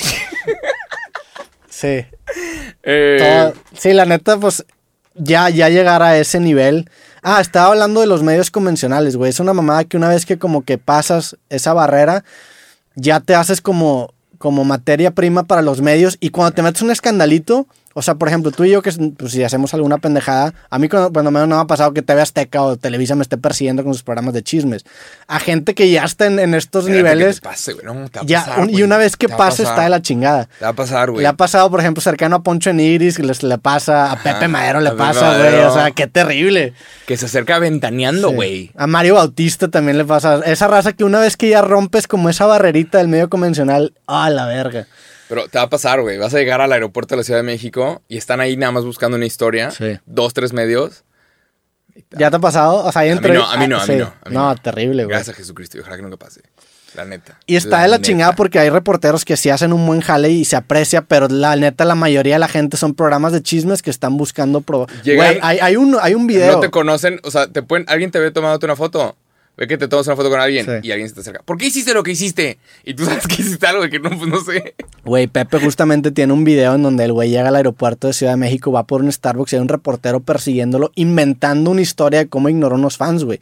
Sí. 1.69 2.07
eh, 2.83 3.17
Todo- 3.19 3.55
sí, 3.79 3.93
la 3.93 4.07
neta, 4.07 4.39
pues 4.39 4.65
ya, 5.15 5.49
ya 5.51 5.69
llegar 5.69 6.03
a 6.03 6.17
ese 6.19 6.41
nivel. 6.41 6.89
Ah, 7.23 7.41
estaba 7.41 7.69
hablando 7.69 8.01
de 8.01 8.07
los 8.07 8.23
medios 8.23 8.51
convencionales, 8.51 9.17
güey. 9.17 9.31
Es 9.31 9.41
una 9.41 9.53
mamada 9.53 9.85
que 9.85 9.97
una 9.97 10.09
vez 10.09 10.27
que 10.27 10.39
como 10.39 10.63
que 10.65 10.79
pasas 10.79 11.37
esa 11.51 11.73
barrera, 11.73 12.25
ya 12.97 13.21
te 13.21 13.35
haces 13.35 13.61
como, 13.61 14.13
como 14.39 14.65
materia 14.65 15.11
prima 15.11 15.45
para 15.45 15.63
los 15.63 15.81
medios. 15.81 16.17
Y 16.21 16.31
cuando 16.31 16.53
te 16.55 16.63
metes 16.63 16.83
un 16.83 16.91
escandalito, 16.91 17.67
O 17.97 18.03
sea, 18.03 18.16
por 18.16 18.26
ejemplo, 18.28 18.51
tú 18.51 18.64
y 18.64 18.70
yo, 18.70 18.82
que 18.82 18.90
pues, 19.16 19.30
si 19.32 19.42
hacemos 19.45 19.72
alguna 19.72 19.99
pendejada, 19.99 20.53
a 20.68 20.78
mí 20.80 20.88
cuando, 20.88 21.12
cuando 21.12 21.30
menos 21.30 21.47
no 21.49 21.55
me 21.57 21.62
ha 21.62 21.66
pasado 21.66 21.92
que 21.95 22.03
TV 22.03 22.20
Azteca 22.22 22.61
o 22.62 22.76
Televisa 22.76 23.14
me 23.14 23.22
esté 23.22 23.38
persiguiendo 23.38 23.84
con 23.84 23.95
sus 23.95 24.03
programas 24.03 24.34
de 24.34 24.42
chismes. 24.42 24.84
A 25.28 25.38
gente 25.38 25.74
que 25.74 25.88
ya 25.90 26.03
está 26.05 26.26
en, 26.26 26.40
en 26.40 26.55
estos 26.55 26.86
Espérate 26.88 27.09
que 27.09 27.14
niveles, 27.14 27.36
te 27.40 27.49
pase, 27.49 27.72
güey. 27.74 27.86
No, 27.86 27.92
te 28.11 28.18
va 28.18 28.24
a 28.24 28.26
ya, 28.26 28.40
pasar, 28.45 28.61
un- 28.61 28.68
y 28.68 28.72
güey. 28.72 28.82
una 28.82 28.97
vez 28.97 29.16
que 29.16 29.26
a 29.32 29.36
pase 29.36 29.62
está 29.62 29.82
de 29.82 29.88
la 29.90 30.03
chingada. 30.03 30.47
Te 30.59 30.64
va 30.64 30.70
a 30.70 30.74
pasar, 30.74 31.11
güey. 31.12 31.22
Le 31.22 31.28
ha 31.28 31.34
pasado, 31.34 31.70
por 31.70 31.78
ejemplo, 31.80 32.01
cercano 32.03 32.34
a 32.36 32.42
Poncho 32.42 32.70
en 32.70 32.80
Iris, 32.80 33.16
que 33.16 33.22
les, 33.22 33.42
le 33.45 33.59
pasa, 33.59 34.11
a 34.11 34.16
Pepe 34.20 34.49
Madero 34.49 34.80
le 34.80 34.88
a 34.90 34.97
pasa, 34.97 35.28
güey. 35.36 35.38
Madero. 35.53 35.70
O 35.70 35.74
sea, 35.74 35.90
qué 35.92 36.09
terrible. 36.09 36.72
Que 37.07 37.16
se 37.16 37.26
acerca 37.26 37.61
ventaneando, 37.61 38.30
Sí. 38.30 38.34
güey. 38.34 38.70
A 38.76 38.88
Mario 38.88 39.14
Bautista 39.14 39.68
también 39.68 39.99
le 39.99 40.05
pasa. 40.05 40.40
Esa 40.45 40.66
raza 40.66 40.92
que 40.95 41.05
una 41.05 41.20
vez 41.20 41.36
que 41.36 41.49
ya 41.49 41.62
rompes 41.62 42.09
como 42.09 42.28
esa 42.28 42.47
barrerita 42.47 42.99
del 42.99 43.07
medio 43.07 43.28
convencional, 43.30 43.92
¡ah, 44.09 44.30
la 44.30 44.47
verga! 44.47 44.88
Pero 45.29 45.49
te 45.49 45.59
va 45.59 45.64
a 45.64 45.70
pasar, 45.70 46.01
güey. 46.03 46.18
Vas 46.18 46.35
a 46.35 46.39
llegar 46.39 46.61
al 46.61 46.72
aeropuerto 46.72 47.14
de 47.14 47.18
la 47.18 47.25
Ciudad 47.25 47.41
de 47.41 47.45
México 47.45 48.03
y 48.09 48.16
están 48.18 48.41
ahí 48.41 48.57
nada 48.57 48.72
más 48.72 48.85
buscando 48.85 49.16
una 49.16 49.27
historia. 49.27 49.70
Sí. 49.70 49.99
Dos, 50.07 50.35
tres 50.35 50.53
medios. 50.53 51.05
¿Ya 52.11 52.31
te 52.31 52.37
ha 52.37 52.41
pasado? 52.41 52.85
O 52.85 52.93
sea, 52.93 53.03
hay 53.03 53.11
A 53.11 53.14
mí 53.16 53.29
no, 53.31 53.45
a 53.49 53.57
mí 53.57 53.68
no, 53.68 53.81
a 53.81 53.87
mí 53.87 53.97
no. 53.97 54.05
a 54.22 54.29
mí 54.29 54.35
No, 54.35 54.55
terrible, 54.57 55.05
güey. 55.05 55.14
Gracias 55.16 55.35
a 55.35 55.39
Jesucristo. 55.39 55.79
Ojalá 55.81 55.97
que 55.97 56.03
nunca 56.03 56.16
pase. 56.16 56.41
La 56.95 57.05
neta. 57.05 57.39
Y 57.47 57.57
está 57.57 57.83
de 57.83 57.89
la 57.89 57.97
neta. 57.97 58.07
chingada 58.07 58.33
porque 58.37 58.59
hay 58.61 58.70
reporteros 58.70 59.25
que 59.25 59.37
sí 59.37 59.51
hacen 59.51 59.72
un 59.72 59.85
buen 59.85 60.01
jale 60.01 60.31
y 60.31 60.45
se 60.45 60.55
aprecia, 60.55 61.03
pero 61.03 61.27
la 61.29 61.57
neta, 61.57 61.85
la 61.85 61.97
mayoría 61.97 62.35
de 62.35 62.39
la 62.39 62.47
gente 62.49 62.77
son 62.77 62.95
programas 62.95 63.33
de 63.33 63.43
chismes 63.43 63.83
que 63.83 63.91
están 63.91 64.16
buscando. 64.16 64.61
Pro... 64.61 64.87
Llegan- 65.03 65.16
Güey, 65.16 65.39
hay, 65.43 65.59
hay 65.61 65.77
un, 65.77 65.97
hay 66.01 66.14
un 66.14 66.27
video. 66.29 66.53
No 66.53 66.61
te 66.61 66.70
conocen, 66.70 67.18
o 67.25 67.31
sea, 67.33 67.49
te 67.49 67.62
pueden, 67.62 67.85
alguien 67.89 68.11
te 68.12 68.20
ve 68.20 68.31
tomándote 68.31 68.66
una 68.66 68.77
foto. 68.77 69.16
Ve 69.57 69.69
que 69.69 69.79
te 69.79 69.87
tomas 69.87 70.07
una 70.09 70.17
foto 70.17 70.31
con 70.31 70.41
alguien 70.41 70.67
Sí. 70.67 70.73
y 70.83 70.91
alguien 70.91 71.09
se 71.09 71.15
te 71.15 71.21
acerca. 71.21 71.43
¿Por 71.45 71.57
qué 71.59 71.67
hiciste 71.67 71.95
lo 71.95 72.03
que 72.03 72.11
hiciste? 72.11 72.59
Y 72.85 72.95
tú 72.95 73.05
sabes 73.05 73.27
que 73.29 73.41
hiciste 73.41 73.67
algo 73.67 73.89
que 73.89 74.01
no, 74.01 74.11
pues 74.11 74.29
no 74.29 74.41
sé. 74.41 74.75
Güey, 75.05 75.27
Pepe 75.29 75.61
justamente 75.61 76.11
tiene 76.11 76.33
un 76.33 76.43
video 76.45 76.75
en 76.75 76.83
donde 76.83 77.05
el 77.05 77.13
güey 77.13 77.31
llega 77.31 77.49
al 77.49 77.57
aeropuerto 77.57 78.07
de 78.09 78.15
Ciudad 78.15 78.33
de 78.33 78.37
México, 78.39 78.73
va 78.73 78.85
por 78.85 79.01
un 79.03 79.13
Starbucks 79.13 79.53
y 79.53 79.57
hay 79.57 79.63
un 79.63 79.69
reportero 79.69 80.21
persiguiéndolo, 80.21 80.91
inventando 80.97 81.71
una 81.71 81.83
historia 81.83 82.21
de 82.21 82.29
cómo 82.29 82.49
ignoró 82.49 82.75
unos 82.77 82.97
fans, 82.97 83.23
güey. 83.25 83.41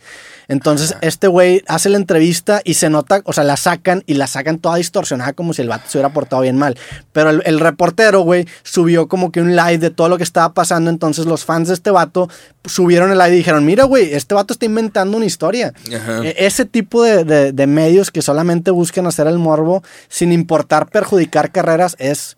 Entonces, 0.49 0.97
este 1.01 1.29
güey 1.29 1.63
hace 1.67 1.89
la 1.89 1.97
entrevista 1.97 2.61
y 2.65 2.75
se 2.75 2.91
nota, 2.91 3.23
o 3.25 3.33
sea, 3.33 3.45
la 3.45 3.57
sacan 3.57 4.03
y 4.07 4.15
la 4.15 4.27
sacan 4.27 4.59
toda 4.59 4.77
distorsionada 4.77 5.33
como 5.33 5.55
si 5.55 5.63
el 5.63 5.69
vato 5.69 5.85
se 5.89 5.97
hubiera 5.97 6.13
portado 6.13 6.43
bien 6.43 6.59
mal. 6.59 6.77
Pero 7.13 7.31
el, 7.31 7.43
el 7.47 7.59
reportero, 7.61 8.21
güey, 8.21 8.47
subió 8.65 9.09
como 9.09 9.33
que 9.33 9.41
un 9.41 9.57
live 9.57 9.79
de 9.79 9.91
todo 9.91 10.09
lo 10.11 10.19
que 10.19 10.25
estaba 10.25 10.53
pasando. 10.53 10.91
Entonces, 10.91 11.25
los 11.25 11.45
fans 11.47 11.69
de 11.69 11.75
este 11.75 11.91
vato 11.91 12.29
subieron 12.67 13.11
el 13.13 13.19
live 13.19 13.33
y 13.35 13.37
dijeron: 13.39 13.65
Mira, 13.65 13.85
güey, 13.85 14.13
este 14.13 14.35
vato 14.35 14.53
está 14.53 14.67
inventando 14.67 15.17
una 15.17 15.25
historia. 15.27 15.73
Ajá. 15.95 16.02
E- 16.25 16.35
Ese 16.47 16.65
tipo 16.65 17.03
de, 17.03 17.25
de- 17.25 17.53
de 17.53 17.67
medios 17.67 18.11
que 18.11 18.23
solamente 18.23 18.71
buscan 18.71 19.07
hacer 19.07 19.27
el 19.27 19.39
morbo 19.39 19.83
sin 20.09 20.33
importar 20.33 20.89
perjudicar 20.91 21.53
carreras 21.53 21.97
es 21.99 22.37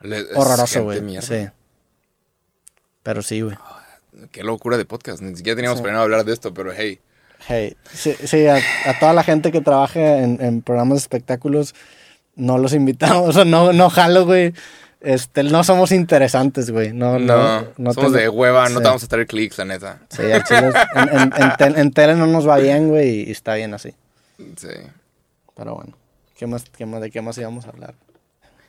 Le- 0.00 0.20
es 0.20 0.26
horroroso, 0.36 0.84
güey. 0.84 1.00
Sí. 1.22 1.48
Pero 3.02 3.22
sí, 3.22 3.40
güey. 3.40 3.56
Qué 4.30 4.42
locura 4.44 4.76
de 4.76 4.84
podcast. 4.84 5.20
Ni 5.22 5.36
siquiera 5.36 5.56
teníamos 5.56 5.78
Sí. 5.78 5.82
planeado 5.82 6.04
hablar 6.04 6.24
de 6.24 6.32
esto, 6.32 6.54
pero 6.54 6.72
hey. 6.72 7.00
Hey, 7.48 7.76
sí, 7.92 8.14
sí, 8.24 8.46
a, 8.46 8.56
a 8.56 8.98
toda 9.00 9.12
la 9.12 9.24
gente 9.24 9.50
que 9.50 9.60
trabaja 9.60 10.18
en, 10.18 10.40
en 10.40 10.62
programas 10.62 10.96
de 10.96 11.00
espectáculos, 11.00 11.74
no 12.36 12.56
los 12.58 12.72
invitamos, 12.72 13.36
o 13.36 13.44
no, 13.44 13.72
no 13.72 13.90
jalo, 13.90 14.24
güey. 14.26 14.54
Este, 15.04 15.42
no 15.42 15.64
somos 15.64 15.90
interesantes, 15.92 16.70
güey. 16.70 16.92
No, 16.92 17.18
No, 17.18 17.60
no, 17.60 17.66
no 17.76 17.92
somos 17.92 18.12
de 18.12 18.28
hueva, 18.28 18.68
no 18.68 18.80
te 18.80 18.86
vamos 18.86 19.02
a 19.02 19.08
traer 19.08 19.26
clics, 19.26 19.58
la 19.58 19.64
neta. 19.64 19.98
Sí, 20.10 20.22
al 20.30 20.44
chile 20.44 20.68
es- 20.68 20.74
en, 20.94 21.08
en- 21.08 21.32
en 21.42 21.50
tel- 21.58 21.76
en 21.78 21.90
tele 21.92 22.14
no 22.14 22.26
nos 22.26 22.48
va 22.48 22.58
bien, 22.58 22.88
güey, 22.88 23.28
y 23.28 23.30
está 23.32 23.54
bien 23.54 23.74
así. 23.74 23.94
Sí. 24.56 24.68
Pero 25.56 25.74
bueno, 25.74 25.92
¿qué 26.36 26.46
más, 26.46 26.64
qué 26.76 26.86
más, 26.86 27.00
¿de 27.00 27.10
qué 27.10 27.20
más 27.20 27.36
íbamos 27.38 27.66
a 27.66 27.70
hablar? 27.70 27.94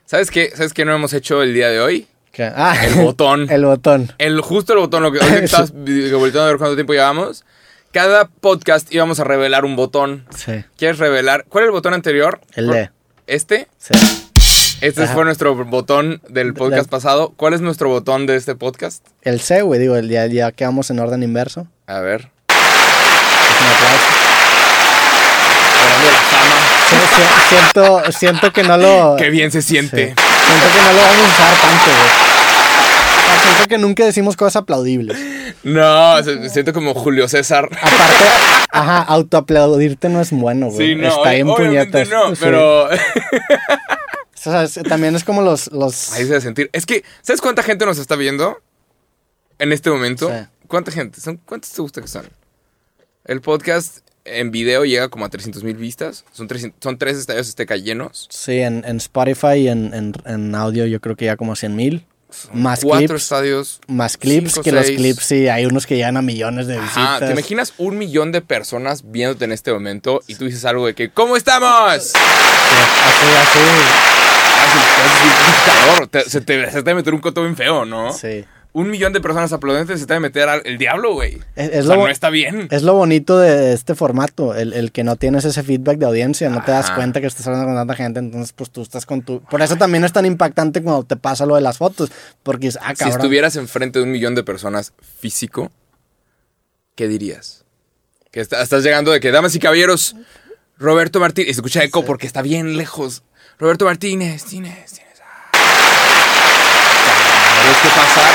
¿Sabes 0.06 0.32
qué? 0.32 0.52
¿Sabes 0.56 0.74
qué 0.74 0.86
no 0.86 0.94
hemos 0.96 1.14
hecho 1.14 1.42
el 1.44 1.54
día 1.54 1.70
de 1.70 1.80
hoy? 1.80 2.08
¿Qué? 2.32 2.44
Ah, 2.56 2.76
El 2.84 2.96
botón. 2.96 3.48
el 3.52 3.64
botón. 3.66 4.12
El, 4.18 4.42
justo 4.42 4.74
el 4.74 4.80
botón, 4.80 5.04
lo 5.04 5.12
que 5.12 5.20
hoy 5.20 5.32
estabas 5.44 5.72
volteando 5.72 6.42
a 6.42 6.48
ver 6.48 6.58
cuánto 6.58 6.76
tiempo 6.76 6.94
llevamos. 6.94 7.46
Cada 7.92 8.26
podcast 8.28 8.92
íbamos 8.92 9.20
a 9.20 9.24
revelar 9.24 9.66
un 9.66 9.76
botón. 9.76 10.26
Sí, 10.36 10.64
¿Quieres 10.78 10.98
revelar? 10.98 11.46
¿Cuál 11.48 11.66
es 11.66 11.68
el 11.68 11.72
botón 11.74 11.94
anterior? 11.94 12.42
el 12.56 12.70
D. 12.72 12.90
¿Este? 13.28 13.68
Sí. 13.78 13.94
Este 14.84 15.04
Ajá. 15.04 15.14
fue 15.14 15.24
nuestro 15.24 15.56
botón 15.56 16.20
del 16.28 16.54
podcast 16.54 16.90
pasado. 16.90 17.32
¿Cuál 17.38 17.54
es 17.54 17.62
nuestro 17.62 17.88
botón 17.88 18.26
de 18.26 18.36
este 18.36 18.54
podcast? 18.54 19.02
El 19.22 19.40
C, 19.40 19.62
güey, 19.62 19.80
digo, 19.80 19.96
el 19.96 20.10
ya, 20.10 20.26
ya 20.26 20.52
quedamos 20.52 20.90
en 20.90 21.00
orden 21.00 21.24
inverso. 21.24 21.68
A 21.88 22.02
ver. 22.02 22.30
Es 22.50 23.62
un 23.62 23.68
aplauso. 23.72 24.06
Sí, 26.90 27.24
siento, 27.48 28.12
siento 28.12 28.52
que 28.52 28.64
no 28.64 28.76
lo. 28.76 29.16
Qué 29.18 29.30
bien 29.30 29.52
se 29.54 29.62
sí. 29.62 29.70
siente. 29.70 30.08
Siento 30.08 30.68
que 30.76 30.82
no 30.82 30.92
lo 30.92 31.02
vamos 31.02 31.30
a 31.30 31.34
usar 31.34 31.56
tanto, 31.62 31.86
güey. 31.86 32.34
Sea, 33.26 33.42
siento 33.42 33.66
que 33.70 33.78
nunca 33.78 34.04
decimos 34.04 34.36
cosas 34.36 34.58
aplaudibles. 34.58 35.18
No, 35.64 36.22
siento 36.50 36.74
como 36.74 36.94
Julio 36.94 37.30
César. 37.30 37.70
Aparte, 37.72 38.26
ajá, 38.70 39.02
autoaplaudirte 39.04 40.10
no 40.10 40.20
es 40.20 40.32
bueno, 40.32 40.68
güey. 40.68 40.90
Sí, 40.90 40.96
no, 40.96 41.08
Está 41.08 41.32
bien 41.32 41.48
puñetas. 41.48 42.10
no, 42.10 42.34
pero 42.38 42.90
sea, 44.52 44.64
es- 44.64 44.80
también 44.88 45.16
es 45.16 45.24
como 45.24 45.42
los. 45.42 45.72
los... 45.72 46.12
ahí 46.14 46.24
se 46.24 46.30
debe 46.30 46.42
sentir. 46.42 46.70
Es 46.74 46.86
que, 46.86 47.04
¿sabes 47.22 47.42
cuánta 47.42 47.64
gente 47.64 47.86
nos 47.86 47.98
está 47.98 48.16
viendo 48.16 48.58
en 49.60 49.72
este 49.72 49.90
momento? 49.90 50.30
Sí. 50.30 50.48
¿Cuánta 50.68 50.92
gente? 50.92 51.22
¿Son, 51.22 51.38
¿Cuántos 51.38 51.72
te 51.72 51.82
gusta 51.82 52.02
que 52.02 52.08
son? 52.08 52.28
El 53.26 53.42
podcast 53.42 54.00
en 54.26 54.52
video 54.52 54.86
llega 54.86 55.10
como 55.10 55.26
a 55.26 55.30
300 55.30 55.64
mil 55.64 55.76
vistas. 55.76 56.26
Son, 56.32 56.48
300 56.48 56.78
son 56.82 56.98
tres 56.98 57.18
estadios 57.18 57.48
Azteca 57.50 57.76
llenos. 57.76 58.28
Sí, 58.32 58.60
en, 58.60 58.84
en 58.86 58.98
Spotify 58.98 59.56
y 59.58 59.68
en, 59.68 59.94
en, 59.94 60.14
en 60.26 60.56
audio 60.56 60.86
yo 60.86 61.00
creo 61.02 61.16
que 61.16 61.26
ya 61.26 61.38
como 61.38 61.56
100 61.56 61.76
mil. 61.76 62.06
Más 62.54 62.82
Cuatro 62.84 63.08
clips. 63.08 63.24
estadios. 63.24 63.80
Más 63.88 64.18
clips, 64.18 64.52
cinco, 64.52 64.64
que 64.64 64.72
los 64.72 64.86
clips 64.86 65.24
sí, 65.26 65.48
hay 65.48 65.66
unos 65.66 65.86
que 65.86 65.96
llegan 65.96 66.18
a 66.18 66.22
millones 66.22 66.68
de 66.68 66.76
visitas. 66.80 66.98
Ajá, 66.98 67.20
¿te 67.26 67.32
imaginas 67.32 67.74
un 67.78 67.98
millón 67.98 68.32
de 68.32 68.42
personas 68.42 69.04
viéndote 69.12 69.46
en 69.46 69.52
este 69.52 69.72
momento 69.74 70.22
y 70.28 70.36
tú 70.36 70.46
dices 70.46 70.66
algo 70.66 70.86
de 70.86 70.94
que 70.96 71.10
¿Cómo 71.10 71.36
estamos? 71.38 72.04
Sí, 72.04 72.18
así, 72.18 73.26
así. 73.42 73.60
Ah, 74.60 74.68
sí, 74.72 75.28
es 75.30 75.48
dictador. 75.56 76.08
Te- 76.08 76.30
se, 76.30 76.42
te, 76.42 76.72
se 76.72 76.84
te 76.84 76.94
un 77.12 77.20
coto 77.22 77.42
bien 77.42 77.56
feo, 77.56 77.86
¿no? 77.86 78.14
Sí. 78.14 78.46
Un 78.76 78.90
millón 78.90 79.14
de 79.14 79.22
personas 79.22 79.54
aplaudiendo 79.54 79.96
se 79.96 80.06
te 80.08 80.14
debe 80.14 80.20
meter 80.22 80.50
al 80.50 80.62
el 80.66 80.80
diablo, 80.80 81.14
güey. 81.14 81.38
Es, 81.56 81.70
O 81.70 81.72
es 81.74 81.86
sea, 81.86 81.96
lo, 81.96 82.02
no 82.02 82.08
está 82.08 82.32
bien. 82.32 82.68
es 82.72 82.82
lo 82.82 82.96
bonito 82.96 83.38
de 83.38 83.72
este 83.74 83.94
formato, 83.94 84.56
el, 84.56 84.74
el 84.74 84.92
que 84.92 85.04
no 85.04 85.16
tienes 85.16 85.46
ese 85.46 85.62
feedback 85.62 86.00
de 86.00 86.08
audiencia, 86.08 86.50
no 86.50 86.64
te 86.64 86.72
das 86.72 86.90
cuenta 86.90 87.22
que 87.22 87.28
estás 87.28 87.46
hablando 87.46 87.68
con 87.68 87.76
tanta 87.76 87.94
gente, 87.96 88.20
entonces 88.20 88.52
pues 88.54 88.72
tú 88.72 88.82
estás 88.82 89.06
con 89.06 89.22
tu... 89.22 89.42
Por 89.44 89.62
eso 89.62 89.76
también 89.76 90.04
es 90.04 90.12
tan 90.12 90.26
impactante 90.26 90.82
cuando 90.82 91.04
te 91.04 91.16
pasa 91.18 91.46
lo 91.46 91.54
de 91.54 91.62
las 91.62 91.78
fotos, 91.78 92.12
porque 92.42 92.68
es, 92.68 92.80
ah, 92.82 92.94
Si 92.96 93.08
estuvieras 93.08 93.56
enfrente 93.58 94.00
de 94.00 94.06
un 94.06 94.12
millón 94.12 94.34
de 94.34 94.42
personas 94.44 94.94
físico, 95.20 95.72
¿qué 96.96 97.08
dirías? 97.08 97.66
Que 98.32 98.40
está- 98.42 98.64
estás 98.64 98.84
llegando 98.84 99.12
de 99.12 99.20
que, 99.20 99.30
damas 99.30 99.54
y 99.54 99.60
caballeros, 99.60 100.16
Roberto 100.80 101.20
Martínez. 101.20 101.50
Y 101.52 101.54
se 101.54 101.60
escucha 101.60 101.84
eco 101.84 102.04
porque 102.04 102.26
está 102.26 102.42
bien 102.42 102.76
lejos. 102.76 103.22
Roberto 103.60 103.86
Martínez, 103.86 104.44
tienes, 104.46 104.94
tienes. 104.94 105.22
ah. 105.22 105.52
Tienes 107.62 107.78
que 107.78 107.90
pasar. 107.90 108.34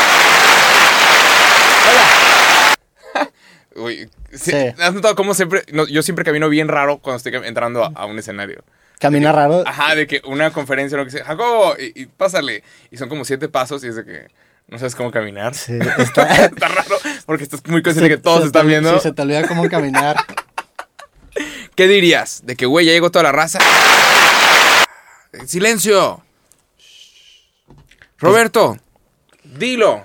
Hola. 1.90 3.28
Uy, 3.78 4.08
sí. 4.32 4.52
¿Has 4.78 4.92
notado 4.94 5.14
cómo 5.14 5.34
siempre.? 5.34 5.62
no, 5.72 5.86
yo 5.86 6.02
siempre 6.02 6.24
camino 6.24 6.48
bien 6.48 6.68
raro 6.68 6.98
cuando 6.98 7.16
estoy 7.18 7.32
entrando 7.46 7.84
a, 7.84 7.88
a 7.94 8.06
un 8.06 8.18
escenario. 8.18 8.62
Camina 8.98 9.30
raro. 9.32 9.62
Ajá, 9.66 9.94
de 9.94 10.06
que 10.06 10.20
una 10.24 10.50
conferencia 10.52 10.96
o 10.96 10.98
lo 10.98 11.04
que 11.04 11.12
sea, 11.12 11.24
Jacobo, 11.24 11.74
y, 11.78 12.02
y 12.02 12.06
pásale. 12.06 12.64
Y 12.90 12.96
son 12.96 13.08
como 13.08 13.24
siete 13.24 13.48
pasos 13.48 13.84
y 13.84 13.88
es 13.88 13.94
de 13.96 14.04
que 14.04 14.26
no 14.66 14.78
sabes 14.78 14.94
cómo 14.96 15.10
caminar. 15.12 15.54
Sí, 15.54 15.78
está... 15.98 16.24
Está 16.46 16.68
raro 16.68 16.96
porque 17.24 17.44
estás 17.44 17.64
muy 17.66 17.82
consciente 17.82 18.10
se- 18.10 18.16
que 18.16 18.22
todos 18.22 18.40
se 18.40 18.46
están 18.46 18.66
viendo. 18.66 18.92
Sí, 18.96 19.00
se 19.04 19.12
te 19.12 19.22
olvida 19.22 19.46
cómo 19.46 19.68
caminar. 19.68 20.16
¿Qué 21.76 21.86
dirías? 21.86 22.40
De 22.44 22.56
que, 22.56 22.66
güey, 22.66 22.86
ya 22.86 22.92
llegó 22.92 23.10
toda 23.12 23.22
la 23.22 23.32
raza. 23.32 23.60
¡Silencio! 25.46 26.24
Roberto, 28.18 28.76
dilo. 29.44 30.04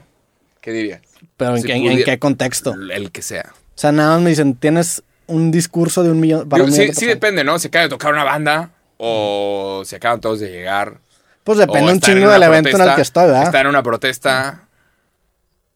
¿Qué 0.62 0.72
dirías? 0.72 1.02
Pero 1.38 1.56
¿en, 1.56 1.62
Si 1.62 1.68
qué, 1.68 1.74
en 1.74 1.84
pudi- 1.84 2.04
qué 2.06 2.20
contexto? 2.20 2.76
El 2.92 3.12
que 3.12 3.22
sea. 3.24 3.54
O 3.76 3.80
sea, 3.80 3.92
nada 3.92 4.14
más 4.16 4.22
me 4.22 4.30
dicen, 4.30 4.56
tienes 4.56 5.04
un 5.28 5.52
discurso 5.52 6.04
de 6.04 6.12
un 6.12 6.20
millón... 6.20 6.48
Para 6.50 6.64
Digo, 6.64 6.68
un 6.68 6.74
sí, 6.74 6.82
millón 6.82 6.96
de 6.96 7.00
sí 7.00 7.06
depende, 7.08 7.44
¿no? 7.44 7.58
Si 7.60 7.68
acaba 7.68 7.84
de 7.84 7.90
tocar 7.90 8.14
una 8.14 8.24
banda 8.24 8.72
o 8.98 9.84
si 9.86 9.96
acaban 9.96 10.22
todos 10.22 10.40
de 10.40 10.50
llegar. 10.52 11.00
Pues 11.44 11.58
depende 11.58 11.92
un 11.92 12.00
chingo 12.00 12.30
del 12.30 12.44
evento 12.44 12.70
en 12.70 12.82
el 12.82 12.96
que 12.96 13.02
estoy, 13.02 13.26
¿verdad? 13.26 13.44
Estar 13.44 13.62
en 13.62 13.68
una 13.68 13.84
protesta. 13.84 14.62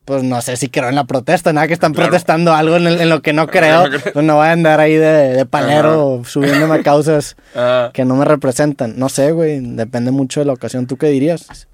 Pues 0.06 0.24
no 0.24 0.42
sé 0.42 0.56
si 0.56 0.70
creo 0.70 0.88
en 0.88 0.96
la 0.96 1.04
protesta, 1.04 1.52
nada 1.52 1.68
que 1.68 1.74
están 1.74 1.94
Claro. 1.94 2.08
protestando 2.10 2.54
algo 2.54 2.78
en, 2.78 2.88
el- 2.88 3.02
en 3.02 3.10
lo 3.10 3.22
que 3.22 3.34
no 3.34 3.48
creo. 3.48 3.84
pues 4.14 4.24
no 4.24 4.36
voy 4.38 4.48
a 4.48 4.52
andar 4.54 4.80
ahí 4.80 4.94
de, 4.96 5.34
de 5.34 5.46
palero 5.46 6.22
subiéndome 6.26 6.76
a 6.76 6.84
causas 6.84 7.36
que 7.94 8.06
no 8.06 8.16
me 8.16 8.24
representan. 8.24 8.98
No 8.98 9.10
sé, 9.10 9.32
güey, 9.34 9.60
depende 9.60 10.12
mucho 10.12 10.40
de 10.40 10.46
la 10.46 10.54
ocasión. 10.54 10.88
¿Tú 10.88 10.96
qué 10.98 11.08
dirías? 11.08 11.68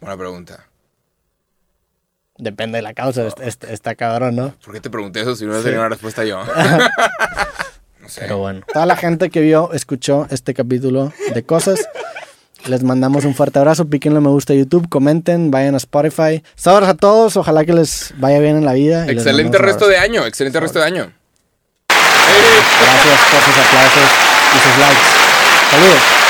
buena 0.00 0.16
pregunta. 0.16 0.64
Depende 2.38 2.76
de 2.78 2.82
la 2.82 2.92
causa, 2.94 3.26
est- 3.26 3.40
est- 3.40 3.64
está 3.64 3.94
cabrón, 3.94 4.36
¿no? 4.36 4.54
¿Por 4.64 4.74
qué 4.74 4.80
te 4.80 4.90
pregunté 4.90 5.20
eso 5.22 5.34
si 5.36 5.44
no 5.46 5.58
tenía 5.60 5.78
una 5.80 5.88
respuesta 5.88 6.22
yo? 6.24 6.44
no 8.00 8.08
sé. 8.08 8.20
Pero 8.20 8.38
bueno. 8.38 8.60
Toda 8.72 8.84
la 8.86 8.96
gente 8.96 9.30
que 9.30 9.40
vio, 9.40 9.72
escuchó 9.72 10.26
este 10.30 10.52
capítulo 10.54 11.12
de 11.34 11.42
cosas 11.42 11.88
Les 12.66 12.82
mandamos 12.82 13.24
un 13.24 13.34
fuerte 13.34 13.58
abrazo. 13.60 13.86
Píquenle 13.88 14.20
me 14.20 14.28
gusta 14.28 14.52
a 14.52 14.56
YouTube, 14.56 14.88
comenten, 14.88 15.50
vayan 15.52 15.74
a 15.74 15.78
Spotify. 15.78 16.42
Saludos 16.56 16.88
a 16.88 16.94
todos. 16.94 17.36
Ojalá 17.36 17.64
que 17.64 17.72
les 17.72 18.12
vaya 18.18 18.38
bien 18.40 18.56
en 18.56 18.64
la 18.64 18.72
vida. 18.72 19.06
Excelente 19.08 19.56
resto 19.58 19.86
de 19.86 19.96
año, 19.98 20.26
excelente 20.26 20.58
resto 20.60 20.80
de 20.80 20.84
año. 20.84 21.12
Gracias 21.88 23.20
por 23.32 23.40
sus 23.42 23.56
aplausos 23.64 24.10
y 24.54 24.58
sus 24.58 24.78
likes. 24.78 25.06
Saludos. 25.70 26.25